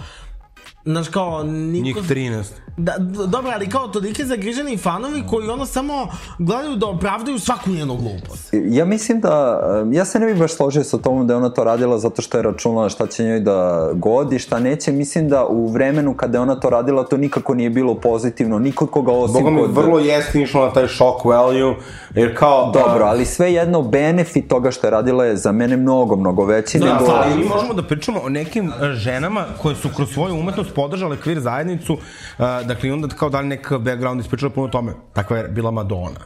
Znaš 0.86 1.08
kao, 1.08 1.44
niko... 1.44 2.00
Njih 2.00 2.10
13. 2.10 2.44
Da, 2.78 2.96
dobro, 3.28 3.52
ali 3.56 3.70
kao 3.70 3.88
tolike 3.88 4.26
zagriženi 4.26 4.78
fanovi 4.78 5.24
koji 5.30 5.50
ono 5.50 5.66
samo 5.66 6.08
gledaju 6.40 6.76
da 6.76 6.88
opravdaju 6.88 7.40
svaku 7.40 7.70
njenu 7.70 7.96
glupost. 7.96 8.50
Ja 8.54 8.86
mislim 8.86 9.22
da, 9.22 9.62
ja 9.92 10.06
se 10.06 10.20
ne 10.20 10.26
bih 10.26 10.40
baš 10.40 10.54
složio 10.54 10.84
sa 10.84 10.98
tomom 10.98 11.28
da 11.28 11.34
je 11.34 11.38
ona 11.38 11.50
to 11.50 11.64
radila 11.64 11.98
zato 11.98 12.22
što 12.22 12.38
je 12.38 12.44
računala 12.44 12.90
šta 12.90 13.08
će 13.08 13.24
njoj 13.24 13.40
da 13.40 13.90
godi, 13.94 14.40
šta 14.40 14.60
neće. 14.60 14.92
Mislim 14.92 15.30
da 15.30 15.46
u 15.46 15.68
vremenu 15.68 16.14
kada 16.14 16.38
je 16.38 16.42
ona 16.42 16.60
to 16.60 16.70
radila 16.70 17.04
to 17.04 17.18
nikako 17.18 17.54
nije 17.54 17.70
bilo 17.70 17.96
pozitivno, 17.96 18.60
nikod 18.60 18.90
koga 18.90 19.12
osim 19.12 19.44
Boga 19.44 19.56
mi 19.56 19.62
kod... 19.62 19.76
vrlo 19.76 20.00
jeste 20.00 20.42
išlo 20.42 20.66
na 20.66 20.74
taj 20.74 20.88
shock 20.88 21.26
value, 21.26 21.76
jer 22.16 22.38
kao... 22.38 22.72
Dobro, 22.72 23.06
a, 23.06 23.10
ali 23.10 23.26
sve 23.26 23.54
jedno 23.54 23.82
benefit 23.82 24.48
toga 24.48 24.72
što 24.72 24.88
je 24.88 24.92
radila 24.92 25.26
je 25.26 25.38
za 25.38 25.52
mene 25.52 25.78
mnogo, 25.78 26.16
mnogo 26.16 26.46
veći 26.46 26.80
Da, 26.80 26.86
nego... 26.86 27.12
ali 27.12 27.38
mi 27.38 27.46
možemo 27.46 27.74
da 27.74 27.84
pričamo 27.84 28.20
o 28.24 28.30
nekim 28.30 28.70
e, 28.82 28.94
ženama 28.94 29.46
koje 29.62 29.76
su 29.76 29.90
kroz 29.96 30.10
svoju 30.14 30.36
umetnost 30.36 30.72
podržale 30.76 31.17
kvir 31.17 31.39
zajednicu, 31.39 31.97
dakle 32.38 32.89
i 32.89 32.91
onda 32.91 33.07
kao 33.07 33.30
da 33.30 33.41
li 33.41 33.47
neka 33.47 33.80
background 33.80 34.21
ispričala 34.21 34.49
puno 34.49 34.67
o 34.67 34.71
tome. 34.71 34.93
Takva 35.13 35.38
je 35.38 35.47
bila 35.47 35.71
Madonna. 35.71 36.19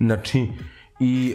Znači, 0.00 0.48
I 1.00 1.34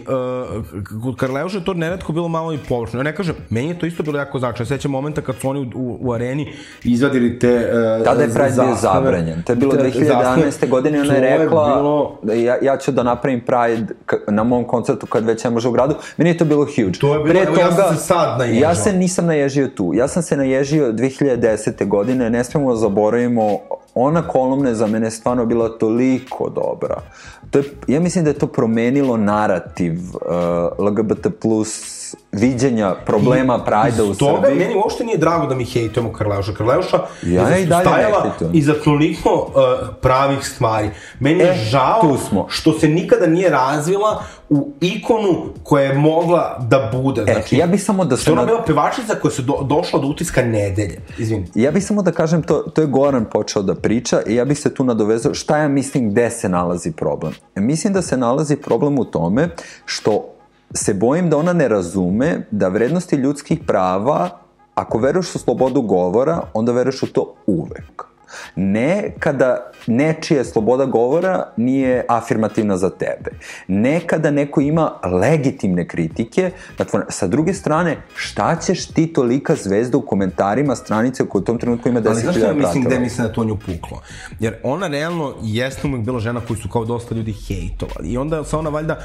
uh, 0.54 1.04
kod 1.04 1.16
Karleuša 1.16 1.58
je 1.58 1.66
to 1.66 1.74
neretko 1.74 2.14
bilo 2.14 2.28
malo 2.28 2.54
i 2.54 2.58
površno. 2.70 3.00
Ja 3.00 3.04
ne 3.04 3.16
kažem, 3.16 3.36
meni 3.50 3.68
je 3.68 3.80
to 3.80 3.86
isto 3.86 4.04
bilo 4.04 4.20
jako 4.20 4.40
značajno. 4.40 4.66
Sećam 4.66 4.92
momenta 4.92 5.22
kad 5.22 5.36
su 5.36 5.50
oni 5.50 5.60
u, 5.60 5.80
u, 5.80 5.98
u 6.02 6.14
areni 6.14 6.54
izvadili 6.84 7.40
te 7.40 7.72
uh, 7.98 8.06
Tada 8.06 8.22
je 8.22 8.30
Pride 8.30 8.54
bio 8.66 8.76
zabranjen. 8.82 9.44
To 9.44 9.52
je 9.52 9.56
bilo 9.56 9.74
2011. 9.74 10.70
godine 10.70 10.98
i 10.98 11.02
ona 11.02 11.14
je 11.14 11.38
rekla 11.38 11.76
bilo... 11.76 12.20
da 12.24 12.34
ja, 12.34 12.58
ja 12.62 12.78
ću 12.78 12.92
da 12.92 13.04
napravim 13.04 13.42
Pride 13.42 13.94
na 14.28 14.44
mom 14.44 14.64
koncertu 14.64 15.06
kad 15.06 15.26
već 15.26 15.44
ne 15.44 15.50
može 15.50 15.68
u 15.68 15.72
gradu. 15.72 15.96
Meni 16.18 16.30
je 16.30 16.38
to 16.38 16.46
bilo 16.46 16.66
huge. 16.66 17.00
To 17.00 17.14
je 17.14 17.24
bilo, 17.24 17.40
evo, 17.44 17.56
ja 17.60 17.72
sam 17.72 17.96
se 17.98 18.04
sad 18.04 18.40
naježao. 18.40 18.62
Ja 18.62 18.76
se 18.76 18.94
nisam 18.94 19.26
naježio 19.26 19.68
tu. 19.68 19.92
Ja 19.94 20.08
sam 20.08 20.24
se 20.24 20.38
naježio 20.38 20.92
2010. 20.92 21.88
godine. 21.88 22.30
Ne 22.30 22.44
smemo 22.44 22.70
da 22.70 22.76
zaboravimo 22.76 23.60
ona 23.96 24.28
kolumna 24.28 24.70
je 24.70 24.76
za 24.76 24.88
mene 24.88 25.12
stvarno 25.12 25.46
bila 25.46 25.70
toliko 25.70 26.50
dobra. 26.50 27.02
To 27.50 27.60
je, 27.60 27.64
ja 27.88 28.00
mislim 28.00 28.24
da 28.24 28.30
je 28.30 28.40
to 28.40 28.48
promenilo 28.48 29.18
narativ 29.18 29.94
uh, 29.94 30.88
LGBT 30.88 31.28
plus 31.42 32.16
viđenja 32.34 32.96
problema 32.96 33.60
Prajda 33.60 34.04
u 34.04 34.14
toga 34.16 34.42
Srbiji. 34.42 34.60
meni 34.60 34.76
uopšte 34.76 35.04
nije 35.04 35.18
drago 35.18 35.46
da 35.46 35.56
mi 35.56 35.66
hejtujemo 35.66 36.14
Karleuša. 36.14 36.54
Karleuša 36.54 37.00
Ja 37.24 37.48
je 37.50 37.66
stajala 37.66 38.32
iza 38.54 38.74
toliko 38.76 39.30
uh, 39.32 39.54
pravih 39.98 40.48
stvari. 40.48 40.90
Meni 41.20 41.40
je 41.40 41.50
E, 41.52 41.56
žao 41.56 42.02
tu 42.02 42.18
smo. 42.20 42.46
što 42.50 42.74
se 42.74 42.88
nikada 42.88 43.28
nije 43.28 43.50
razvila 43.50 44.24
u 44.50 44.72
ikonu 44.82 45.28
koja 45.64 45.84
je 45.84 45.94
mogla 45.94 46.58
da 46.62 46.90
bude. 46.94 47.22
E, 47.22 47.34
Znači, 47.34 47.58
ja 47.58 47.68
bih 47.68 47.84
samo 47.84 48.06
da 48.06 48.18
što 48.18 48.30
je 48.30 48.34
ona 48.34 48.42
na- 48.42 48.46
bila 48.46 48.64
pevačica 48.64 49.14
koja 49.16 49.32
se 49.32 49.42
do, 49.42 49.54
došla 49.62 50.00
do 50.00 50.08
utiska 50.08 50.42
nedelje. 50.42 51.00
Izvini. 51.18 51.48
Ja 51.56 51.72
bih 51.72 51.86
samo 51.86 52.02
da 52.02 52.12
kažem, 52.12 52.44
to, 52.44 52.56
to 52.56 52.82
je 52.82 52.88
Goran 52.88 53.26
počeo 53.26 53.62
da 53.62 53.76
priča 53.76 54.22
i 54.24 54.36
ja 54.36 54.46
bih 54.46 54.60
se 54.60 54.74
tu 54.74 54.84
nadovezao 54.84 55.34
šta 55.34 55.58
ja 55.58 55.68
mislim 55.68 56.10
gde 56.10 56.30
se 56.32 56.50
nalazi 56.50 56.92
problem. 56.92 57.34
E, 57.56 57.62
Mislim 57.62 57.94
da 57.94 58.02
se 58.02 58.18
nalazi 58.18 58.56
problem 58.58 59.00
u 59.00 59.06
tome 59.06 59.50
što 59.86 60.26
se 60.74 60.94
bojim 60.94 61.30
da 61.30 61.38
ona 61.38 61.54
ne 61.54 61.68
razume 61.68 62.46
da 62.52 62.68
vrednosti 62.68 63.16
ljudskih 63.16 63.60
prava, 63.68 64.30
ako 64.76 64.98
veruješ 64.98 65.36
u 65.36 65.40
slobodu 65.40 65.82
govora, 65.82 66.42
onda 66.54 66.72
veruješ 66.72 67.04
u 67.04 67.14
to 67.14 67.36
uvek. 67.46 68.13
Ne 68.56 69.12
kada 69.20 69.72
nečija 69.88 70.44
sloboda 70.44 70.86
govora 70.86 71.48
nije 71.58 72.06
afirmativna 72.10 72.78
za 72.78 72.90
tebe. 72.90 73.32
Ne 73.68 74.00
kada 74.08 74.32
neko 74.32 74.62
ima 74.62 74.92
legitimne 75.22 75.88
kritike, 75.88 76.52
na 76.78 76.86
tvoj, 76.86 77.04
sa 77.10 77.28
druge 77.28 77.54
strane, 77.54 77.98
šta 78.16 78.56
ćeš 78.56 78.86
ti 78.88 79.14
tolika 79.14 79.56
zvezda 79.56 79.98
u 79.98 80.02
komentarima 80.02 80.76
stranice 80.76 81.26
koja 81.26 81.42
u 81.42 81.46
tom 81.46 81.58
trenutku 81.58 81.90
ima 81.90 82.02
10.000 82.02 82.10
Ali 82.10 82.22
znaš 82.22 82.36
što 82.36 82.46
ja 82.46 82.54
mislim 82.54 82.84
pratila? 82.84 83.02
mislim 83.02 83.28
da 83.28 83.34
to 83.34 83.44
nju 83.44 83.58
puklo? 83.58 84.02
Jer 84.40 84.56
ona 84.64 84.88
realno 84.88 85.34
jeste 85.42 85.88
uvek 85.88 86.02
bila 86.02 86.20
žena 86.20 86.42
koju 86.48 86.58
su 86.58 86.70
kao 86.70 86.86
dosta 86.86 87.16
ljudi 87.16 87.34
hejtovali. 87.34 88.10
I 88.10 88.18
onda 88.18 88.44
se 88.44 88.58
ona 88.58 88.70
valjda, 88.70 89.00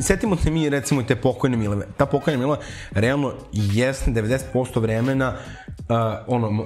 setimo 0.00 0.36
se 0.36 0.50
mi 0.50 0.68
recimo 0.68 1.00
i 1.00 1.06
te 1.06 1.16
pokojne 1.16 1.56
Mileve. 1.56 1.86
Ta 1.96 2.06
pokojna 2.06 2.38
Mileva 2.38 2.58
realno 2.90 3.32
jeste 3.52 4.10
90% 4.10 4.80
vremena 4.80 5.34
uh, 5.78 5.96
ono, 6.26 6.64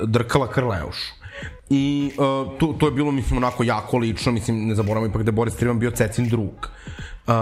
drkala 0.00 0.48
krleušu. 0.48 1.22
I 1.74 2.10
uh, 2.18 2.58
to, 2.58 2.66
to 2.78 2.86
je 2.86 2.92
bilo, 2.92 3.10
mislim, 3.10 3.36
onako 3.36 3.64
jako 3.64 3.98
lično, 3.98 4.32
mislim, 4.32 4.66
ne 4.68 4.74
zaboravamo 4.74 5.06
ipak 5.06 5.22
da 5.22 5.28
je 5.28 5.32
Boris 5.32 5.56
Trivan 5.56 5.78
bio 5.78 5.90
Cecin 5.90 6.28
drug. 6.28 6.68
Uh, 7.26 7.32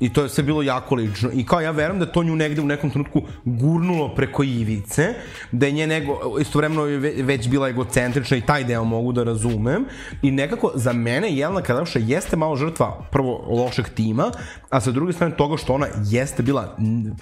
I 0.00 0.12
to 0.12 0.22
je 0.22 0.28
sve 0.28 0.44
bilo 0.44 0.62
jako 0.62 0.94
lično. 0.94 1.30
I 1.32 1.44
kao 1.46 1.60
ja 1.60 1.70
verujem 1.70 1.98
da 1.98 2.06
to 2.12 2.22
nju 2.22 2.36
negde 2.36 2.60
u 2.60 2.66
nekom 2.66 2.90
trenutku 2.90 3.22
gurnulo 3.44 4.14
preko 4.14 4.42
ivice, 4.42 5.14
da 5.52 5.66
je 5.66 5.72
nje 5.72 5.86
nego, 5.86 6.18
istovremeno 6.40 6.86
je 6.86 6.98
ve- 6.98 7.14
već 7.22 7.48
bila 7.48 7.68
egocentrična 7.68 8.36
i 8.36 8.40
taj 8.40 8.64
deo 8.64 8.84
mogu 8.84 9.12
da 9.12 9.22
razumem. 9.22 9.84
I 10.22 10.30
nekako 10.30 10.72
za 10.74 10.92
mene 10.92 11.36
Jelena 11.36 11.62
Kadavša 11.62 11.98
jeste 11.98 12.36
malo 12.36 12.56
žrtva 12.56 13.06
prvo 13.12 13.44
lošeg 13.48 13.88
tima, 13.94 14.30
a 14.70 14.80
sa 14.80 14.90
druge 14.90 15.12
strane 15.12 15.36
toga 15.36 15.56
što 15.56 15.74
ona 15.74 15.86
jeste 16.04 16.42
bila 16.42 16.76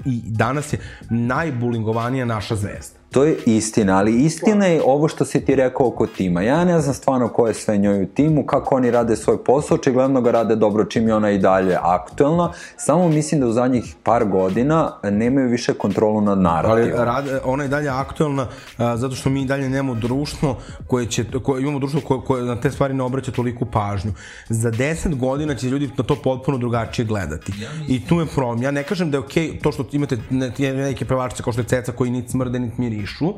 i 0.04 0.20
danas 0.24 0.72
je 0.72 0.78
najbulingovanija 1.10 2.24
naša 2.24 2.56
zvezda. 2.56 3.03
To 3.14 3.24
je 3.24 3.36
istina, 3.46 3.98
ali 3.98 4.24
istina 4.24 4.66
je 4.66 4.82
ovo 4.84 5.08
što 5.08 5.24
si 5.24 5.44
ti 5.44 5.54
rekao 5.54 5.86
oko 5.86 6.06
tima. 6.06 6.42
Ja 6.42 6.64
ne 6.64 6.80
znam 6.80 6.94
stvarno 6.94 7.28
ko 7.28 7.46
je 7.48 7.54
sve 7.54 7.78
njoj 7.78 8.02
u 8.02 8.06
timu, 8.06 8.46
kako 8.46 8.74
oni 8.74 8.90
rade 8.90 9.16
svoj 9.16 9.44
posao, 9.44 9.74
očigledno 9.74 10.20
ga 10.20 10.30
rade 10.30 10.56
dobro 10.56 10.84
čim 10.84 11.08
je 11.08 11.14
ona 11.14 11.30
i 11.30 11.38
dalje 11.38 11.78
aktuelna. 11.82 12.52
Samo 12.76 13.08
mislim 13.08 13.40
da 13.40 13.46
u 13.46 13.52
zadnjih 13.52 13.94
par 14.02 14.24
godina 14.24 14.92
nemaju 15.02 15.48
više 15.48 15.74
kontrolu 15.74 16.20
nad 16.20 16.38
Ali 16.38 16.42
narativom. 16.42 17.04
rad, 17.04 17.24
ona 17.44 17.62
je 17.62 17.68
dalje 17.68 17.88
aktuelna 17.88 18.46
a, 18.78 18.96
zato 18.96 19.14
što 19.14 19.30
mi 19.30 19.42
i 19.42 19.46
dalje 19.46 19.68
nemamo 19.68 19.94
društvo 19.94 20.56
koje 20.86 21.06
će, 21.06 21.24
koje, 21.42 21.62
imamo 21.62 21.78
društvo 21.78 22.00
koje, 22.00 22.20
koje 22.26 22.44
na 22.44 22.60
te 22.60 22.70
stvari 22.70 22.94
ne 22.94 23.02
obraća 23.02 23.32
toliku 23.32 23.66
pažnju. 23.66 24.12
Za 24.48 24.70
10 24.70 25.16
godina 25.16 25.54
će 25.54 25.66
ljudi 25.66 25.90
na 25.96 26.04
to 26.04 26.16
potpuno 26.16 26.58
drugačije 26.58 27.04
gledati. 27.06 27.52
I 27.88 28.06
tu 28.06 28.20
je 28.20 28.26
problem. 28.26 28.62
Ja 28.62 28.70
ne 28.70 28.82
kažem 28.82 29.10
da 29.10 29.16
je 29.16 29.20
okej 29.20 29.50
okay 29.50 29.62
to 29.62 29.72
što 29.72 29.86
imate 29.92 30.16
ne- 30.30 30.52
neke 30.58 31.04
pevačice 31.04 31.42
kao 31.42 31.52
što 31.52 31.62
je 31.62 31.66
Ceca 31.66 31.92
koji 31.92 32.10
niti 32.10 32.30
smrde 32.30 32.58
niti 32.58 32.80
mirišu. 33.04 33.34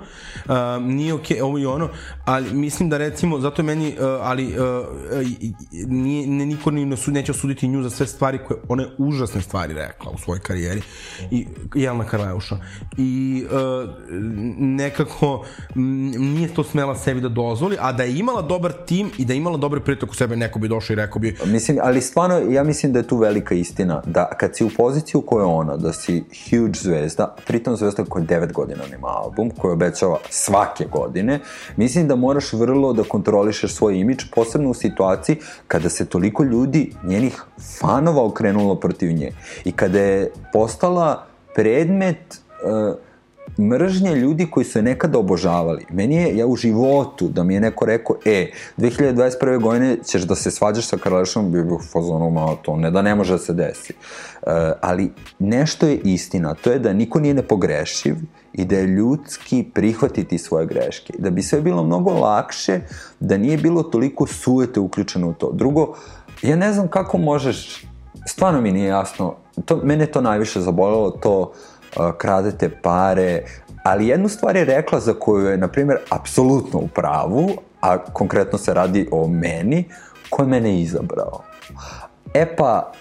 A, 0.49 0.79
nije 0.79 1.15
okej 1.15 1.37
okay, 1.37 1.43
ovo 1.43 1.59
i 1.59 1.67
ono, 1.67 1.89
ali 2.25 2.53
mislim 2.53 2.89
da 2.89 2.99
recimo, 2.99 3.41
zato 3.41 3.63
je 3.63 3.67
meni, 3.67 3.97
a, 4.01 4.19
ali 4.23 4.45
i- 5.41 5.53
i- 5.73 5.87
nije, 5.87 6.27
ne, 6.27 6.47
niko 6.47 6.71
ni 6.71 6.85
ne 6.85 6.97
neće 7.07 7.33
osuditi 7.33 7.69
nju 7.69 7.83
za 7.83 7.91
sve 7.91 8.07
stvari 8.07 8.39
koje, 8.39 8.61
one 8.69 8.87
užasne 8.99 9.41
stvari 9.41 9.75
rekla 9.75 10.11
u 10.11 10.19
svojoj 10.19 10.41
karijeri. 10.41 10.83
I 11.31 11.47
Jelena 11.75 12.05
Karleuša. 12.05 12.57
I 12.99 13.45
uh, 13.47 13.89
nekako 14.59 15.45
m, 15.77 15.83
nije 16.11 16.55
to 16.55 16.65
smela 16.65 16.97
sebi 16.97 17.21
da 17.21 17.29
dozvoli, 17.29 17.77
a 17.81 17.93
da 17.93 18.03
je 18.03 18.19
imala 18.19 18.43
dobar 18.43 18.73
tim 18.87 19.11
i 19.19 19.25
da 19.25 19.33
je 19.33 19.37
imala 19.37 19.57
dobar 19.57 19.81
pritok 19.81 20.11
u 20.11 20.15
sebe, 20.15 20.37
neko 20.37 20.59
bi 20.59 20.69
došao 20.69 20.95
i 20.95 20.97
rekao 20.97 21.19
bi 21.21 21.37
Mislim, 21.47 21.79
ali 21.83 22.01
stvarno, 22.01 22.37
ja 22.53 22.65
mislim 22.65 22.93
da 22.93 22.99
je 22.99 23.07
tu 23.07 23.17
velika 23.17 23.55
istina, 23.55 24.03
da 24.07 24.29
kad 24.41 24.57
si 24.57 24.65
u 24.65 24.71
poziciji 24.77 25.19
u 25.19 25.23
kojoj 25.23 25.43
je 25.43 25.47
ona, 25.47 25.77
da 25.77 25.93
si 25.93 26.25
huge 26.51 26.79
zvezda, 26.79 27.37
pritom 27.47 27.77
zvezda 27.77 28.05
koja 28.05 28.25
9 28.25 28.53
godina 28.53 28.83
nema 28.91 29.09
album, 29.09 29.51
koja 29.59 29.73
obećava 29.73 30.19
svake 30.31 30.85
godine, 30.93 31.41
mislim 31.77 32.09
da 32.09 32.17
moraš 32.17 32.53
vrlo 32.53 32.93
da 32.93 33.03
kontrolišeš 33.03 33.75
svoj 33.75 33.99
imidž, 33.99 34.25
posebno 34.35 34.71
u 34.71 34.75
situaciji 34.75 35.37
kada 35.69 35.89
se 35.89 36.07
toliko 36.07 36.45
ljudi, 36.45 36.93
njenih 37.05 37.43
fanova 37.81 38.25
okrenulo 38.25 38.75
protiv 38.75 39.13
nje. 39.13 39.33
I 39.65 39.73
kada 39.73 40.01
je 40.01 40.33
postala 40.53 41.27
predmet 41.55 42.41
uh, 42.65 43.06
mržnje 43.59 44.15
ljudi 44.15 44.47
koji 44.51 44.65
su 44.65 44.79
je 44.79 44.83
nekada 44.83 45.19
obožavali. 45.19 45.85
Meni 45.91 46.15
je, 46.15 46.37
ja 46.37 46.47
u 46.47 46.57
životu, 46.57 47.29
da 47.29 47.45
mi 47.45 47.55
je 47.55 47.61
neko 47.61 47.87
rekao, 47.87 48.17
e, 48.25 48.51
2021. 48.77 49.63
godine 49.63 49.97
ćeš 50.05 50.23
da 50.23 50.35
se 50.35 50.51
svađaš 50.51 50.87
sa 50.87 50.97
Karlešom, 50.97 51.53
bi 51.53 51.65
bih 51.65 51.79
fazonu, 51.93 52.31
ma 52.31 52.55
to 52.63 52.77
ne 52.77 52.91
da 52.91 53.03
ne 53.03 53.15
može 53.15 53.33
da 53.33 53.39
se 53.39 53.53
desi. 53.53 53.93
Uh, 53.93 54.53
ali 54.81 55.13
nešto 55.39 55.87
je 55.87 55.97
istina, 55.97 56.55
to 56.55 56.71
je 56.71 56.79
da 56.79 56.93
niko 56.93 57.21
nije 57.21 57.35
nepogrešiv 57.35 58.17
i 58.53 58.65
da 58.65 58.77
je 58.77 58.87
ljudski 58.87 59.65
prihvatiti 59.75 60.39
svoje 60.39 60.67
greške. 60.67 61.13
Da 61.19 61.31
bi 61.31 61.43
sve 61.43 61.61
bilo 61.61 61.85
mnogo 61.85 62.11
lakše, 62.11 62.81
da 63.21 63.37
nije 63.37 63.57
bilo 63.59 63.83
toliko 63.83 64.27
sujete 64.27 64.81
uključeno 64.81 65.29
u 65.29 65.33
to. 65.33 65.53
Drugo, 65.53 65.95
ja 66.43 66.57
ne 66.57 66.73
znam 66.73 66.89
kako 66.89 67.19
možeš, 67.19 67.85
stvarno 68.27 68.61
mi 68.61 68.73
nije 68.73 68.89
jasno, 68.89 69.35
to, 69.65 69.77
mene 69.77 70.07
to 70.07 70.21
najviše 70.21 70.61
zabolelo, 70.61 71.11
to 71.11 71.41
uh, 71.41 71.76
kradete 72.19 72.71
pare, 72.83 73.43
ali 73.85 74.09
jednu 74.09 74.29
stvar 74.29 74.57
je 74.57 74.65
rekla 74.65 75.01
za 75.01 75.15
koju 75.15 75.47
je, 75.47 75.57
na 75.57 75.69
primjer, 75.69 75.99
apsolutno 76.11 76.79
u 76.79 76.89
pravu, 76.89 77.51
a 77.81 77.99
konkretno 77.99 78.59
se 78.59 78.75
radi 78.75 79.09
o 79.13 79.29
meni, 79.29 79.85
ko 80.31 80.43
je 80.43 80.49
mene 80.49 80.81
izabrao. 80.81 81.43
E 82.35 82.57
pa, 82.57 82.93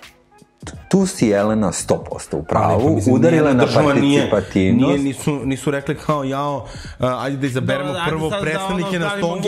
tu 0.88 1.05
si 1.05 1.28
Jelena 1.28 1.72
100% 1.72 1.97
u 2.36 2.43
pravu, 2.43 2.84
pa 2.84 2.89
mislim, 2.89 3.16
udarila 3.16 3.53
na 3.53 3.66
država 3.66 3.93
nije- 3.93 4.30
participativnost. 4.30 4.88
Nije, 4.88 4.99
nisu, 4.99 5.45
nisu 5.45 5.72
rekli 5.72 5.95
kao, 5.95 6.24
jao, 6.24 6.66
uh, 6.99 7.24
ajde 7.24 7.38
da 7.38 7.47
izaberemo 7.47 7.86
Dobro, 7.86 7.99
ajde 7.99 8.09
prvo 8.11 8.30
sad 8.30 8.39
da 8.39 8.41
predstavnike 8.41 8.89
ono 8.89 8.99
na 8.99 9.11
stolu, 9.18 9.41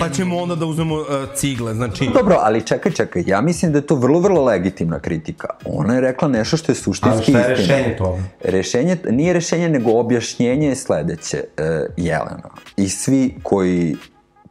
pa 0.00 0.08
ćemo 0.08 0.38
onda 0.38 0.54
da 0.54 0.66
uzmemo 0.66 0.94
uh, 0.94 1.04
cigle. 1.34 1.74
Znači, 1.74 2.10
Dobro, 2.14 2.36
ali 2.40 2.62
čekaj, 2.62 2.92
čekaj, 2.92 3.22
ja 3.26 3.40
mislim 3.40 3.72
da 3.72 3.78
je 3.78 3.86
to 3.86 3.94
vrlo, 3.94 4.20
vrlo 4.20 4.44
legitimna 4.44 4.98
kritika. 4.98 5.48
Ona 5.66 5.94
je 5.94 6.00
rekla 6.00 6.28
nešto 6.28 6.56
što 6.56 6.72
je 6.72 6.76
suštinski 6.76 7.06
Ali 7.12 7.24
šta 7.34 7.38
je 7.40 7.54
istina. 7.54 7.76
rešenje 7.76 7.96
toga? 7.96 8.22
Rešenje, 8.44 8.96
nije 9.10 9.32
rešenje, 9.32 9.68
nego 9.68 9.90
objašnjenje 9.92 10.68
je 10.68 10.76
sledeće, 10.76 11.44
e, 11.56 11.62
Jelena. 11.96 12.48
I 12.76 12.88
svi 12.88 13.34
koji 13.42 13.96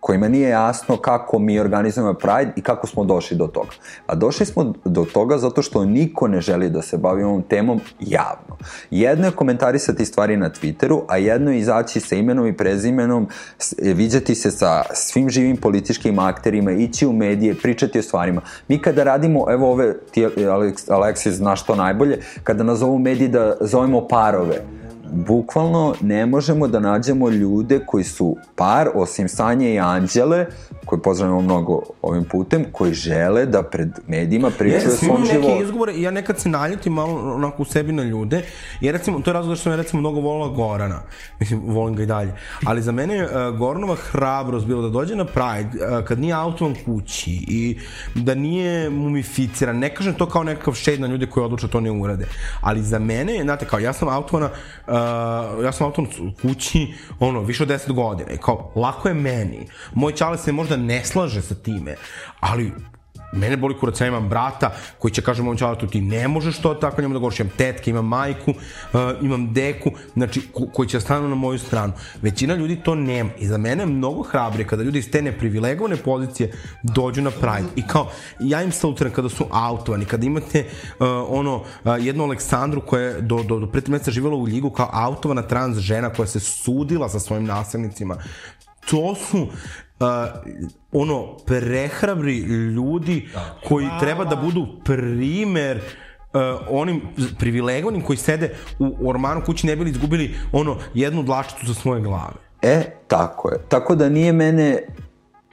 kojima 0.06 0.28
nije 0.28 0.50
jasno 0.50 0.98
kako 0.98 1.40
mi 1.40 1.60
organizujemo 1.60 2.14
Pride 2.14 2.52
i 2.56 2.62
kako 2.62 2.88
smo 2.88 3.04
došli 3.04 3.38
do 3.38 3.48
toga. 3.48 3.72
A 4.08 4.16
došli 4.16 4.46
smo 4.46 4.74
do 4.86 5.06
toga 5.14 5.38
zato 5.38 5.62
što 5.62 5.86
niko 5.86 6.28
ne 6.28 6.42
želi 6.42 6.70
da 6.70 6.82
se 6.82 6.98
bavi 6.98 7.24
ovom 7.24 7.42
temom 7.42 7.80
javno. 8.00 8.58
Jedno 8.92 9.26
je 9.26 9.32
komentarisati 9.32 10.06
stvari 10.06 10.38
na 10.38 10.50
Twitteru, 10.50 11.02
a 11.08 11.18
jedno 11.18 11.52
je 11.52 11.60
izaći 11.60 12.00
sa 12.00 12.16
imenom 12.16 12.48
i 12.48 12.58
prezimenom, 12.58 13.28
viđati 13.82 14.36
se 14.36 14.52
sa 14.52 14.84
svim 14.94 15.30
živim 15.30 15.58
političkim 15.58 16.20
akterima, 16.20 16.72
ići 16.72 17.08
u 17.08 17.14
medije, 17.14 17.56
pričati 17.56 18.00
o 18.00 18.04
stvarima. 18.04 18.42
Mi 18.68 18.82
kada 18.82 19.04
radimo, 19.04 19.46
evo 19.50 19.72
ove, 19.72 19.94
ti 20.12 20.28
Aleksis 20.90 21.34
znaš 21.34 21.66
to 21.66 21.76
najbolje, 21.76 22.20
kada 22.44 22.64
nazovu 22.64 23.00
mediji 23.00 23.28
da 23.28 23.58
zovemo 23.62 24.08
parove, 24.08 24.62
bukvalno 25.12 25.96
ne 26.02 26.26
možemo 26.26 26.68
da 26.68 26.80
nađemo 26.80 27.30
ljude 27.30 27.80
koji 27.86 28.04
su 28.04 28.38
par, 28.56 28.90
osim 28.94 29.30
Sanje 29.30 29.74
i 29.74 29.80
Anđele, 29.80 30.46
koje 30.86 31.02
pozdravljamo 31.02 31.42
mnogo 31.42 31.82
ovim 32.02 32.24
putem, 32.24 32.66
koji 32.72 32.94
žele 32.94 33.46
da 33.46 33.64
pred 33.64 33.90
medijima 34.08 34.52
pričaju 34.58 34.94
o 34.94 34.96
svom 34.98 35.10
imaju 35.10 35.34
neke 35.34 35.42
životu. 35.42 35.64
izgovore 35.64 35.94
i 35.94 36.02
ja 36.02 36.12
nekad 36.12 36.40
se 36.40 36.50
naljutim 36.50 36.94
malo 36.94 37.34
onako 37.36 37.62
u 37.62 37.66
sebi 37.66 37.92
na 37.92 38.04
ljude, 38.04 38.42
jer 38.82 38.94
recimo, 38.94 39.20
to 39.20 39.30
je 39.30 39.34
razlog 39.34 39.56
što 39.56 39.64
sam 39.64 39.72
ja 39.72 39.76
recimo 39.76 40.00
mnogo 40.00 40.20
volila 40.20 40.48
Gorana, 40.48 41.02
mislim, 41.40 41.62
volim 41.66 41.96
ga 41.96 42.04
i 42.04 42.06
dalje, 42.06 42.34
ali 42.66 42.82
za 42.82 42.92
mene 42.92 43.16
je 43.16 43.26
uh, 43.26 43.58
Goranova 43.58 43.96
hrabrost 43.96 44.66
bilo 44.66 44.82
da 44.82 44.90
dođe 44.90 45.16
na 45.16 45.26
Pride 45.26 45.86
uh, 45.86 46.06
kad 46.06 46.20
nije 46.20 46.34
autovan 46.34 46.76
kući 46.86 47.32
i 47.48 47.78
da 48.16 48.36
nije 48.36 48.90
mumificiran, 48.90 49.78
ne 49.78 49.96
kažem 49.96 50.14
to 50.14 50.26
kao 50.26 50.44
nekakav 50.44 50.74
šed 50.74 51.02
na 51.02 51.08
ljude 51.08 51.26
koji 51.26 51.44
odluče 51.44 51.68
to 51.68 51.80
ne 51.80 51.92
urade, 51.92 52.28
ali 52.62 52.82
za 52.82 53.00
mene, 53.00 53.40
znate, 53.44 53.66
kao 53.66 53.80
ja 53.80 53.94
sam 53.94 54.08
autovana, 54.08 54.50
uh, 54.88 54.95
ja 55.64 55.72
sam 55.72 55.88
autovan 55.88 56.12
u 56.20 56.32
kući, 56.42 56.94
ono, 57.20 57.42
više 57.42 57.64
od 57.64 57.70
10 57.70 57.94
godina 57.94 58.32
i 58.32 58.38
kao, 58.38 58.72
lako 58.76 59.08
je 59.08 59.14
meni, 59.14 59.68
moj 59.94 60.14
čale 60.14 60.38
se 60.38 60.52
možda 60.52 60.78
ne 60.78 61.06
slaže 61.06 61.42
sa 61.42 61.56
time, 61.56 61.96
ali 62.40 62.72
Mene 63.36 63.58
boli 63.58 63.78
kurac, 63.80 64.02
ja 64.02 64.08
imam 64.08 64.30
brata 64.30 64.72
koji 65.00 65.12
će 65.12 65.22
kaže 65.22 65.44
mom 65.44 65.58
čalatu 65.58 65.88
ti 65.88 66.02
ne 66.02 66.28
možeš 66.28 66.58
to 66.58 66.74
tako 66.74 67.02
njemu 67.02 67.14
da 67.14 67.20
govoriš, 67.20 67.40
imam 67.40 67.54
tetke, 67.58 67.92
imam 67.92 68.08
majku, 68.08 68.52
uh, 68.52 69.00
imam 69.22 69.54
deku, 69.54 69.92
znači 70.14 70.42
ko, 70.54 70.66
koji 70.74 70.90
će 70.90 71.00
stanu 71.00 71.28
na 71.28 71.36
moju 71.36 71.60
stranu. 71.60 71.94
Većina 72.22 72.56
ljudi 72.56 72.76
to 72.76 72.96
nema 72.96 73.30
i 73.40 73.48
za 73.48 73.58
mene 73.58 73.84
je 73.84 73.88
mnogo 73.88 74.24
hrabrije 74.24 74.68
kada 74.68 74.84
ljudi 74.84 75.00
iz 75.00 75.12
te 75.12 75.22
neprivilegovane 75.22 75.96
pozicije 75.98 76.52
dođu 76.84 77.22
na 77.22 77.32
Pride 77.32 77.70
i 77.76 77.88
kao 77.88 78.10
ja 78.40 78.64
im 78.64 78.72
salutiram 78.72 79.14
kada 79.14 79.30
su 79.30 79.46
autovani, 79.52 80.06
kada 80.06 80.26
imate 80.26 80.66
uh, 81.00 81.08
ono 81.30 81.56
uh, 81.56 81.66
jednu 82.00 82.24
Aleksandru 82.24 82.82
koja 82.82 83.04
je 83.04 83.22
do, 83.22 83.44
do, 83.44 83.60
do 83.60 83.68
pre 83.68 83.82
meseca 83.88 84.12
živjela 84.12 84.36
u 84.36 84.48
Ljigu 84.48 84.70
kao 84.70 84.90
autovana 84.94 85.42
trans 85.42 85.78
žena 85.78 86.10
koja 86.10 86.28
se 86.28 86.40
sudila 86.40 87.10
sa 87.10 87.20
svojim 87.20 87.46
nasilnicima 87.46 88.18
to 88.90 89.16
su 89.16 89.48
uh, 90.00 90.08
ono 90.92 91.38
prehrabri 91.46 92.38
ljudi 92.76 93.28
koji 93.68 93.88
treba 94.00 94.26
da 94.26 94.36
budu 94.36 94.68
primer 94.84 95.78
uh, 95.78 96.42
onim 96.70 97.02
privilegovanim 97.40 98.02
koji 98.02 98.18
sede 98.18 98.56
u 98.80 99.10
ormanu 99.10 99.42
kući 99.46 99.68
ne 99.68 99.76
bili 99.76 99.90
izgubili 99.90 100.36
ono 100.52 100.78
jednu 100.94 101.24
dlačicu 101.24 101.66
za 101.66 101.74
svoje 101.74 102.02
glave. 102.02 102.46
E, 102.62 102.84
tako 103.08 103.50
je. 103.50 103.58
Tako 103.70 103.96
da 103.96 104.10
nije 104.10 104.34
mene 104.34 104.82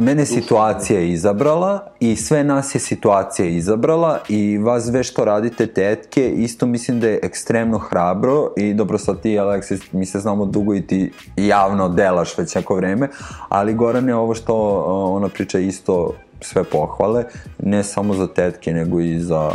mene 0.02 0.26
situacija 0.26 1.00
izabrala 1.00 1.86
i 2.00 2.16
sve 2.16 2.44
nas 2.44 2.74
je 2.74 2.78
situacija 2.78 3.48
izabrala 3.48 4.18
i 4.28 4.58
vas 4.58 4.84
sve 4.84 5.02
što 5.02 5.24
radite 5.24 5.66
tetke. 5.66 6.28
Isto 6.28 6.66
mislim 6.66 7.00
da 7.00 7.08
je 7.08 7.20
ekstremno 7.22 7.78
hrabro 7.78 8.52
i 8.56 8.74
dobro 8.74 8.98
sad 8.98 9.20
ti 9.20 9.38
Aleksis 9.38 9.92
mi 9.92 10.06
se 10.06 10.18
znamo 10.18 10.46
dugo 10.46 10.74
i 10.74 10.86
ti 10.86 11.12
javno 11.36 11.88
delaš 11.88 12.38
već 12.38 12.54
neko 12.54 12.74
vreme 12.74 13.08
ali 13.48 13.74
Gorane 13.74 14.14
ovo 14.14 14.34
što 14.34 14.54
ona 15.14 15.28
priča 15.28 15.58
isto 15.58 16.14
sve 16.42 16.64
pohvale, 16.64 17.24
ne 17.62 17.84
samo 17.84 18.14
za 18.14 18.26
tetke, 18.26 18.72
nego 18.72 19.00
i 19.00 19.18
za... 19.20 19.50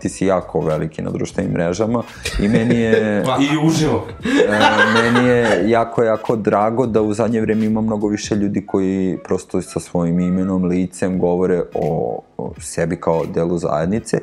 Ti 0.00 0.08
si 0.08 0.26
jako 0.26 0.60
veliki 0.60 1.02
na 1.02 1.10
društvenim 1.10 1.52
mrežama 1.52 2.02
i 2.42 2.48
meni 2.48 2.76
je... 2.76 3.24
I 3.52 3.66
uživo. 3.66 4.06
E, 4.24 4.58
meni 4.94 5.28
je 5.28 5.70
jako, 5.70 6.02
jako 6.02 6.36
drago 6.36 6.86
da 6.86 7.02
u 7.02 7.14
zadnje 7.14 7.40
vreme 7.40 7.66
ima 7.66 7.80
mnogo 7.80 8.08
više 8.08 8.34
ljudi 8.34 8.66
koji 8.66 9.18
prosto 9.24 9.62
sa 9.62 9.80
svojim 9.80 10.20
imenom, 10.20 10.64
licem 10.64 11.18
govore 11.18 11.62
o, 11.74 12.20
o 12.38 12.52
sebi 12.58 12.96
kao 12.96 13.24
delu 13.26 13.58
zajednice 13.58 14.18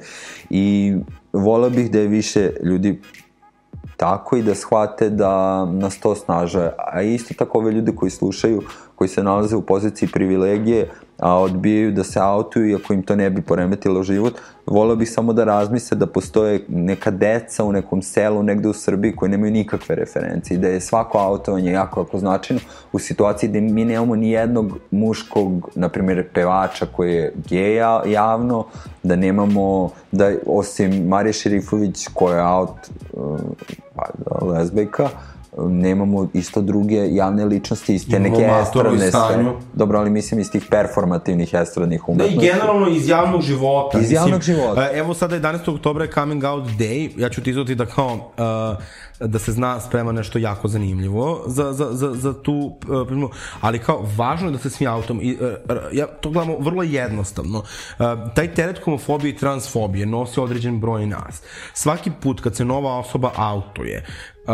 i 0.49 0.95
voleo 1.33 1.69
bih 1.69 1.91
da 1.91 1.99
je 1.99 2.07
više 2.07 2.51
ljudi 2.63 3.01
tako 3.97 4.37
i 4.37 4.43
da 4.43 4.55
shvate 4.55 5.09
da 5.09 5.65
nas 5.65 5.99
to 5.99 6.15
snaže. 6.15 6.71
A 6.77 7.01
isto 7.01 7.33
tako 7.33 7.57
ove 7.57 7.71
ljude 7.71 7.91
koji 7.95 8.11
slušaju, 8.11 8.61
koji 8.97 9.07
se 9.07 9.23
nalaze 9.23 9.55
u 9.55 9.61
poziciji 9.61 10.09
privilegije, 10.09 10.89
a 11.17 11.39
odbijaju 11.39 11.91
da 11.91 12.03
se 12.03 12.19
autuju 12.19 12.69
iako 12.69 12.93
im 12.93 13.03
to 13.03 13.15
ne 13.15 13.29
bi 13.29 13.41
poremetilo 13.41 14.03
život, 14.03 14.33
voleo 14.65 14.95
bih 14.95 15.11
samo 15.11 15.33
da 15.33 15.43
razmisle 15.43 15.97
da 15.97 16.07
postoje 16.07 16.63
neka 16.67 17.11
deca 17.11 17.63
u 17.63 17.71
nekom 17.71 18.01
selu 18.01 18.43
negde 18.43 18.69
u 18.69 18.73
Srbiji 18.73 19.15
koji 19.15 19.31
nemaju 19.31 19.51
nikakve 19.51 19.95
referencije 19.95 20.55
i 20.55 20.59
da 20.59 20.67
je 20.67 20.81
svako 20.81 21.17
autovanje 21.17 21.71
jako, 21.71 21.99
jako 21.99 22.19
značajno 22.19 22.61
u 22.91 22.99
situaciji 22.99 23.49
da 23.49 23.59
mi 23.59 23.85
nemamo 23.85 24.15
ni 24.15 24.31
jednog 24.31 24.77
muškog, 24.91 25.69
na 25.75 25.89
primjer, 25.89 26.27
pevača 26.33 26.85
koji 26.85 27.13
je 27.13 27.33
geja 27.49 28.01
javno, 28.05 28.65
da 29.03 29.15
nemamo, 29.15 29.89
da 30.11 30.31
osim 30.45 31.07
Marije 31.07 31.33
Šerifović 31.33 32.07
koja 32.13 32.37
je 32.37 32.47
out, 32.47 32.77
uh, 33.13 33.39
pa, 33.95 34.05
lezbejka, 34.45 35.09
nemamo 35.57 36.29
isto 36.33 36.61
druge 36.61 37.07
javne 37.11 37.45
ličnosti 37.45 37.95
iz 37.95 38.09
te 38.09 38.19
neke 38.19 38.49
estradne 38.61 39.09
Stanju. 39.09 39.43
sve. 39.43 39.69
Dobro, 39.73 39.99
ali 39.99 40.09
mislim 40.09 40.39
iz 40.39 40.51
tih 40.51 40.65
performativnih 40.69 41.53
estradnih 41.53 42.01
Da, 42.07 42.11
i 42.11 42.15
umetnosti. 42.15 42.47
generalno 42.47 42.87
iz 42.89 43.09
javnog 43.09 43.41
života. 43.41 43.99
Iz 43.99 44.11
javnog 44.11 44.41
života. 44.41 44.81
e, 44.81 44.97
Evo 44.97 45.13
sada 45.13 45.39
11. 45.39 45.75
oktobra 45.75 46.03
je 46.03 46.11
coming 46.11 46.43
out 46.43 46.63
day, 46.65 47.11
ja 47.17 47.29
ću 47.29 47.43
ti 47.43 47.49
izvati 47.49 47.75
da 47.75 47.85
kao, 47.85 48.13
uh, 48.13 49.27
da 49.27 49.39
se 49.39 49.51
zna 49.51 49.79
sprema 49.79 50.11
nešto 50.11 50.39
jako 50.39 50.67
zanimljivo 50.67 51.43
za, 51.47 51.73
za, 51.73 51.87
za, 51.91 52.13
za 52.13 52.41
tu 52.43 52.53
uh, 52.53 53.07
primu, 53.07 53.29
ali 53.61 53.79
kao 53.79 54.05
važno 54.17 54.47
je 54.47 54.51
da 54.51 54.57
se 54.57 54.69
svi 54.69 54.87
autom, 54.87 55.19
i, 55.21 55.37
uh, 55.41 55.77
ja 55.91 56.07
to 56.07 56.29
gledamo 56.29 56.57
vrlo 56.59 56.83
jednostavno, 56.83 57.59
uh, 57.59 57.63
taj 58.35 58.53
teret 58.53 58.83
homofobije 58.83 59.31
i 59.31 59.37
transfobije 59.37 60.05
nosi 60.05 60.39
određen 60.39 60.79
broj 60.79 61.05
nas. 61.05 61.41
Svaki 61.73 62.11
put 62.21 62.41
kad 62.41 62.55
se 62.55 62.65
nova 62.65 62.97
osoba 62.99 63.31
autuje, 63.35 64.05
Uh, 64.47 64.53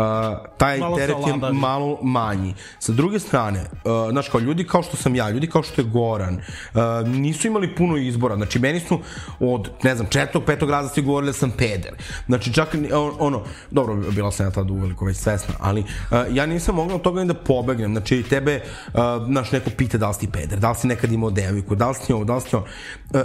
taj 0.56 0.78
Malo 0.78 0.96
teret 0.96 1.16
je 1.26 1.52
malo 1.52 1.98
manji. 2.02 2.54
Sa 2.78 2.92
druge 2.92 3.18
strane, 3.18 3.60
uh, 3.60 4.10
znaš, 4.10 4.28
kao 4.28 4.40
ljudi 4.40 4.66
kao 4.66 4.82
što 4.82 4.96
sam 4.96 5.14
ja, 5.14 5.30
ljudi 5.30 5.46
kao 5.46 5.62
što 5.62 5.80
je 5.80 5.84
Goran, 5.84 6.34
uh, 6.34 7.08
nisu 7.08 7.46
imali 7.46 7.74
puno 7.74 7.96
izbora. 7.96 8.36
Znači, 8.36 8.58
meni 8.58 8.80
su 8.80 8.98
od, 9.40 9.70
ne 9.82 9.94
znam, 9.94 10.08
četvrtog, 10.10 10.44
petog 10.44 10.70
raza 10.70 10.88
svi 10.88 11.02
govorili 11.02 11.28
da 11.28 11.38
sam 11.38 11.50
peder. 11.50 11.92
Znači, 12.26 12.52
čak, 12.52 12.76
ono, 13.18 13.42
dobro, 13.70 13.94
bila 13.94 14.30
sam 14.32 14.46
ja 14.46 14.50
tada 14.50 14.72
uveliko 14.72 15.04
već 15.04 15.16
svesna, 15.16 15.54
ali 15.58 15.80
uh, 15.80 16.18
ja 16.30 16.46
nisam 16.46 16.74
mogla 16.74 16.94
od 16.94 17.02
toga 17.02 17.20
ni 17.20 17.26
da 17.26 17.34
pobegnem. 17.34 17.92
Znači, 17.92 18.22
tebe, 18.22 18.60
uh, 18.86 19.00
znaš, 19.26 19.52
neko 19.52 19.70
pita 19.76 19.98
da 19.98 20.08
li 20.08 20.14
si 20.14 20.30
peder, 20.30 20.58
da 20.58 20.70
li 20.70 20.76
si 20.76 20.86
nekad 20.86 21.12
imao 21.12 21.30
devojku, 21.30 21.74
da 21.74 21.88
li 21.88 21.94
si 21.94 22.12
ovo, 22.12 22.24
da 22.24 22.34
li 22.34 22.40
si 22.40 22.56
ovo. 22.56 22.66
Uh, 23.14 23.20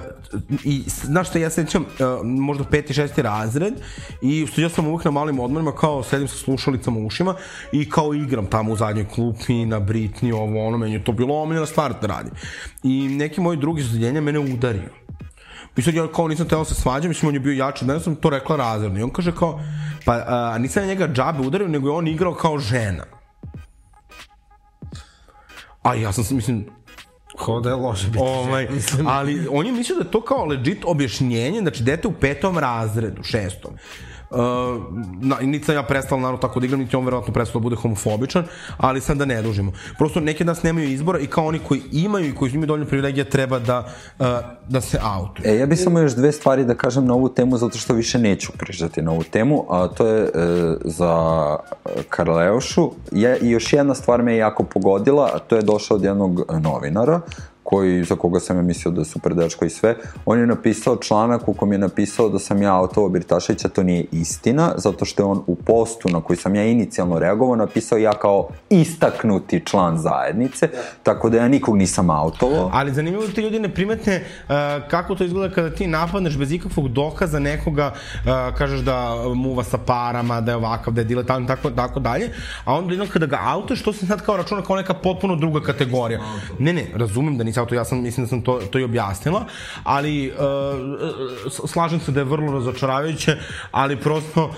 I, 0.63 0.83
znaš 0.87 1.29
što, 1.29 1.37
ja 1.37 1.49
sećam, 1.49 1.81
uh, 1.83 2.25
možda 2.25 2.63
peti, 2.63 2.93
šesti 2.93 3.21
razred 3.21 3.73
i 4.21 4.47
studio 4.47 4.69
sam 4.69 4.87
uvijek 4.87 5.05
na 5.05 5.11
malim 5.11 5.39
odmorima, 5.39 5.75
kao 5.75 6.03
sedim 6.03 6.27
sa 6.27 6.37
slušalicama 6.60 6.99
u 6.99 7.06
ušima 7.06 7.36
i 7.72 7.90
kao 7.90 8.14
igram 8.14 8.45
tamo 8.45 8.72
u 8.72 8.76
zadnjoj 8.76 9.07
klupi, 9.07 9.65
na 9.65 9.80
Britni, 9.80 10.31
ovo, 10.31 10.68
ono, 10.68 10.77
meni 10.77 10.94
je 10.94 11.03
to 11.03 11.11
bilo 11.11 11.41
omiljena 11.41 11.65
stvar 11.65 11.94
da 12.02 12.07
radim. 12.07 12.34
I 12.84 13.07
neki 13.07 13.41
moji 13.41 13.57
drugi 13.57 13.84
sudeljenja 13.84 14.22
mene 14.22 14.40
udario. 14.40 14.90
I 15.77 15.81
sad 15.81 15.94
ja 15.94 16.07
kao 16.11 16.27
nisam 16.27 16.48
teo 16.48 16.65
se 16.65 16.76
svađam, 16.76 17.10
mislim 17.10 17.27
on 17.27 17.34
je 17.34 17.40
bio 17.40 17.53
jači, 17.53 17.86
da 17.86 17.99
sam 17.99 18.15
to 18.15 18.30
rekla 18.30 18.56
razredno. 18.56 18.99
I 18.99 19.03
on 19.03 19.10
kaže 19.10 19.31
kao, 19.36 19.60
pa 20.06 20.23
a, 20.27 20.57
nisam 20.57 20.84
ja 20.84 20.88
njega 20.88 21.07
džabe 21.07 21.48
udario, 21.48 21.68
nego 21.68 21.88
je 21.88 21.94
on 21.94 22.07
igrao 22.07 22.34
kao 22.34 22.60
žena. 22.60 23.03
A 25.84 25.95
ja 25.95 26.11
sam, 26.11 26.36
mislim, 26.36 26.65
Kao 27.45 27.60
da 27.60 27.69
je 27.69 27.76
loše 27.76 28.07
biti 28.07 28.19
Ovaj, 28.22 28.68
mislim. 28.72 29.07
ali 29.07 29.48
on 29.52 29.65
je 29.65 29.72
mislio 29.72 29.95
da 29.95 30.03
je 30.03 30.11
to 30.11 30.22
kao 30.22 30.45
legit 30.45 30.86
objašnjenje, 30.86 31.60
znači 31.60 31.84
dete 31.84 32.07
u 32.07 32.11
petom 32.11 32.57
razredu, 32.57 33.23
šestom, 33.23 33.72
na, 35.22 35.38
niti 35.41 35.65
sam 35.65 35.76
ja 35.76 35.84
prestao 35.84 36.19
naravno 36.19 36.38
tako 36.38 36.60
da 36.60 36.65
igram, 36.65 36.80
niti 36.80 36.95
on 36.95 37.06
verovatno 37.06 37.34
prestao 37.34 37.60
da 37.60 37.64
bude 37.64 37.76
homofobičan, 37.76 38.43
ali 38.77 39.01
sad 39.01 39.18
da 39.18 39.26
ne 39.26 39.41
dužimo. 39.41 39.72
Prosto 39.97 40.19
neki 40.19 40.43
od 40.43 40.47
nas 40.47 40.64
nemaju 40.64 40.89
izbora 40.89 41.19
i 41.19 41.27
kao 41.27 41.45
oni 41.45 41.60
koji 41.60 41.81
imaju 41.91 42.30
i 42.30 42.35
koji 42.35 42.51
imaju 42.51 42.68
dovoljno 42.68 42.85
privilegija 42.85 43.26
treba 43.26 43.60
da, 43.60 43.93
uh, 44.19 44.26
da 44.68 44.81
se 44.81 44.99
autuju. 45.01 45.45
E, 45.45 45.57
ja 45.57 45.65
bih 45.65 45.80
samo 45.80 45.99
još 45.99 46.15
dve 46.15 46.31
stvari 46.31 46.65
da 46.65 46.76
kažem 46.76 47.06
na 47.06 47.14
ovu 47.14 47.30
temu, 47.30 47.57
zato 47.57 47.77
što 47.77 47.93
više 47.93 48.19
neću 48.19 48.51
pričati 48.57 49.01
na 49.01 49.11
ovu 49.11 49.23
temu, 49.23 49.65
a 49.69 49.88
to 49.88 50.07
je 50.07 50.23
e, 50.23 50.30
za 50.85 51.57
Karleušu. 52.10 52.91
Je, 53.11 53.38
I 53.41 53.49
još 53.49 53.73
jedna 53.73 53.95
stvar 53.95 54.23
me 54.23 54.34
je 54.34 54.38
jako 54.38 54.64
pogodila, 54.64 55.31
a 55.34 55.39
to 55.39 55.56
je 55.56 55.61
došao 55.61 55.97
od 55.97 56.03
jednog 56.03 56.41
novinara, 56.61 57.22
koji, 57.69 58.03
za 58.03 58.15
koga 58.15 58.39
sam 58.39 58.57
ja 58.57 58.63
mislio 58.63 58.91
da 58.91 59.01
je 59.01 59.05
super 59.05 59.33
dečko 59.35 59.65
i 59.65 59.69
sve, 59.69 59.95
on 60.25 60.39
je 60.39 60.47
napisao 60.47 60.95
članak 60.95 61.47
u 61.47 61.53
kom 61.53 61.71
je 61.71 61.77
napisao 61.77 62.29
da 62.29 62.39
sam 62.39 62.61
ja 62.61 62.75
autovo 62.75 63.09
Birtaševića, 63.09 63.69
to 63.69 63.83
nije 63.83 64.05
istina, 64.11 64.71
zato 64.77 65.05
što 65.05 65.23
je 65.23 65.27
on 65.27 65.43
u 65.47 65.55
postu 65.55 66.09
na 66.09 66.21
koji 66.21 66.37
sam 66.37 66.55
ja 66.55 66.63
inicijalno 66.65 67.19
reagovao 67.19 67.55
napisao 67.55 67.97
ja 67.97 68.13
kao 68.13 68.47
istaknuti 68.69 69.61
član 69.65 69.97
zajednice, 69.97 70.69
tako 71.03 71.29
da 71.29 71.37
ja 71.37 71.47
nikog 71.47 71.77
nisam 71.77 72.09
autovo. 72.09 72.71
Ali 72.73 72.93
zanimljivo 72.93 73.27
da 73.27 73.33
ti 73.33 73.41
ljudi 73.41 73.59
ne 73.59 73.69
primetne 73.73 74.15
uh, 74.23 74.55
kako 74.89 75.15
to 75.15 75.23
izgleda 75.23 75.53
kada 75.55 75.69
ti 75.75 75.87
napadneš 75.87 76.37
bez 76.37 76.51
ikakvog 76.51 76.87
dokaza 76.87 77.39
nekoga, 77.39 77.93
uh, 77.93 78.57
kažeš 78.57 78.79
da 78.79 79.15
muva 79.35 79.63
sa 79.63 79.77
parama, 79.77 80.41
da 80.41 80.51
je 80.51 80.57
ovakav, 80.57 80.93
da 80.93 81.01
je 81.01 81.05
diletant, 81.05 81.47
tako, 81.47 81.69
tako 81.69 81.99
dalje, 81.99 82.31
a 82.65 82.73
onda 82.73 82.93
jednom 82.93 83.07
kada 83.07 83.25
ga 83.25 83.39
autoš, 83.43 83.83
to 83.83 83.93
se 83.93 84.05
sad 84.05 84.25
kao 84.25 84.37
računa 84.37 84.61
kao 84.61 84.75
neka 84.75 84.93
potpuno 84.93 85.35
druga 85.35 85.61
kategorija. 85.61 86.19
Ne, 86.59 86.73
ne, 86.73 86.87
razumem 86.95 87.37
da 87.37 87.43
nisi 87.60 87.76
auto, 87.76 87.76
ja 87.76 87.86
sam, 87.86 88.02
mislim 88.02 88.26
da 88.26 88.30
sam 88.30 88.41
to, 88.41 88.60
to 88.72 88.80
i 88.80 88.84
objasnila, 88.84 89.45
ali 89.84 90.31
uh, 90.31 91.52
slažem 91.68 91.99
se 91.99 92.11
da 92.11 92.19
je 92.19 92.23
vrlo 92.23 92.53
razočaravajuće, 92.53 93.38
ali 93.72 93.98
prosto, 93.98 94.45
uh, 94.45 94.53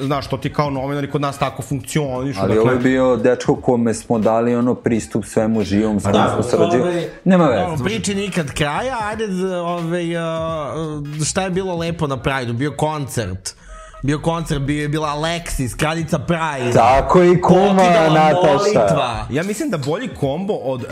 znaš, 0.00 0.28
to 0.28 0.36
ti 0.36 0.52
kao 0.52 0.70
novinar 0.70 1.04
i 1.04 1.10
kod 1.10 1.20
nas 1.20 1.38
tako 1.38 1.62
funkcioniš. 1.62 2.36
Ali 2.38 2.48
dakle, 2.48 2.60
ovo 2.60 2.70
je 2.70 2.78
bio 2.78 3.16
dečko 3.16 3.56
kome 3.56 3.94
smo 3.94 4.18
dali 4.18 4.54
ono 4.54 4.74
pristup 4.74 5.24
svemu 5.24 5.62
živom, 5.62 6.00
s 6.00 6.04
kim 6.04 6.12
smo 6.34 6.42
sarađivali. 6.42 6.90
Ovaj, 6.90 7.08
Nema 7.24 7.46
veze. 7.46 7.84
priči 7.84 8.14
nikad 8.14 8.52
kraja, 8.52 8.96
ajde, 9.02 9.26
ovaj, 9.56 10.16
uh, 10.16 11.24
šta 11.24 11.42
je 11.42 11.50
bilo 11.50 11.76
lepo 11.76 12.06
na 12.06 12.16
Pride-u? 12.16 12.54
Bio 12.54 12.72
koncert. 12.76 13.59
Bio 14.02 14.18
koncert, 14.18 14.60
bio 14.60 14.82
je 14.82 14.88
bila 14.88 15.08
Alexis, 15.08 15.76
kraljica 15.76 16.18
Pride. 16.18 16.72
Tako 16.72 17.22
i 17.22 17.40
kuma 17.40 17.82
Nataša. 18.14 18.52
molitva. 18.52 19.26
Ja 19.30 19.42
mislim 19.42 19.70
da 19.70 19.78
bolji 19.78 20.08
kombo 20.20 20.54
od 20.54 20.82
uh, 20.82 20.88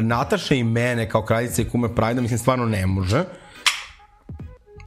Nataše 0.00 0.58
i 0.58 0.64
mene 0.64 1.08
kao 1.08 1.22
kraljice 1.22 1.62
i 1.62 1.68
kume 1.68 1.94
Prajda, 1.94 2.20
mislim, 2.20 2.38
stvarno 2.38 2.66
ne 2.66 2.86
može. 2.86 3.24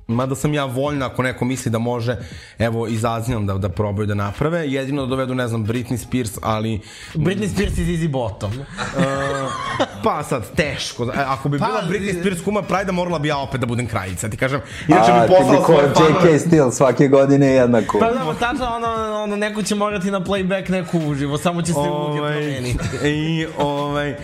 Mada 0.08 0.36
sam 0.36 0.54
ja 0.54 0.66
voljna 0.66 1.06
ako 1.06 1.24
neko 1.24 1.46
misli 1.46 1.72
da 1.72 1.78
može, 1.80 2.18
evo, 2.60 2.88
izazivam 2.88 3.46
da, 3.48 3.54
da 3.54 3.70
probaju 3.70 4.06
da 4.08 4.14
naprave. 4.14 4.68
Jedino 4.68 5.02
da 5.02 5.08
dovedu, 5.08 5.36
ne 5.36 5.48
znam, 5.48 5.66
Britney 5.66 5.98
Spears, 5.98 6.32
ali... 6.42 6.80
Britney 7.14 7.50
Spears 7.50 7.78
iz 7.78 7.88
Easy 7.90 8.08
Bottom. 8.08 8.52
Pa 10.04 10.24
sad, 10.24 10.56
teško. 10.56 11.04
E, 11.06 11.10
Ako 11.18 11.50
bi 11.50 11.60
Pa, 11.60 11.66
bila 11.66 11.82
Britney 11.84 12.18
i- 12.18 12.20
Spears 12.20 12.42
kuma 12.42 12.62
Prajda, 12.62 12.92
morala 12.92 13.20
bi 13.20 13.28
ja 13.28 13.38
opet 13.38 13.60
da 13.62 13.66
budem 13.66 13.88
kraljica. 13.88 14.30
Ti 14.30 14.38
kažem, 14.38 14.62
inače 14.88 15.12
A, 15.12 15.20
bi 15.20 15.28
ti 15.28 15.34
bi 15.34 15.38
poslala 15.38 15.60
ko 15.60 15.74
svoje 15.74 15.94
fanove. 15.94 16.30
J.K. 16.30 16.40
Steel 16.40 16.72
svake 16.72 17.08
godine 17.08 17.48
jednako. 17.48 18.00
Pa 18.00 18.06
da, 18.06 18.34
tačno, 18.40 18.66
ono, 18.68 18.88
ono, 19.16 19.36
neko 19.36 19.64
će 19.64 19.76
morati 19.76 20.12
na 20.12 20.20
playback, 20.20 20.70
neko 20.70 20.98
uživo, 20.98 21.38
samo 21.38 21.62
će 21.62 21.74
se 21.74 21.80
uloge 21.80 22.20
Ovaj, 22.22 22.34
promeniti. 22.34 22.84
I, 23.10 23.48
ovaj, 23.60 24.16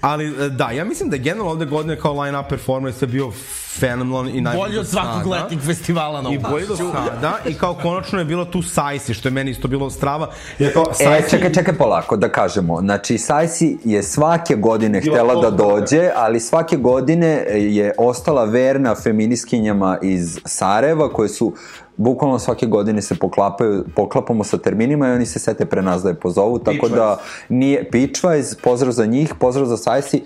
ali 0.00 0.50
da, 0.50 0.70
ja 0.70 0.84
mislim 0.84 1.10
da 1.10 1.16
je 1.16 1.22
generalno 1.22 1.52
ovde 1.52 1.64
godine 1.64 1.96
kao 1.96 2.22
line-up 2.22 2.48
performance 2.48 3.04
je 3.04 3.08
bio 3.08 3.32
fenomenalan 3.70 4.28
i 4.28 4.40
najbolji 4.40 4.62
Bolji 4.62 4.78
od 4.78 4.88
svakog 4.88 5.15
sada. 5.24 5.30
letnjeg 5.30 5.60
festivala 5.60 6.22
na 6.22 6.30
I 6.30 6.38
bolji 6.38 6.66
do 6.66 6.76
sada 6.76 7.38
i 7.46 7.54
kao 7.54 7.74
konačno 7.74 8.18
je 8.18 8.24
bilo 8.24 8.44
tu 8.44 8.62
Sajsi, 8.62 9.14
što 9.14 9.28
je 9.28 9.32
meni 9.32 9.50
isto 9.50 9.68
bilo 9.68 9.90
strava. 9.90 10.30
Jer 10.58 10.72
kao 10.72 10.84
E, 10.90 11.04
Sajsi, 11.04 11.30
čekaj, 11.30 11.52
čekaj 11.52 11.74
polako 11.74 12.16
da 12.16 12.28
kažemo. 12.28 12.80
Znači, 12.80 13.18
Sajsi 13.18 13.78
je 13.84 14.02
svake 14.02 14.54
godine 14.54 15.00
Bila 15.00 15.16
htela 15.16 15.40
da 15.42 15.50
dođe, 15.50 16.10
ali 16.16 16.40
svake 16.40 16.76
godine 16.76 17.44
je 17.50 17.92
ostala 17.98 18.44
verna 18.44 18.94
feminiskinjama 18.94 19.98
iz 20.02 20.38
Sarajeva, 20.44 21.12
koje 21.12 21.28
su 21.28 21.52
bukvalno 21.96 22.38
svake 22.38 22.66
godine 22.66 23.02
se 23.02 23.14
poklapaju, 23.14 23.84
poklapamo 23.96 24.44
sa 24.44 24.58
terminima 24.58 25.08
i 25.08 25.10
oni 25.10 25.26
se 25.26 25.38
sete 25.38 25.66
pre 25.66 25.82
nas 25.82 26.02
da 26.02 26.08
je 26.08 26.14
pozovu, 26.14 26.58
tako 26.58 26.88
da 26.88 27.18
nije 27.48 27.90
Pitchwise, 27.90 28.56
pozdrav 28.62 28.92
za 28.92 29.06
njih, 29.06 29.34
pozdrav 29.40 29.66
za 29.66 29.76
Sajsi. 29.76 30.22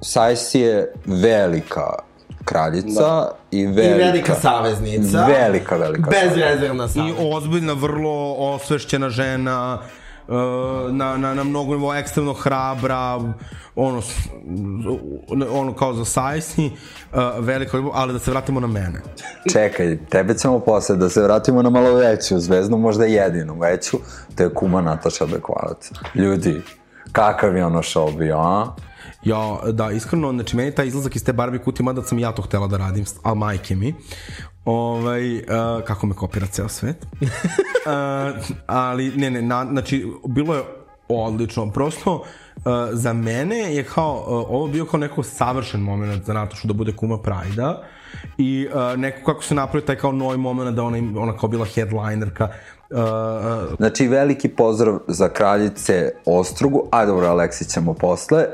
Sajsi 0.00 0.60
je 0.60 0.92
velika 1.06 2.07
kraljica 2.48 3.00
da. 3.00 3.30
i 3.50 3.58
I 3.60 3.66
velika, 3.66 4.04
velika 4.04 4.34
saveznica. 4.34 5.26
Velika, 5.26 5.76
velika 5.76 6.10
Bezrezervna 6.10 6.84
I 6.84 6.88
saveznica. 6.88 7.22
ozbiljna, 7.36 7.72
vrlo 7.72 8.34
osvešćena 8.38 9.08
žena, 9.10 9.78
uh, 10.28 10.34
na, 10.90 11.16
na, 11.16 11.34
na 11.34 11.44
mnogo 11.44 11.74
nivo 11.74 11.94
ekstremno 11.94 12.32
hrabra, 12.32 13.20
ono, 13.76 14.02
ono 15.50 15.74
kao 15.74 15.94
za 15.94 16.04
Sajsi, 16.04 16.66
uh, 17.12 17.20
velika 17.38 17.76
ljubav, 17.76 17.92
ali 17.94 18.12
da 18.12 18.18
se 18.18 18.30
vratimo 18.30 18.60
na 18.60 18.66
mene. 18.66 19.00
Čekaj, 19.52 19.98
tebe 20.08 20.34
ćemo 20.34 20.60
posle 20.60 20.96
da 20.96 21.08
se 21.08 21.22
vratimo 21.22 21.62
na 21.62 21.70
malo 21.70 21.94
veću 21.94 22.38
zvezdu, 22.38 22.76
možda 22.76 23.04
jedinu 23.04 23.58
veću, 23.60 23.98
to 24.36 24.42
je 24.42 24.54
kuma 24.54 24.80
Nataša 24.80 25.26
Bekvalac. 25.26 25.90
Ljudi, 26.14 26.62
kakav 27.12 27.56
je 27.56 27.64
ono 27.66 27.82
show 27.82 28.18
bio, 28.18 28.38
a? 28.38 28.66
Ja, 29.24 29.58
da, 29.72 29.90
iskreno, 29.90 30.32
znači, 30.32 30.56
meni 30.56 30.74
taj 30.74 30.86
izlazak 30.86 31.16
iz 31.16 31.24
te 31.24 31.32
Barbie 31.32 31.60
kutije, 31.60 31.84
mada 31.84 32.02
sam 32.02 32.18
ja 32.18 32.32
to 32.32 32.42
htela 32.42 32.66
da 32.66 32.76
radim, 32.76 33.04
a 33.22 33.34
majke 33.34 33.76
mi, 33.76 33.94
ovaj, 34.64 35.36
uh, 35.36 35.42
kako 35.86 36.06
me 36.06 36.14
kopira 36.14 36.46
ceo 36.46 36.68
svet. 36.68 37.06
uh, 37.20 37.28
ali, 38.66 39.10
ne, 39.16 39.30
ne, 39.30 39.42
na, 39.42 39.66
znači, 39.66 40.12
bilo 40.26 40.54
je 40.54 40.62
odlično, 41.08 41.70
prosto, 41.70 42.14
uh, 42.14 42.62
za 42.92 43.12
mene 43.12 43.74
je 43.74 43.84
kao, 43.84 44.14
uh, 44.14 44.50
ovo 44.50 44.66
bio 44.66 44.84
kao 44.84 45.00
neko 45.00 45.22
savršen 45.22 45.80
moment 45.80 46.24
za 46.24 46.32
Natašu 46.32 46.68
da 46.68 46.74
bude 46.74 46.92
kuma 46.92 47.18
Prajda 47.22 47.82
i 48.38 48.68
uh, 48.74 48.98
neko 48.98 49.26
kako 49.26 49.42
se 49.42 49.54
napravio 49.54 49.86
taj 49.86 49.96
kao 49.96 50.12
novi 50.12 50.38
moment 50.38 50.76
da 50.76 50.82
ona, 50.82 51.20
ona 51.20 51.36
kao 51.36 51.48
bila 51.48 51.66
headlinerka, 51.74 52.48
uh, 52.90 52.98
uh, 52.98 53.76
Znači, 53.76 54.08
veliki 54.08 54.48
pozdrav 54.48 54.98
za 55.08 55.28
kraljice 55.28 56.10
Ostrugu, 56.24 56.88
a 56.90 57.06
dobro, 57.06 57.26
Aleksi 57.26 57.64
ćemo 57.64 57.94
posle. 57.94 58.38
E, 58.38 58.48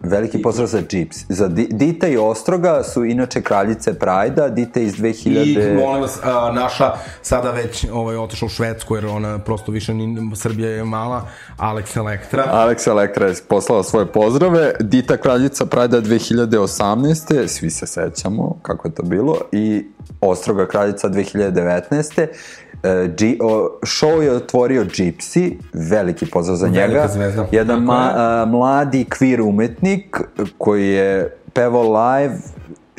veliki 0.00 0.42
pozdrav 0.42 0.66
za 0.66 0.78
Gypsy. 0.78 1.24
Za 1.28 1.48
Di, 1.48 1.68
Dita 1.70 2.08
i 2.08 2.16
Ostroga 2.16 2.82
su 2.82 3.04
inače 3.04 3.42
kraljice 3.42 3.98
Prajda, 3.98 4.48
Dita 4.48 4.80
iz 4.80 4.94
2000... 4.94 5.72
I 5.72 5.74
molim 5.74 6.02
vas, 6.02 6.18
a, 6.24 6.52
naša 6.54 6.92
sada 7.22 7.50
već 7.50 7.86
ovaj, 7.92 8.16
otišla 8.16 8.46
u 8.46 8.48
Švedsku 8.48 8.94
jer 8.94 9.06
ona 9.06 9.38
prosto 9.38 9.72
više 9.72 9.94
ni, 9.94 10.36
Srbija 10.36 10.70
je 10.70 10.84
mala, 10.84 11.28
Alex 11.58 11.98
Elektra. 11.98 12.44
Aleksa 12.50 12.90
Elektra 12.90 13.26
je 13.26 13.34
poslala 13.48 13.82
svoje 13.82 14.06
pozdrave. 14.06 14.72
Dita 14.80 15.16
kraljica 15.16 15.66
Prajda 15.66 16.00
2018. 16.00 17.46
Svi 17.46 17.70
se 17.70 17.86
sećamo 17.86 18.58
kako 18.62 18.88
je 18.88 18.94
to 18.94 19.02
bilo. 19.02 19.36
I 19.52 19.84
Ostroga 20.20 20.66
kraljica 20.66 21.08
2019. 21.08 22.26
E, 22.82 23.08
G, 23.18 23.36
o, 23.40 23.78
show 23.82 24.20
je 24.20 24.32
otvorio 24.32 24.84
Gypsy, 24.84 25.52
veliki 25.72 26.26
pozdrav 26.26 26.56
za 26.56 26.66
Velika 26.66 26.86
njega. 26.86 27.08
zvezda. 27.08 27.46
Jedan 27.52 27.76
Tako 27.76 27.92
ma, 27.92 28.12
a, 28.14 28.44
mladi 28.48 29.04
kvir 29.04 29.40
umetnik 29.40 30.20
koji 30.58 30.88
je 30.88 31.36
pevao 31.52 31.82
live. 31.82 32.34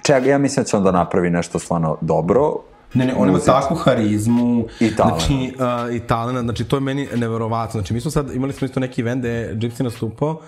Ček, 0.04 0.26
ja 0.26 0.38
mislim 0.38 0.64
da 0.64 0.68
će 0.68 0.78
on 0.78 0.84
da 0.84 0.92
napravi 0.92 1.30
nešto 1.30 1.60
stvarno 1.60 1.98
dobro. 2.02 2.54
Ne, 2.94 3.06
ne, 3.06 3.14
on 3.18 3.30
ima 3.30 3.40
takvu 3.40 3.76
harizmu. 3.78 4.66
I 4.80 4.96
talent. 4.96 5.20
Znači, 5.20 5.54
uh, 5.90 5.96
i 5.96 6.00
talent, 6.00 6.40
znači 6.40 6.64
to 6.64 6.76
je 6.76 6.80
meni 6.80 7.08
neverovatno. 7.16 7.80
Znači, 7.80 7.94
mi 7.94 8.02
smo 8.02 8.12
sad, 8.12 8.36
imali 8.36 8.54
smo 8.54 8.66
isto 8.66 8.80
neki 8.80 9.02
event 9.02 9.20
gde 9.20 9.30
je 9.30 9.56
Gypsy 9.56 9.84
nastupao 9.84 10.42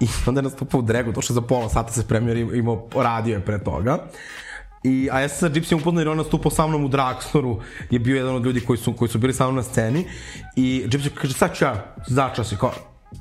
i 0.00 0.06
onda 0.26 0.38
je 0.38 0.42
nastupao 0.42 0.78
u 0.78 0.82
Dregu, 0.82 1.12
došao 1.12 1.34
za 1.34 1.40
pola 1.40 1.68
sata 1.68 1.92
se 1.92 2.02
spremio 2.02 2.28
jer 2.28 2.36
je 2.36 2.58
imao, 2.58 2.88
radio 2.96 3.34
je 3.34 3.40
pre 3.40 3.58
toga. 3.58 3.98
I, 4.84 5.08
a 5.12 5.20
ja 5.20 5.28
sam 5.28 5.48
sa 5.48 5.54
Gypsy 5.54 5.74
upoznao 5.74 6.00
jer 6.00 6.08
on 6.08 6.16
nastupao 6.16 6.50
sa 6.50 6.66
mnom 6.66 6.84
u 6.84 6.88
Dragstoru, 6.88 7.60
je 7.90 7.98
bio 7.98 8.16
jedan 8.16 8.34
od 8.34 8.44
ljudi 8.44 8.60
koji 8.60 8.78
su, 8.78 8.92
koji 8.92 9.08
su 9.08 9.18
bili 9.18 9.32
sa 9.34 9.44
mnom 9.44 9.56
na 9.56 9.62
sceni. 9.62 10.04
I 10.56 10.84
Gypsy 10.86 11.10
kaže, 11.14 11.34
sad 11.34 11.56
ću 11.56 11.64
ja 11.64 11.94
začas 12.06 12.52
i 12.52 12.56
kao, 12.56 12.72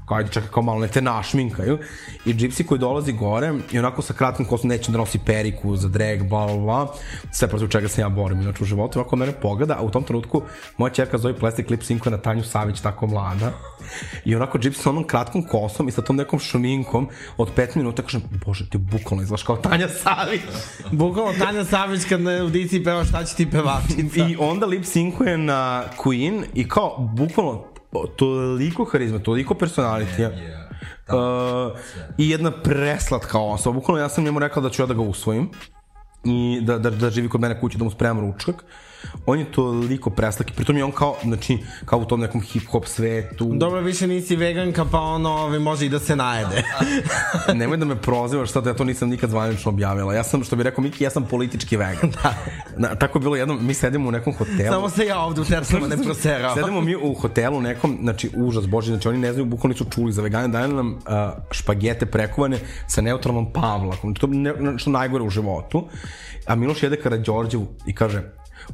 kao 0.06 0.18
ajde 0.18 0.30
čekaj, 0.32 0.50
kao 0.50 0.64
malo 0.64 0.80
ne 0.80 0.88
te 0.88 1.02
našminkaju 1.02 1.80
i 2.26 2.34
Gypsy 2.34 2.66
koji 2.66 2.80
dolazi 2.80 3.14
gore 3.14 3.54
i 3.72 3.80
onako 3.80 4.02
sa 4.02 4.14
kratkim 4.14 4.46
kosom 4.46 4.70
neće 4.70 4.92
da 4.92 4.98
nosi 4.98 5.20
periku 5.26 5.76
za 5.76 5.88
drag, 5.88 6.24
bla 6.24 6.46
bla 6.46 6.58
bla 6.58 6.94
sve 7.32 7.48
protiv 7.48 7.68
čega 7.68 7.88
se 7.88 8.02
ja 8.02 8.10
borim 8.10 8.42
inače 8.42 8.64
u 8.64 8.66
životu. 8.66 9.00
Ovako 9.00 9.16
mene 9.16 9.32
pogleda, 9.42 9.76
a 9.80 9.84
u 9.84 9.90
tom 9.90 10.04
trenutku 10.04 10.42
moja 10.78 10.94
čerka 10.94 11.18
zove 11.18 11.40
Plastic 11.40 11.70
Lip 11.70 11.82
Sync 11.82 12.10
na 12.10 12.18
Tanju 12.18 12.44
Savić 12.44 12.82
tako 12.82 13.08
mlada. 13.08 13.52
I 14.26 14.36
onako 14.36 14.58
Gypsy 14.58 14.82
sa 14.82 14.90
onom 14.90 15.08
kratkom 15.08 15.44
kosom 15.44 15.88
i 15.88 15.92
sa 15.92 16.02
tom 16.02 16.16
nekom 16.16 16.40
šminkom 16.40 17.10
od 17.38 17.56
5 17.56 17.78
minuta 17.78 18.02
kažem, 18.02 18.22
bože 18.46 18.70
ti 18.70 18.78
bukvalno 18.78 19.24
izgledaš 19.24 19.44
kao 19.44 19.58
Tanja 19.58 19.88
Savić. 19.90 20.42
Bukvalno 20.92 21.34
Tanja 21.40 21.66
Savić 21.66 22.06
kad 22.10 22.22
na 22.22 22.32
audiciji 22.32 22.84
peva 22.84 23.06
šta 23.06 23.24
će 23.24 23.36
ti 23.36 23.52
pevačica. 23.52 24.28
I 24.30 24.36
onda 24.40 24.66
lip 24.66 24.84
syncuje 24.84 25.38
na 25.38 25.84
Queen 25.98 26.44
i 26.54 26.68
kao, 26.68 26.96
bukvalno, 26.98 27.73
toliko 28.16 28.86
harizma, 28.86 29.20
toliko 29.20 29.54
personalitija. 29.54 30.32
Uh, 31.08 31.80
I 32.18 32.30
jedna 32.30 32.52
preslatka 32.52 33.40
osoba. 33.40 33.74
Bukvalno 33.74 34.02
ja 34.02 34.10
sam 34.10 34.24
njemu 34.24 34.40
rekao 34.40 34.64
da 34.64 34.70
ću 34.70 34.82
ja 34.82 34.86
da 34.86 34.94
ga 34.94 35.02
usvojim. 35.02 35.50
i 36.24 36.60
da, 36.62 36.78
da, 36.78 36.90
da 36.90 37.10
živi 37.10 37.30
kod 37.30 37.42
mene 37.42 37.60
kući 37.60 37.78
da 37.78 37.84
mu 37.84 37.92
spremam 37.92 38.32
ručak. 38.32 38.64
On 39.26 39.40
je 39.40 39.52
toliko 39.52 40.10
preslak 40.10 40.52
i 40.52 40.54
pritom 40.54 40.78
je 40.78 40.84
on 40.84 40.92
kao, 40.92 41.16
znači, 41.24 41.58
kao 41.86 42.00
u 42.00 42.06
tom 42.06 42.20
nekom 42.20 42.42
hip-hop 42.42 42.86
svetu. 42.86 43.52
Dobro, 43.54 43.82
više 43.82 44.08
nisi 44.08 44.36
veganka, 44.36 44.86
pa 44.86 45.00
ono, 45.00 45.30
ovaj, 45.30 45.60
može 45.60 45.86
i 45.86 45.90
da 45.90 46.00
se 46.00 46.16
najede. 46.16 46.64
Nemoj 47.60 47.78
da 47.78 47.86
me 47.86 48.02
prozivaš 48.02 48.52
sad, 48.52 48.66
ja 48.66 48.74
to 48.74 48.84
nisam 48.84 49.10
nikad 49.10 49.30
zvanično 49.30 49.72
objavila. 49.72 50.14
Ja 50.14 50.24
sam, 50.24 50.44
što 50.44 50.56
bi 50.56 50.64
rekao 50.64 50.84
Miki, 50.84 51.04
ja 51.04 51.10
sam 51.10 51.26
politički 51.26 51.78
vegan. 51.78 52.12
da. 52.24 52.36
Na, 52.78 52.96
tako 52.96 53.18
je 53.18 53.22
bilo 53.22 53.36
jednom, 53.36 53.68
mi 53.68 53.74
sedimo 53.74 54.10
u 54.10 54.12
nekom 54.12 54.34
hotelu. 54.34 54.70
Samo 54.70 54.90
se 54.90 55.06
ja 55.06 55.20
ovde 55.20 55.42
u 55.42 55.46
Tersama 55.46 55.88
ne 55.96 55.98
proserao. 56.04 56.56
Sedimo 56.56 56.82
mi 56.82 56.96
u 56.96 57.14
hotelu 57.14 57.62
nekom, 57.62 57.98
znači 58.02 58.30
užas 58.36 58.68
boži, 58.68 58.88
znači 58.88 59.08
oni 59.08 59.18
ne 59.18 59.34
znaju, 59.34 59.46
bukvalno 59.46 59.74
nisu 59.74 59.86
čuli 59.90 60.12
za 60.12 60.22
vegane, 60.22 60.48
daje 60.48 60.68
nam 60.68 60.94
uh, 60.94 61.00
špagete 61.52 62.06
prekovane 62.06 62.60
sa 62.88 63.02
neutralnom 63.02 63.54
pavlakom, 63.54 64.16
to 64.16 64.28
je 64.28 64.34
ne, 64.34 64.54
što 64.78 64.90
najgore 64.90 65.24
u 65.24 65.30
životu. 65.30 65.88
A 66.46 66.56
Miloš 66.56 66.84
jede 66.84 66.98
Karadžorđevu 67.02 67.68
i 67.88 67.96
kaže, 67.96 68.24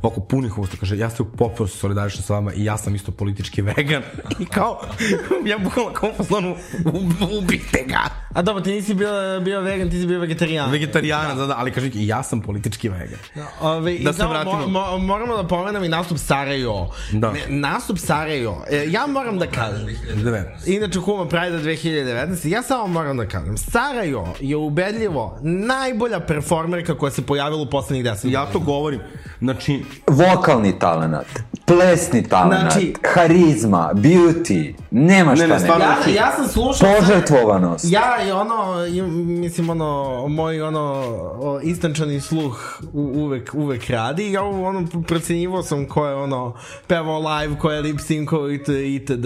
ovako 0.02 0.22
punih 0.22 0.58
usta, 0.58 0.78
kaže, 0.80 0.98
ja 0.98 1.10
se 1.10 1.22
u 1.22 1.26
potpunosti 1.26 1.78
solidarišem 1.78 2.24
sa 2.24 2.34
vama 2.34 2.54
i 2.54 2.66
ja 2.66 2.78
sam 2.78 2.96
isto 2.96 3.12
politički 3.12 3.62
vegan. 3.62 4.04
I 4.40 4.46
kao, 4.46 4.82
ja 5.46 5.58
bukvalno 5.58 5.94
kao 5.94 6.12
poslanu, 6.18 6.56
ubite 7.40 7.86
ga. 7.88 8.20
A 8.34 8.42
dobro, 8.42 8.64
ti 8.64 8.72
nisi 8.72 8.94
bio, 8.94 9.40
bio 9.42 9.62
vegan, 9.62 9.90
ti 9.90 10.00
si 10.00 10.08
bio 10.08 10.20
vegetarijan. 10.20 10.72
Vegetarijana, 10.72 11.36
da, 11.36 11.46
da, 11.46 11.56
ali 11.58 11.72
kaže, 11.72 11.88
i 11.94 12.08
ja 12.08 12.24
sam 12.24 12.42
politički 12.42 12.90
vegan. 12.90 13.20
Ove, 13.62 13.98
Da 14.00 14.10
i 14.10 14.14
se 14.14 14.28
vratimo. 14.28 14.68
Mo, 14.68 14.68
mo, 14.68 14.98
moramo 14.98 15.38
da 15.38 15.48
pomenemo 15.48 15.86
i 15.86 15.90
nastup 15.90 16.18
Sarajevo. 16.18 16.94
Da. 17.12 17.32
Ne, 17.32 17.42
nastup 17.48 17.98
Sarajevo. 17.98 18.66
E, 18.72 18.86
ja 18.88 19.08
moram 19.08 19.40
da 19.40 19.48
kažem. 19.48 19.88
19. 20.16 20.46
Inače, 20.66 21.00
Kuma 21.00 21.28
Pride 21.28 21.60
2019. 21.60 22.48
Ja 22.48 22.64
samo 22.64 22.88
moram 22.88 23.18
da 23.18 23.28
kažem. 23.28 23.58
Sarajevo 23.58 24.34
je 24.40 24.56
ubedljivo 24.56 25.40
najbolja 25.42 26.20
performerka 26.20 26.98
koja 26.98 27.12
se 27.12 27.26
pojavila 27.26 27.62
u 27.62 27.70
poslednjih 27.70 28.06
10 28.06 28.22
godina. 28.22 28.40
Ja 28.40 28.46
to 28.46 28.60
govorim, 28.60 29.00
znači, 29.40 29.79
Vokalni 30.08 30.80
talenat, 30.80 31.26
plesni 31.66 32.24
talenat, 32.24 32.72
Znači- 32.72 32.94
harizma, 33.08 33.92
beauty, 33.94 34.74
nema 34.92 35.36
šta 35.36 35.44
ne, 35.44 35.54
ne. 35.54 35.60
stvarno- 35.60 35.86
Ja, 35.86 36.16
ja 36.16 36.32
sam 36.32 36.48
slušao... 36.48 36.90
Požrtvovanost. 37.00 37.86
Ja 37.88 38.28
i 38.28 38.32
ono, 38.32 38.76
mislim 39.16 39.70
ono, 39.70 40.26
moj 40.28 40.62
ono 40.62 41.04
istančani 41.64 42.22
sluh 42.22 42.60
u, 42.94 43.02
uvek, 43.02 43.52
uvek 43.54 43.90
radi 43.90 44.32
ja 44.32 44.44
ono 44.44 44.88
procenjivao 45.08 45.64
sam 45.64 45.86
ko 45.86 46.08
je 46.08 46.16
ono 46.16 46.54
pevao 46.88 47.20
live, 47.20 47.60
ko 47.60 47.72
je 47.72 47.82
lip 47.82 47.98
synco 48.00 48.56
it, 48.56 48.68
itd. 49.02 49.26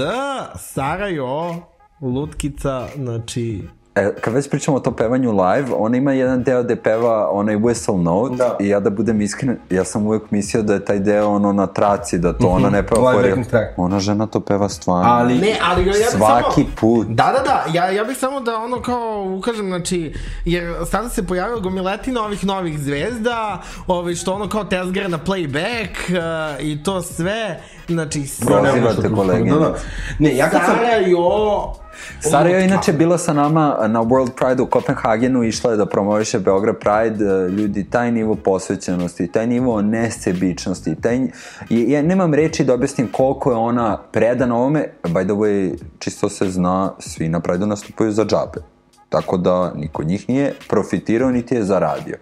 Sarajo, 0.58 1.56
Lutkica, 2.02 2.88
znači... 2.96 3.64
E, 3.95 4.11
kad 4.22 4.34
već 4.34 4.49
pričamo 4.49 4.78
o 4.78 4.80
tom 4.80 4.94
pevanju 4.95 5.32
live, 5.32 5.68
ona 5.78 5.98
ima 5.98 6.14
jedan 6.14 6.44
deo 6.44 6.64
gde 6.64 6.76
peva 6.76 7.30
onaj 7.32 7.56
whistle 7.56 8.03
note 8.03 8.36
Da. 8.36 8.57
i 8.60 8.68
ja 8.68 8.80
da 8.80 8.90
budem 8.90 9.22
iskren, 9.22 9.57
ja 9.70 9.84
sam 9.84 10.06
uvek 10.06 10.32
mislio 10.32 10.64
da 10.64 10.74
je 10.74 10.86
taj 10.86 10.99
deo 10.99 11.30
ono 11.30 11.53
na 11.53 11.68
traci, 11.68 12.18
da 12.18 12.34
to 12.34 12.48
ona 12.48 12.70
ne 12.70 12.88
peva 12.88 13.14
track. 13.49 13.78
Ona 13.78 13.99
žena 13.99 14.28
to 14.28 14.40
peva 14.40 14.70
stvarno. 14.70 15.11
Ali- 15.11 15.38
Ne, 15.38 15.57
ali 15.64 15.82
ja 15.82 15.91
bih 15.91 16.06
Svaki 16.10 16.61
samo... 16.64 16.68
put. 16.80 17.07
Da, 17.07 17.34
da, 17.38 17.44
da, 17.44 17.64
ja, 17.74 17.90
ja 17.90 18.03
bih 18.03 18.18
samo 18.18 18.40
da 18.40 18.57
ono 18.57 18.82
kao 18.82 19.36
ukažem, 19.38 19.65
znači, 19.65 20.14
jer 20.45 20.74
sada 20.91 21.10
se 21.10 21.28
pojavila 21.28 21.60
gomiletina 21.60 22.22
ovih 22.24 22.45
novih 22.45 22.80
zvezda, 22.80 23.61
ovi 23.88 24.15
što 24.15 24.34
ono 24.34 24.49
kao 24.49 24.64
tezgare 24.64 25.07
na 25.07 25.20
playback 25.26 25.90
uh, 26.10 26.65
i 26.65 26.84
to 26.84 27.02
sve, 27.02 27.60
znači, 27.88 28.24
Prozivate 28.45 29.10
koleginicu. 29.15 29.60
Da, 29.60 29.65
da. 29.65 29.76
Ne, 30.20 30.36
ja 30.36 30.49
kad 30.49 30.61
sam... 30.65 30.76
Sarajo, 30.76 31.83
Sara 32.20 32.49
je 32.49 32.65
inače 32.65 32.94
bila 32.94 33.18
sa 33.18 33.34
nama 33.34 33.78
na 33.88 34.02
World 34.02 34.32
Pride 34.36 34.61
u 34.61 34.68
Kopenhagenu, 34.68 35.44
išla 35.44 35.72
je 35.72 35.78
da 35.78 35.86
promoviše 35.86 36.40
Beograd 36.40 36.76
Pride, 36.80 37.26
e, 37.26 37.49
ljudi, 37.49 37.84
taj 37.84 38.11
nivo 38.11 38.36
posvećenosti, 38.36 39.28
taj 39.28 39.48
nivo 39.48 39.82
nesebičnosti, 39.82 40.95
taj, 41.02 41.28
i, 41.70 41.91
ja 41.91 42.02
nemam 42.02 42.34
reči 42.34 42.64
da 42.64 42.74
objasnim 42.74 43.07
koliko 43.11 43.52
je 43.52 43.57
ona 43.57 43.98
predana 44.11 44.56
ovome, 44.56 44.88
by 45.03 45.24
the 45.24 45.34
way, 45.34 45.78
čisto 45.99 46.30
se 46.30 46.49
zna, 46.49 46.94
svi 46.99 47.30
na 47.30 47.40
Pride 47.40 47.65
nastupaju 47.65 48.11
za 48.11 48.26
džabe. 48.26 48.74
Tako 49.10 49.38
da 49.38 49.74
niko 49.76 50.03
njih 50.03 50.30
nije 50.30 50.53
profitirao 50.70 51.32
niti 51.32 51.56
je 51.56 51.64
zaradio. 51.64 52.18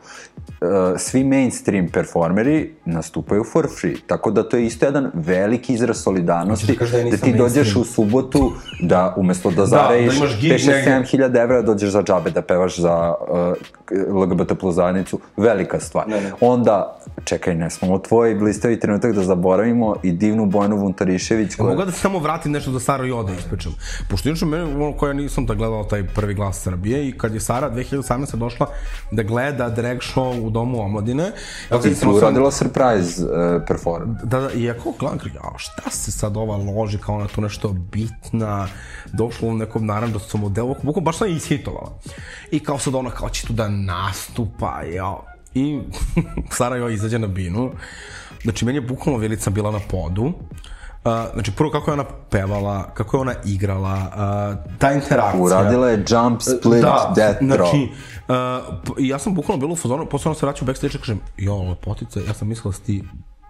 E, 0.61 0.97
svi 0.97 1.23
mainstream 1.23 1.87
performeri 1.89 2.73
nastupaju 2.85 3.43
for 3.43 3.67
free. 3.81 3.95
Tako 4.07 4.31
da 4.31 4.49
to 4.49 4.57
je 4.57 4.65
isto 4.65 4.85
jedan 4.85 5.11
veliki 5.13 5.73
izraz 5.73 5.97
solidarnosti 5.97 6.77
da 6.79 6.85
da 6.85 7.09
da 7.09 7.17
ti 7.17 7.33
dođeš 7.33 7.55
mainstream? 7.55 7.81
u 7.81 7.85
subotu 7.85 8.51
da 8.81 9.13
umesto 9.17 9.49
da 9.49 9.55
da 9.55 9.65
zarejiš 9.65 10.17
imaš 10.17 10.39
gig 10.41 10.51
5 10.51 10.67
negde. 10.67 10.91
7 10.91 11.11
hiljada 11.11 11.41
evra 11.41 11.61
dođeš 11.61 11.89
za 11.89 12.03
džabe 12.03 12.31
da 12.31 12.41
pevaš 12.41 12.79
za 12.79 13.13
uh, 13.29 14.21
LGBT 14.21 14.59
plus 14.59 14.75
zajednicu, 14.75 15.19
velika 15.37 15.79
stvar. 15.79 16.07
Ne, 16.07 16.21
ne. 16.21 16.31
Onda, 16.41 16.99
čekaj, 17.23 17.55
ne 17.55 17.69
smo 17.69 17.99
tvoj 17.99 18.35
blistavi 18.35 18.79
trenutak 18.79 19.11
da 19.15 19.23
zaboravimo 19.23 19.95
i 20.03 20.11
divnu 20.11 20.45
Bojanu 20.45 20.77
Vuntarišević 20.77 21.55
koja... 21.55 21.69
Mogu 21.69 21.85
da 21.85 21.91
se 21.91 21.99
samo 21.99 22.19
vratim 22.19 22.51
nešto 22.51 22.71
za 22.71 22.79
Sara 22.79 23.05
Joda 23.05 23.33
ispričam. 23.33 23.75
Pošto 24.09 24.29
inače 24.29 24.45
mene, 24.45 24.63
ono 24.63 24.93
koja 24.93 25.13
nisam 25.13 25.45
da 25.45 25.53
gledala 25.53 25.87
taj 25.87 26.07
prvi 26.07 26.33
glas 26.33 26.61
Srbije 26.61 27.07
i 27.07 27.17
kad 27.17 27.33
je 27.33 27.39
Sara 27.39 27.71
2018. 27.71 28.35
došla 28.35 28.67
da 29.11 29.23
gleda 29.23 29.69
drag 29.69 29.97
show 29.97 30.45
u 30.45 30.49
domu 30.49 30.81
omladine. 30.81 31.31
Ja 31.71 31.79
I 31.85 31.95
tu 31.95 32.11
uradila 32.11 32.51
surprise 32.51 33.23
uh, 33.23 33.29
perform. 33.67 34.13
Da, 34.23 34.39
da, 34.39 34.51
i 34.51 34.69
ako 34.69 34.93
gledam, 34.99 35.19
jao, 35.33 35.57
šta 35.57 35.89
se 35.89 36.11
sad 36.11 36.37
ova 36.37 36.57
loži, 36.57 36.97
kao 36.97 37.15
ona 37.15 37.27
tu 37.27 37.41
nešto 37.41 37.69
bitna, 37.69 38.67
došla 39.13 39.49
u 39.49 39.53
nekom 39.53 39.85
naranđastom 39.85 40.41
modelu, 40.41 40.75
bukvalno 40.83 41.05
baš 41.05 41.17
sam 41.17 41.27
ishitovala. 41.27 41.91
I 42.51 42.59
kao 42.59 42.79
sad 42.79 42.95
ona 42.95 43.09
kao 43.09 43.29
će 43.29 43.47
tu 43.47 43.53
da 43.53 43.69
nastupa, 43.69 44.81
jao. 44.81 45.30
I 45.53 45.79
Sara 46.57 46.75
joj 46.75 46.93
izađe 46.93 47.19
na 47.19 47.27
binu, 47.27 47.71
znači 48.43 48.65
meni 48.65 48.77
je 48.77 48.81
bukvalno 48.81 49.19
Vilica 49.19 49.49
bila 49.49 49.71
na 49.71 49.79
podu, 49.79 50.33
Uh, 51.03 51.11
znači 51.33 51.51
prvo 51.51 51.71
kako 51.71 51.91
je 51.91 51.93
ona 51.93 52.05
pevala, 52.29 52.93
kako 52.93 53.17
je 53.17 53.21
ona 53.21 53.33
igrala, 53.45 53.93
uh, 53.93 54.77
ta 54.77 54.91
interakcija. 54.91 55.43
Uradila 55.43 55.89
je 55.89 56.05
jump, 56.09 56.41
split, 56.41 56.81
da, 56.81 57.13
death 57.15 57.41
throw. 57.41 57.55
znači, 57.55 57.89
uh, 58.87 58.95
ja 58.99 59.19
sam 59.19 59.35
bukvalno 59.35 59.59
bilo 59.59 59.73
u 59.73 59.75
fazonu, 59.75 60.05
posle 60.05 60.29
ona 60.29 60.39
se 60.39 60.45
vraća 60.45 60.65
u 60.65 60.65
backstage 60.65 60.93
i 60.95 60.97
kažem, 60.97 61.19
jo, 61.37 61.69
lepotica, 61.69 62.19
ja 62.27 62.33
sam 62.33 62.47
mislila 62.47 62.71
da 62.71 62.77
si 62.77 62.83
ti 62.83 63.03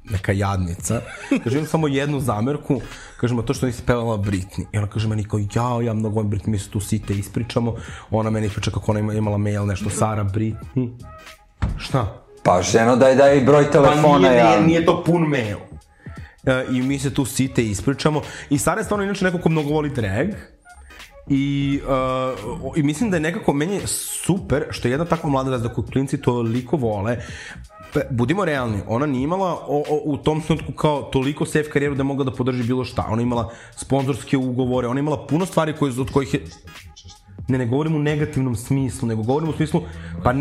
neka 0.10 0.32
jadnica. 0.32 1.02
Kažem, 1.44 1.58
imam 1.58 1.68
samo 1.68 1.88
jednu 1.88 2.20
zamerku, 2.20 2.82
kažem, 3.18 3.40
a 3.40 3.42
to 3.42 3.54
što 3.54 3.66
nisi 3.66 3.84
pevala 3.86 4.18
Britney. 4.18 4.66
I 4.72 4.78
ona 4.78 4.88
kaže 4.88 5.08
meni 5.08 5.24
kao, 5.24 5.40
ja, 5.40 5.82
ja 5.86 5.94
mnogo 5.94 6.16
volim 6.16 6.32
Britney, 6.32 6.48
mi 6.48 6.60
se 6.60 6.70
tu 6.70 6.80
site 6.80 7.14
ispričamo. 7.14 7.76
Ona 8.12 8.30
meni 8.30 8.48
ispriča 8.48 8.72
kako 8.72 8.92
ona 8.92 9.00
ima, 9.00 9.14
imala 9.14 9.38
mail 9.38 9.66
nešto 9.66 9.90
Sara 9.90 10.24
Britney. 10.24 10.90
Šta? 11.78 12.24
Pa 12.44 12.62
ženo 12.62 12.96
daj 12.96 13.16
daj 13.16 13.42
broj 13.42 13.72
telefona. 13.72 14.02
Pa 14.02 14.20
nije, 14.20 14.38
ja. 14.38 14.50
nije, 14.50 14.62
nije 14.62 14.86
to 14.86 15.04
pun 15.04 15.22
mail. 15.22 15.58
E, 16.46 16.66
I 16.72 16.82
mi 16.82 17.00
se 17.00 17.14
tu 17.14 17.26
site 17.26 17.64
ispričamo. 17.64 18.22
I 18.50 18.58
Sara 18.58 18.80
je 18.80 18.84
stvarno 18.84 19.04
inače 19.04 19.26
neko 19.26 19.38
ko 19.38 19.50
mnogo 19.50 19.70
voli 19.70 19.90
drag. 19.90 20.28
I, 21.28 21.80
uh, 22.64 22.78
I 22.78 22.84
mislim 22.84 23.10
da 23.10 23.18
je 23.18 23.22
nekako, 23.22 23.54
meni 23.54 23.80
super 23.86 24.64
što 24.70 24.88
je 24.88 24.92
jedna 24.92 25.06
takva 25.06 25.30
mlada 25.30 25.50
zvezda 25.50 25.70
koju 25.70 25.86
klinci 25.86 26.22
toliko 26.22 26.78
vole, 26.78 27.18
budimo 28.10 28.46
realni, 28.46 28.78
ona 28.88 29.06
nije 29.06 29.24
imala 29.24 29.52
o, 29.68 29.84
o, 29.90 30.02
u 30.06 30.18
tom 30.18 30.42
trenutku 30.42 30.72
kao 30.72 31.02
toliko 31.02 31.46
safe 31.46 31.70
karijeru 31.70 31.96
da 31.96 32.00
je 32.00 32.04
mogla 32.04 32.26
da 32.26 32.32
podrži 32.32 32.64
bilo 32.64 32.86
šta. 32.86 33.08
Ona 33.10 33.22
imala 33.22 33.50
sponzorske 33.76 34.38
ugovore, 34.38 34.88
ona 34.88 35.00
imala 35.00 35.28
puno 35.28 35.46
stvari 35.46 35.74
koje, 35.80 35.94
od 36.00 36.12
kojih 36.12 36.34
je... 36.34 36.42
Ne, 37.48 37.58
ne 37.58 37.66
govorim 37.66 37.96
u 37.96 38.00
negativnom 38.00 38.56
smislu, 38.56 39.08
nego 39.08 39.24
govorim 39.24 39.50
u 39.50 39.54
smislu, 39.54 39.82
pa, 40.24 40.34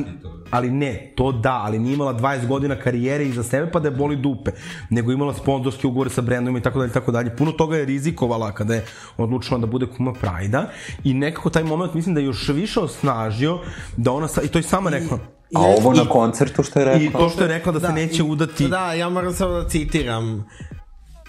ali 0.51 0.71
ne, 0.71 1.13
to 1.15 1.33
da, 1.33 1.53
ali 1.53 1.79
nije 1.79 1.95
imala 1.95 2.15
20 2.15 2.47
godina 2.47 2.77
karijere 2.77 3.25
iza 3.27 3.43
sebe 3.43 3.71
pa 3.71 3.81
da 3.81 3.89
je 3.89 3.95
boli 3.95 4.17
dupe, 4.17 4.51
nego 4.91 5.13
imala 5.13 5.35
sponzorske 5.35 5.87
ugovore 5.87 6.11
sa 6.11 6.21
brendovima 6.21 6.59
i 6.59 6.63
tako 6.63 6.79
dalje, 6.79 6.93
tako 6.93 7.13
dalje. 7.13 7.37
Puno 7.37 7.53
toga 7.53 7.77
je 7.77 7.85
rizikovala 7.85 8.53
kada 8.53 8.75
je 8.75 8.85
odlučila 9.17 9.59
da 9.59 9.67
bude 9.67 9.87
kuma 9.87 10.13
Prajda 10.13 10.71
i 11.05 11.15
nekako 11.15 11.51
taj 11.51 11.65
moment 11.65 11.95
mislim 11.95 12.15
da 12.15 12.21
je 12.21 12.27
još 12.27 12.49
više 12.49 12.81
osnažio 12.81 13.59
da 13.97 14.13
ona, 14.13 14.29
sa, 14.29 14.43
i 14.43 14.49
to 14.49 14.59
je 14.59 14.63
sama 14.63 14.91
rekla, 14.91 15.19
A 15.55 15.61
ovo 15.61 15.93
na 15.93 16.05
koncertu 16.05 16.63
što 16.63 16.79
je 16.79 16.85
rekla? 16.85 17.03
i 17.03 17.11
to 17.13 17.29
što 17.29 17.43
je 17.43 17.49
rekla 17.49 17.73
da, 17.73 17.81
se 17.81 17.93
neće 17.93 18.23
udati, 18.23 18.69
Da, 18.69 18.93
ja 18.93 19.09
moram 19.09 19.33
samo 19.33 19.53
da 19.53 19.69
citiram. 19.69 20.49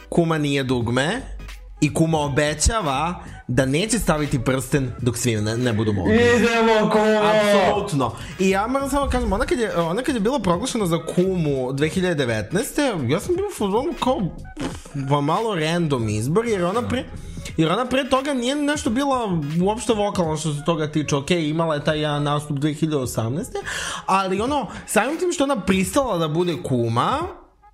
Kuma 0.09 0.37
nije 0.37 0.63
dugme 0.63 1.21
i 1.81 1.93
kuma 1.93 2.19
obećava 2.19 3.23
da 3.47 3.65
neće 3.65 3.99
staviti 3.99 4.43
prsten 4.43 4.91
dok 5.01 5.17
svi 5.17 5.35
ne, 5.35 5.57
ne 5.57 5.73
budu 5.73 5.93
mogli. 5.93 6.13
Idemo 6.13 6.89
kuma! 6.91 7.31
Apsolutno. 7.33 8.15
I 8.39 8.49
ja 8.49 8.67
moram 8.67 8.89
samo 8.89 9.09
kažem, 9.09 9.33
ona 9.33 9.45
kad 9.45 9.59
je, 9.59 9.77
ona 9.77 10.01
kad 10.01 10.15
je 10.15 10.21
bila 10.21 10.39
proglašena 10.39 10.85
za 10.85 11.05
kumu 11.05 11.71
2019. 11.71 13.11
Ja 13.11 13.19
sam 13.19 13.35
bio 13.35 13.47
u 13.47 13.53
fazonu 13.57 13.93
kao 14.03 14.21
pa 15.09 15.21
malo 15.21 15.55
random 15.55 16.09
izbor, 16.09 16.45
jer 16.45 16.65
ona 16.65 16.81
pre... 16.81 17.03
Jer 17.57 17.71
ona 17.71 17.85
pre 17.85 18.09
toga 18.09 18.33
nije 18.33 18.55
nešto 18.55 18.89
bila 18.89 19.39
uopšte 19.63 19.93
vokalna 19.93 20.37
što 20.37 20.53
se 20.53 20.65
toga 20.65 20.91
tiče. 20.91 21.15
Ok, 21.15 21.31
imala 21.31 21.75
je 21.75 21.83
taj 21.83 21.99
jedan 21.99 22.23
nastup 22.23 22.57
2018. 22.57 23.43
Ali 24.05 24.41
ono, 24.41 24.67
samim 24.87 25.17
tim 25.17 25.31
što 25.31 25.43
ona 25.43 25.61
pristala 25.61 26.17
da 26.17 26.27
bude 26.27 26.55
kuma, 26.63 27.19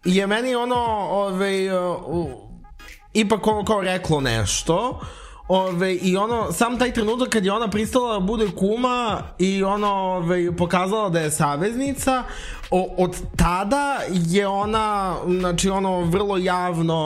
je 0.05 0.27
meni 0.27 0.55
ono, 0.55 0.75
ovaj, 1.09 1.69
uh, 1.69 2.46
ipak 3.19 3.47
ono 3.47 3.65
kao 3.65 3.81
reklo 3.81 4.21
nešto. 4.21 4.99
Ove, 5.47 5.95
I 5.95 6.17
ono, 6.17 6.51
sam 6.51 6.79
taj 6.79 6.93
trenutak 6.93 7.29
kad 7.29 7.45
je 7.45 7.51
ona 7.51 7.67
pristala 7.67 8.13
da 8.13 8.19
bude 8.19 8.47
kuma 8.55 9.21
i 9.39 9.63
ono, 9.63 9.93
ove, 9.93 10.55
pokazala 10.55 11.09
da 11.09 11.19
je 11.19 11.31
saveznica, 11.31 12.23
o, 12.71 12.87
od 12.97 13.15
tada 13.35 13.97
je 14.09 14.47
ona, 14.47 15.15
znači 15.39 15.69
ono, 15.69 16.01
vrlo 16.01 16.37
javno, 16.37 16.97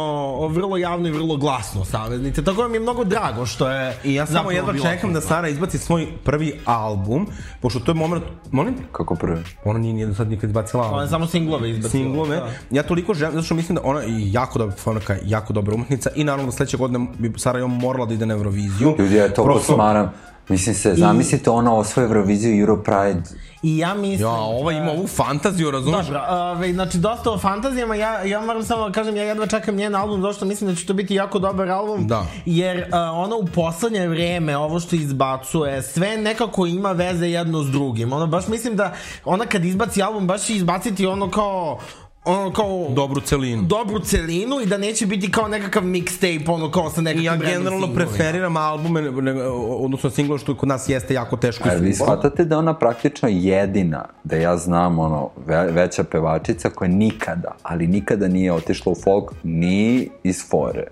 vrlo 0.48 0.78
javno 0.78 1.08
i 1.08 1.12
vrlo 1.12 1.38
glasno 1.38 1.86
saveznica, 1.86 2.42
tako 2.42 2.62
da 2.62 2.68
mi 2.68 2.76
je 2.76 2.80
mnogo 2.80 3.04
drago 3.04 3.46
što 3.46 3.70
je 3.70 3.98
I 4.04 4.14
ja 4.14 4.26
samo 4.26 4.52
jedva 4.52 4.74
čekam 4.74 5.14
da 5.14 5.22
tu. 5.22 5.28
Sara 5.28 5.48
izbaci 5.50 5.78
svoj 5.78 6.08
prvi 6.24 6.60
album, 6.66 7.28
pošto 7.62 7.80
to 7.80 7.92
je 7.92 7.96
moment, 7.96 8.24
molim? 8.52 8.76
Kako 8.92 9.16
prvi? 9.16 9.42
Ona 9.66 9.80
nije 9.80 9.94
nijedan 9.94 10.16
sad 10.16 10.30
nikad 10.30 10.50
izbacila 10.50 10.84
album. 10.84 10.94
Ona 10.94 11.04
je 11.04 11.10
samo 11.10 11.28
singlove 11.28 11.70
izbacila. 11.70 11.92
singlove. 12.04 12.36
Da. 12.36 12.50
Ja 12.72 12.84
toliko 12.84 13.14
želim, 13.14 13.34
zato 13.34 13.46
što 13.46 13.56
mislim 13.56 13.76
da 13.76 13.82
ona 13.84 14.02
je 14.02 14.32
jako 14.32 14.60
dobra 14.60 14.76
fonaka, 14.76 15.16
jako 15.26 15.54
dobra 15.54 15.76
umetnica 15.76 16.10
i 16.16 16.24
naravno 16.24 16.46
da 16.46 16.52
sledeće 16.52 16.78
godine 16.78 17.08
bi 17.20 17.34
Sarajevo 17.38 17.68
morala 17.68 18.06
da 18.06 18.14
ide 18.14 18.26
na 18.26 18.34
Euroviziju. 18.34 18.96
Ljudi, 19.00 19.16
ja 19.16 19.34
to 19.34 19.44
Prosto- 19.44 19.68
posmaram. 19.68 20.12
Mislim 20.50 20.76
se, 20.76 20.96
zamislite 20.96 21.50
ona 21.50 21.74
osvoje 21.76 22.06
Euroviziju 22.06 22.60
Euro 22.60 22.78
Pride. 22.78 23.22
I 23.64 23.78
ja 23.78 23.94
mislim... 23.94 24.20
Ja, 24.20 24.32
ova 24.32 24.72
ima 24.72 24.92
ovu 24.92 25.08
fantaziju, 25.08 25.72
razumeš? 25.72 26.06
Dobro, 26.06 26.22
ove, 26.30 26.74
znači 26.74 26.98
dosta 26.98 27.32
o 27.32 27.38
fantazijama, 27.38 27.96
ja, 27.96 28.24
ja 28.24 28.42
moram 28.42 28.64
samo 28.64 28.86
da 28.86 28.92
kažem, 28.92 29.16
ja 29.16 29.24
jedva 29.24 29.48
čekam 29.48 29.76
njen 29.76 29.96
album, 29.96 30.22
zašto 30.22 30.46
mislim 30.46 30.70
da 30.70 30.76
će 30.76 30.86
to 30.86 30.94
biti 30.94 31.16
jako 31.16 31.40
dobar 31.40 31.70
album, 31.70 32.08
Da. 32.08 32.26
jer 32.46 32.78
uh, 32.80 32.86
ona 33.14 33.36
u 33.36 33.46
poslednje 33.46 34.08
vreme, 34.08 34.58
ovo 34.58 34.80
što 34.80 34.96
izbacuje, 34.96 35.82
sve 35.82 36.18
nekako 36.18 36.66
ima 36.66 36.92
veze 36.92 37.28
jedno 37.28 37.64
s 37.64 37.68
drugim, 37.68 38.14
ono 38.14 38.28
baš 38.28 38.48
mislim 38.48 38.76
da 38.76 38.94
ona 39.26 39.46
kad 39.46 39.66
izbaci 39.66 40.02
album, 40.02 40.28
baš 40.28 40.42
će 40.46 40.56
izbaciti 40.56 41.06
ono 41.06 41.30
kao 41.32 41.80
ono 42.26 42.52
kao 42.52 42.88
Dobru 42.90 43.22
celinu. 43.22 43.62
dobru 43.62 44.00
celinu 44.00 44.62
i 44.62 44.66
da 44.66 44.78
neće 44.78 45.06
biti 45.06 45.32
kao 45.32 45.48
nekakav 45.48 45.84
mixtape, 45.84 46.50
ono 46.50 46.72
kao 46.72 46.90
sa 46.90 47.02
nekakvim 47.02 47.26
ja 47.26 47.36
generalno 47.36 47.70
singlovima. 47.72 47.96
preferiram 47.96 48.58
albume, 48.58 49.02
ne- 49.02 49.34
ne- 49.34 49.44
odnosno 49.78 50.10
singlove 50.10 50.40
što 50.40 50.58
kod 50.58 50.70
nas 50.70 50.90
jeste 50.90 51.14
jako 51.14 51.38
teško. 51.38 51.70
A 51.70 51.74
vi 51.74 51.94
shvatate 51.94 52.46
da 52.46 52.56
je 52.56 52.60
ona 52.60 52.74
praktično 52.74 53.30
jedina, 53.32 54.06
da 54.24 54.36
ja 54.36 54.58
znam, 54.58 55.00
ono, 55.00 55.30
ve, 55.46 55.66
veća 55.66 56.04
pevačica 56.04 56.70
koja 56.70 56.88
nikada, 56.88 57.52
ali 57.64 57.88
nikada 57.88 58.28
nije 58.28 58.54
otišla 58.54 58.92
u 58.92 58.96
folk 58.96 59.32
ni 59.44 60.10
iz 60.24 60.50
fore. 60.50 60.88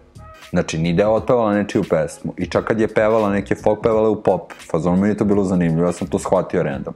Znači, 0.49 0.77
ni 0.77 0.93
da 0.93 1.03
je 1.03 1.07
otpevala 1.07 1.53
nečiju 1.53 1.83
pesmu. 1.83 2.33
I 2.37 2.45
čak 2.45 2.65
kad 2.65 2.79
je 2.79 2.87
pevala 2.87 3.29
neke 3.29 3.55
folk, 3.55 3.79
pevala 3.83 4.07
je 4.07 4.11
u 4.11 4.23
pop. 4.23 4.53
Fazon, 4.71 4.99
meni 4.99 5.13
je 5.13 5.17
to 5.17 5.25
bilo 5.25 5.43
zanimljivo, 5.43 5.87
ja 5.87 5.91
sam 5.91 6.07
to 6.07 6.19
shvatio 6.19 6.63
random. 6.63 6.93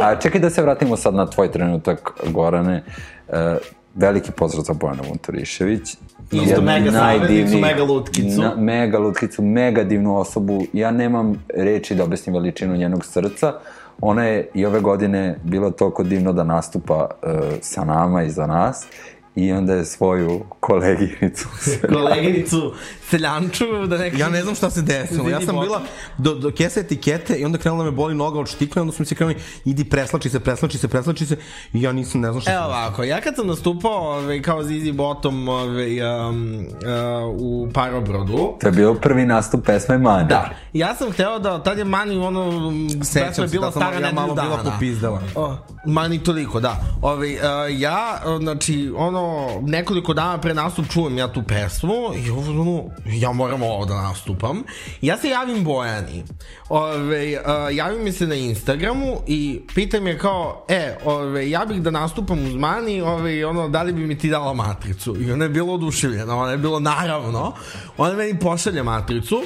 A 0.00 0.16
čekaj 0.16 0.40
da 0.40 0.50
se 0.50 0.62
vratimo 0.62 0.96
sad 0.96 1.14
na 1.14 1.26
tvoj 1.26 1.52
trenutak, 1.52 2.10
Gorane. 2.26 2.82
E, 3.28 3.56
veliki 3.94 4.30
pozdrav 4.32 4.64
za 4.64 4.72
Bojana 4.72 5.02
Vunturišević. 5.08 5.96
Isto 6.32 6.50
Jednu 6.50 6.62
mega 6.62 6.90
najdivnijih- 6.90 7.20
saveznicu, 7.20 7.58
mega 7.58 7.82
lutkicu. 7.84 8.40
Na, 8.40 8.54
mega 8.56 8.98
lutkicu, 8.98 9.42
mega 9.42 9.84
divnu 9.84 10.16
osobu. 10.16 10.64
Ja 10.72 10.90
nemam 10.90 11.44
reči 11.54 11.94
da 11.94 12.04
objasnim 12.04 12.34
veličinu 12.34 12.76
njenog 12.76 13.04
srca. 13.04 13.52
Ona 14.00 14.24
je 14.24 14.48
i 14.54 14.66
ove 14.66 14.80
godine 14.80 15.38
bilo 15.44 15.70
toliko 15.70 16.02
divno 16.02 16.32
da 16.32 16.44
nastupa 16.44 16.94
uh, 17.22 17.30
sa 17.60 17.84
nama 17.84 18.22
i 18.22 18.30
za 18.30 18.46
nas. 18.46 18.86
I 19.38 19.52
onda 19.52 19.74
je 19.74 19.84
svoju 19.84 20.44
koleginicu 20.60 21.48
Koleginicu 21.94 22.72
Seljanču, 23.10 23.86
da 23.86 23.98
neka... 23.98 24.16
Ja 24.16 24.28
ne 24.28 24.42
znam 24.42 24.54
šta 24.54 24.70
se 24.70 24.82
desilo. 24.82 25.28
Ja 25.28 25.40
sam 25.40 25.60
bila 25.60 25.82
do, 26.18 26.34
do 26.34 26.50
kese 26.50 26.80
etikete 26.80 27.34
i 27.34 27.44
onda 27.44 27.58
krenula 27.58 27.84
me 27.84 27.90
boli 27.90 28.14
noga 28.14 28.40
od 28.40 28.48
štikle, 28.48 28.82
onda 28.82 28.92
smo 28.92 29.04
se 29.04 29.14
krenuli, 29.14 29.36
idi 29.64 29.84
preslači 29.84 30.30
se, 30.30 30.40
preslači 30.40 30.78
se, 30.78 30.88
preslači 30.88 31.26
se 31.26 31.36
i 31.72 31.82
ja 31.82 31.92
nisam, 31.92 32.20
ne 32.20 32.30
znam 32.30 32.40
šta 32.40 32.52
Evo 32.52 32.64
ovako, 32.64 33.04
ja 33.04 33.20
kad 33.20 33.36
sam 33.36 33.46
nastupao 33.46 34.18
ove, 34.18 34.42
kao 34.42 34.62
Zizi 34.62 34.92
Bottom 34.92 35.48
ove, 35.48 36.16
um, 36.16 36.58
uh, 36.58 37.36
u 37.40 37.68
Parobrodu, 37.74 38.56
To 38.60 38.66
je 38.66 38.72
bio 38.72 38.94
prvi 38.94 39.26
nastup 39.26 39.66
pesme 39.66 39.98
Mane. 39.98 40.24
Da, 40.24 40.50
ja 40.72 40.94
sam 40.94 41.12
hteo 41.12 41.38
da, 41.38 41.62
tad 41.62 41.78
je 41.78 41.84
Mani 41.84 42.18
ono, 42.18 42.72
pesma 42.98 43.20
je 43.20 43.34
se, 43.34 43.46
bila 43.46 43.66
da 43.66 43.72
sam 43.72 43.82
stara 43.82 43.94
ja 43.94 44.00
nedelju 44.00 44.14
malo 44.14 44.34
bila 44.34 44.72
popizdala. 44.72 45.20
O, 45.34 45.56
Mani 45.86 46.18
toliko, 46.18 46.60
da. 46.60 46.76
Ove, 47.02 47.28
uh, 47.28 47.40
ja, 47.70 48.20
znači, 48.40 48.92
ono, 48.96 49.27
nekoliko 49.62 50.14
dana 50.14 50.38
pre 50.38 50.54
nastup 50.54 50.88
čujem 50.88 51.18
ja 51.18 51.28
tu 51.32 51.42
pesmu 51.42 52.14
i 52.24 52.30
ono, 52.30 52.84
ja 53.06 53.32
moram 53.32 53.62
ovo 53.62 53.84
da 53.84 53.94
nastupam. 53.94 54.62
Ja 55.02 55.18
se 55.18 55.28
javim 55.28 55.64
Bojani. 55.64 56.24
Ove, 56.68 57.40
uh, 57.40 57.76
javim 57.76 58.04
mi 58.04 58.12
se 58.12 58.26
na 58.26 58.34
Instagramu 58.34 59.20
i 59.26 59.60
pitam 59.74 60.06
je 60.06 60.18
kao, 60.18 60.64
e, 60.68 60.96
ove, 61.04 61.50
ja 61.50 61.64
bih 61.64 61.82
da 61.82 61.90
nastupam 61.90 62.38
uz 62.46 62.54
Mani, 62.54 63.00
ove, 63.00 63.46
ono, 63.46 63.68
da 63.68 63.82
li 63.82 63.92
bi 63.92 64.06
mi 64.06 64.18
ti 64.18 64.30
dala 64.30 64.54
matricu? 64.54 65.16
I 65.20 65.32
ona 65.32 65.44
je 65.44 65.48
bila 65.48 65.72
oduševljena, 65.72 66.36
ona 66.36 66.50
je 66.50 66.58
bilo 66.58 66.80
naravno. 66.80 67.52
Ona 67.98 68.14
meni 68.14 68.38
pošalje 68.38 68.82
matricu, 68.82 69.42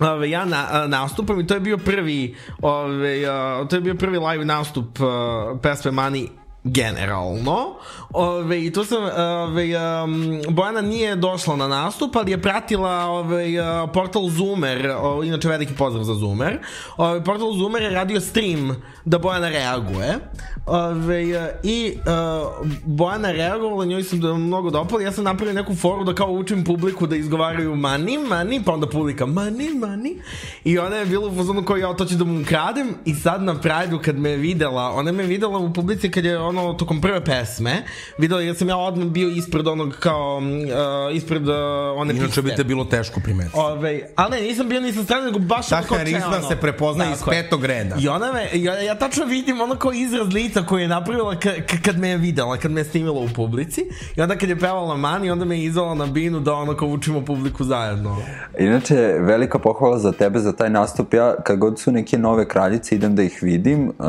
Ove, 0.00 0.30
ja 0.30 0.44
na, 0.44 0.66
a, 0.70 0.86
nastupam 0.86 1.40
i 1.40 1.46
to 1.46 1.54
je 1.54 1.60
bio 1.60 1.78
prvi 1.78 2.36
ove, 2.62 3.24
a, 3.26 3.64
to 3.70 3.76
je 3.76 3.80
bio 3.80 3.94
prvi 3.94 4.18
live 4.18 4.44
nastup 4.44 5.00
a, 5.00 5.58
pesme 5.62 5.90
Mani 5.90 6.28
generalno. 6.66 7.74
Ove, 8.12 8.64
I 8.64 8.72
tu 8.72 8.84
sam, 8.84 9.04
ove, 9.04 9.76
um, 10.02 10.42
Bojana 10.48 10.80
nije 10.80 11.16
došla 11.16 11.56
na 11.56 11.68
nastup, 11.68 12.16
ali 12.16 12.30
je 12.30 12.42
pratila 12.42 13.06
ove, 13.06 13.60
uh, 13.60 13.90
portal 13.92 14.28
Zoomer, 14.28 14.90
o, 15.00 15.24
inače 15.24 15.48
veliki 15.48 15.74
pozdrav 15.74 16.04
za 16.04 16.14
Zoomer. 16.14 16.58
Ove, 16.96 17.24
portal 17.24 17.52
Zoomer 17.52 17.82
je 17.82 17.90
radio 17.90 18.20
stream 18.20 18.82
da 19.04 19.18
Bojana 19.18 19.48
reaguje. 19.48 20.18
Ove, 20.66 21.52
I 21.62 21.92
uh, 21.96 22.66
Bojana 22.84 23.32
reagovala, 23.32 23.84
njoj 23.84 24.02
sam 24.02 24.20
da 24.20 24.34
mnogo 24.34 24.70
dopala. 24.70 25.02
Ja 25.02 25.12
sam 25.12 25.24
napravio 25.24 25.54
neku 25.54 25.74
foru 25.74 26.04
da 26.04 26.14
kao 26.14 26.30
učim 26.30 26.64
publiku 26.64 27.06
da 27.06 27.16
izgovaraju 27.16 27.76
mani, 27.76 28.18
mani, 28.18 28.62
pa 28.64 28.72
onda 28.72 28.86
publika 28.86 29.26
mani, 29.26 29.70
mani. 29.74 30.16
I 30.64 30.78
ona 30.78 30.96
je 30.96 31.06
bila 31.06 31.28
u 31.28 31.36
fazonu 31.36 31.64
kao 31.64 31.76
ja 31.76 31.94
to 31.94 32.04
ću 32.04 32.14
da 32.14 32.24
mu 32.24 32.40
ukradem 32.40 32.94
i 33.04 33.14
sad 33.14 33.42
na 33.42 33.54
Prideu 33.60 33.98
kad 34.04 34.18
me 34.18 34.30
je 34.30 34.36
videla, 34.36 34.90
ona 34.90 35.12
me 35.12 35.22
videla 35.22 35.58
u 35.58 35.72
publici 35.72 36.10
kad 36.10 36.24
je 36.24 36.38
ono 36.58 36.72
tokom 36.72 37.00
prve 37.00 37.24
pesme, 37.24 37.82
videla 38.18 38.40
jer 38.40 38.56
sam 38.56 38.68
ja 38.68 38.76
odmah 38.76 39.06
bio 39.06 39.28
ispred 39.28 39.66
onog 39.66 39.96
kao, 40.00 40.36
uh, 40.36 41.16
ispred 41.16 41.48
uh, 41.48 41.54
one 41.96 42.14
Inače 42.14 42.26
piste. 42.26 42.42
bi 42.42 42.54
te 42.54 42.64
bilo 42.64 42.84
teško 42.84 43.20
primetiti. 43.20 43.58
Ove, 43.58 44.00
ali 44.16 44.30
ne, 44.36 44.42
nisam 44.42 44.68
bio 44.68 44.80
ni 44.80 44.92
sa 44.92 45.02
strane, 45.04 45.26
nego 45.26 45.38
baš 45.38 45.68
Ta 45.68 45.82
harizma 45.88 46.42
se 46.48 46.56
prepoznaje 46.56 47.12
iz 47.12 47.20
je. 47.20 47.42
petog 47.42 47.64
reda. 47.64 47.96
I 48.00 48.08
ona 48.08 48.32
me, 48.32 48.48
ja, 48.60 48.74
ja 48.74 48.94
tačno 48.94 49.24
vidim 49.24 49.60
ono 49.60 49.74
kao 49.74 49.92
izraz 49.92 50.32
lica 50.32 50.62
koji 50.62 50.82
je 50.82 50.88
napravila 50.88 51.38
ka, 51.38 51.50
ka, 51.66 51.76
kad 51.84 51.98
me 51.98 52.08
je 52.08 52.16
videla, 52.16 52.56
kad 52.56 52.70
me 52.70 52.80
je 52.80 52.84
snimila 52.84 53.20
u 53.20 53.28
publici. 53.34 53.84
I 54.16 54.20
onda 54.20 54.36
kad 54.36 54.48
je 54.48 54.58
pevala 54.58 54.96
Mani, 54.96 55.30
onda 55.30 55.44
me 55.44 55.58
je 55.58 55.64
izvala 55.64 55.94
na 55.94 56.06
binu 56.06 56.40
da 56.40 56.54
ono 56.54 56.76
kao 56.76 56.88
učimo 56.88 57.24
publiku 57.24 57.64
zajedno. 57.64 58.16
Inače, 58.58 58.96
velika 59.20 59.58
pohvala 59.58 59.98
za 59.98 60.12
tebe, 60.12 60.38
za 60.38 60.52
taj 60.52 60.70
nastup. 60.70 61.14
Ja, 61.14 61.34
kad 61.44 61.58
god 61.58 61.80
su 61.80 61.92
neke 61.92 62.18
nove 62.18 62.48
kraljice, 62.48 62.94
idem 62.94 63.16
da 63.16 63.22
ih 63.22 63.38
vidim. 63.42 63.88
Uh, 63.88 64.06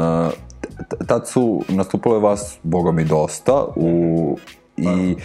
tad 1.08 1.28
su 1.28 1.64
nastupale 1.68 2.20
vas, 2.20 2.58
boga 2.64 2.92
mi, 2.92 3.04
dosta. 3.04 3.66
U, 3.76 4.38
I 4.78 5.16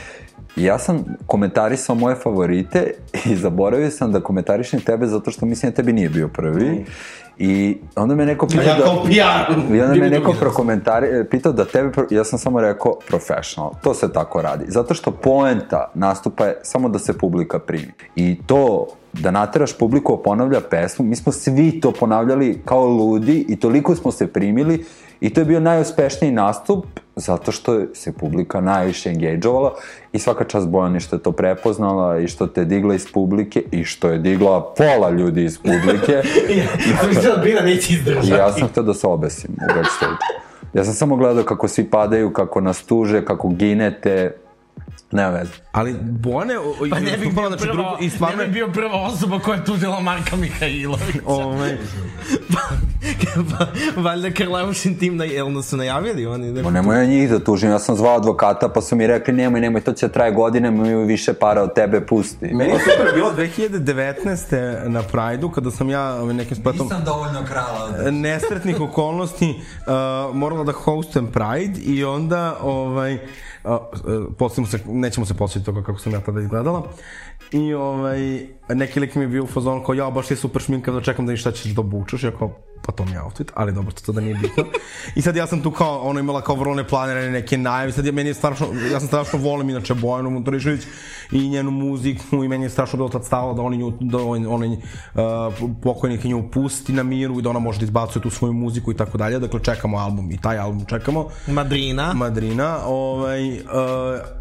ja 0.56 0.78
sam 0.78 1.04
komentarisao 1.26 1.96
moje 1.96 2.16
favorite 2.16 2.94
i 3.24 3.36
zaboravio 3.36 3.90
sam 3.90 4.12
da 4.12 4.20
komentarišem 4.20 4.80
tebe 4.80 5.06
zato 5.06 5.30
što 5.30 5.46
mislim 5.46 5.72
da 5.72 5.76
tebi 5.76 5.92
nije 5.92 6.08
bio 6.08 6.28
prvi. 6.28 6.84
I 7.38 7.76
onda 7.96 8.14
me 8.14 8.26
neko 8.26 8.46
pitao 8.46 8.64
ja 8.64 8.74
da... 8.74 8.84
kao 8.84 9.04
PR. 9.04 9.74
I 9.74 9.80
onda 9.80 9.94
me 9.94 10.10
neko 10.10 10.32
prokomentari, 10.32 11.24
pitao 11.30 11.52
da 11.52 11.64
tebe, 11.64 11.92
pro- 11.92 12.06
ja 12.10 12.24
sam 12.24 12.38
samo 12.38 12.60
rekao 12.60 12.98
professional, 13.08 13.72
to 13.82 13.94
se 13.94 14.12
tako 14.12 14.42
radi. 14.42 14.64
Zato 14.68 14.94
što 14.94 15.10
poenta 15.10 15.90
nastupa 15.94 16.46
je 16.46 16.58
samo 16.62 16.88
da 16.88 16.98
se 16.98 17.18
publika 17.18 17.58
primi. 17.58 17.92
I 18.16 18.38
to 18.46 18.86
da 19.12 19.30
nateraš 19.30 19.78
publiku 19.78 20.22
ponavlja 20.22 20.60
pesmu, 20.60 21.04
mi 21.04 21.16
smo 21.16 21.32
svi 21.32 21.80
to 21.80 21.92
ponavljali 21.92 22.62
kao 22.64 22.86
ludi 22.86 23.46
i 23.48 23.56
toliko 23.56 23.94
smo 23.94 24.12
se 24.12 24.26
primili 24.26 24.84
i 25.22 25.30
to 25.30 25.40
je 25.40 25.44
bio 25.44 25.60
najuspešniji 25.60 26.32
nastup 26.32 26.86
zato 27.16 27.52
što 27.52 27.80
se 27.94 28.12
publika 28.12 28.60
najviše 28.60 29.10
engageovala 29.10 29.74
i 30.12 30.18
svaka 30.18 30.44
čast 30.44 30.68
Bojani 30.68 31.00
što 31.00 31.16
je 31.16 31.22
to 31.22 31.32
prepoznala 31.32 32.18
i 32.18 32.28
što 32.28 32.46
te 32.46 32.64
digla 32.64 32.94
iz 32.94 33.06
publike 33.12 33.62
i 33.70 33.84
što 33.84 34.08
je 34.08 34.18
digla 34.18 34.74
pola 34.76 35.10
ljudi 35.10 35.44
iz 35.44 35.58
publike. 35.58 36.12
ja 36.90 36.96
sam 37.00 37.08
mislila 37.08 37.36
da 37.36 37.70
izdržati. 37.70 38.28
ja 38.28 38.52
sam 38.52 38.68
htio 38.68 38.82
da 38.82 38.94
se 38.94 39.06
obesim 39.06 39.50
u 39.50 39.66
backstage. 39.76 40.16
Ja 40.74 40.84
sam 40.84 40.94
samo 40.94 41.16
gledao 41.16 41.44
kako 41.44 41.68
svi 41.68 41.84
padaju, 41.84 42.32
kako 42.32 42.60
nas 42.60 42.82
tuže, 42.82 43.24
kako 43.24 43.48
ginete. 43.48 44.36
Nema 45.12 45.30
veze. 45.30 45.52
Ali 45.72 45.96
Bojane... 46.02 46.58
o- 46.58 46.74
Pa 46.90 47.00
ne 47.00 47.16
bi 47.18 47.26
bio 47.26 47.48
znači, 47.48 47.62
prva, 47.62 47.74
drugo- 47.74 47.96
I 48.00 48.10
stvarno 48.10 48.36
ne 48.36 48.42
je 48.42 48.48
bi 48.48 48.54
bio 48.54 48.68
prva 48.68 49.02
osoba 49.02 49.38
koja 49.38 49.56
je 49.56 49.64
tužila 49.64 50.00
Marka 50.00 50.36
Mihajlovića. 50.36 51.18
Ove, 51.26 51.78
pa, 52.48 53.66
valjda 53.96 54.30
Krleušin 54.30 54.98
tim, 54.98 55.16
na, 55.16 55.24
jel 55.24 55.52
nas 55.52 55.66
su 55.66 55.76
najavili 55.76 56.26
oni? 56.26 56.52
Ne, 56.52 56.62
Ma 56.62 56.70
nemoj 56.70 56.98
ja 56.98 57.04
njih 57.04 57.30
da 57.30 57.38
tužim, 57.38 57.70
ja 57.70 57.78
sam 57.78 57.96
zvao 57.96 58.16
advokata 58.16 58.68
pa 58.68 58.80
su 58.80 58.96
mi 58.96 59.06
rekli 59.06 59.34
nemoj, 59.34 59.60
nemoj, 59.60 59.80
to 59.80 59.92
će 59.92 60.06
da 60.06 60.12
traje 60.12 60.32
godine, 60.32 60.70
mi 60.70 60.78
imaju 60.78 61.06
više 61.06 61.32
para 61.32 61.62
od 61.62 61.74
tebe, 61.74 62.00
pusti. 62.00 62.46
Meni 62.46 62.70
je 62.70 62.78
super 62.80 63.14
bilo 63.14 63.32
2019. 63.32 64.88
na 64.88 65.02
Prideu, 65.02 65.50
kada 65.50 65.70
sam 65.70 65.90
ja 65.90 66.24
nekim 66.24 66.56
spletom 66.56 66.88
dovoljno 67.04 67.44
krala. 67.44 68.10
nesretnih 68.10 68.80
okolnosti 68.80 69.50
uh, 69.50 70.34
morala 70.34 70.64
da 70.64 70.72
hostujem 70.72 71.26
Pride 71.26 71.80
i 71.80 72.04
onda 72.04 72.56
ovaj, 72.62 73.18
uh, 73.64 74.40
uh, 74.40 74.66
se, 74.66 74.78
nećemo 74.86 75.26
se 75.26 75.34
posjetiti 75.34 75.66
toga 75.66 75.82
kako 75.82 75.98
sam 75.98 76.12
ja 76.12 76.20
tada 76.20 76.40
izgledala. 76.40 76.82
I 77.52 77.74
ovaj, 77.74 78.46
neki 78.68 79.00
lik 79.00 79.14
mi 79.14 79.24
je 79.24 79.28
bio 79.28 79.44
u 79.44 79.46
fazonu 79.46 79.84
kao 79.84 79.94
ja 79.94 80.10
baš 80.10 80.30
je 80.30 80.36
super 80.36 80.62
šminka 80.62 80.92
da 80.92 81.00
čekam 81.00 81.26
da 81.26 81.30
vidim 81.30 81.40
šta 81.40 81.52
ćeš 81.52 81.72
da 81.72 81.80
obučeš. 81.80 82.22
Ja 82.22 82.30
kao 82.30 82.58
to 82.90 83.04
mi 83.04 83.12
je 83.12 83.22
outfit, 83.22 83.52
ali 83.54 83.72
dobro, 83.72 83.92
to 84.06 84.12
da 84.12 84.20
nije 84.20 84.34
bitno. 84.34 84.64
I 85.16 85.22
sad 85.22 85.36
ja 85.36 85.46
sam 85.46 85.62
tu 85.62 85.70
kao, 85.70 85.98
ona 85.98 86.20
imala 86.20 86.40
kao 86.40 86.54
vrlo 86.54 86.74
neplanirane 86.74 87.30
neke 87.30 87.58
najave, 87.58 87.92
sad 87.92 88.06
ja, 88.06 88.12
meni 88.12 88.30
je 88.30 88.34
strašno, 88.34 88.66
ja 88.92 89.00
sam 89.00 89.08
strašno 89.08 89.38
volim 89.38 89.70
inače 89.70 89.94
Bojanu 89.94 90.30
Motorišević 90.30 90.82
i 91.32 91.48
njenu 91.48 91.70
muziku 91.70 92.44
i 92.44 92.48
meni 92.48 92.64
je 92.64 92.70
strašno 92.70 92.96
bilo 92.96 93.08
tad 93.08 93.24
stalo 93.24 93.54
da 93.54 93.62
oni 93.62 93.76
nju, 93.76 93.92
da 94.00 94.18
on, 94.18 94.46
on, 94.48 94.64
uh, 94.64 94.78
pokojnik 95.82 96.24
nju 96.24 96.50
pusti 96.50 96.92
na 96.92 97.02
miru 97.02 97.38
i 97.38 97.42
da 97.42 97.50
ona 97.50 97.58
može 97.58 97.78
da 97.78 97.84
izbacuje 97.84 98.22
tu 98.22 98.30
svoju 98.30 98.52
muziku 98.52 98.92
i 98.92 98.96
tako 98.96 99.18
dalje, 99.18 99.38
dakle 99.38 99.60
čekamo 99.62 99.98
album 99.98 100.30
i 100.30 100.40
taj 100.40 100.58
album 100.58 100.84
čekamo. 100.84 101.28
Madrina. 101.46 102.12
Madrina, 102.14 102.78
ovaj, 102.86 103.52
uh, 103.52 103.60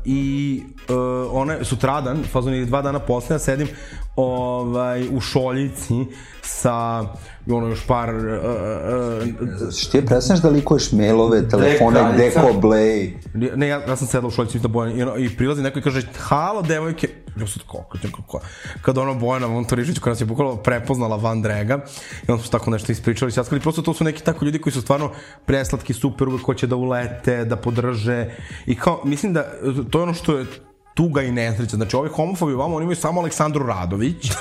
i 0.06 0.64
uh, 0.90 0.96
one, 1.32 1.66
sutradan, 1.66 2.24
fazon 2.32 2.54
ili 2.54 2.66
dva 2.66 2.82
dana 2.82 3.00
posle, 3.00 3.36
ja 3.36 3.40
sedim 3.40 3.68
ovaj, 4.16 5.08
u 5.12 5.20
šoljici 5.20 6.06
sa 6.42 7.06
ono 7.50 7.68
još 7.68 7.88
par... 7.88 8.16
Uh, 8.16 8.24
uh, 8.24 9.74
Što 9.78 9.92
ti 9.92 10.06
prestaneš 10.06 10.42
da 10.42 10.50
likuješ 10.50 10.92
mailove, 10.92 11.50
telefone, 11.50 12.00
gde 12.14 12.32
ko 12.32 12.60
blej? 12.60 13.14
Ne, 13.34 13.68
ja, 13.68 13.82
ja 13.88 13.96
sam 13.96 14.08
sedao 14.08 14.28
u 14.28 14.32
šoljici 14.32 14.60
da 14.60 14.70
i, 14.96 15.02
ono, 15.02 15.18
i 15.18 15.30
prilazi 15.38 15.62
neko 15.62 15.80
i 15.80 15.82
kaže, 15.82 16.02
halo 16.18 16.62
devojke, 16.62 17.10
ja 17.40 17.48
sam 17.48 17.62
tako, 17.62 17.84
kako, 18.16 18.40
kad 18.82 18.98
ono 18.98 19.16
Bojana 19.16 19.48
Montorišić 19.48 20.00
koja 20.00 20.12
nas 20.12 20.22
je 20.22 20.26
bukvalo 20.26 20.56
prepoznala 20.56 21.16
Van 21.16 21.42
Drega 21.42 21.80
i 22.28 22.32
onda 22.32 22.44
smo 22.44 22.52
tako 22.52 22.72
nešto 22.72 22.92
ispričali, 22.92 23.32
sjaskali, 23.32 23.62
prosto 23.62 23.82
to 23.82 23.94
su 23.94 24.04
neki 24.04 24.24
tako 24.24 24.46
ljudi 24.46 24.60
koji 24.60 24.74
su 24.74 24.82
stvarno 24.82 25.12
preslatki, 25.46 25.94
super, 25.94 26.28
uvek 26.28 26.46
hoće 26.46 26.68
da 26.68 26.76
ulete, 26.76 27.46
da 27.46 27.56
podrže. 27.56 28.36
I 28.66 28.76
kao, 28.76 29.02
mislim 29.06 29.34
da 29.34 29.46
to 29.90 30.00
je 30.00 30.04
ono 30.04 30.14
što 30.14 30.38
je 30.38 30.46
tuga 30.94 31.22
i 31.22 31.32
nesreća. 31.32 31.76
Znači, 31.76 31.96
ovi 31.96 32.10
homofobi 32.10 32.54
vamo, 32.54 32.76
oni 32.76 32.84
imaju 32.84 32.96
samo 32.96 33.22
Aleksandru 33.22 33.66
Radović, 33.66 34.32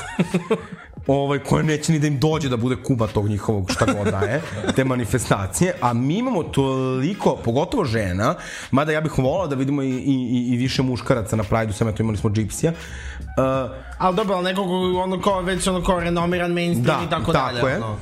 ovaj, 1.07 1.39
koja 1.39 1.63
neće 1.63 1.93
ni 1.93 1.99
da 1.99 2.07
im 2.07 2.19
dođe 2.21 2.49
da 2.49 2.57
bude 2.57 2.77
kuba 2.77 3.07
tog 3.07 3.29
njihovog 3.29 3.71
šta 3.71 3.85
god 3.85 4.07
da 4.07 4.19
je, 4.19 4.43
te 4.77 4.85
manifestacije, 4.85 5.75
a 5.81 5.93
mi 5.93 6.19
imamo 6.19 6.43
toliko, 6.43 7.37
pogotovo 7.45 7.85
žena, 7.85 8.35
mada 8.71 8.93
ja 8.93 9.01
bih 9.01 9.19
volao 9.19 9.47
da 9.47 9.55
vidimo 9.55 9.83
i, 9.83 9.91
i, 9.91 10.49
i 10.53 10.57
više 10.57 10.83
muškaraca 10.83 11.37
na 11.37 11.45
Pride-u, 11.45 11.73
sam 11.73 11.89
eto 11.89 12.03
imali 12.03 12.19
smo 12.19 12.31
džipsija, 12.31 12.73
uh, 12.73 13.71
ali 13.99 14.17
dobro, 14.17 14.35
ali 14.35 14.45
nekog 14.45 14.71
ono 14.97 15.21
kao, 15.21 15.43
već 15.43 15.67
ono 15.67 15.83
kao 15.83 16.01
renomiran 16.01 16.53
mainstream 16.53 17.01
Da, 17.01 17.07
i 17.07 17.11
tako, 17.11 17.33
tako 17.33 17.53
dalje. 17.55 17.73
je. 17.73 17.77
Ono. 17.77 17.97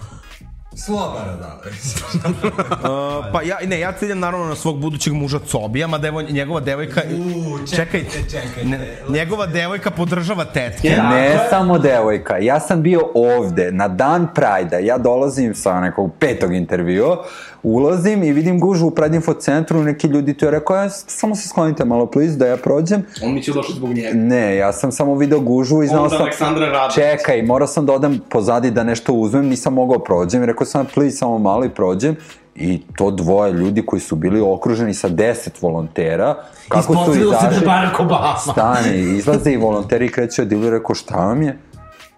Slobara, 0.85 1.37
da. 1.37 1.59
Uh, 2.79 3.25
pa 3.33 3.43
ja, 3.43 3.59
ne, 3.67 3.81
ja 3.81 3.93
ciljam 3.93 4.19
naravno 4.19 4.47
na 4.47 4.55
svog 4.55 4.79
budućeg 4.79 5.13
muža 5.13 5.39
Cobija, 5.47 5.87
mada 5.87 6.09
evo 6.09 6.23
njegova 6.23 6.61
devojka... 6.61 7.03
Uuu, 7.19 7.59
čekajte, 7.77 8.23
čekajte. 8.31 8.65
Ne, 8.65 8.97
njegova 9.09 9.47
devojka 9.47 9.91
podržava 9.91 10.45
tetke. 10.45 10.89
Ne 10.89 11.39
samo 11.51 11.79
devojka, 11.79 12.39
ja 12.39 12.61
sam 12.61 12.83
bio 12.83 13.01
ovde 13.15 13.73
na 13.73 13.89
dan 13.89 14.29
Prajda, 14.35 14.79
ja 14.79 14.99
dolazim 14.99 15.55
sa 15.55 15.81
nekog 15.81 16.11
petog 16.19 16.55
intervjua, 16.55 17.25
ulazim 17.62 18.22
i 18.22 18.32
vidim 18.32 18.60
gužu 18.60 18.86
u 18.86 18.90
Pride 18.90 19.16
Info 19.16 19.35
centru, 19.35 19.82
neki 19.82 20.06
ljudi 20.06 20.35
tu 20.35 20.44
je 20.44 20.51
rekao, 20.51 20.76
ja, 20.76 20.90
samo 20.90 21.36
se 21.36 21.48
sklonite 21.48 21.85
malo, 21.85 22.06
please, 22.06 22.36
da 22.36 22.47
ja 22.47 22.56
prođem. 22.56 23.02
On 23.22 23.35
mi 23.35 23.43
će 23.43 23.52
došli 23.52 23.74
zbog 23.74 23.90
njega. 23.90 24.10
Ne, 24.14 24.56
ja 24.56 24.72
sam 24.72 24.93
samo 24.93 25.14
video 25.14 25.40
gužu 25.40 25.82
i 25.82 25.86
znao 25.86 26.10
sam... 26.10 26.22
Aleksandra 26.22 26.66
Radović. 26.66 26.94
Čekaj, 26.94 27.43
morao 27.43 27.68
sam 27.68 27.86
da 27.86 27.93
odem 27.93 28.20
pozadi 28.28 28.70
da 28.70 28.85
nešto 28.85 29.12
uzmem, 29.12 29.47
nisam 29.47 29.74
mogao 29.74 29.98
prođem, 29.98 30.44
rekao 30.44 30.66
sam, 30.66 30.86
please, 30.94 31.16
samo 31.16 31.39
malo 31.39 31.64
i 31.64 31.70
prođem. 31.70 32.16
I 32.55 32.82
to 32.97 33.10
dvoje 33.10 33.52
ljudi 33.52 33.86
koji 33.86 34.01
su 34.01 34.16
bili 34.16 34.40
okruženi 34.40 34.94
sa 34.94 35.09
deset 35.09 35.62
volontera, 35.62 36.35
kako 36.68 36.82
su 36.82 36.93
Ispostavilo 36.93 37.32
se 37.32 37.39
da 37.39 37.47
je 37.47 37.51
izašli... 37.51 37.66
Barack 37.66 38.01
Obama. 38.01 38.36
Stane, 38.36 39.01
izlaze 39.01 39.52
i 39.52 39.56
volonteri 39.56 40.06
i 40.06 40.09
kreće 40.09 40.43
od 40.43 40.48
dilu 40.48 40.66
i 40.66 40.70
rekao, 40.70 40.94
šta 40.94 41.16
vam 41.16 41.43
je? 41.43 41.59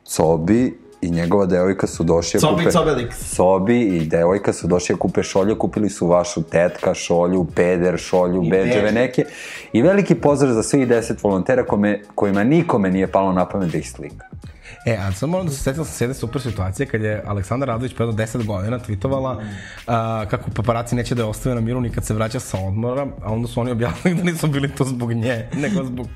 Cobi 0.04 0.78
i 1.00 1.10
njegova 1.10 1.46
devojka 1.46 1.86
su 1.86 2.04
došli 2.04 2.40
Cobi, 2.40 2.56
kupe... 2.56 2.70
Cobelik. 2.70 3.12
Sobi 3.14 3.80
i 3.80 4.06
devojka 4.06 4.52
su 4.52 4.66
došli 4.66 4.96
kupe 4.96 5.22
šolje, 5.22 5.58
kupili 5.58 5.90
su 5.90 6.06
vašu 6.06 6.42
tetka 6.42 6.94
šolju, 6.94 7.46
peder 7.54 7.98
šolju, 7.98 8.42
bedževe 8.42 8.92
neke. 8.92 9.24
I 9.72 9.82
veliki 9.82 10.14
pozdrav 10.14 10.52
za 10.52 10.62
svih 10.62 10.88
deset 10.88 11.22
volontera 11.22 11.64
kome, 11.64 12.02
kojima 12.14 12.44
nikome 12.44 12.90
nije 12.90 13.06
palo 13.06 13.32
na 13.32 13.48
pamet 13.48 13.72
da 13.72 13.78
ih 13.78 13.90
slika. 13.90 14.29
E, 14.86 14.96
a 14.96 15.12
sad 15.12 15.28
moram 15.28 15.46
da 15.46 15.52
se 15.52 15.58
setila 15.58 15.84
sa 15.84 16.04
jedne 16.04 16.14
super 16.14 16.42
situacije 16.42 16.86
kad 16.86 17.02
je 17.02 17.22
Aleksandar 17.26 17.68
Radović 17.68 17.94
pre 17.94 18.06
10 18.06 18.46
godina 18.46 18.78
tweetovala 18.78 19.36
uh, 19.36 20.30
kako 20.30 20.50
paparaci 20.50 20.94
neće 20.94 21.14
da 21.14 21.22
je 21.22 21.28
ostave 21.28 21.54
na 21.54 21.60
miru 21.60 21.80
ni 21.80 21.90
kad 21.90 22.04
se 22.04 22.14
vraća 22.14 22.40
sa 22.40 22.58
odmora, 22.58 23.06
a 23.22 23.32
onda 23.32 23.48
su 23.48 23.60
oni 23.60 23.70
objasnili 23.70 24.16
da 24.16 24.22
nisu 24.24 24.46
bili 24.46 24.68
to 24.68 24.84
zbog 24.84 25.12
nje, 25.12 25.48
nego 25.54 25.84
zbog 25.84 26.06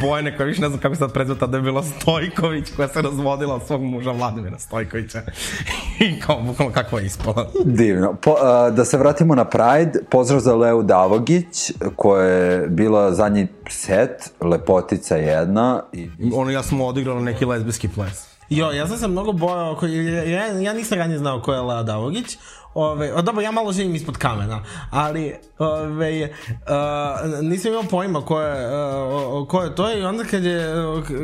Bojane 0.00 0.36
koja 0.36 0.46
više 0.46 0.60
ne 0.60 0.68
znam 0.68 0.80
kako 0.80 0.94
se 0.94 0.98
sad 0.98 1.12
prezva, 1.12 1.34
tada 1.34 1.56
je 1.56 1.62
bila 1.62 1.82
Stojković 1.82 2.70
koja 2.76 2.88
se 2.88 3.02
razvodila 3.02 3.54
od 3.54 3.66
svog 3.66 3.82
muža 3.82 4.10
Vladimira 4.10 4.58
Stojkovića. 4.58 5.22
I 6.00 6.20
kao, 6.20 6.40
bukvalno 6.42 6.74
kakva 6.74 7.00
je 7.00 7.06
ispala. 7.06 7.50
Divno. 7.64 8.14
Po, 8.14 8.34
a, 8.42 8.70
da 8.70 8.84
se 8.84 8.98
vratimo 8.98 9.34
na 9.34 9.44
Pride, 9.44 9.98
pozdrav 10.10 10.40
za 10.40 10.54
Leu 10.54 10.82
Davogić, 10.82 11.72
koja 11.96 12.24
je 12.24 12.68
bila 12.68 13.14
zadnji 13.14 13.46
set, 13.68 14.30
lepotica 14.40 15.16
jedna. 15.16 15.82
I, 15.92 16.10
Ono, 16.34 16.50
ja 16.50 16.62
smo 16.62 16.86
odigrali 16.86 17.22
neki 17.22 17.44
lesbijski 17.44 17.88
ples. 18.00 18.26
Jo, 18.50 18.70
ja 18.70 18.86
sam 18.86 18.98
se 18.98 19.08
mnogo 19.08 19.32
bojao, 19.32 19.78
ja, 20.26 20.46
ja 20.46 20.72
nisam 20.72 20.98
ranije 20.98 21.18
znao 21.18 21.42
ko 21.42 21.52
je 21.54 21.60
Lea 21.60 21.82
Davogić, 21.82 22.36
Ove, 22.74 23.12
o, 23.14 23.22
dobro, 23.22 23.42
ja 23.42 23.50
malo 23.50 23.72
živim 23.72 23.94
ispod 23.94 24.16
kamena, 24.16 24.64
ali 24.90 25.34
ove, 25.58 26.30
uh, 26.50 27.42
nisam 27.42 27.72
imao 27.72 27.82
pojma 27.82 28.24
ko 28.24 28.40
je, 28.40 28.66
uh, 28.66 29.48
ko 29.48 29.62
je 29.62 29.74
to 29.74 29.98
i 29.98 30.02
onda 30.02 30.24
kad 30.24 30.44
je, 30.44 30.74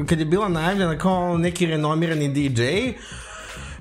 kad 0.09 0.19
je 0.19 0.25
bila 0.25 0.49
najavljena 0.49 0.99
kao 0.99 1.39
neki 1.39 1.67
renomirani 1.67 2.29
DJ, 2.29 2.63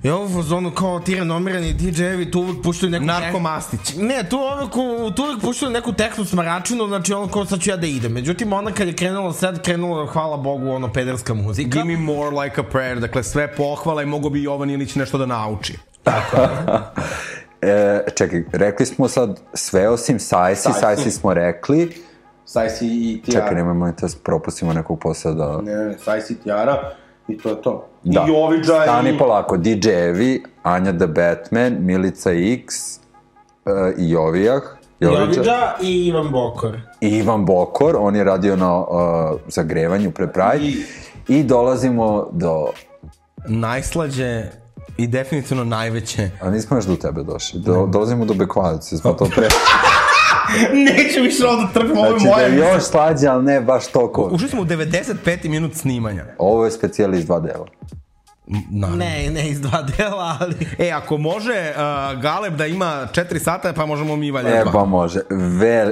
I 0.05 0.09
ovo 0.09 0.25
u 0.25 0.29
fazonu 0.29 0.71
kao 0.71 0.99
ti 0.99 1.15
renomirani 1.15 1.73
DJ-evi 1.73 2.31
tu 2.31 2.39
uvek 2.39 2.63
puštaju 2.63 2.89
neku... 2.89 3.05
Narko 3.05 3.39
Mastić. 3.39 3.95
Ne, 3.97 4.29
tu 4.29 4.37
uvek, 4.37 4.71
tu 5.15 5.23
uvek 5.23 5.41
puštaju 5.41 5.71
neku 5.71 5.93
tehnu 5.93 6.25
smaračinu, 6.25 6.87
znači 6.87 7.13
ono 7.13 7.27
kao 7.27 7.45
sad 7.45 7.59
ću 7.59 7.69
ja 7.69 7.77
da 7.77 7.87
idem. 7.87 8.11
Međutim, 8.11 8.53
ona 8.53 8.71
kad 8.71 8.87
je 8.87 8.95
krenula 8.95 9.33
sad, 9.33 9.61
krenula, 9.63 10.05
hvala 10.05 10.37
Bogu, 10.37 10.69
ono 10.69 10.93
pederska 10.93 11.33
muzika. 11.33 11.69
Give 11.69 11.83
me 11.83 11.97
more 11.97 12.43
like 12.43 12.61
a 12.61 12.63
prayer, 12.73 12.99
dakle 12.99 13.23
sve 13.23 13.55
pohvala 13.55 14.03
i 14.03 14.05
mogo 14.05 14.29
bi 14.29 14.43
Jovan 14.43 14.69
Ilić 14.69 14.95
nešto 14.95 15.17
da 15.17 15.25
nauči. 15.25 15.77
e, 17.61 17.99
čekaj, 18.15 18.43
rekli 18.51 18.85
smo 18.85 19.07
sad 19.07 19.41
sve 19.53 19.89
osim 19.89 20.19
Sajsi, 20.19 20.69
Sajsi 20.79 21.11
smo 21.11 21.33
rekli. 21.33 21.91
Sajsi 22.45 22.87
i 22.87 23.21
Tiara. 23.25 23.45
Čekaj, 23.45 23.55
nemojmo 23.55 23.91
da 24.01 24.07
propustimo 24.23 24.73
nekog 24.73 24.99
posla 24.99 25.31
da... 25.31 25.61
Ne, 25.61 25.75
ne, 25.75 25.97
Sajsi 25.97 26.33
i 26.33 26.35
Tiara 26.35 26.95
i 27.27 27.37
to 27.37 27.49
je 27.49 27.61
to. 27.61 27.87
Da. 28.03 28.25
I 28.27 28.31
Joviđa 28.31 28.81
Stani 28.83 29.15
i... 29.15 29.17
polako, 29.17 29.57
DJ-evi, 29.57 30.43
Anja 30.63 30.93
the 30.97 31.07
Batman, 31.07 31.77
Milica 31.79 32.31
X 32.31 32.75
uh, 33.65 33.71
i 33.97 34.09
Jovijah. 34.09 34.61
Joviđa 34.99 35.73
i 35.81 36.05
Ivan 36.05 36.31
Bokor. 36.31 36.79
I 37.01 37.09
Ivan 37.09 37.45
Bokor, 37.45 37.95
on 37.99 38.15
je 38.15 38.23
radio 38.23 38.55
na 38.55 38.79
uh, 38.79 38.85
zagrevanju 39.47 40.11
pre 40.11 40.27
Pride. 40.27 40.65
I... 40.65 40.83
I 41.27 41.43
dolazimo 41.43 42.29
do... 42.31 42.67
Najslađe 43.47 44.43
i 44.97 45.07
definitivno 45.07 45.63
najveće. 45.63 46.29
A 46.41 46.49
nismo 46.49 46.77
još 46.77 46.85
do 46.85 46.95
tebe 46.95 47.23
došli. 47.23 47.59
Do, 47.59 47.87
dolazimo 47.91 48.25
do 48.25 48.33
Bekvalice, 48.33 48.97
smo 48.97 49.13
to 49.13 49.25
pre... 49.25 49.47
Neću 50.85 51.21
više 51.23 51.45
ovo 51.45 51.61
da 51.61 51.67
trpim, 51.73 51.97
ovo 51.97 52.05
je 52.05 52.19
Znači 52.19 52.25
da 52.25 52.31
moje. 52.31 52.45
je 52.51 52.73
još 52.73 52.83
slađe, 52.83 53.27
ali 53.27 53.43
ne 53.43 53.61
baš 53.61 53.87
toliko. 53.87 54.29
Ušli 54.31 54.49
smo 54.49 54.61
u 54.61 54.65
95. 54.65 55.49
minut 55.49 55.73
snimanja. 55.75 56.25
Ovo 56.37 56.65
je 56.65 56.71
specijal 56.71 57.13
iz 57.13 57.25
dva 57.25 57.39
dela. 57.39 57.65
Naravno. 58.71 58.97
Ne, 59.05 59.29
ne 59.33 59.49
iz 59.49 59.61
dva 59.61 59.81
dela, 59.97 60.37
ali... 60.39 60.55
E, 60.79 60.91
ako 60.91 61.17
može 61.17 61.73
uh, 61.75 62.21
Galeb 62.21 62.55
da 62.55 62.65
ima 62.65 63.07
4 63.13 63.39
sata, 63.39 63.73
pa 63.73 63.85
možemo 63.85 64.15
mi 64.15 64.31
valja 64.31 64.49
E, 64.49 64.61
dva. 64.63 64.71
pa 64.71 64.85
može. 64.85 65.19
Vel... 65.59 65.91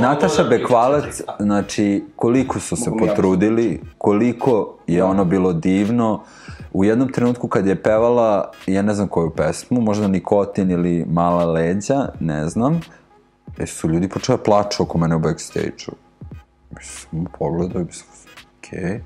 Nataša 0.00 0.44
Bekvalac, 0.44 1.20
znači, 1.38 2.04
koliko 2.16 2.60
su 2.60 2.76
se 2.76 2.90
potrudili, 2.98 3.80
koliko 3.98 4.78
je 4.86 5.04
ono 5.04 5.24
bilo 5.24 5.52
divno. 5.52 6.22
U 6.72 6.84
jednom 6.84 7.12
trenutku 7.12 7.48
kad 7.48 7.66
je 7.66 7.82
pevala, 7.82 8.50
ja 8.66 8.82
ne 8.82 8.94
znam 8.94 9.08
koju 9.08 9.30
pesmu, 9.30 9.80
možda 9.80 10.08
Nikotin 10.08 10.70
ili 10.70 11.04
Mala 11.08 11.44
leđa, 11.44 12.08
ne 12.20 12.48
znam, 12.48 12.80
e, 13.58 13.66
su 13.66 13.88
ljudi 13.88 14.08
počeli 14.08 14.38
da 14.38 14.42
plaču 14.42 14.82
oko 14.82 14.98
mene 14.98 15.16
u 15.16 15.18
backstage-u. 15.18 15.92
Sam 16.80 17.24
pogledao 17.38 17.82
i 17.82 17.84
bi 17.84 17.92
sam, 17.92 18.06
okej. 18.58 18.80
Okay. 18.80 19.00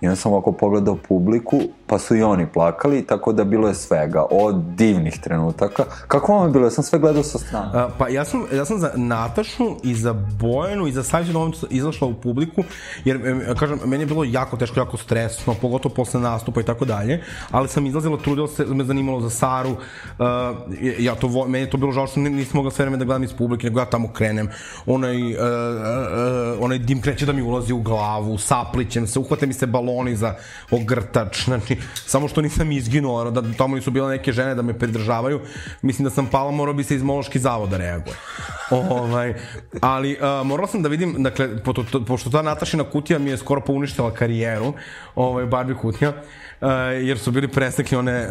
I 0.00 0.06
onda 0.06 0.16
sam 0.16 0.32
ovako 0.32 0.52
pogledao 0.52 0.98
publiku, 1.08 1.60
pa 1.86 1.98
su 1.98 2.16
i 2.16 2.22
oni 2.22 2.46
plakali, 2.46 3.06
tako 3.06 3.32
da 3.32 3.44
bilo 3.44 3.68
je 3.68 3.74
svega, 3.74 4.24
od 4.30 4.54
divnih 4.54 5.20
trenutaka. 5.20 5.84
Kako 6.08 6.32
vam 6.32 6.46
je 6.46 6.52
bilo? 6.52 6.64
Ja 6.64 6.70
sam 6.70 6.84
sve 6.84 6.98
gledao 6.98 7.22
sa 7.22 7.38
strane. 7.38 7.70
A, 7.74 7.88
pa 7.98 8.08
ja 8.08 8.24
sam, 8.24 8.44
ja 8.52 8.64
sam 8.64 8.78
za 8.78 8.90
Natašu 8.96 9.76
i 9.82 9.94
za 9.94 10.12
Bojanu 10.12 10.86
i 10.86 10.92
za 10.92 11.02
Savića 11.02 11.32
Novicu 11.32 11.66
izašla 11.70 12.08
u 12.08 12.14
publiku, 12.14 12.64
jer, 13.04 13.26
em, 13.26 13.42
kažem, 13.58 13.78
meni 13.84 14.02
je 14.02 14.06
bilo 14.06 14.24
jako 14.24 14.56
teško, 14.56 14.80
jako 14.80 14.96
stresno, 14.96 15.54
pogotovo 15.60 15.94
posle 15.94 16.20
nastupa 16.20 16.60
i 16.60 16.64
tako 16.64 16.84
dalje, 16.84 17.22
ali 17.50 17.68
sam 17.68 17.86
izlazila, 17.86 18.18
trudila 18.18 18.48
se, 18.48 18.64
me 18.64 18.84
zanimalo 18.84 19.20
za 19.20 19.30
Saru, 19.30 19.70
uh, 19.70 19.76
ja 20.98 21.14
to, 21.14 21.46
meni 21.46 21.64
je 21.64 21.70
to 21.70 21.76
bilo 21.76 21.92
žao 21.92 22.06
što 22.06 22.20
nis- 22.20 22.36
nisam 22.36 22.52
mogla 22.54 22.70
sve 22.70 22.84
vreme 22.84 22.96
da 22.96 23.04
gledam 23.04 23.24
iz 23.24 23.32
publike, 23.32 23.66
nego 23.66 23.80
ja 23.80 23.86
tamo 23.86 24.08
krenem, 24.12 24.48
onaj, 24.86 25.16
uh, 25.16 25.40
uh, 25.40 26.64
onaj 26.64 26.78
dim 26.78 27.00
kreće 27.02 27.26
da 27.26 27.32
mi 27.32 27.42
ulazi 27.42 27.72
u 27.72 27.82
glavu, 27.82 28.38
saplićem 28.38 29.06
se, 29.06 29.18
uhvate 29.18 29.46
mi 29.46 29.52
se 29.52 29.66
baloni 29.66 30.16
za 30.16 30.34
ogrtač, 30.70 31.44
znači, 31.44 31.73
samo 32.12 32.28
što 32.28 32.40
nisam 32.40 32.72
izginuo, 32.72 33.30
da 33.30 33.42
tamo 33.58 33.76
nisu 33.76 33.90
bile 33.90 34.08
neke 34.08 34.32
žene 34.32 34.54
da 34.54 34.62
me 34.62 34.78
pridržavaju, 34.78 35.40
mislim 35.82 36.04
da 36.04 36.10
sam 36.10 36.26
pala, 36.26 36.50
morao 36.50 36.74
bi 36.74 36.84
se 36.84 36.94
iz 36.94 37.02
mološki 37.02 37.38
zavod 37.38 37.70
da 37.70 37.76
reaguje. 37.76 38.16
Ovaj, 38.70 39.34
ali 39.80 40.12
uh, 40.12 40.46
morala 40.46 40.68
sam 40.68 40.82
da 40.82 40.88
vidim, 40.88 41.22
dakle, 41.22 41.62
pošto, 41.62 42.04
pošto 42.04 42.30
ta 42.30 42.42
Natašina 42.42 42.84
kutija 42.84 43.18
mi 43.18 43.30
je 43.30 43.36
skoro 43.36 43.60
pouništila 43.60 44.14
karijeru, 44.14 44.72
ovaj, 45.14 45.46
Barbie 45.46 45.76
kutija, 45.76 46.10
uh, 46.10 46.68
jer 47.02 47.18
su 47.18 47.30
bili 47.30 47.48
presnekli 47.48 47.98
one 47.98 48.26
uh, 48.26 48.30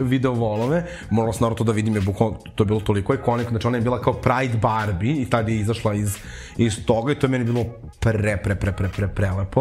video 0.00 0.32
volove, 0.32 0.84
morala 1.10 1.32
sam 1.32 1.40
naravno 1.40 1.58
to 1.58 1.64
da 1.64 1.72
vidim, 1.72 1.94
jer 1.94 2.04
bukvalno 2.04 2.38
to 2.54 2.64
je 2.64 2.66
bilo 2.66 2.80
toliko 2.80 3.14
ikonik, 3.14 3.48
znači 3.48 3.66
ona 3.66 3.76
je 3.76 3.82
bila 3.82 4.00
kao 4.00 4.12
Pride 4.12 4.58
Barbie 4.58 5.14
i 5.14 5.30
tada 5.30 5.50
je 5.50 5.58
izašla 5.58 5.94
iz, 5.94 6.16
iz 6.56 6.86
toga 6.86 7.12
i 7.12 7.14
to 7.14 7.26
je 7.26 7.30
meni 7.30 7.44
bilo 7.44 7.64
pre, 8.00 8.36
pre, 8.42 8.54
pre, 8.54 8.72
pre, 8.72 8.88
pre, 8.88 9.08
prelepo. 9.08 9.60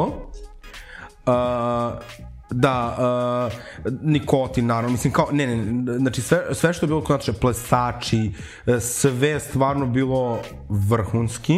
Uh, 1.26 1.34
da, 2.54 2.98
uh, 3.48 3.94
nikotin, 4.02 4.66
naravno, 4.66 4.90
mislim, 4.90 5.14
kao, 5.14 5.28
ne, 5.32 5.48
ne, 5.48 5.98
znači, 5.98 6.22
sve, 6.22 6.44
sve 6.52 6.74
što 6.74 6.86
je 6.86 6.88
bilo, 6.88 7.02
znači, 7.06 7.34
plesači, 7.34 8.32
e, 8.66 8.80
sve 8.80 9.30
je 9.30 9.40
stvarno 9.40 9.86
bilo 9.86 10.40
vrhunski 10.70 11.58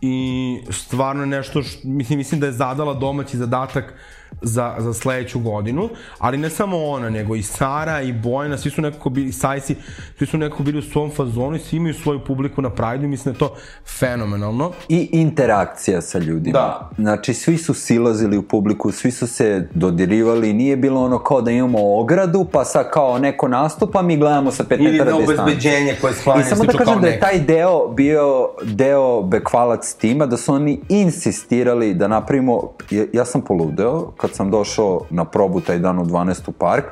i 0.00 0.58
stvarno 0.70 1.26
nešto, 1.26 1.62
š, 1.62 1.78
mislim, 1.84 2.18
mislim 2.18 2.40
da 2.40 2.46
je 2.46 2.52
zadala 2.52 2.94
domaći 2.94 3.36
zadatak 3.36 3.94
za, 4.42 4.74
za 4.78 4.92
sledeću 4.94 5.40
godinu, 5.40 5.88
ali 6.18 6.38
ne 6.38 6.50
samo 6.50 6.84
ona, 6.84 7.10
nego 7.10 7.36
i 7.36 7.42
Sara 7.42 8.00
i 8.00 8.12
Bojana, 8.12 8.58
svi 8.58 8.70
su 8.70 8.82
nekako 8.82 9.10
bili, 9.10 9.32
Sajsi, 9.32 9.76
svi 10.18 10.26
su 10.26 10.38
nekako 10.38 10.62
bili 10.62 10.78
u 10.78 10.82
svom 10.82 11.10
fazonu 11.10 11.56
i 11.56 11.58
svi 11.58 11.76
imaju 11.76 11.94
svoju 11.94 12.20
publiku 12.24 12.62
na 12.62 12.70
Pride-u 12.70 13.04
i 13.04 13.08
mislim 13.08 13.34
da 13.34 13.36
je 13.36 13.38
to 13.38 13.56
fenomenalno. 13.98 14.72
I 14.88 15.08
interakcija 15.12 16.00
sa 16.00 16.18
ljudima. 16.18 16.52
Da. 16.52 16.90
Znači, 16.98 17.34
svi 17.34 17.58
su 17.58 17.74
silazili 17.74 18.36
u 18.36 18.42
publiku, 18.42 18.92
svi 18.92 19.10
su 19.10 19.26
se 19.26 19.68
dodirivali, 19.74 20.52
nije 20.52 20.76
bilo 20.76 21.04
ono 21.04 21.18
kao 21.18 21.42
da 21.42 21.50
imamo 21.50 22.00
ogradu, 22.00 22.46
pa 22.52 22.64
sad 22.64 22.90
kao 22.90 23.18
neko 23.18 23.48
nastupa, 23.48 24.02
mi 24.02 24.16
gledamo 24.16 24.50
sa 24.50 24.64
5 24.64 24.74
Ili 24.74 24.92
metara 24.92 25.10
na 25.10 25.18
distance. 25.18 25.42
obezbeđenje 25.42 25.96
koje 26.00 26.14
sklanja 26.14 26.40
I 26.40 26.44
samo 26.44 26.64
da 26.64 26.72
kažem 26.78 27.00
da 27.00 27.06
je 27.06 27.20
taj 27.20 27.40
deo 27.40 27.88
bio 27.88 28.48
deo 28.62 29.22
bekvalac 29.22 29.94
tima, 29.94 30.26
da 30.26 30.36
su 30.36 30.54
oni 30.54 30.80
insistirali 30.88 31.94
da 31.94 32.08
napravimo, 32.08 32.72
ja, 32.90 33.04
ja 33.12 33.24
sam 33.24 33.40
poludeo 33.40 34.12
kad 34.22 34.34
sam 34.34 34.50
došao 34.50 35.00
na 35.10 35.24
probu 35.24 35.60
taj 35.60 35.78
dan 35.78 35.98
u 35.98 36.04
12. 36.04 36.52
park, 36.58 36.84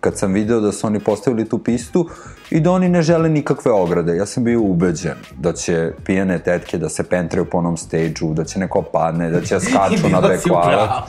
kad 0.00 0.18
sam 0.18 0.32
video 0.32 0.60
da 0.60 0.72
su 0.72 0.86
oni 0.86 1.00
postavili 1.00 1.48
tu 1.48 1.58
pistu 1.58 2.08
i 2.50 2.60
da 2.60 2.70
oni 2.70 2.88
ne 2.88 3.02
žele 3.02 3.28
nikakve 3.28 3.72
ograde. 3.72 4.16
Ja 4.16 4.26
sam 4.26 4.44
bio 4.44 4.60
ubeđen 4.60 5.16
da 5.36 5.52
će 5.52 5.92
pijane 6.04 6.38
tetke 6.38 6.78
da 6.78 6.88
se 6.88 7.02
pentraju 7.02 7.44
po 7.44 7.58
onom 7.58 7.76
stage-u, 7.76 8.34
da 8.34 8.44
će 8.44 8.58
neko 8.58 8.82
padne, 8.82 9.30
da 9.30 9.40
će 9.40 9.60
skaču 9.66 10.08
na 10.08 10.20
bekvalac. 10.20 10.90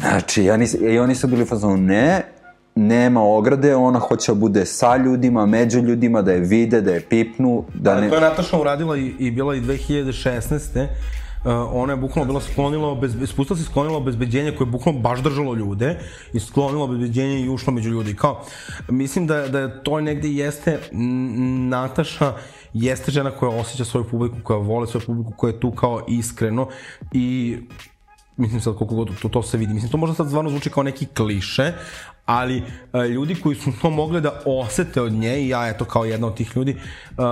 Znači, 0.00 0.44
ja 0.44 0.56
nis, 0.56 0.74
i 0.74 0.98
oni 0.98 1.14
su 1.14 1.26
bili 1.26 1.42
u 1.42 1.46
fazonu, 1.46 1.76
ne, 1.76 2.22
nema 2.74 3.22
ograde, 3.22 3.76
ona 3.76 3.98
hoće 3.98 4.32
da 4.32 4.38
bude 4.38 4.64
sa 4.64 4.96
ljudima, 4.96 5.46
među 5.46 5.80
ljudima, 5.80 6.22
da 6.22 6.32
je 6.32 6.40
vide, 6.40 6.80
da 6.80 6.92
je 6.92 7.00
pipnu, 7.00 7.64
da 7.74 7.94
Ne... 7.94 8.00
ne... 8.00 8.08
To 8.08 8.14
je 8.14 8.20
Nataša 8.20 8.58
uradila 8.58 8.96
i, 8.96 9.14
i 9.18 9.30
bila 9.30 9.54
i 9.54 9.60
2016. 9.60 10.86
Uh, 11.44 11.52
ona 11.72 11.92
je 11.92 11.96
bukvalno 11.96 12.26
bila 12.26 12.40
sklonila, 12.40 12.94
bez, 12.94 13.16
spustila 13.26 13.56
se 13.56 13.64
sklonila 13.64 13.96
obezbeđenje 13.96 14.52
koje 14.56 14.66
je 14.66 14.70
bukvalno 14.70 15.00
baš 15.00 15.20
držalo 15.22 15.54
ljude 15.54 15.98
i 16.32 16.40
sklonila 16.40 16.84
obezbeđenje 16.84 17.40
i 17.40 17.48
ušla 17.48 17.72
među 17.72 17.90
ljudi. 17.90 18.16
Kao, 18.16 18.44
mislim 18.88 19.26
da, 19.26 19.48
da 19.48 19.82
to 19.82 20.00
negde 20.00 20.28
jeste, 20.28 20.78
Nataša 21.68 22.32
jeste 22.72 23.12
žena 23.12 23.30
koja 23.30 23.60
osjeća 23.60 23.84
svoju 23.84 24.04
publiku, 24.04 24.36
koja 24.42 24.58
vole 24.58 24.86
svoju 24.86 25.06
publiku, 25.06 25.32
koja 25.36 25.50
je 25.50 25.60
tu 25.60 25.70
kao 25.70 26.04
iskreno 26.08 26.68
i 27.12 27.56
mislim 28.36 28.60
sad 28.60 28.76
koliko 28.76 28.94
god 28.94 29.20
to, 29.22 29.28
to 29.28 29.42
se 29.42 29.58
vidi. 29.58 29.74
Mislim, 29.74 29.92
to 29.92 29.98
možda 29.98 30.14
sad 30.14 30.26
stvarno 30.26 30.50
zvuči 30.50 30.70
kao 30.70 30.82
neki 30.82 31.06
kliše, 31.06 31.72
ali 32.26 32.62
uh, 32.92 33.04
ljudi 33.04 33.34
koji 33.34 33.56
su 33.56 33.72
to 33.82 33.90
mogli 33.90 34.20
da 34.20 34.42
osete 34.46 35.02
od 35.02 35.12
nje, 35.12 35.40
i 35.40 35.48
ja 35.48 35.68
eto 35.68 35.84
kao 35.84 36.04
jedna 36.04 36.26
od 36.26 36.36
tih 36.36 36.56
ljudi, 36.56 36.76
uh, 36.76 37.24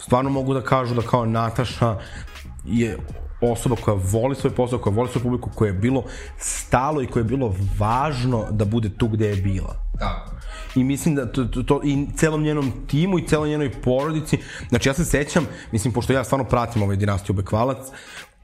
stvarno 0.00 0.30
mogu 0.30 0.54
da 0.54 0.62
kažu 0.62 0.94
da 0.94 1.02
kao 1.02 1.26
Nataša 1.26 1.96
je 2.64 2.98
osoba 3.40 3.76
koja 3.76 3.96
voli 4.12 4.34
svoj 4.34 4.54
posao, 4.54 4.78
koja 4.78 4.96
voli 4.96 5.08
svoju 5.08 5.22
publiku, 5.22 5.50
koja 5.54 5.66
je 5.66 5.72
bilo 5.72 6.04
stalo 6.38 7.02
i 7.02 7.06
koja 7.06 7.20
je 7.20 7.24
bilo 7.24 7.54
važno 7.78 8.46
da 8.50 8.64
bude 8.64 8.90
tu 8.98 9.08
gde 9.08 9.28
je 9.28 9.36
bila. 9.36 9.76
Tako. 9.98 10.30
I 10.74 10.84
mislim 10.84 11.14
da 11.14 11.32
to, 11.32 11.44
to, 11.44 11.62
to 11.62 11.80
i 11.84 12.06
celom 12.16 12.42
njenom 12.42 12.72
timu 12.86 13.18
i 13.18 13.26
celoj 13.26 13.48
njenoj 13.48 13.72
porodici, 13.82 14.38
znači 14.68 14.88
ja 14.88 14.94
se 14.94 15.04
sećam, 15.04 15.46
mislim, 15.72 15.92
pošto 15.92 16.12
ja 16.12 16.24
stvarno 16.24 16.44
pratim 16.44 16.82
ovaj 16.82 16.96
dinastiju 16.96 17.34
Bekvalac, 17.34 17.78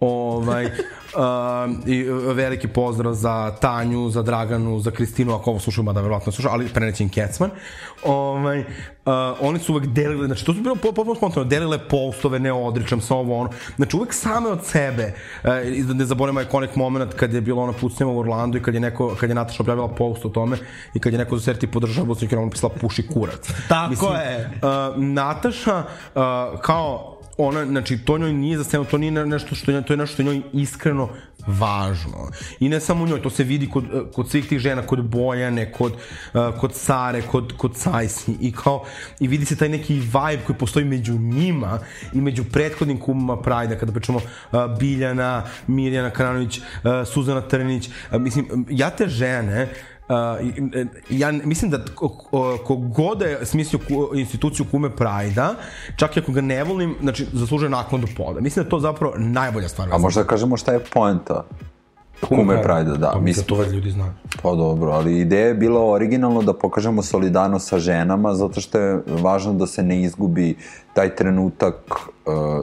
ovaj, 0.00 0.64
um, 0.66 1.82
i 1.86 2.02
veliki 2.34 2.68
pozdrav 2.68 3.12
za 3.12 3.50
Tanju, 3.60 4.10
za 4.10 4.22
Draganu, 4.22 4.80
za 4.80 4.90
Kristinu, 4.90 5.34
ako 5.34 5.50
ovo 5.50 5.60
slušaju, 5.60 5.84
mada 5.84 6.00
verovatno 6.00 6.32
slušaju, 6.32 6.52
ali 6.52 6.68
preneće 6.68 7.02
im 7.02 7.08
Kecman. 7.08 7.50
Ovaj, 8.04 8.60
uh, 8.60 8.64
oni 9.40 9.58
su 9.58 9.72
uvek 9.72 9.86
delili, 9.86 10.26
znači 10.26 10.44
to 10.44 10.54
su 10.54 10.60
bilo 10.60 10.74
potpuno 10.74 11.14
spontano, 11.14 11.44
delile 11.44 11.78
postove, 11.88 12.38
ne 12.38 12.52
odričam 12.52 13.00
se 13.00 13.14
ovo 13.14 13.40
ono, 13.40 13.50
znači 13.76 13.96
uvek 13.96 14.12
same 14.12 14.48
od 14.48 14.64
sebe, 14.64 15.14
uh, 15.44 15.50
da 15.86 15.94
ne 15.94 16.04
zaboravimo 16.04 16.40
ikonik 16.40 16.76
moment 16.76 17.14
kad 17.14 17.34
je 17.34 17.40
bilo 17.40 17.62
ona 17.62 17.72
pucnjava 17.72 18.12
u 18.12 18.18
Orlandu 18.18 18.58
i 18.58 18.62
kad 18.62 18.74
je 18.74 18.80
neko, 18.80 19.16
kad 19.20 19.28
je 19.28 19.34
Nataša 19.34 19.62
objavila 19.62 19.88
post 19.88 20.24
o 20.24 20.28
tome 20.28 20.56
i 20.94 21.00
kad 21.00 21.12
je 21.12 21.18
neko 21.18 21.36
za 21.36 21.44
serti 21.44 21.66
podržava 21.66 22.06
Bosnik 22.06 22.32
jer 22.32 22.38
ona 22.38 22.50
pisala 22.50 22.72
puši 22.80 23.08
kurac. 23.08 23.50
Tako 23.68 24.14
je. 24.14 24.50
Uh, 24.62 25.02
Nataša 25.02 25.78
uh, 26.14 26.60
kao 26.60 27.13
ona, 27.38 27.66
znači, 27.66 27.98
to 27.98 28.18
njoj 28.18 28.32
nije 28.32 28.58
za 28.58 28.64
scenu, 28.64 28.84
to 28.84 28.98
nije 28.98 29.12
ne- 29.12 29.26
nešto 29.26 29.54
što 29.54 29.82
to 29.82 29.92
je 29.92 29.96
nešto 29.96 30.14
što 30.14 30.22
njoj 30.22 30.42
iskreno 30.52 31.08
važno. 31.46 32.30
I 32.60 32.68
ne 32.68 32.80
samo 32.80 33.06
njoj, 33.06 33.22
to 33.22 33.30
se 33.30 33.44
vidi 33.44 33.70
kod, 33.70 33.84
eh, 33.84 34.00
kod 34.12 34.30
svih 34.30 34.48
tih 34.48 34.58
žena, 34.58 34.82
kod 34.82 35.04
Bojane, 35.04 35.72
kod, 35.72 35.92
uh, 35.92 36.58
kod 36.60 36.74
Sare, 36.74 37.22
kod, 37.22 37.52
kod 37.56 37.76
Sajsi 37.76 38.36
i 38.40 38.52
kao, 38.52 38.84
i 39.20 39.28
vidi 39.28 39.44
se 39.44 39.56
taj 39.56 39.68
neki 39.68 39.94
vibe 39.94 40.42
koji 40.46 40.58
postoji 40.58 40.84
među 40.84 41.12
njima 41.12 41.78
i 42.12 42.20
među 42.20 42.44
prethodnim 42.44 43.00
kumama 43.00 43.42
Prajda, 43.42 43.78
kada 43.78 43.92
pričamo 43.92 44.18
uh, 44.18 44.78
Biljana, 44.78 45.42
Mirjana 45.66 46.10
Karanović, 46.10 46.58
uh, 46.58 46.64
Suzana 47.06 47.40
Trnić, 47.40 47.90
mislim, 48.12 48.66
ja 48.70 48.90
te 48.90 49.08
žene, 49.08 49.62
Uh, 49.62 49.93
i- 50.42 50.70
ja 51.10 51.32
mislim 51.34 51.70
da 51.70 51.78
ko- 51.94 52.08
ko- 52.08 52.58
kogod 52.58 53.18
da 53.18 53.24
je 53.24 53.46
smislio 53.46 53.80
instituciju 54.14 54.66
kume 54.70 54.90
Prajda, 54.90 55.54
čak 55.96 56.16
i 56.16 56.20
ako 56.20 56.32
ga 56.32 56.40
ne 56.40 56.64
volim, 56.64 56.94
znači 57.00 57.26
zaslužuje 57.32 57.68
naknadu 57.70 58.06
poda. 58.16 58.40
Mislim 58.40 58.62
da 58.62 58.66
je 58.66 58.70
to 58.70 58.80
zapravo 58.80 59.14
najbolja 59.16 59.68
stvar. 59.68 59.88
A 59.92 59.98
možda 59.98 60.24
kažemo 60.24 60.56
šta 60.56 60.72
je 60.72 60.80
poenta 60.80 61.44
kume 62.20 62.62
Prajda, 62.62 62.90
da. 62.90 63.06
Pa, 63.06 63.18
mislim, 63.18 63.24
Mislim, 63.24 63.46
to 63.46 63.54
već 63.56 63.72
ljudi 63.72 63.90
znaju. 63.90 64.12
Pa 64.42 64.50
dobro, 64.50 64.90
ali 64.90 65.18
ideja 65.18 65.46
je 65.46 65.54
bila 65.54 65.90
originalno 65.90 66.42
da 66.42 66.52
pokažemo 66.54 67.02
solidarnost 67.02 67.68
sa 67.68 67.78
ženama, 67.78 68.34
zato 68.34 68.60
što 68.60 68.78
je 68.78 69.02
važno 69.06 69.52
da 69.52 69.66
se 69.66 69.82
ne 69.82 70.02
izgubi 70.02 70.56
taj 70.94 71.14
trenutak 71.16 71.74
uh, 71.90 72.13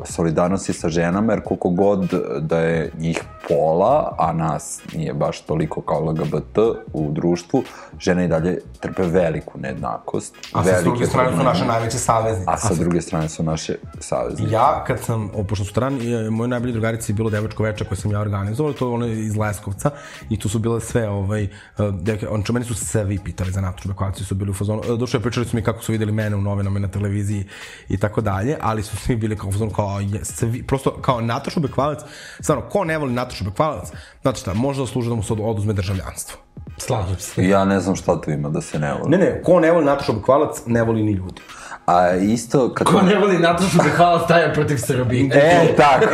solidarnosti 0.05 0.73
sa 0.73 0.89
ženama, 0.89 1.33
jer 1.33 1.43
koliko 1.43 1.69
god 1.69 2.13
da 2.39 2.59
je 2.59 2.91
njih 2.97 3.23
pola, 3.47 4.15
a 4.17 4.33
nas 4.33 4.81
nije 4.93 5.13
baš 5.13 5.41
toliko 5.41 5.81
kao 5.81 5.99
LGBT 5.99 6.57
u 6.93 7.11
društvu, 7.11 7.63
žene 7.99 8.25
i 8.25 8.27
dalje 8.27 8.59
trpe 8.79 9.03
veliku 9.03 9.59
nejednakost. 9.59 10.35
A 10.53 10.63
sa 10.63 10.81
druge 10.81 11.05
strane 11.05 11.37
su 11.37 11.43
naše 11.43 11.65
najveće 11.65 11.97
saveznice. 11.97 12.51
A 12.51 12.57
sa 12.57 12.73
druge 12.73 13.01
strane 13.01 13.29
su 13.29 13.43
naše 13.43 13.75
saveznice. 13.99 14.53
Ja, 14.53 14.83
kad 14.87 14.99
sam, 14.99 15.29
pošto 15.49 15.65
su 15.65 15.71
strani, 15.71 16.13
e, 16.13 16.29
moje 16.29 16.47
najbolje 16.47 16.73
drugarice 16.73 17.11
je 17.11 17.15
bilo 17.15 17.29
devačko 17.29 17.63
veče 17.63 17.85
koje 17.85 17.97
sam 17.97 18.11
ja 18.11 18.19
organizovao, 18.19 18.73
to 18.73 18.87
je 18.87 18.93
ono 18.93 19.05
iz 19.05 19.37
Leskovca, 19.37 19.91
i 20.29 20.39
tu 20.39 20.49
su 20.49 20.59
bile 20.59 20.81
sve, 20.81 21.09
ovaj, 21.09 21.43
e, 21.43 21.49
deke, 21.91 22.27
on 22.27 22.43
čo 22.43 22.53
meni 22.53 22.65
su 22.65 22.75
svi 22.75 23.19
pitali 23.23 23.51
za 23.51 23.61
Natašu 23.61 23.87
Bekvalac, 23.87 24.21
su 24.21 24.35
bili 24.35 24.51
u 24.51 24.53
fazonu, 24.53 24.81
e, 24.93 24.97
došli 24.97 25.19
pričali 25.19 25.45
su 25.45 25.55
mi 25.55 25.63
kako 25.63 25.83
su 25.83 25.91
videli 25.91 26.11
mene 26.11 26.35
u 26.35 26.41
novinama 26.41 26.79
i 26.79 26.81
na 26.81 26.87
televiziji 26.87 27.45
i 27.89 27.97
tako 27.97 28.21
dalje, 28.21 28.57
ali 28.61 28.83
su 28.83 28.97
svi 28.97 29.15
bili 29.15 29.37
kao 29.37 29.50
u 29.51 29.59
fazonu, 29.59 29.71
kao, 29.71 29.99
je, 29.99 30.25
svi, 30.25 30.63
prosto, 30.63 30.91
kao 30.93 31.21
Natašu 31.21 31.59
Bekvalac, 31.59 31.99
stvarno, 32.39 32.63
ko 32.63 32.83
ne 32.83 32.97
voli 32.97 33.13
Natašu 33.13 33.43
Bekvalac, 33.43 33.91
znate 34.21 34.39
šta, 34.39 34.53
može 34.53 34.81
da 34.81 34.87
služi 34.87 35.09
da 35.09 35.15
mu 35.15 35.23
se 35.23 35.33
od- 35.33 35.39
oduzme 35.43 35.73
državljanstvo. 35.73 36.37
Slažem 36.77 37.15
se. 37.19 37.47
Ja 37.47 37.65
ne 37.65 37.79
znam 37.79 37.95
šta 37.95 38.21
tu 38.21 38.31
ima 38.31 38.49
da 38.49 38.61
se 38.61 38.79
ne 38.79 38.93
voli. 38.93 39.09
Ne, 39.09 39.17
ne, 39.17 39.41
ko 39.43 39.59
ne 39.59 39.71
voli 39.71 39.85
Natašu 39.85 40.13
Bekvalac, 40.13 40.61
ne 40.65 40.83
voli 40.83 41.03
ni 41.03 41.11
ljudi. 41.11 41.41
A 41.85 42.15
isto 42.15 42.73
kad... 42.73 42.87
Ko 42.87 43.01
ne 43.01 43.15
voli 43.19 43.37
Natašu 43.39 43.77
Bekvala 43.83 44.19
staje 44.19 44.53
protiv 44.53 44.77
Srbije. 44.77 45.29
E, 45.33 45.75
tako. 45.75 46.05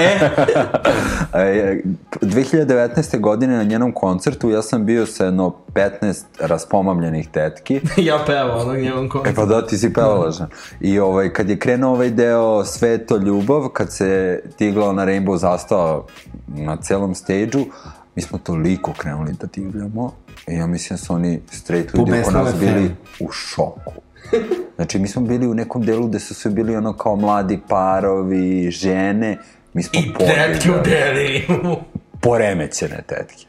E, 1.34 1.82
2019. 2.22 3.20
godine 3.20 3.58
na 3.58 3.64
njenom 3.64 3.92
koncertu 3.92 4.50
ja 4.50 4.62
sam 4.62 4.86
bio 4.86 5.06
sa 5.06 5.26
jedno 5.26 5.56
15 5.74 6.24
raspomamljenih 6.40 7.28
tetki. 7.28 7.82
ja 7.98 8.20
pevao 8.26 8.60
onog 8.60 8.78
njevom 8.78 9.06
E 9.06 9.10
koncertu. 9.10 9.36
pa 9.36 9.46
da, 9.46 9.68
ti 9.68 9.78
si 9.78 9.94
pevala 9.94 10.32
žena. 10.32 10.50
I 10.82 11.00
ovaj, 11.00 11.34
kad 11.34 11.50
je 11.50 11.60
krenuo 11.60 11.92
ovaj 11.92 12.10
deo 12.10 12.66
Sveto 12.66 13.18
ljubav, 13.18 13.68
kad 13.70 13.94
se 13.94 14.42
tiglao 14.58 14.94
na 14.94 15.06
Rainbow 15.06 15.38
zastava 15.38 16.04
na 16.48 16.78
celom 16.78 17.16
stage-u, 17.16 17.66
mi 18.16 18.22
smo 18.22 18.38
toliko 18.38 18.94
krenuli 18.94 19.34
da 19.34 19.48
divljamo 19.54 20.12
i 20.48 20.56
ja 20.56 20.68
mislim 20.68 20.98
da 20.98 21.06
su 21.06 21.14
oni 21.14 21.42
straight 21.52 21.94
ljudi 21.94 22.02
oko 22.02 22.12
Pobesnile 22.12 22.44
nas 22.44 22.56
bili 22.60 22.96
u 23.20 23.32
šoku. 23.32 23.94
Znači, 24.76 25.00
mi 25.00 25.08
smo 25.08 25.22
bili 25.22 25.48
u 25.48 25.54
nekom 25.54 25.86
delu 25.86 26.08
gde 26.08 26.20
su 26.20 26.34
svi 26.34 26.52
bili 26.52 26.76
ono 26.76 26.94
kao 26.94 27.16
mladi 27.16 27.60
parovi, 27.70 28.72
žene, 28.72 29.38
Mi 29.74 29.84
smo 29.84 30.00
I 30.00 30.04
tetke 30.04 30.72
u 30.72 30.74
pobjeda. 30.74 30.84
delirijumu. 30.84 31.78
Poremećene 32.22 33.04
tetke. 33.08 33.46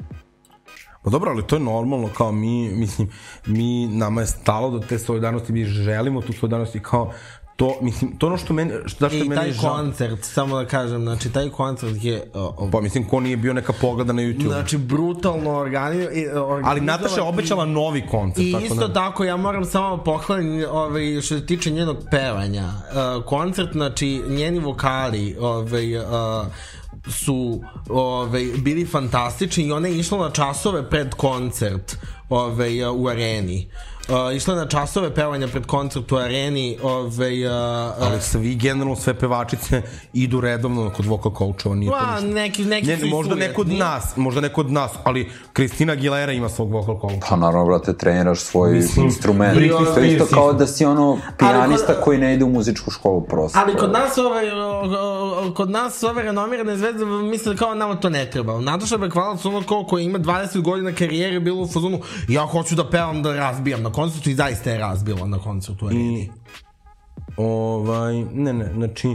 Pa 1.05 1.11
dobro, 1.11 1.31
ali 1.31 1.47
to 1.47 1.57
je 1.57 1.61
normalno, 1.61 2.09
kao 2.17 2.33
mi, 2.33 2.69
mislim, 2.69 3.09
mi, 3.47 3.87
nama 3.87 4.21
je 4.21 4.27
stalo 4.27 4.71
do 4.71 4.79
te 4.79 4.99
solidarnosti, 4.99 5.53
mi 5.53 5.65
želimo 5.65 6.21
tu 6.21 6.33
solidarnost 6.33 6.75
i 6.75 6.81
kao, 6.81 7.13
to, 7.59 7.79
mislim, 7.81 8.17
to 8.19 8.27
ono 8.27 8.37
što 8.37 8.55
meni, 8.55 8.73
što, 8.87 8.97
zašto 9.01 9.17
I 9.17 9.29
meni 9.29 9.35
taj 9.35 9.47
je 9.47 9.53
žao. 9.53 9.75
koncert, 9.75 10.25
samo 10.25 10.57
da 10.57 10.67
kažem, 10.67 11.03
znači 11.03 11.33
taj 11.33 11.51
koncert 11.51 12.05
je 12.05 12.31
o, 12.35 12.69
Pa 12.73 12.81
mislim, 12.81 13.09
ko 13.09 13.21
nije 13.21 13.37
bio 13.37 13.53
neka 13.53 13.73
pogleda 13.81 14.13
na 14.13 14.23
YouTube. 14.23 14.47
znači 14.47 14.77
brutalno 14.79 15.51
organizovan. 15.51 16.65
ali 16.65 16.81
Nataša 16.81 17.15
je 17.15 17.23
obećala 17.23 17.65
novi 17.65 18.07
koncert. 18.11 18.47
I 18.47 18.53
tako 18.53 18.65
isto 18.65 18.89
da... 18.89 18.93
tako, 18.93 19.25
ja 19.25 19.37
moram 19.37 19.65
samo 19.65 19.97
pohvalim 20.05 20.65
ovaj, 20.71 21.21
što 21.21 21.39
se 21.39 21.47
tiče 21.47 21.71
njenog 21.71 21.97
pevanja. 22.11 22.65
Uh, 22.69 23.25
koncert, 23.25 23.73
znači, 23.73 24.23
njeni 24.29 24.59
vokali 24.59 25.37
ovaj, 25.41 25.97
uh, 25.97 26.05
su 27.09 27.61
ovaj, 27.89 28.45
bili 28.59 28.87
fantastični 28.87 29.65
i 29.65 29.73
ona 29.73 29.89
je 29.89 29.99
išla 29.99 30.19
na 30.19 30.31
časove 30.31 30.91
pred 30.91 31.15
koncert 31.15 31.97
ovaj, 32.29 32.85
uh, 32.85 32.97
u 32.97 33.09
areni. 33.09 33.69
Uh, 34.11 34.37
išla 34.37 34.55
na 34.55 34.67
časove 34.67 35.15
pevanja 35.15 35.49
pred 35.49 35.67
koncert 35.67 36.13
u 36.13 36.17
areni 36.17 36.79
ovaj, 36.83 37.47
uh, 37.47 37.53
Ali 38.01 38.21
svi, 38.21 38.55
generalno 38.55 38.97
sve 38.97 39.15
pevačice 39.15 39.83
idu 40.13 40.41
redovno 40.41 40.91
kod 40.91 41.07
vocal 41.07 41.33
coachova, 41.33 41.75
nije 41.75 41.91
to 41.91 41.97
Pa, 41.99 42.15
ništa. 42.15 42.27
neki, 42.29 42.65
neki 42.65 42.87
Ne, 42.87 42.99
i 42.99 43.11
možda 43.11 43.35
neko 43.35 43.61
od 43.61 43.69
nas, 43.69 44.17
možda 44.17 44.41
neko 44.41 44.61
od 44.61 44.73
nas, 44.73 44.91
ali 45.05 45.31
Kristina 45.53 45.93
Aguilera 45.93 46.33
ima 46.33 46.49
svog 46.49 46.73
vocal 46.73 47.01
coacha. 47.01 47.27
Pa 47.29 47.37
naravno, 47.37 47.67
brate, 47.67 47.93
treniraš 47.95 48.41
svoj 48.41 48.71
Mislim, 48.71 49.07
instrument. 49.07 49.59
Britney 49.59 49.85
To 49.85 50.01
isto 50.01 50.25
isto. 50.25 50.27
kao 50.27 50.53
da 50.53 50.67
si 50.67 50.85
ono 50.85 51.19
pijanista 51.39 51.87
kod- 51.89 52.01
koji 52.01 52.19
ne 52.19 52.35
ide 52.35 52.45
u 52.45 52.49
muzičku 52.49 52.91
školu 52.91 53.21
prosto. 53.21 53.59
Ali 53.59 53.77
kod 53.77 53.93
nas 53.93 54.19
ove, 54.19 54.43
kod 55.55 55.71
nas 55.71 56.03
ove 56.03 56.23
renomirane 56.23 56.77
zvezde 56.77 57.05
misle 57.05 57.57
kao 57.57 57.75
nama 57.75 57.97
to 57.97 58.11
ne 58.11 58.31
treba. 58.31 58.61
Nataša 58.61 58.97
Bekvalac 58.99 59.45
ono 59.45 59.63
kao 59.63 59.85
koja 59.85 60.03
ima 60.03 60.19
20 60.19 60.61
godina 60.61 60.93
karijere 60.93 61.41
bilo 61.41 61.63
u 61.63 61.67
fazonu 61.67 62.01
ja 62.29 62.43
hoću 62.43 62.75
da 62.75 62.91
pevam 62.91 63.23
da 63.23 63.35
razbijam 63.35 63.83
na 63.83 63.93
koncertu 63.99 64.31
i 64.31 64.35
zaista 64.35 64.71
je 64.71 64.79
razbila 64.79 65.27
na 65.27 65.39
koncertu 65.39 65.85
u 65.85 65.89
areni. 65.89 66.31
Ovaj, 67.37 68.15
ne, 68.33 68.53
ne, 68.53 68.73
znači, 68.75 69.09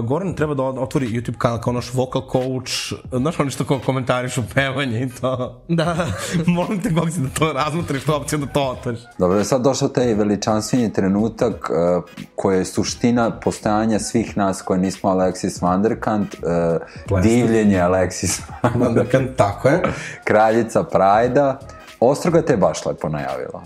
Goran 0.00 0.34
treba 0.34 0.54
da 0.54 0.62
otvori 0.62 1.06
YouTube 1.06 1.38
kanal 1.38 1.60
kao 1.60 1.72
naš 1.72 1.92
vocal 1.94 2.22
coach, 2.32 2.72
znaš 3.12 3.40
oni 3.40 3.50
što 3.50 3.64
kao 3.64 3.80
komentarišu 3.86 4.42
pevanje 4.54 5.02
i 5.02 5.08
to. 5.20 5.62
Da. 5.68 6.06
Molim 6.56 6.80
te, 6.82 6.90
Goksi, 6.90 7.20
da 7.20 7.28
to 7.28 7.52
razmotriš, 7.52 8.04
to 8.04 8.16
opciju 8.16 8.38
da 8.38 8.46
to 8.46 8.62
otvoriš. 8.70 9.00
Dobro, 9.18 9.38
je 9.38 9.44
sad 9.44 9.62
došao 9.62 9.88
taj 9.88 10.14
veličanstveni 10.14 10.92
trenutak 10.92 11.70
uh, 11.70 12.04
koji 12.34 12.58
je 12.58 12.64
suština 12.64 13.30
postojanja 13.40 13.98
svih 13.98 14.36
nas 14.36 14.62
koji 14.62 14.80
nismo 14.80 15.10
Alexis 15.10 15.62
Vanderkant, 15.62 16.34
uh, 16.34 17.22
divljenje 17.22 17.76
Alexis 17.76 18.40
Vanderkant, 18.74 19.36
Tako 19.36 19.68
je. 19.68 19.82
kraljica 20.24 20.82
Prajda. 20.82 21.60
Ostroga 22.00 22.42
te 22.42 22.56
baš 22.56 22.86
lepo 22.86 23.08
najavila. 23.08 23.62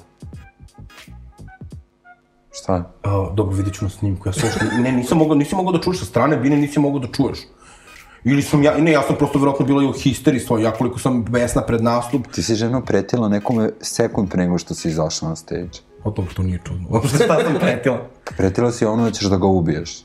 Šta? 2.58 2.90
Uh, 3.04 3.34
dobro, 3.34 3.56
vidjet 3.56 3.74
ću 3.74 3.84
na 3.84 3.90
snimku. 3.90 4.28
Ja 4.28 4.32
sam 4.32 4.44
uopšte, 4.44 4.64
ne, 4.82 4.92
nisam 4.92 5.18
mogao, 5.18 5.34
nisam 5.36 5.56
mogao 5.56 5.72
da 5.72 5.80
čuješ 5.80 5.98
sa 5.98 6.04
strane, 6.04 6.36
bine, 6.36 6.56
nisam 6.56 6.82
mogao 6.82 6.98
da 6.98 7.08
čuješ. 7.12 7.38
Ili 8.24 8.42
sam 8.42 8.62
ja, 8.62 8.78
ne, 8.78 8.92
ja 8.92 9.02
sam 9.02 9.16
prosto 9.16 9.38
vjerojatno 9.38 9.66
bila 9.66 9.82
i 9.82 9.86
u 9.86 9.92
histeriji 9.92 10.40
svoj, 10.40 10.62
ja 10.62 10.72
koliko 10.72 10.98
sam 10.98 11.24
besna 11.24 11.62
pred 11.62 11.82
nastup, 11.82 12.26
Ti 12.34 12.42
si 12.42 12.54
ženo 12.54 12.80
pretila 12.80 13.28
nekome 13.28 13.70
sekund 13.80 14.30
pre 14.30 14.42
nego 14.42 14.58
što 14.58 14.74
si 14.74 14.88
izašla 14.88 15.28
na 15.28 15.36
stage. 15.36 15.78
o 16.04 16.10
to, 16.10 16.24
to 16.36 16.42
nije 16.42 16.60
čudno. 16.64 16.88
Uopšte 16.90 17.16
šta 17.24 17.38
sam 17.44 17.54
pretila? 17.60 17.98
Pretila 18.36 18.72
si 18.72 18.84
ono 18.84 19.04
da 19.04 19.10
ćeš 19.10 19.26
da 19.28 19.36
ga 19.36 19.46
ubiješ. 19.46 20.04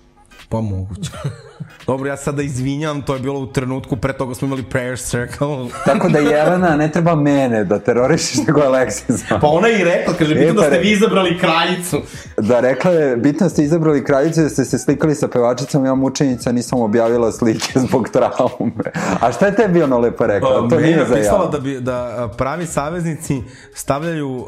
Pa 0.51 0.61
moguće. 0.61 1.11
Dobro, 1.87 2.09
ja 2.09 2.17
sada 2.17 2.41
izvinjam, 2.41 3.01
to 3.01 3.13
je 3.13 3.19
bilo 3.19 3.39
u 3.39 3.47
trenutku, 3.47 3.95
pre 3.95 4.13
toga 4.13 4.35
smo 4.35 4.45
imali 4.45 4.63
prayer 4.63 5.09
circle. 5.09 5.47
Tako 5.85 6.09
da 6.09 6.19
Jelena 6.19 6.75
ne 6.75 6.91
treba 6.91 7.15
mene 7.15 7.63
da 7.63 7.79
terorišiš 7.79 8.47
nego 8.47 8.61
Alexisa. 8.61 9.39
Pa 9.41 9.47
ona 9.47 9.67
je 9.67 9.81
i 9.81 9.83
rekla, 9.83 10.13
kaže, 10.13 10.35
E, 10.35 10.37
bitno 10.37 10.53
da 10.53 10.61
pa 10.61 10.67
ste 10.67 10.75
re- 10.75 10.81
vi 10.81 10.91
izabrali 10.91 11.37
kraljicu. 11.39 12.01
Da, 12.37 12.59
rekla 12.59 12.91
je, 12.91 13.17
bitno 13.17 13.49
ste 13.49 13.63
izabrali 13.63 14.03
kraljicu 14.03 14.41
da 14.41 14.49
ste 14.49 14.65
se 14.65 14.79
slikali 14.79 15.15
sa 15.15 15.27
pevačicom, 15.27 15.85
ja 15.85 15.95
mučenica 15.95 16.51
nisam 16.51 16.81
objavila 16.81 17.31
slike 17.31 17.79
zbog 17.79 18.09
traume. 18.09 18.91
A 19.21 19.31
šta 19.31 19.45
je 19.45 19.55
tebi 19.55 19.83
ono 19.83 19.99
lepo 19.99 20.27
rekla? 20.27 20.49
To 20.49 20.75
Meni 20.75 20.83
nije 20.83 20.97
je 20.97 21.05
za 21.05 21.17
ja. 21.17 21.49
da, 21.51 21.59
bi, 21.59 21.79
da 21.79 22.29
pravi 22.37 22.65
saveznici 22.65 23.41
stavljaju 23.73 24.29
uh, 24.29 24.45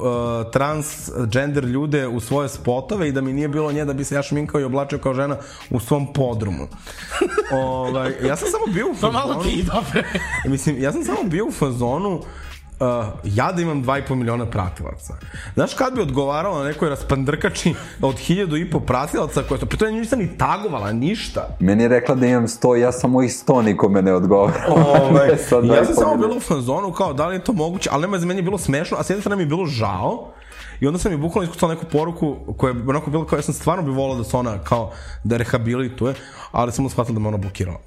transgender 0.51 1.63
ljude 1.63 2.07
u 2.07 2.19
svoje 2.19 2.49
spotove 2.49 3.07
i 3.07 3.11
da 3.11 3.21
mi 3.21 3.33
nije 3.33 3.47
bilo 3.47 3.71
nje 3.71 3.85
da 3.85 3.93
bi 3.93 4.03
se 4.03 4.15
ja 4.15 4.23
šminkao 4.23 4.61
i 4.61 4.63
oblačio 4.63 4.97
kao 4.99 5.13
žena 5.13 5.35
u 5.69 5.79
svom 5.93 6.13
podrumu. 6.13 6.67
ovaj, 7.51 8.13
ja 8.27 8.35
sam 8.35 8.47
samo 8.51 8.73
bio 8.73 8.85
u 8.87 8.93
Pa 9.01 9.07
fazonu... 9.07 9.13
malo 9.13 9.43
ti, 9.43 9.63
dobro. 9.63 10.09
Mislim, 10.53 10.81
ja 10.81 10.91
sam 10.91 11.03
samo 11.03 11.23
bio 11.23 11.45
u 11.45 11.51
fazonu 11.51 12.21
Uh, 12.79 13.05
ja 13.23 13.51
da 13.51 13.61
imam 13.61 13.83
2,5 13.83 14.15
miliona 14.15 14.45
pratilaca. 14.45 15.13
Znaš 15.53 15.73
kad 15.73 15.95
bi 15.95 16.01
odgovarala 16.01 16.57
na 16.59 16.65
nekoj 16.65 16.89
raspandrkači 16.89 17.73
od 18.01 18.17
hiljadu 18.17 18.57
i 18.57 18.69
po 18.69 18.79
pratilaca 18.79 19.43
koje 19.43 19.59
su, 19.59 19.65
pritom 19.65 19.87
ja 19.87 19.91
nisam 19.91 20.19
ni 20.19 20.37
tagovala, 20.37 20.91
ništa. 20.91 21.47
Meni 21.59 21.83
je 21.83 21.89
rekla 21.89 22.15
da 22.15 22.25
imam 22.25 22.47
100, 22.47 22.75
ja 22.75 22.91
sam 22.91 23.11
mojih 23.11 23.31
100 23.31 23.61
nikome 23.61 24.01
ne 24.01 24.13
odgovara. 24.13 24.65
Ovaj, 24.67 25.37
Sad 25.49 25.65
ja 25.65 25.85
sam 25.85 25.95
2,5 25.95 25.99
samo 25.99 26.17
bilo 26.17 26.35
u 26.35 26.39
fazonu 26.39 26.91
kao 26.91 27.13
da 27.13 27.27
li 27.27 27.35
je 27.35 27.43
to 27.43 27.53
moguće, 27.53 27.89
ali 27.91 28.01
nema 28.01 28.19
za 28.19 28.25
meni 28.25 28.39
je 28.39 28.43
bilo 28.43 28.57
smešno, 28.57 28.97
a 28.99 29.03
s 29.03 29.09
jedne 29.09 29.21
strane 29.21 29.35
mi 29.35 29.43
je 29.43 29.47
bilo 29.47 29.65
žao, 29.65 30.33
I 30.83 30.87
onda 30.87 30.99
sam 30.99 31.11
mi 31.11 31.17
bukvalno 31.17 31.49
iskucala 31.49 31.73
neku 31.73 31.85
poruku 31.85 32.37
koja 32.57 32.73
je 32.73 32.83
onako 32.87 33.11
bila 33.11 33.25
kao 33.25 33.37
ja 33.37 33.41
sam 33.41 33.53
stvarno 33.53 33.83
bi 33.83 33.91
volao 33.91 34.17
da 34.17 34.23
se 34.23 34.37
ona 34.37 34.57
kao 34.63 34.91
da 35.23 35.37
rehabilituje, 35.37 36.13
ali 36.51 36.71
sam 36.71 36.89
shvatila 36.89 37.13
da 37.13 37.19
me 37.19 37.27
ona 37.27 37.37
blokirala. 37.37 37.79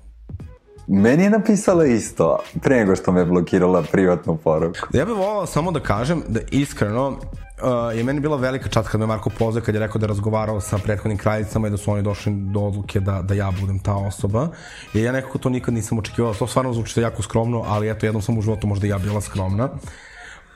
Meni 0.86 1.22
je 1.22 1.30
napisala 1.30 1.86
isto, 1.86 2.38
pre 2.62 2.76
nego 2.76 2.96
što 2.96 3.12
me 3.12 3.24
blokirala 3.24 3.82
privatnu 3.92 4.36
poruku. 4.36 4.78
Ja 4.92 5.04
bih 5.04 5.14
volao 5.14 5.46
samo 5.46 5.70
da 5.70 5.80
kažem 5.80 6.22
da 6.28 6.40
iskreno 6.50 7.08
uh, 7.08 7.98
je 7.98 8.04
meni 8.04 8.20
bila 8.20 8.36
velika 8.36 8.68
čast 8.68 8.88
kad 8.88 9.00
me 9.00 9.06
Marko 9.06 9.30
pozvao 9.38 9.64
kad 9.64 9.74
je 9.74 9.80
rekao 9.80 9.98
da 9.98 10.04
je 10.04 10.08
razgovarao 10.08 10.60
sa 10.60 10.78
prethodnim 10.78 11.18
kraljicama 11.18 11.68
i 11.68 11.70
da 11.70 11.76
su 11.76 11.92
oni 11.92 12.02
došli 12.02 12.32
do 12.32 12.60
odluke 12.60 13.00
da, 13.00 13.22
da 13.22 13.34
ja 13.34 13.52
budem 13.60 13.78
ta 13.78 13.94
osoba. 13.94 14.48
Jer 14.92 15.04
ja 15.04 15.12
nekako 15.12 15.38
to 15.38 15.48
nikad 15.48 15.74
nisam 15.74 15.98
očekivao. 15.98 16.34
To 16.34 16.46
stvarno 16.46 16.72
zvuči 16.72 17.00
jako 17.00 17.22
skromno, 17.22 17.64
ali 17.66 17.90
eto 17.90 18.06
jednom 18.06 18.22
sam 18.22 18.38
u 18.38 18.42
životu 18.42 18.66
možda 18.66 18.86
i 18.86 18.90
ja 18.90 18.98
bila 18.98 19.20
skromna. 19.20 19.68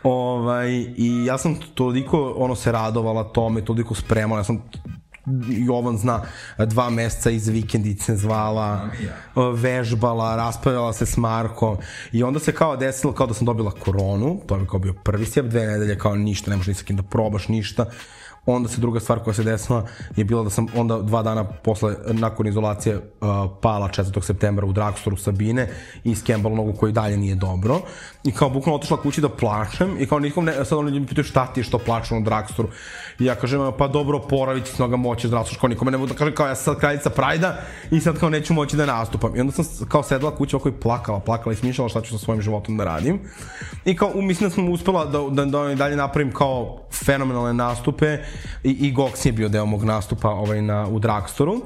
Ovaj, 0.03 0.71
I 0.97 1.25
ja 1.25 1.39
sam 1.39 1.57
toliko 1.75 2.35
ono 2.37 2.55
se 2.55 2.73
radovala 2.73 3.25
tome, 3.25 3.65
toliko 3.65 3.95
spremala, 3.95 4.41
ja 4.41 4.45
sam 4.45 4.63
Jovan 5.49 5.97
zna, 5.97 6.23
dva 6.59 6.91
meseca 6.91 7.31
iz 7.31 7.49
vikendice 7.49 8.17
zvala, 8.17 8.89
vežbala, 9.55 10.37
raspravljala 10.37 10.93
se 10.93 11.07
s 11.07 11.17
Markom 11.17 11.77
i 12.13 12.23
onda 12.23 12.39
se 12.41 12.53
kao 12.53 12.77
desilo 12.77 13.13
kao 13.13 13.27
da 13.27 13.35
sam 13.35 13.47
dobila 13.47 13.71
koronu, 13.71 14.41
to 14.47 14.57
je 14.57 14.67
kao 14.67 14.79
bio 14.79 14.95
prvi 15.05 15.27
sjep, 15.27 15.47
dve 15.47 15.67
nedelje 15.67 15.99
kao 15.99 16.17
ništa, 16.17 16.51
ne 16.51 16.57
možeš 16.57 16.69
ni 16.69 16.75
sa 16.75 16.85
kim 16.85 16.97
da 16.97 17.03
probaš 17.03 17.49
ništa, 17.49 17.87
onda 18.47 18.69
se 18.69 18.81
druga 18.81 19.01
stvar 19.01 19.19
koja 19.19 19.35
se 19.35 19.43
desila 19.43 19.87
je 20.17 20.25
bila 20.25 20.45
da 20.45 20.51
sam 20.51 20.67
onda 20.77 20.99
dva 21.03 21.23
dana 21.23 21.45
posle, 21.45 21.95
nakon 22.07 22.47
izolacije 22.47 22.97
uh, 22.97 23.03
pala 23.61 23.89
4. 23.89 24.23
septembra 24.23 24.67
u 24.67 24.73
drugstoru 24.73 25.17
Sabine 25.17 25.69
i 26.05 26.15
skembala 26.15 26.57
nogu 26.57 26.73
koji 26.73 26.93
dalje 26.93 27.17
nije 27.17 27.35
dobro 27.35 27.81
i 28.25 28.33
kao 28.33 28.51
bukvalno 28.51 28.77
otišla 28.77 28.97
kući 28.97 29.21
da 29.21 29.29
plačem 29.29 29.97
i 30.01 30.07
kao 30.07 30.19
nikom 30.19 30.45
ne, 30.45 30.65
sad 30.65 30.79
oni 30.79 30.91
ljudi 30.91 31.07
pitaju 31.07 31.25
šta 31.25 31.47
ti 31.47 31.63
što 31.63 31.79
plačem 31.79 32.19
u 32.19 32.21
drugstoru 32.21 32.69
i 33.21 33.25
ja 33.25 33.35
kažem 33.35 33.73
pa 33.79 33.89
dobro 33.89 34.19
oporavit 34.19 34.65
ću 34.65 34.73
se 34.73 34.83
noga 34.83 34.97
moći 34.97 35.29
zdravstvo 35.29 35.59
kao 35.61 35.69
nikome 35.69 35.91
ne 35.91 35.99
mogu 35.99 36.09
da 36.09 36.15
kažem 36.15 36.35
kao 36.35 36.47
ja 36.47 36.55
sam 36.55 36.65
sad 36.65 36.81
kraljica 36.81 37.11
Prajda 37.11 37.61
i 37.91 38.01
sad 38.01 38.19
kao 38.19 38.31
neću 38.31 38.55
moći 38.55 38.77
da 38.77 38.87
nastupam. 38.87 39.37
I 39.37 39.41
onda 39.41 39.53
sam 39.53 39.65
s- 39.65 39.83
kao 39.89 40.03
sedla 40.03 40.37
kući 40.37 40.57
ovako 40.57 40.69
i 40.69 40.73
plakala, 40.73 41.21
plakala 41.21 41.53
i 41.53 41.57
smišljala 41.57 41.89
šta 41.89 42.01
ću 42.01 42.11
sa 42.11 42.19
svojim 42.19 42.43
životom 42.43 42.77
da 42.77 42.85
radim. 42.85 43.21
I 43.85 43.97
kao 43.97 44.11
mislim 44.15 44.49
da 44.51 44.55
sam 44.55 44.69
uspela 44.69 45.05
da, 45.05 45.19
da, 45.21 45.45
da, 45.45 45.75
dalje 45.75 45.97
napravim 45.97 46.33
kao 46.33 46.79
fenomenalne 46.95 47.53
nastupe 47.55 48.19
i, 48.65 48.71
i 48.71 48.95
Gox 48.95 49.27
je 49.27 49.33
bio 49.33 49.49
deo 49.49 49.67
mog 49.67 49.85
nastupa 49.85 50.29
ovaj, 50.29 50.63
na, 50.63 50.87
u 50.87 50.99
Dragstoru 50.99 51.63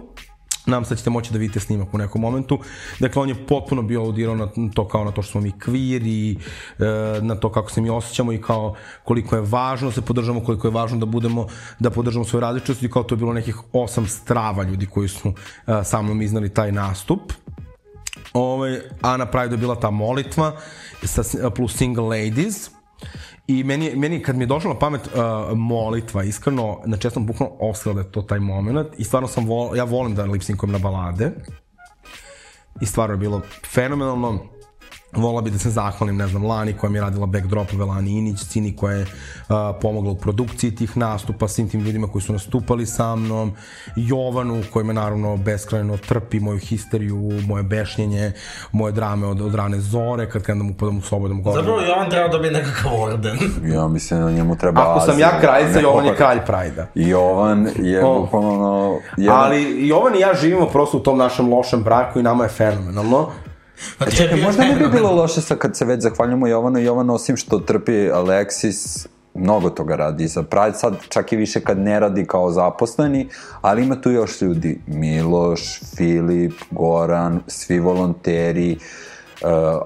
Nam 0.67 0.85
sad 0.85 0.99
ćete 0.99 1.11
moći 1.11 1.33
da 1.33 1.39
vidite 1.39 1.61
snimak 1.61 1.95
u 1.95 1.99
nekom 1.99 2.21
momentu. 2.21 2.59
Dakle, 3.01 3.23
on 3.23 3.29
je 3.29 3.47
potpuno 3.47 3.83
bio 3.83 4.01
audirao 4.01 4.37
na 4.37 4.49
to 4.75 4.89
kao 4.89 5.05
na 5.05 5.11
to 5.11 5.23
što 5.23 5.33
smo 5.33 5.41
mi 5.41 5.59
kvir 5.59 6.03
i 6.07 6.39
e, 6.79 6.85
na 7.23 7.35
to 7.35 7.53
kako 7.53 7.71
se 7.71 7.81
mi 7.81 7.91
osjećamo 7.91 8.33
i 8.33 8.41
kao 8.41 8.75
koliko 9.05 9.37
je 9.37 9.43
važno 9.43 9.89
da 9.89 9.95
se 9.95 10.03
podržamo, 10.03 10.41
koliko 10.41 10.69
je 10.69 10.73
važno 10.73 10.99
da 10.99 11.07
budemo, 11.07 11.47
da 11.79 11.91
podržamo 11.91 12.25
svoje 12.25 12.41
različitosti 12.41 12.87
i 12.87 12.91
kao 12.91 13.03
to 13.03 13.15
je 13.15 13.19
bilo 13.19 13.33
nekih 13.33 13.57
osam 13.73 14.07
strava 14.07 14.63
ljudi 14.63 14.87
koji 14.87 15.09
su 15.09 15.33
e, 15.67 15.85
sa 15.85 16.03
mnom 16.03 16.23
iznali 16.23 16.55
taj 16.55 16.73
nastup. 16.73 17.33
Ovaj, 18.33 18.81
a 19.03 19.17
na 19.17 19.27
Pride 19.27 19.55
je 19.55 19.59
bila 19.59 19.75
ta 19.75 19.91
molitva 19.91 20.57
sa, 21.03 21.51
plus 21.51 21.77
Single 21.77 22.05
Ladies. 22.05 22.71
I 23.47 23.65
meni, 23.65 23.97
meni 23.97 24.23
kad 24.23 24.37
mi 24.37 24.43
je 24.43 24.47
došla 24.47 24.73
na 24.73 24.79
pamet 24.79 25.07
uh, 25.07 25.59
molitva, 25.59 26.25
iskreno, 26.25 26.81
znači 26.85 27.07
ja 27.07 27.11
sam 27.11 27.27
bukvalno 27.27 27.55
oslela 27.61 27.95
da 27.95 28.01
je 28.01 28.13
to 28.13 28.23
taj 28.23 28.39
moment 28.39 28.89
i 28.99 29.05
stvarno 29.05 29.29
sam, 29.29 29.47
vol, 29.47 29.77
ja 29.77 29.85
volim 29.85 30.15
da 30.15 30.25
lipsinkujem 30.25 30.73
na 30.73 30.79
balade 30.79 31.31
i 32.81 32.87
stvarno 32.87 33.15
je 33.15 33.19
bilo 33.19 33.41
fenomenalno. 33.67 34.54
Vola 35.17 35.41
bi 35.43 35.51
da 35.51 35.59
se 35.59 35.71
zahvalim, 35.71 36.17
ne 36.17 36.27
znam, 36.27 36.45
Lani 36.45 36.73
koja 36.73 36.91
mi 36.91 36.99
je 36.99 37.03
radila 37.03 37.27
backdropove, 37.27 37.85
Lani 37.85 38.11
Inić, 38.11 38.45
Cini 38.45 38.77
koja 38.77 38.97
je 38.97 39.03
uh, 39.03 39.09
pomogla 39.81 40.11
u 40.11 40.17
produkciji 40.17 40.75
tih 40.75 40.97
nastupa, 40.97 41.49
svim 41.49 41.69
tim 41.69 41.81
ljudima 41.81 42.07
koji 42.09 42.23
su 42.23 42.33
nastupali 42.33 42.87
sa 42.87 43.17
mnom, 43.17 43.53
Jovanu 43.97 44.63
koja 44.73 44.85
me 44.85 44.93
naravno 44.95 45.37
beskrajno 45.37 45.97
trpi 45.97 46.41
moju 46.41 46.59
histeriju, 46.59 47.17
moje 47.47 47.63
bešnjenje, 47.63 48.33
moje 48.73 48.93
drame 48.93 49.27
od, 49.27 49.41
od 49.41 49.55
rane 49.55 49.81
zore, 49.81 50.31
kad 50.31 50.43
kada 50.43 50.63
mu 50.63 50.71
upadam 50.71 50.99
u 50.99 51.03
sobu 51.03 51.29
da 51.29 51.35
mu 51.35 51.43
govorim. 51.43 51.65
Zapravo 51.65 51.81
Jovan 51.83 52.11
treba 52.11 52.29
dobije 52.29 52.53
nekakav 52.53 52.93
orden. 52.95 53.39
Ja 53.75 53.89
mislim 53.89 54.21
da 54.21 54.31
njemu 54.31 54.57
treba 54.57 54.91
Ako 54.91 55.01
sam 55.01 55.19
ja 55.19 55.41
kraljica, 55.41 55.81
Jovan 55.81 56.07
je 56.07 56.15
kralj 56.17 56.39
Prajda. 56.47 56.87
Jovan 56.95 57.69
je 57.77 58.05
O. 58.05 58.21
bukvalno... 58.21 58.99
jedan- 59.17 59.39
Ali 59.39 59.89
Jovan 59.89 60.15
i 60.15 60.21
ja 60.21 60.35
živimo 60.35 60.67
prosto 60.67 60.97
u 60.97 61.01
tom 61.01 61.19
našem 61.19 61.49
lošem 61.49 61.83
braku 61.83 62.21
i 62.21 62.23
nama 62.23 62.45
je 62.45 62.51
fenomenalno. 62.51 63.29
Pa 63.99 64.11
Čekaj, 64.11 64.41
možda 64.41 64.65
ne 64.65 64.77
bi 64.77 64.89
bilo 64.89 65.13
loše 65.13 65.41
sa 65.41 65.57
kad 65.57 65.77
se 65.77 65.85
već 65.85 66.03
zahvaljujemo 66.03 66.47
Jovanu. 66.47 66.79
Jovan 66.79 67.11
osim 67.11 67.37
što 67.37 67.59
trpi 67.59 67.93
Alexis, 67.93 69.07
mnogo 69.35 69.71
toga 69.71 69.97
radi. 69.97 70.29
Za 70.29 70.43
Pride, 70.43 70.79
sad 70.79 70.95
čak 71.09 71.33
i 71.33 71.37
više 71.37 71.61
kad 71.61 71.79
ne 71.79 72.01
radi 72.01 72.25
kao 72.27 72.51
zaposleni, 72.51 73.29
ali 73.61 73.83
ima 73.83 74.01
tu 74.01 74.11
još 74.11 74.41
ljudi, 74.41 74.81
Miloš, 74.87 75.81
Filip, 75.97 76.55
Goran, 76.71 77.41
svi 77.47 77.79
volonteri, 77.79 78.73
uh, 78.73 79.14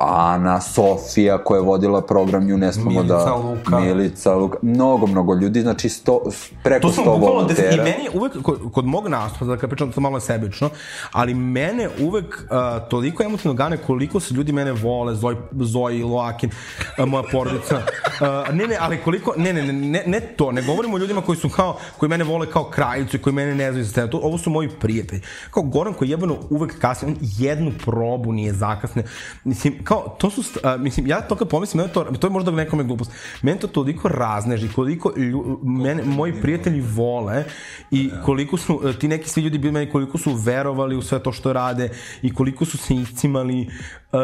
Ana, 0.01 0.61
Sofija 0.61 1.39
koja 1.39 1.59
je 1.59 1.65
vodila 1.65 2.01
program 2.03 2.45
Nju 2.45 2.57
ne 2.57 2.73
smemo 2.73 2.91
Milica, 2.91 3.15
da... 3.15 3.35
Luka. 3.35 3.81
Milica, 3.81 4.35
Luka. 4.35 4.59
Mnogo, 4.62 5.07
mnogo 5.07 5.35
ljudi, 5.35 5.61
znači 5.61 5.89
sto, 5.89 6.20
preko 6.62 6.89
To 6.89 6.93
sam 6.93 7.05
100 7.05 7.19
bukvalno, 7.19 7.49
deset, 7.49 7.65
i 7.65 7.77
volontera. 7.77 7.85
meni 7.85 8.09
uvek, 8.15 8.43
kod, 8.43 8.73
kod 8.73 8.85
mog 8.85 9.09
nastupa, 9.09 9.45
da 9.45 9.57
kad 9.57 9.70
pričam 9.70 9.93
to 9.93 10.01
malo 10.01 10.20
sebično, 10.20 10.70
ali 11.12 11.35
mene 11.35 11.89
uvek 12.01 12.45
uh, 12.51 12.89
toliko 12.89 13.23
emotivno 13.23 13.55
gane 13.55 13.77
koliko 13.77 14.20
se 14.20 14.35
ljudi 14.35 14.53
mene 14.53 14.73
vole, 14.73 15.15
Zoj, 15.15 15.37
Zoji, 15.61 16.03
Loakin, 16.03 16.51
uh, 16.99 17.09
moja 17.09 17.23
porodica. 17.33 17.77
Uh, 17.77 18.55
ne, 18.55 18.66
ne, 18.66 18.77
ali 18.81 18.99
koliko, 19.05 19.35
ne, 19.37 19.53
ne, 19.53 19.62
ne, 19.62 19.73
ne, 19.73 20.03
ne 20.07 20.20
to, 20.20 20.53
ne 20.53 20.62
govorimo 20.62 20.95
o 20.97 20.99
ljudima 20.99 21.20
koji 21.20 21.39
su 21.39 21.49
kao, 21.49 21.77
koji 21.99 22.09
mene 22.09 22.25
vole 22.25 22.51
kao 22.51 22.65
kraljicu 22.65 23.16
i 23.16 23.20
koji 23.23 23.35
mene 23.35 23.55
ne 23.55 23.70
znaju 23.70 23.85
za 23.85 23.91
scenu. 23.91 24.11
To, 24.11 24.20
ovo 24.23 24.39
su 24.39 24.51
moji 24.51 24.69
prijatelji. 24.69 25.23
Kao 25.51 25.62
Goran 25.62 25.95
koji 25.95 26.11
jebano 26.11 26.37
uvek 26.51 26.81
kasni, 26.81 27.09
on 27.09 27.16
jednu 27.20 27.73
probu 27.85 28.33
nije 28.33 28.53
zakasne. 28.53 29.03
Mislim, 29.44 29.85
kao, 29.85 30.16
to 30.19 30.31
su, 30.31 30.40
uh, 30.40 30.81
mislim, 30.81 31.06
ja 31.06 31.20
to 31.20 31.36
kad 31.36 31.48
pomislim, 31.48 31.81
mene 31.81 31.93
to, 31.93 32.05
to 32.05 32.27
je 32.27 32.31
možda 32.31 32.51
nekome 32.51 32.85
glupost. 32.85 33.12
Mene 33.43 33.59
to 33.59 33.66
toliko 33.66 34.09
razneži, 34.09 34.69
koliko 34.74 35.12
lju, 35.16 35.60
mene, 35.62 36.02
moji 36.05 36.40
prijatelji 36.40 36.81
vole 36.81 37.44
i 37.90 38.10
koliko 38.24 38.56
su, 38.56 38.81
e, 38.85 38.98
ti 38.98 39.09
neki 39.09 39.28
svi 39.28 39.43
ljudi 39.43 39.59
bili 39.59 39.73
meni, 39.73 39.90
koliko 39.90 40.19
su 40.19 40.35
verovali 40.35 40.97
u 40.97 41.02
sve 41.02 41.23
to 41.23 41.32
što 41.32 41.52
rade 41.52 41.90
i 42.23 42.35
koliko 42.35 42.65
su 42.65 42.78
se 42.78 42.94
iscimali. 42.94 43.69
Uh, 44.12 44.19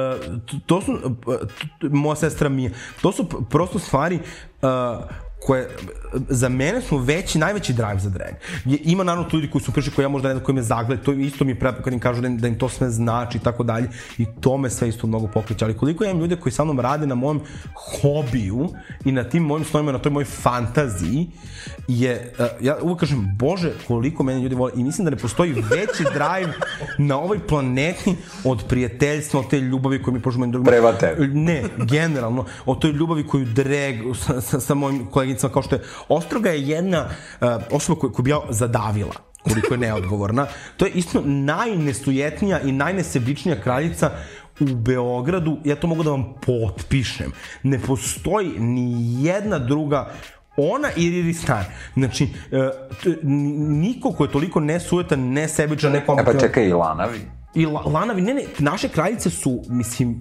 to, 0.46 0.56
to 0.66 0.82
su, 0.82 0.92
uh, 0.92 1.90
moja 1.90 2.16
sestra 2.16 2.48
Mija, 2.48 2.70
to 3.02 3.12
su 3.12 3.28
prosto 3.50 3.78
stvari 3.78 4.18
uh, 4.62 5.23
koje 5.46 5.68
za 6.28 6.48
mene 6.48 6.80
su 6.80 6.96
veći, 6.96 7.38
najveći 7.38 7.72
drive 7.72 7.98
za 7.98 8.10
drag. 8.10 8.34
Je, 8.64 8.78
ima 8.84 9.04
naravno 9.04 9.28
tu 9.30 9.36
ljudi 9.36 9.50
koji 9.50 9.62
su 9.62 9.72
prišli, 9.72 9.92
koji 9.92 10.04
ja 10.04 10.08
možda 10.08 10.28
ne 10.28 10.34
znam, 10.34 10.44
koji 10.44 10.54
me 10.54 10.62
zagled, 10.62 11.02
to 11.02 11.12
isto 11.12 11.44
mi 11.44 11.50
je 11.50 11.58
prepo 11.58 11.82
kad 11.82 11.92
im 11.92 12.00
kažu 12.00 12.20
da 12.20 12.28
im, 12.28 12.38
da 12.38 12.48
im 12.48 12.58
to 12.58 12.68
sve 12.68 12.90
znači 12.90 13.38
i 13.38 13.40
tako 13.40 13.62
dalje 13.62 13.88
i 14.18 14.26
to 14.40 14.56
me 14.56 14.70
sve 14.70 14.88
isto 14.88 15.06
mnogo 15.06 15.26
pokreće, 15.26 15.64
ali 15.64 15.76
koliko 15.76 16.04
ja 16.04 16.10
imam 16.10 16.22
ljude 16.22 16.36
koji 16.36 16.52
sa 16.52 16.64
mnom 16.64 16.80
rade 16.80 17.06
na 17.06 17.14
mojem 17.14 17.40
hobiju 17.74 18.68
i 19.04 19.12
na 19.12 19.24
tim 19.24 19.42
mojim 19.42 19.64
snovima, 19.64 19.92
na 19.92 19.98
toj 19.98 20.12
mojoj 20.12 20.24
fantaziji 20.24 21.28
je, 21.88 22.32
uh, 22.38 22.46
ja 22.60 22.76
uvek 22.82 23.00
kažem, 23.00 23.36
bože, 23.38 23.72
koliko 23.86 24.22
mene 24.22 24.40
ljudi 24.40 24.54
vole 24.54 24.72
i 24.76 24.84
mislim 24.84 25.04
da 25.04 25.10
ne 25.10 25.16
postoji 25.16 25.52
veći 25.52 26.04
drive 26.18 26.52
na 26.98 27.18
ovoj 27.18 27.46
planeti 27.46 28.16
od 28.44 28.64
prijateljstva, 28.68 29.40
od 29.40 29.50
te 29.50 29.60
ljubavi 29.60 30.02
koje 30.02 30.14
mi 30.14 30.22
požemo 30.22 30.46
drugima. 30.46 30.70
Prema 30.70 30.92
tebi. 30.92 31.26
Ne, 31.26 31.62
generalno, 31.76 32.44
o 32.66 32.74
toj 32.74 32.90
ljubavi 32.90 33.26
koju 33.26 33.44
drag 33.44 33.94
sa, 34.14 34.40
sa, 34.40 34.60
sa 34.60 34.74
mojim 34.74 35.06
koleginicama, 35.34 35.52
kao 35.52 35.62
što 35.62 35.74
je 35.74 35.82
Ostroga 36.08 36.50
je 36.50 36.68
jedna 36.68 37.06
uh, 37.40 37.48
osoba 37.70 38.00
koju, 38.00 38.12
koju 38.12 38.24
bi 38.24 38.30
ja 38.30 38.40
zadavila 38.50 39.14
koliko 39.42 39.74
je 39.74 39.78
neodgovorna. 39.78 40.46
To 40.76 40.86
je 40.86 40.92
isto 40.92 41.22
najnesujetnija 41.24 42.60
i 42.60 42.72
najnesebičnija 42.72 43.60
kraljica 43.60 44.10
u 44.60 44.64
Beogradu, 44.64 45.58
ja 45.64 45.76
to 45.76 45.86
mogu 45.86 46.02
da 46.02 46.10
vam 46.10 46.34
potpišem. 46.46 47.32
Ne 47.62 47.78
postoji 47.78 48.52
ni 48.58 49.24
jedna 49.24 49.58
druga 49.58 50.10
ona 50.56 50.88
i 50.96 51.10
Riri 51.10 51.34
Star. 51.34 51.64
Znači, 51.94 52.28
e, 52.52 52.70
niko 53.82 54.12
ko 54.12 54.24
je 54.24 54.30
toliko 54.30 54.60
nesujetan, 54.60 55.20
nesebičan, 55.20 55.90
E 55.90 56.00
nekompetivan. 56.00 56.36
pa 56.36 56.40
čekaj, 56.40 56.68
i 56.68 56.72
Lanavi. 56.72 57.20
I 57.54 57.66
la, 57.66 57.80
Lanavi, 57.80 58.22
ne, 58.22 58.34
ne, 58.34 58.42
naše 58.58 58.88
kraljice 58.88 59.30
su, 59.30 59.62
mislim, 59.68 60.20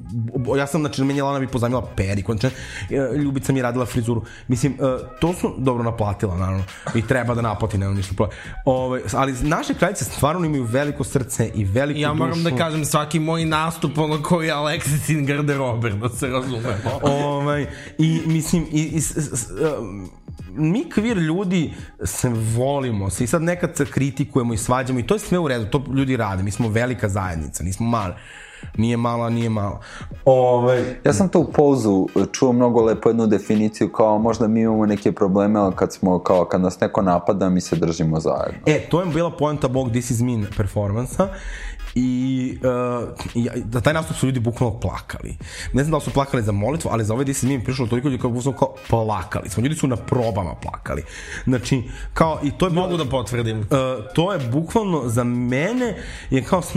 ja 0.58 0.68
sam, 0.68 0.82
znači, 0.82 1.04
meni 1.04 1.20
je 1.20 1.24
Lanavi 1.24 1.48
pozajmila 1.48 1.86
periku, 1.96 2.34
znači, 2.38 2.56
e, 2.90 3.18
Ljubica 3.18 3.54
mi 3.54 3.60
je 3.60 3.64
radila 3.64 3.86
frizuru. 3.86 4.24
Mislim, 4.48 4.74
e, 4.74 4.78
to 5.22 5.34
su 5.34 5.54
dobro 5.58 5.84
naplatila, 5.84 6.38
naravno, 6.38 6.64
i 6.96 7.02
treba 7.02 7.36
da 7.36 7.42
naplati, 7.42 7.78
nema 7.78 7.94
ništa 7.94 8.14
problem. 8.16 8.38
Ove, 8.66 9.02
ali 9.14 9.34
naše 9.42 9.74
kraljice 9.74 10.06
stvarno 10.06 10.46
imaju 10.46 10.64
veliko 10.64 11.04
srce 11.04 11.52
i 11.56 11.66
veliku 11.66 12.00
Ja 12.00 12.10
dušu. 12.10 12.18
moram 12.18 12.44
da 12.44 12.56
kažem 12.56 12.86
svaki 12.86 13.20
moj 13.20 13.46
nastup 13.46 13.98
ono 13.98 14.24
koji 14.24 14.48
je 14.48 14.54
Alexis 14.54 15.14
in 15.14 15.26
garderober, 15.26 15.94
da 15.94 16.10
se 16.10 16.28
razumemo. 16.28 16.68
ovaj, 17.02 17.68
I 17.98 18.22
mislim, 18.26 18.68
i, 18.72 18.84
i, 18.84 19.02
s, 19.02 19.12
s, 19.18 19.50
um, 19.80 20.10
mi 20.56 20.90
kvir 20.90 21.18
ljudi 21.18 21.74
se 22.04 22.30
volimo 22.30 23.10
se 23.10 23.24
i 23.24 23.28
sad 23.28 23.42
nekad 23.42 23.78
se 23.78 23.86
kritikujemo 23.86 24.54
i 24.54 24.58
svađamo 24.58 25.00
i 25.00 25.08
to 25.08 25.16
je 25.16 25.20
sve 25.20 25.40
u 25.40 25.48
redu, 25.48 25.66
to 25.66 25.84
ljudi 25.94 26.18
rade, 26.18 26.44
mi 26.44 26.52
smo 26.52 26.70
velika 26.70 27.10
zajednica, 27.10 27.64
nismo 27.64 27.88
mali. 27.88 28.14
Nije 28.78 28.98
mala, 28.98 29.30
nije 29.30 29.50
mala. 29.50 29.80
Ovaj, 30.26 30.84
Ja 31.06 31.14
sam 31.14 31.30
to 31.30 31.40
u 31.40 31.52
pouzu 31.52 32.08
čuo 32.32 32.52
mnogo 32.52 32.82
lepo 32.82 33.10
jednu 33.10 33.28
definiciju 33.28 33.92
kao 33.92 34.18
možda 34.18 34.48
mi 34.48 34.62
imamo 34.62 34.86
neke 34.86 35.12
probleme, 35.12 35.60
ali 35.60 35.76
kad 35.76 35.94
smo 35.94 36.20
kao 36.20 36.46
kad 36.46 36.62
nas 36.62 36.80
neko 36.80 37.02
napada 37.02 37.50
mi 37.50 37.62
se 37.62 37.76
držimo 37.76 38.20
zajedno. 38.20 38.60
E, 38.66 38.80
to 38.90 39.02
je 39.02 39.06
bila 39.06 39.32
poenta 39.32 39.68
Bog 39.68 39.90
This 39.90 40.12
Is 40.12 40.22
Mean 40.22 40.46
performansa 40.58 41.28
i 41.96 42.58
uh, 42.62 43.10
ja, 43.36 43.54
da 43.56 43.82
taj 43.82 43.94
nastup 43.94 44.18
su 44.18 44.26
ljudi 44.26 44.40
bukvalno 44.40 44.80
plakali. 44.80 45.38
Ne 45.74 45.84
znam 45.84 45.92
da 45.92 45.98
li 45.98 46.04
su 46.04 46.12
plakali 46.12 46.44
za 46.44 46.52
molitvu, 46.52 46.90
ali 46.92 47.06
za 47.06 47.14
ovaj 47.14 47.26
This 47.26 47.38
Is 47.38 47.44
Mean 47.44 47.62
prišlo 47.62 47.88
toliko 47.88 48.08
ljudi 48.08 48.22
kao, 48.22 48.54
kao 48.60 48.76
plakali 48.90 49.50
smo. 49.50 49.64
Ljudi 49.64 49.76
su 49.76 49.88
na 49.88 49.96
probama 49.96 50.56
plakali. 50.56 51.04
Znači, 51.44 51.84
kao, 52.14 52.40
i 52.44 52.52
to 52.52 52.66
je 52.66 52.72
Mogu 52.72 52.98
da 52.98 53.06
potvrdim. 53.06 53.60
Uh, 53.60 53.66
to 54.16 54.34
je 54.34 54.40
bukvalno 54.52 55.02
za 55.06 55.24
mene 55.24 55.98
je 56.30 56.44
kao 56.44 56.62
s- 56.62 56.76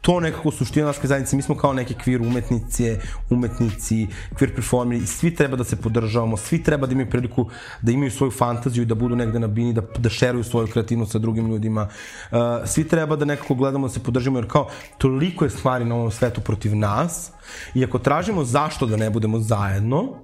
to 0.00 0.20
nekako 0.20 0.50
suština 0.50 0.86
naske 0.86 1.06
zajednice. 1.06 1.36
Mi 1.36 1.42
smo 1.42 1.54
kao 1.56 1.72
neke 1.72 1.94
kvir 1.94 2.22
umetnice, 2.22 2.98
umetnici, 3.30 4.06
kvir 4.38 4.54
performeri 4.54 5.06
svi 5.06 5.34
treba 5.34 5.56
da 5.56 5.64
se 5.64 5.76
podržavamo, 5.76 6.36
svi 6.36 6.62
treba 6.62 6.86
da 6.86 6.92
imaju 6.92 7.10
priliku 7.10 7.46
da 7.82 7.92
imaju 7.92 8.10
svoju 8.10 8.30
fantaziju 8.30 8.82
i 8.82 8.86
da 8.86 8.94
budu 8.94 9.16
negde 9.16 9.38
na 9.38 9.46
bini, 9.46 9.72
da, 9.72 9.82
da 9.98 10.10
šeruju 10.10 10.44
svoju 10.44 10.66
kreativnost 10.66 11.12
sa 11.12 11.18
drugim 11.18 11.50
ljudima. 11.50 11.88
Uh, 12.30 12.38
svi 12.66 12.88
treba 12.88 13.16
da 13.16 13.24
nekako 13.24 13.54
gledamo 13.54 13.86
da 13.86 13.92
se 13.92 14.02
podržimo, 14.02 14.38
jer 14.38 14.48
kao 14.48 14.68
toliko 14.98 15.44
je 15.44 15.50
stvari 15.50 15.84
na 15.84 15.94
ovom 15.94 16.10
svetu 16.10 16.40
protiv 16.40 16.76
nas 16.76 17.30
i 17.74 17.84
ako 17.84 17.98
tražimo 17.98 18.44
zašto 18.44 18.86
da 18.86 18.96
ne 18.96 19.10
budemo 19.10 19.40
zajedno, 19.40 20.22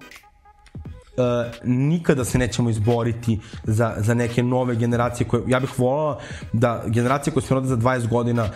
Uh, 1.17 1.23
nikada 1.65 2.25
se 2.25 2.39
nećemo 2.39 2.71
izboriti 2.71 3.39
za, 3.65 3.95
za 3.99 4.15
neke 4.15 4.43
nove 4.43 4.75
generacije 4.77 5.29
koje, 5.29 5.43
ja 5.47 5.61
bih 5.61 5.79
volala 5.79 6.21
da 6.53 6.83
generacije 6.87 7.35
koje 7.35 7.43
se 7.43 7.55
rode 7.55 7.69
za 7.69 7.77
20 7.77 8.09
godina 8.09 8.49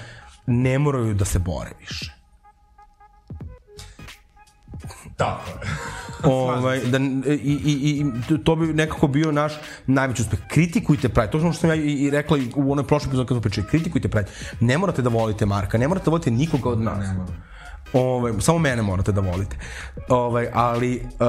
ne 0.48 0.78
moraju 0.78 1.14
da 1.14 1.24
se 1.24 1.38
bore 1.38 1.70
više. 1.80 2.12
Tako 5.16 5.50
je. 5.50 5.68
ovaj, 6.34 6.80
da, 6.80 6.98
i, 6.98 7.32
i, 7.64 8.04
i 8.30 8.44
to 8.44 8.56
bi 8.56 8.66
nekako 8.66 9.06
bio 9.08 9.32
naš 9.32 9.52
najveći 9.86 10.22
uspeh. 10.22 10.38
Kritikujte 10.48 11.08
Pride, 11.08 11.30
to 11.30 11.38
je 11.38 11.44
ono 11.44 11.52
što 11.52 11.60
sam 11.60 11.70
ja 11.70 11.76
i, 11.76 11.92
i 11.94 12.10
rekla 12.10 12.38
i 12.38 12.48
u 12.56 12.72
onoj 12.72 12.86
prošloj 12.86 13.08
epizodi 13.08 13.28
kad 13.28 13.34
smo 13.34 13.42
pričali, 13.42 13.66
kritikujte 13.66 14.08
Pride. 14.08 14.28
Ne 14.60 14.78
morate 14.78 15.02
da 15.02 15.08
volite 15.08 15.46
Marka, 15.46 15.78
ne 15.78 15.88
morate 15.88 16.04
da 16.04 16.10
volite 16.10 16.30
nikoga 16.30 16.68
od 16.68 16.80
nas. 16.80 17.06
Ovaj, 17.92 18.32
samo 18.38 18.58
mene 18.58 18.82
morate 18.82 19.12
da 19.12 19.20
volite. 19.20 19.56
Ovaj, 20.08 20.48
ali 20.54 20.96
uh, 20.96 21.26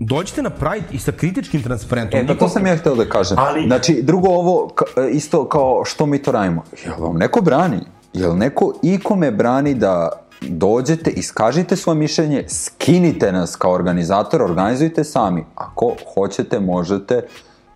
dođite 0.00 0.42
na 0.42 0.50
Pride 0.50 0.86
i 0.90 0.98
sa 0.98 1.12
kritičkim 1.12 1.62
transparentom. 1.62 2.20
E, 2.20 2.26
pa 2.26 2.34
to 2.34 2.48
sam 2.48 2.66
ja 2.66 2.76
hteo 2.76 2.94
da 2.94 3.04
kažem. 3.04 3.38
Ali- 3.38 3.66
Znači, 3.66 4.00
drugo 4.02 4.28
ovo, 4.28 4.70
isto 5.12 5.48
kao 5.48 5.82
što 5.84 6.06
mi 6.06 6.22
to 6.22 6.32
radimo. 6.32 6.64
Jel 6.84 6.94
vam 6.98 7.16
neko 7.16 7.40
brani? 7.40 7.80
Jel 8.14 8.36
neko 8.36 8.72
ikome 8.82 9.30
brani 9.30 9.74
da 9.74 10.08
dođete, 10.40 11.10
iskažite 11.10 11.76
svoje 11.76 11.96
mišljenje, 11.96 12.44
skinite 12.48 13.32
nas 13.32 13.56
kao 13.56 13.72
organizator, 13.72 14.42
organizujte 14.42 15.04
sami. 15.04 15.44
Ako 15.54 15.94
hoćete, 16.14 16.60
možete, 16.60 17.26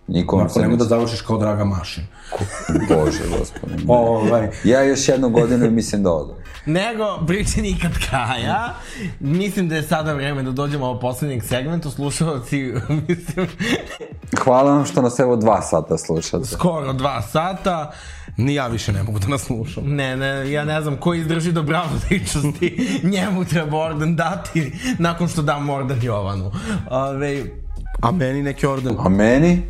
nikom 0.07 0.49
se 0.49 0.59
nemoj 0.59 0.73
ne... 0.73 0.77
da 0.77 0.85
završiš 0.85 1.21
kao 1.21 1.37
draga 1.37 1.63
mašin. 1.65 2.03
Bože, 2.89 3.23
gospodine. 3.39 3.83
Ovaj, 3.87 4.49
Ja 4.63 4.83
još 4.83 5.09
jednu 5.09 5.29
godinu 5.29 5.65
i 5.65 5.69
mislim 5.71 6.03
da 6.03 6.11
odem. 6.11 6.35
Nego, 6.65 7.25
priče 7.27 7.61
nikad 7.61 7.91
kraja. 8.09 8.73
Mislim 9.19 9.69
da 9.69 9.75
je 9.75 9.83
sada 9.83 10.13
vreme 10.13 10.43
da 10.43 10.51
dođemo 10.51 10.85
ao 10.85 10.99
poslednjeg 10.99 11.43
segmentu. 11.43 11.91
Slušalci, 11.91 12.73
mislim, 13.07 13.47
Hvala 14.43 14.71
vam 14.71 14.85
što 14.85 15.01
nas 15.01 15.19
evo 15.19 15.35
dva 15.35 15.61
sata 15.61 15.97
slušate. 15.97 16.45
skoro 16.45 16.93
dva 16.93 17.21
sata. 17.21 17.91
Ni 18.39 18.53
ja 18.53 18.67
više 18.67 18.93
ne 18.93 19.03
mogu 19.03 19.19
da 19.19 19.27
nas 19.27 19.41
slušam. 19.41 19.83
Ne, 19.85 20.17
ne, 20.17 20.51
ja 20.51 20.65
ne 20.65 20.81
znam 20.81 20.97
ko 20.97 21.13
izdrži 21.13 21.51
do 21.51 21.63
bravo 21.63 21.89
ličnosti, 22.11 22.99
njemu 23.03 23.45
treba 23.45 23.77
orden 23.77 24.15
dati 24.15 24.71
nakon 24.99 25.27
što 25.27 25.41
dam 25.41 25.69
orden 25.69 25.99
Jovanu. 26.03 26.51
Ove, 26.89 27.43
A 28.01 28.11
meni 28.11 28.43
neki 28.43 28.65
orden. 28.65 28.95
A 28.99 29.09
meni? 29.09 29.61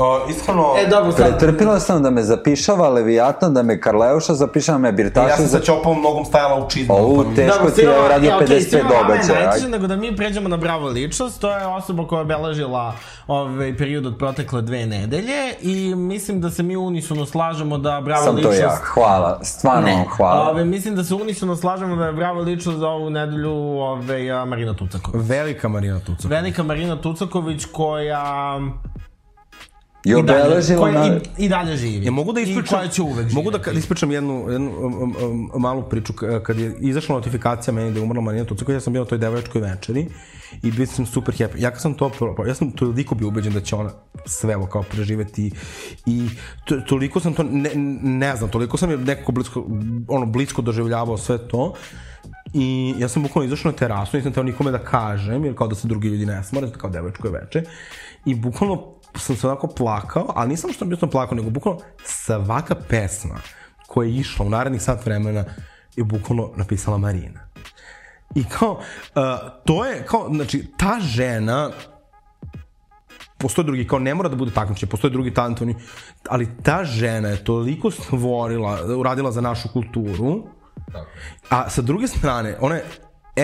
Uh, 0.00 0.30
iskreno... 0.30 0.74
e, 0.78 0.86
dobro, 0.86 1.12
sad... 1.12 1.38
Pretrpila 1.38 1.80
sam 1.80 2.02
da 2.02 2.10
me 2.10 2.22
zapišava 2.22 2.88
Leviatan, 2.88 3.54
da 3.54 3.62
me 3.62 3.80
Karleuša 3.80 4.34
zapišava, 4.34 4.78
me 4.78 4.92
Birtaša 4.92 5.28
ja 5.28 5.36
sam 5.36 5.46
za... 5.46 5.58
sa 5.58 5.64
Ćopom 5.64 6.02
nogom 6.02 6.24
stajala 6.24 6.64
u 6.66 6.70
čizmu. 6.70 6.94
Ovu 6.94 7.24
mi- 7.28 7.36
teško 7.36 7.58
Dobro, 7.58 7.70
ti 7.70 7.80
je 7.80 8.08
radio 8.08 8.30
ja, 8.30 8.36
okej, 8.36 8.46
55 8.48 8.70
svima 8.70 8.84
vama 8.84 8.98
je 8.98 9.04
događaja. 9.20 9.46
najteže 9.46 9.68
nego 9.68 9.86
da 9.86 9.96
mi 9.96 10.16
pređemo 10.16 10.48
na 10.48 10.56
bravo 10.56 10.88
ličnost, 10.88 11.40
to 11.40 11.50
je 11.52 11.66
osoba 11.66 12.06
koja 12.06 12.18
je 12.18 12.22
obeležila 12.22 12.94
ovaj 13.26 13.76
period 13.76 14.06
od 14.06 14.18
protekle 14.18 14.62
dve 14.62 14.86
nedelje 14.86 15.54
i 15.60 15.94
mislim 15.94 16.40
da 16.40 16.50
se 16.50 16.62
mi 16.62 16.76
unisono 16.76 17.26
slažemo 17.26 17.78
da 17.78 18.00
bravo 18.00 18.24
Sam 18.24 18.32
to 18.32 18.48
ličnost... 18.48 18.60
ja, 18.60 18.76
hvala, 18.84 19.40
stvarno 19.44 19.90
vam 19.92 20.04
hvala. 20.16 20.50
Ove, 20.50 20.64
mislim 20.64 20.96
da 20.96 21.04
se 21.04 21.14
unisono 21.14 21.56
slažemo 21.56 21.96
da 21.96 22.06
je 22.06 22.12
bravo 22.12 22.40
ličnost 22.40 22.78
za 22.78 22.88
ovu 22.88 23.10
nedelju 23.10 23.52
ove, 23.80 24.30
a, 24.30 24.44
Marina 24.44 24.74
Tucaković. 24.74 25.28
Velika 25.28 25.68
Marina 25.68 26.00
Tucak. 26.00 26.30
Velika 26.30 26.62
Marina 26.62 26.96
Tucaković 27.00 27.64
koja 27.72 28.60
I 30.04 30.10
i 30.10 30.22
dalje, 30.22 30.44
obeležila 30.44 30.80
koja 30.80 30.92
na... 30.92 31.16
i, 31.38 31.44
i 31.44 31.48
dalje 31.48 31.76
živi. 31.76 32.06
Ja 32.06 32.12
mogu 32.12 32.32
da 32.32 32.40
I 32.40 32.42
ispričam, 32.42 32.78
koja 32.78 32.88
će 32.88 33.02
uvek 33.02 33.32
mogu 33.32 33.50
da 33.50 33.72
ispričam 33.72 34.10
jednu, 34.10 34.50
jednu 34.50 34.70
um, 34.78 34.94
um, 35.02 35.16
um, 35.22 35.62
malu 35.62 35.82
priču 35.82 36.12
kad 36.42 36.58
je 36.58 36.76
izašla 36.80 37.14
notifikacija 37.14 37.74
meni 37.74 37.92
da 37.92 37.98
je 37.98 38.02
umrla 38.02 38.22
Marina 38.22 38.44
Tucaković, 38.44 38.76
ja 38.76 38.80
sam 38.80 38.92
bio 38.92 39.02
na 39.02 39.08
toj 39.08 39.18
devojačkoj 39.18 39.60
večeri 39.60 40.06
i 40.62 40.70
bio 40.70 40.86
sam 40.86 41.06
super 41.06 41.34
happy. 41.34 41.62
Ja 41.62 41.70
kad 41.70 41.80
sam 41.80 41.94
to, 41.94 42.08
pro- 42.08 42.46
ja 42.46 42.54
sam 42.54 42.70
toliko 42.70 43.14
bio 43.14 43.28
ubeđen 43.28 43.52
da 43.52 43.60
će 43.60 43.76
ona 43.76 43.90
sve 44.26 44.56
ovo 44.56 44.66
kao 44.66 44.82
preživeti 44.82 45.50
i 46.06 46.28
to, 46.64 46.80
toliko 46.80 47.20
sam 47.20 47.34
to, 47.34 47.42
ne, 47.42 47.70
ne 48.02 48.36
znam, 48.36 48.50
toliko 48.50 48.76
sam 48.76 48.90
je 48.90 48.96
nekako 48.96 49.32
blisko, 49.32 49.66
ono, 50.08 50.26
blisko 50.26 50.62
doživljavao 50.62 51.18
sve 51.18 51.48
to 51.48 51.74
I 52.54 52.94
ja 52.98 53.08
sam 53.08 53.22
bukvalno 53.22 53.46
izašao 53.46 53.72
na 53.72 53.78
terasu, 53.78 54.16
nisam 54.16 54.32
teo 54.32 54.42
nikome 54.42 54.70
da 54.70 54.78
kažem, 54.78 55.44
jer 55.44 55.54
kao 55.56 55.68
da 55.68 55.74
se 55.74 55.88
drugi 55.88 56.08
ljudi 56.08 56.26
ne 56.26 56.44
smore, 56.44 56.70
kao 56.78 56.90
devojačko 56.90 57.28
je 57.28 57.32
veče. 57.32 57.62
I 58.24 58.34
bukvalno 58.34 58.99
sam 59.16 59.36
se 59.36 59.46
onako 59.46 59.66
plakao, 59.66 60.32
ali 60.34 60.48
nisam 60.48 60.72
što 60.72 60.96
sam 60.96 61.10
plakao, 61.10 61.36
nego 61.36 61.50
bukvalno 61.50 61.80
svaka 62.04 62.74
pesma 62.74 63.40
koja 63.86 64.08
je 64.08 64.14
išla 64.14 64.46
u 64.46 64.48
narednih 64.48 64.82
sat 64.82 65.06
vremena 65.06 65.44
je 65.96 66.04
bukvalno 66.04 66.50
napisala 66.56 66.98
Marina. 66.98 67.40
I 68.34 68.44
kao, 68.44 68.70
uh, 68.70 69.22
to 69.64 69.84
je, 69.84 70.06
kao, 70.06 70.28
znači, 70.34 70.66
ta 70.76 70.98
žena, 71.00 71.70
postoje 73.38 73.64
drugi, 73.64 73.86
kao 73.86 73.98
ne 73.98 74.14
mora 74.14 74.28
da 74.28 74.36
bude 74.36 74.52
takmičenje, 74.52 74.90
postoje 74.90 75.10
drugi 75.10 75.34
talentovni, 75.34 75.76
ali 76.28 76.48
ta 76.62 76.84
žena 76.84 77.28
je 77.28 77.44
toliko 77.44 77.90
stvorila, 77.90 78.78
uradila 78.96 79.32
za 79.32 79.40
našu 79.40 79.68
kulturu, 79.72 80.46
a 81.50 81.70
sa 81.70 81.82
druge 81.82 82.08
strane, 82.08 82.56
ona 82.60 82.74
je 82.74 82.84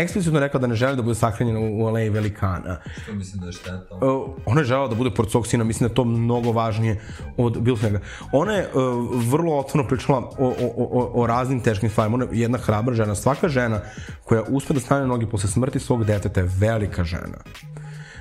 eksplicitno 0.02 0.40
rekla 0.40 0.60
da 0.60 0.66
ne 0.66 0.74
želi 0.74 0.96
da 0.96 1.02
bude 1.02 1.14
sahranjena 1.14 1.60
u, 1.60 1.82
u 1.82 1.86
aleji 1.86 2.10
velikana. 2.10 2.78
To 3.06 3.14
mislim 3.14 3.40
da 3.40 3.46
je 3.46 3.52
šteta. 3.52 3.94
Uh, 3.94 4.30
ona 4.46 4.60
je 4.60 4.64
žela 4.64 4.88
da 4.88 4.94
bude 4.94 5.10
pored 5.10 5.30
svog 5.30 5.46
sina, 5.46 5.64
mislim 5.64 5.88
da 5.88 5.92
je 5.92 5.94
to 5.94 6.04
mnogo 6.04 6.52
važnije 6.52 7.00
od 7.36 7.60
bilo 7.60 7.76
svega. 7.76 8.00
Ona 8.32 8.52
je 8.52 8.68
uh, 8.68 8.82
vrlo 9.30 9.58
otvoreno 9.58 9.88
pričala 9.88 10.18
o, 10.18 10.46
o, 10.46 10.72
o, 10.76 11.22
o 11.22 11.26
raznim 11.26 11.60
teškim 11.60 11.90
stvarima. 11.90 12.14
Ona 12.14 12.24
je 12.24 12.40
jedna 12.40 12.58
hrabra 12.58 12.94
žena. 12.94 13.14
Svaka 13.14 13.48
žena 13.48 13.80
koja 14.24 14.42
uspe 14.48 14.74
da 14.74 14.80
stane 14.80 15.06
noge 15.06 15.26
posle 15.26 15.50
smrti 15.50 15.78
svog 15.80 16.04
deteta 16.04 16.40
je 16.40 16.50
velika 16.58 17.04
žena. 17.04 17.38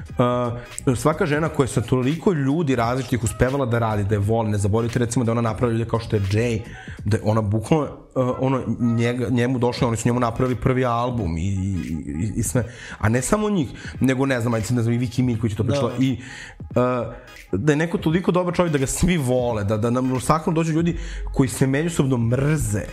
Uh, 0.10 0.96
svaka 0.96 1.26
žena 1.26 1.50
koja 1.50 1.64
je 1.64 1.68
sa 1.68 1.82
toliko 1.82 2.34
ljudi 2.34 2.76
različitih 2.76 3.24
uspevala 3.24 3.66
da 3.66 3.80
radi, 3.80 4.04
da 4.04 4.16
je 4.16 4.20
voli, 4.20 4.50
ne 4.50 4.58
zaboravite 4.58 5.00
recimo 5.00 5.26
da 5.26 5.32
ona 5.32 5.42
napravila 5.42 5.78
ljude 5.78 5.90
kao 5.90 6.00
što 6.00 6.16
je 6.16 6.22
Jay, 6.22 6.62
da 7.06 7.18
je 7.18 7.24
ona 7.26 7.42
bukvalno, 7.42 7.86
uh, 8.16 8.30
ono, 8.40 8.64
njega, 8.80 9.30
njemu 9.30 9.60
došla, 9.60 9.88
oni 9.88 9.98
su 9.98 10.08
njemu 10.08 10.20
napravili 10.20 10.56
prvi 10.56 10.86
album 10.86 11.38
i, 11.38 11.42
i, 11.42 12.32
i 12.36 12.44
sve, 12.44 12.64
a 12.98 13.10
ne 13.10 13.22
samo 13.22 13.50
njih, 13.50 13.70
nego 14.00 14.26
ne 14.26 14.42
znam, 14.42 14.54
ajde 14.54 14.68
ne 14.72 14.82
znam, 14.82 14.96
i 14.96 14.98
Viki 14.98 15.24
Miljković 15.24 15.54
je 15.54 15.58
to 15.58 15.64
pričala, 15.64 15.90
da. 15.90 16.06
i 16.06 16.20
uh, 16.60 17.14
da 17.52 17.72
je 17.72 17.76
neko 17.76 17.98
toliko 17.98 18.32
dobar 18.32 18.54
čovjek 18.54 18.74
da 18.74 18.80
ga 18.80 18.88
svi 18.88 19.18
vole, 19.18 19.64
da, 19.64 19.78
da 19.78 19.90
nam 19.90 20.12
u 20.12 20.20
svakom 20.20 20.54
dođu 20.54 20.74
ljudi 20.74 20.98
koji 21.34 21.50
se 21.50 21.68
međusobno 21.68 22.18
mrze, 22.18 22.86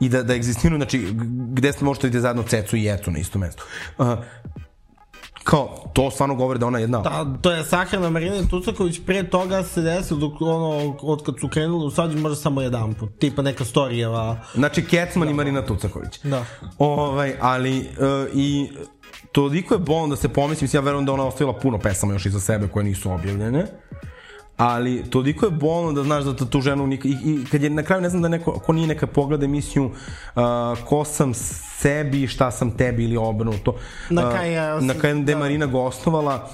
i 0.00 0.08
da, 0.08 0.22
da 0.22 0.34
egzistiraju, 0.34 0.78
znači, 0.78 1.08
gde 1.52 1.72
ste 1.72 1.84
možete 1.84 2.06
vidjeti 2.06 2.22
zajedno 2.22 2.42
cecu 2.42 2.76
i 2.76 2.84
jecu 2.84 3.10
na 3.10 3.18
istom 3.18 3.40
mestu. 3.40 3.64
Uh, 3.98 4.06
kao, 5.44 5.90
to 5.92 6.10
stvarno 6.10 6.34
govori 6.34 6.58
da 6.58 6.66
ona 6.66 6.78
je 6.78 6.82
jedna... 6.82 6.98
Da, 6.98 7.26
to 7.42 7.50
je 7.50 7.64
sahrana 7.64 8.10
Marina 8.10 8.36
Tucaković, 8.50 9.00
pre 9.06 9.30
toga 9.30 9.62
se 9.62 9.80
desilo 9.80 10.20
dok 10.20 10.40
ono, 10.40 10.96
od 11.00 11.24
kad 11.24 11.34
su 11.40 11.48
krenuli 11.48 11.86
u 11.86 11.90
svađu 11.90 12.18
možda 12.18 12.36
samo 12.36 12.60
jedan 12.60 12.94
put, 12.94 13.10
tipa 13.18 13.42
neka 13.42 13.64
storijeva. 13.64 14.36
Znači, 14.54 14.84
Kecman 14.84 15.28
i 15.28 15.34
Marina 15.34 15.66
Tucaković. 15.66 16.18
Da. 16.22 16.44
Ovaj, 16.78 17.34
ali, 17.40 17.78
uh, 17.80 17.86
i 18.34 18.68
toliko 19.32 19.74
je 19.74 19.78
bolno 19.78 20.08
da 20.14 20.16
se 20.16 20.28
pomisli, 20.28 20.64
mislim, 20.64 20.82
ja 20.82 20.84
verujem 20.84 21.06
da 21.06 21.12
ona 21.12 21.26
ostavila 21.26 21.58
puno 21.58 21.78
pesama 21.78 22.12
još 22.12 22.26
iza 22.26 22.40
sebe 22.40 22.68
koje 22.68 22.84
nisu 22.84 23.10
objavljene, 23.10 23.66
ali 24.60 25.10
toliko 25.10 25.46
je 25.46 25.50
bolno 25.50 25.92
da 25.92 26.02
znaš 26.02 26.24
da 26.24 26.36
tu- 26.36 26.60
ženu 26.60 26.86
nik, 26.86 27.04
i, 27.04 27.16
i 27.24 27.44
kad 27.50 27.62
je 27.62 27.70
na 27.70 27.82
kraju 27.82 28.02
ne 28.02 28.08
znam 28.08 28.22
da 28.22 28.28
neko 28.28 28.52
ko 28.52 28.72
nije 28.72 28.86
neka 28.86 29.06
pogleda 29.06 29.44
emisiju 29.44 29.84
uh, 29.84 30.42
ko 30.84 31.04
sam 31.04 31.34
sebi 31.34 32.26
šta 32.26 32.50
sam 32.50 32.70
tebi 32.70 33.04
ili 33.04 33.16
obrnuto 33.16 33.76
Na 34.10 34.22
Uh, 34.22 34.44
ja 34.46 34.80
na 34.80 34.94
je 34.94 35.34
da. 35.34 35.38
Marina 35.38 35.66
gostovala 35.66 36.50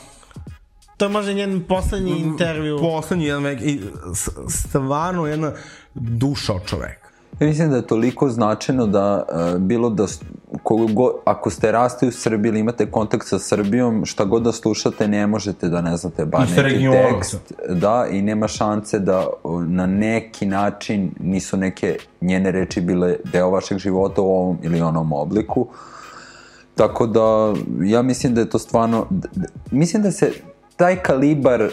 To 0.96 1.04
je 1.04 1.08
možda 1.08 1.32
njen 1.32 1.64
poslednji 1.64 2.10
intervju. 2.12 2.78
poslednji 2.78 3.24
jedan 3.24 3.46
i 3.62 3.80
stvarno 4.48 5.26
jedna 5.26 5.52
duša 5.94 6.54
od 6.54 6.64
čoveka 6.66 7.05
Ja 7.40 7.46
mislim 7.46 7.70
da 7.70 7.76
je 7.76 7.86
toliko 7.86 8.28
značajno 8.28 8.86
da 8.86 9.26
uh, 9.28 9.60
bilo 9.60 9.90
da 9.90 10.06
kogo 10.62 11.12
ako 11.24 11.50
ste 11.50 11.72
rasti 11.72 12.08
u 12.08 12.12
Srbiji 12.12 12.50
ili 12.50 12.60
imate 12.60 12.90
kontakt 12.90 13.26
sa 13.26 13.38
Srbijom, 13.38 14.04
šta 14.04 14.24
god 14.24 14.42
da 14.42 14.52
slušate 14.52 15.08
ne 15.08 15.26
možete 15.26 15.68
da 15.68 15.80
ne 15.80 15.96
znate 15.96 16.24
bar 16.24 16.48
neki 16.56 16.88
tekst. 16.90 17.52
Da, 17.68 18.06
i 18.10 18.22
nema 18.22 18.48
šanse 18.48 18.98
da 18.98 19.26
na 19.66 19.86
neki 19.86 20.46
način 20.46 21.10
nisu 21.20 21.56
neke 21.56 21.98
njene 22.20 22.50
reči 22.50 22.80
bile 22.80 23.16
deo 23.32 23.50
vašeg 23.50 23.78
života 23.78 24.22
u 24.22 24.24
ovom 24.24 24.58
ili 24.62 24.80
onom 24.80 25.12
obliku. 25.12 25.66
Tako 26.74 27.06
da, 27.06 27.54
ja 27.84 28.02
mislim 28.02 28.34
da 28.34 28.40
je 28.40 28.50
to 28.50 28.58
stvarno, 28.58 29.06
mislim 29.70 30.02
da 30.02 30.12
se 30.12 30.32
taj 30.76 30.96
kalibar 30.96 31.62
e, 31.62 31.70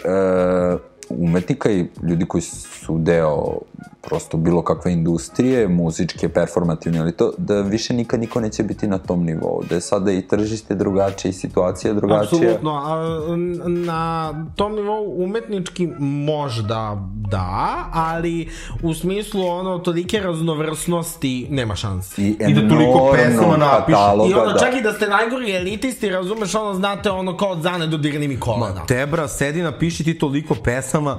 umetnika 1.09 1.71
i 1.71 1.87
ljudi 2.01 2.25
koji 2.25 2.41
su 2.41 2.97
deo 2.97 3.59
prosto 4.07 4.37
bilo 4.37 4.61
kakve 4.61 4.93
industrije, 4.93 5.67
muzičke, 5.67 6.29
performativne, 6.29 6.99
ali 6.99 7.11
to, 7.11 7.33
da 7.37 7.61
više 7.61 7.93
nikad 7.93 8.19
niko 8.19 8.41
neće 8.41 8.63
biti 8.63 8.87
na 8.87 8.97
tom 8.97 9.23
nivou, 9.23 9.63
da 9.69 9.75
je 9.75 9.81
sada 9.81 10.11
i 10.11 10.27
tržište 10.27 10.75
drugačije 10.75 11.29
i 11.29 11.33
situacija 11.33 11.93
drugačija. 11.93 12.41
Apsolutno, 12.41 12.71
a, 12.71 13.35
na 13.67 14.33
tom 14.55 14.75
nivou 14.75 15.23
umetnički 15.23 15.87
možda 15.99 17.09
da, 17.29 17.89
ali 17.93 18.49
u 18.81 18.93
smislu 18.93 19.47
ono 19.47 19.79
tolike 19.79 20.19
raznovrsnosti 20.19 21.47
nema 21.49 21.75
šanse. 21.75 22.21
I, 22.21 22.35
I 22.49 22.53
da 22.53 22.69
toliko 22.69 23.11
pesama 23.15 23.57
napiše. 23.57 23.97
I 24.29 24.33
ono, 24.33 24.53
da. 24.53 24.59
čak 24.59 24.75
i 24.79 24.81
da 24.81 24.93
ste 24.93 25.07
najgori 25.07 25.55
elitisti, 25.55 26.09
razumeš, 26.09 26.55
ono, 26.55 26.73
znate, 26.73 27.11
ono, 27.11 27.37
kao 27.37 27.49
od 27.49 27.61
Zane 27.61 27.87
dodirni 27.87 28.27
mi 28.27 28.39
kolena. 28.39 28.85
Tebra, 28.85 29.27
sedi 29.27 29.61
napiši 29.61 30.03
ti 30.03 30.17
toliko 30.17 30.55
pesama 30.55 31.17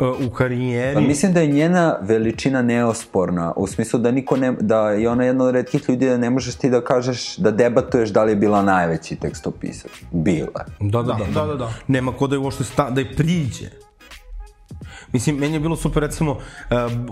u 0.00 0.30
karijeri 0.30 0.94
Pa 0.94 1.00
mislim 1.00 1.32
da 1.32 1.40
je 1.40 1.46
njena 1.46 1.96
veličina 2.00 2.62
neosporna, 2.62 3.52
u 3.56 3.66
smislu 3.66 3.98
da 4.00 4.10
niko 4.10 4.36
ne, 4.36 4.52
da 4.60 4.90
je 4.90 5.08
ona 5.08 5.24
jedna 5.24 5.44
od 5.44 5.54
redkih 5.54 5.88
ljudi 5.88 6.08
da 6.08 6.16
ne 6.16 6.30
možeš 6.30 6.54
ti 6.54 6.70
da 6.70 6.80
kažeš, 6.80 7.36
da 7.36 7.50
debatuješ 7.50 8.10
da 8.10 8.24
li 8.24 8.32
je 8.32 8.36
bila 8.36 8.62
najveći 8.62 9.16
tekstopisac. 9.16 9.90
Bila. 10.10 10.64
Da, 10.80 11.02
da, 11.02 11.12
da. 11.12 11.26
Da, 11.34 11.46
da, 11.46 11.54
da. 11.54 11.72
Nema 11.88 12.12
ko 12.12 12.26
da 12.26 12.34
je 12.34 12.38
uopšte 12.38 12.64
sta, 12.64 12.90
da 12.90 13.00
je 13.00 13.14
priđe. 13.16 13.70
Mislim, 15.12 15.36
meni 15.36 15.54
je 15.54 15.60
bilo 15.60 15.76
super, 15.76 16.02
recimo, 16.02 16.32
uh, 16.32 16.38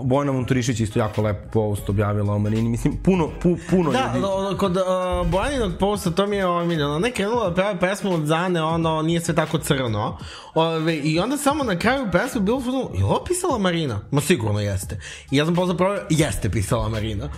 Bojana 0.05 0.31
Monturišić 0.31 0.79
isto 0.79 0.99
jako 0.99 1.21
lepo 1.21 1.49
post 1.49 1.89
objavila 1.89 2.33
o 2.33 2.39
Marini. 2.39 2.69
Mislim, 2.69 2.97
puno, 2.97 3.29
pu, 3.41 3.57
puno 3.69 3.91
Da, 3.91 4.11
ljudi. 4.15 4.25
ono, 4.31 4.57
kod 4.57 4.77
uh, 4.77 4.83
Bojaninog 5.27 5.71
posta 5.79 6.11
to 6.11 6.27
mi 6.27 6.35
je 6.35 6.45
omiljeno. 6.45 6.95
Ona 6.95 7.07
je 7.07 7.13
krenula 7.13 7.49
da 7.49 7.55
peva 7.55 7.75
pesmu 7.75 8.13
od 8.13 8.25
Zane, 8.25 8.63
ono, 8.63 9.01
nije 9.01 9.21
sve 9.21 9.35
tako 9.35 9.57
crno. 9.57 10.17
Ove, 10.53 10.95
I 10.97 11.19
onda 11.19 11.37
samo 11.37 11.63
na 11.63 11.79
kraju 11.79 12.07
pesme 12.11 12.41
bilo 12.41 12.59
fuzno, 12.61 12.89
je 12.93 13.03
li 13.05 13.15
pisala 13.27 13.57
Marina? 13.57 13.99
Ma 14.11 14.21
sigurno 14.21 14.59
jeste. 14.59 14.99
I 15.31 15.37
ja 15.37 15.45
sam 15.45 15.55
posle 15.55 15.77
provio, 15.77 16.01
jeste 16.09 16.49
pisala 16.49 16.89
Marina. 16.89 17.29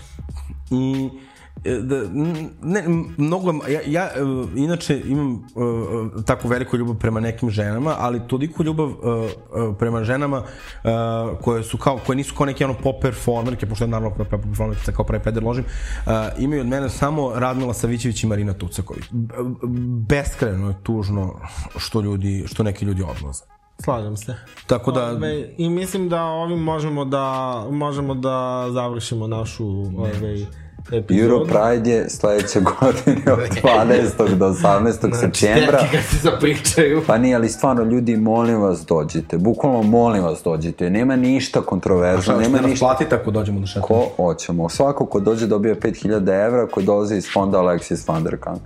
I 0.71 1.09
da, 1.81 1.95
n- 1.95 2.49
ne, 2.61 2.83
mnogo, 3.17 3.53
ja, 3.69 3.81
ja 3.87 4.03
e, 4.03 4.09
inače 4.55 5.01
imam 5.05 5.33
uh, 5.33 6.23
tako 6.25 6.47
veliku 6.47 6.77
ljubav 6.77 6.95
prema 6.95 7.19
nekim 7.19 7.49
ženama, 7.49 7.95
ali 7.99 8.21
toliko 8.27 8.63
ljubav 8.63 8.87
uh, 8.87 8.95
prema 9.79 10.03
ženama 10.03 10.37
uh, 10.83 10.91
koje 11.41 11.63
su 11.63 11.77
kao, 11.77 11.99
koje 12.05 12.15
nisu 12.15 12.35
kao 12.35 12.45
neke 12.45 12.65
ono 12.65 12.73
pop 12.73 13.01
performerke, 13.01 13.65
pošto 13.65 13.83
je 13.85 13.89
naravno 13.89 14.15
pop 14.17 14.27
performerke 14.27 14.91
kao 14.91 15.05
pravi 15.05 15.23
peder 15.23 15.43
ložim, 15.43 15.63
uh, 16.05 16.11
imaju 16.39 16.61
od 16.61 16.67
mene 16.67 16.89
samo 16.89 17.31
Radmila 17.35 17.73
Savićević 17.73 18.23
i 18.23 18.27
Marina 18.27 18.53
Tucaković. 18.53 19.03
B- 19.11 19.33
Beskreno 20.07 20.67
je 20.67 20.75
tužno 20.83 21.39
što 21.77 22.01
ljudi, 22.01 22.43
što 22.47 22.63
neki 22.63 22.85
ljudi 22.85 23.03
odlaze. 23.03 23.43
Slažem 23.83 24.17
se. 24.17 24.35
Tako 24.67 24.91
da, 24.91 25.11
Ove, 25.11 25.53
I 25.57 25.69
mislim 25.69 26.09
da 26.09 26.23
ovim 26.23 26.59
možemo 26.59 27.05
da, 27.05 27.53
možemo 27.71 28.15
da 28.15 28.67
završimo 28.71 29.27
našu 29.27 29.65
ove, 29.97 30.45
epizodu. 30.91 31.23
Euro 31.23 31.45
Pride 31.45 31.91
je 31.91 32.09
sledeće 32.09 32.59
godine 32.79 33.33
od 33.33 33.39
12. 33.63 34.35
do 34.35 34.49
18. 34.49 35.19
septembra. 35.19 35.79
Tetke 35.79 35.91
kad 35.97 36.05
se 36.05 36.17
zapričaju. 36.17 37.03
Pa 37.07 37.17
nije, 37.17 37.35
ali 37.35 37.49
stvarno, 37.49 37.83
ljudi, 37.83 38.17
molim 38.17 38.61
vas, 38.61 38.85
dođite. 38.85 39.37
Bukvalno, 39.37 39.83
molim 39.83 40.23
vas, 40.23 40.41
dođite. 40.43 40.89
Nema 40.89 41.15
ništa 41.15 41.61
kontroverzno, 41.61 42.21
šta 42.21 42.37
nema 42.37 42.57
nas 42.57 42.69
ništa... 42.69 42.85
platiti 42.85 43.15
ako 43.15 43.31
dođemo 43.31 43.59
do 43.59 43.67
šetanja? 43.67 43.85
Ko 43.87 44.07
hoćemo. 44.15 44.69
Svako 44.69 45.05
ko 45.05 45.19
dođe 45.19 45.47
dobije 45.47 45.75
5000 45.75 46.45
evra, 46.45 46.67
ko 46.67 46.81
dolazi 46.81 47.15
iz 47.15 47.27
fonda 47.33 47.57
Alexis 47.57 48.09
van 48.09 48.23
der 48.23 48.37
Kant. 48.39 48.61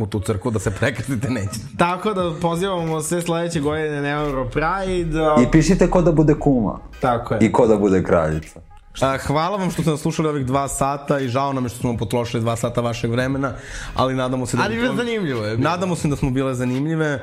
U 0.00 0.06
tu 0.06 0.20
crku 0.20 0.50
da 0.50 0.58
se 0.58 0.70
prekrstite 0.70 1.30
nećete. 1.30 1.66
Tako 1.78 2.12
da 2.12 2.32
pozivamo 2.42 3.00
sve 3.02 3.22
sledeće 3.22 3.60
godine 3.60 4.02
na 4.02 4.08
Euro 4.08 4.44
Pride. 4.44 5.20
I 5.48 5.50
pišite 5.50 5.90
ko 5.90 6.02
da 6.02 6.12
bude 6.12 6.34
kuma. 6.34 6.78
Tako 7.00 7.34
je. 7.34 7.40
I 7.42 7.52
ko 7.52 7.66
da 7.66 7.76
bude 7.76 8.02
kraljica. 8.02 8.60
A, 9.00 9.18
hvala 9.18 9.56
vam 9.56 9.70
što 9.70 9.82
ste 9.82 9.90
nas 9.90 10.00
slušali 10.00 10.28
ovih 10.28 10.46
dva 10.46 10.68
sata 10.68 11.18
i 11.18 11.28
žao 11.28 11.52
nam 11.52 11.64
je 11.64 11.68
što 11.68 11.78
smo 11.78 11.96
potrošili 11.96 12.42
dva 12.42 12.56
sata 12.56 12.80
vašeg 12.80 13.10
vremena, 13.10 13.52
ali 13.94 14.14
nadamo 14.14 14.46
se 14.46 14.56
da... 14.56 14.62
Ali 14.62 14.76
bilo 14.76 14.94
zanimljivo 14.96 15.44
je. 15.44 15.58
Nadamo 15.58 15.96
se 15.96 16.08
da 16.08 16.16
smo 16.16 16.30
bile 16.30 16.54
zanimljive. 16.54 17.20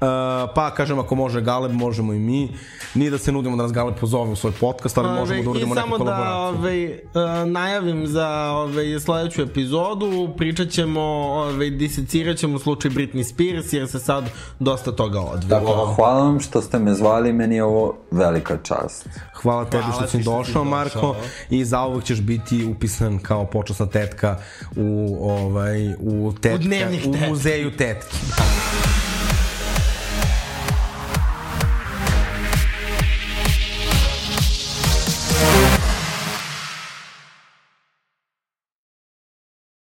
Uh, 0.00 0.06
pa, 0.54 0.70
kažem, 0.70 0.98
ako 0.98 1.14
može 1.14 1.40
Galeb, 1.40 1.72
možemo 1.72 2.12
i 2.12 2.18
mi. 2.18 2.48
Nije 2.94 3.10
da 3.10 3.18
se 3.18 3.32
nudimo 3.32 3.56
da 3.56 3.62
nas 3.62 3.72
Galeb 3.72 3.94
pozove 4.00 4.30
u 4.30 4.36
svoj 4.36 4.52
podcast, 4.52 4.98
ali 4.98 5.08
možemo 5.08 5.42
da 5.42 5.50
uradimo 5.50 5.74
I 5.74 5.76
neku 5.76 5.88
samo 5.88 5.98
da 5.98 6.04
kolaboraciju. 6.04 7.00
ove, 7.14 7.46
najavim 7.46 8.06
za 8.06 8.28
ove, 8.50 9.00
sledeću 9.00 9.42
epizodu, 9.42 10.28
pričat 10.36 10.68
ćemo, 10.68 11.00
ove, 11.00 11.70
disecirat 11.70 12.36
ćemo 12.36 12.58
slučaj 12.58 12.90
Britney 12.90 13.24
Spears, 13.24 13.72
jer 13.72 13.88
se 13.88 13.98
sad 13.98 14.24
dosta 14.58 14.92
toga 14.92 15.20
odvilo. 15.20 15.94
Hvala 15.96 16.20
vam 16.24 16.40
što 16.40 16.62
ste 16.62 16.78
me 16.78 16.94
zvali, 16.94 17.32
meni 17.32 17.54
je 17.54 17.64
ovo 17.64 17.96
velika 18.10 18.58
čast. 18.62 19.08
Hvala 19.34 19.64
tebi 19.64 19.82
Hvala 19.82 19.96
što 19.96 20.06
si 20.06 20.08
što 20.08 20.18
si 20.18 20.24
došao, 20.24 20.64
Marko, 20.64 21.00
došao. 21.00 21.16
i 21.50 21.64
zauvek 21.64 22.04
ćeš 22.04 22.20
biti 22.20 22.64
upisan 22.64 23.18
kao 23.18 23.46
počasna 23.46 23.86
tetka 23.86 24.36
u, 24.76 25.18
ovaj, 25.30 25.92
u, 25.92 26.32
tetka, 26.40 26.66
u 26.66 26.70
tetki. 26.70 27.28
muzeju 27.28 27.76
tetki. 27.76 28.16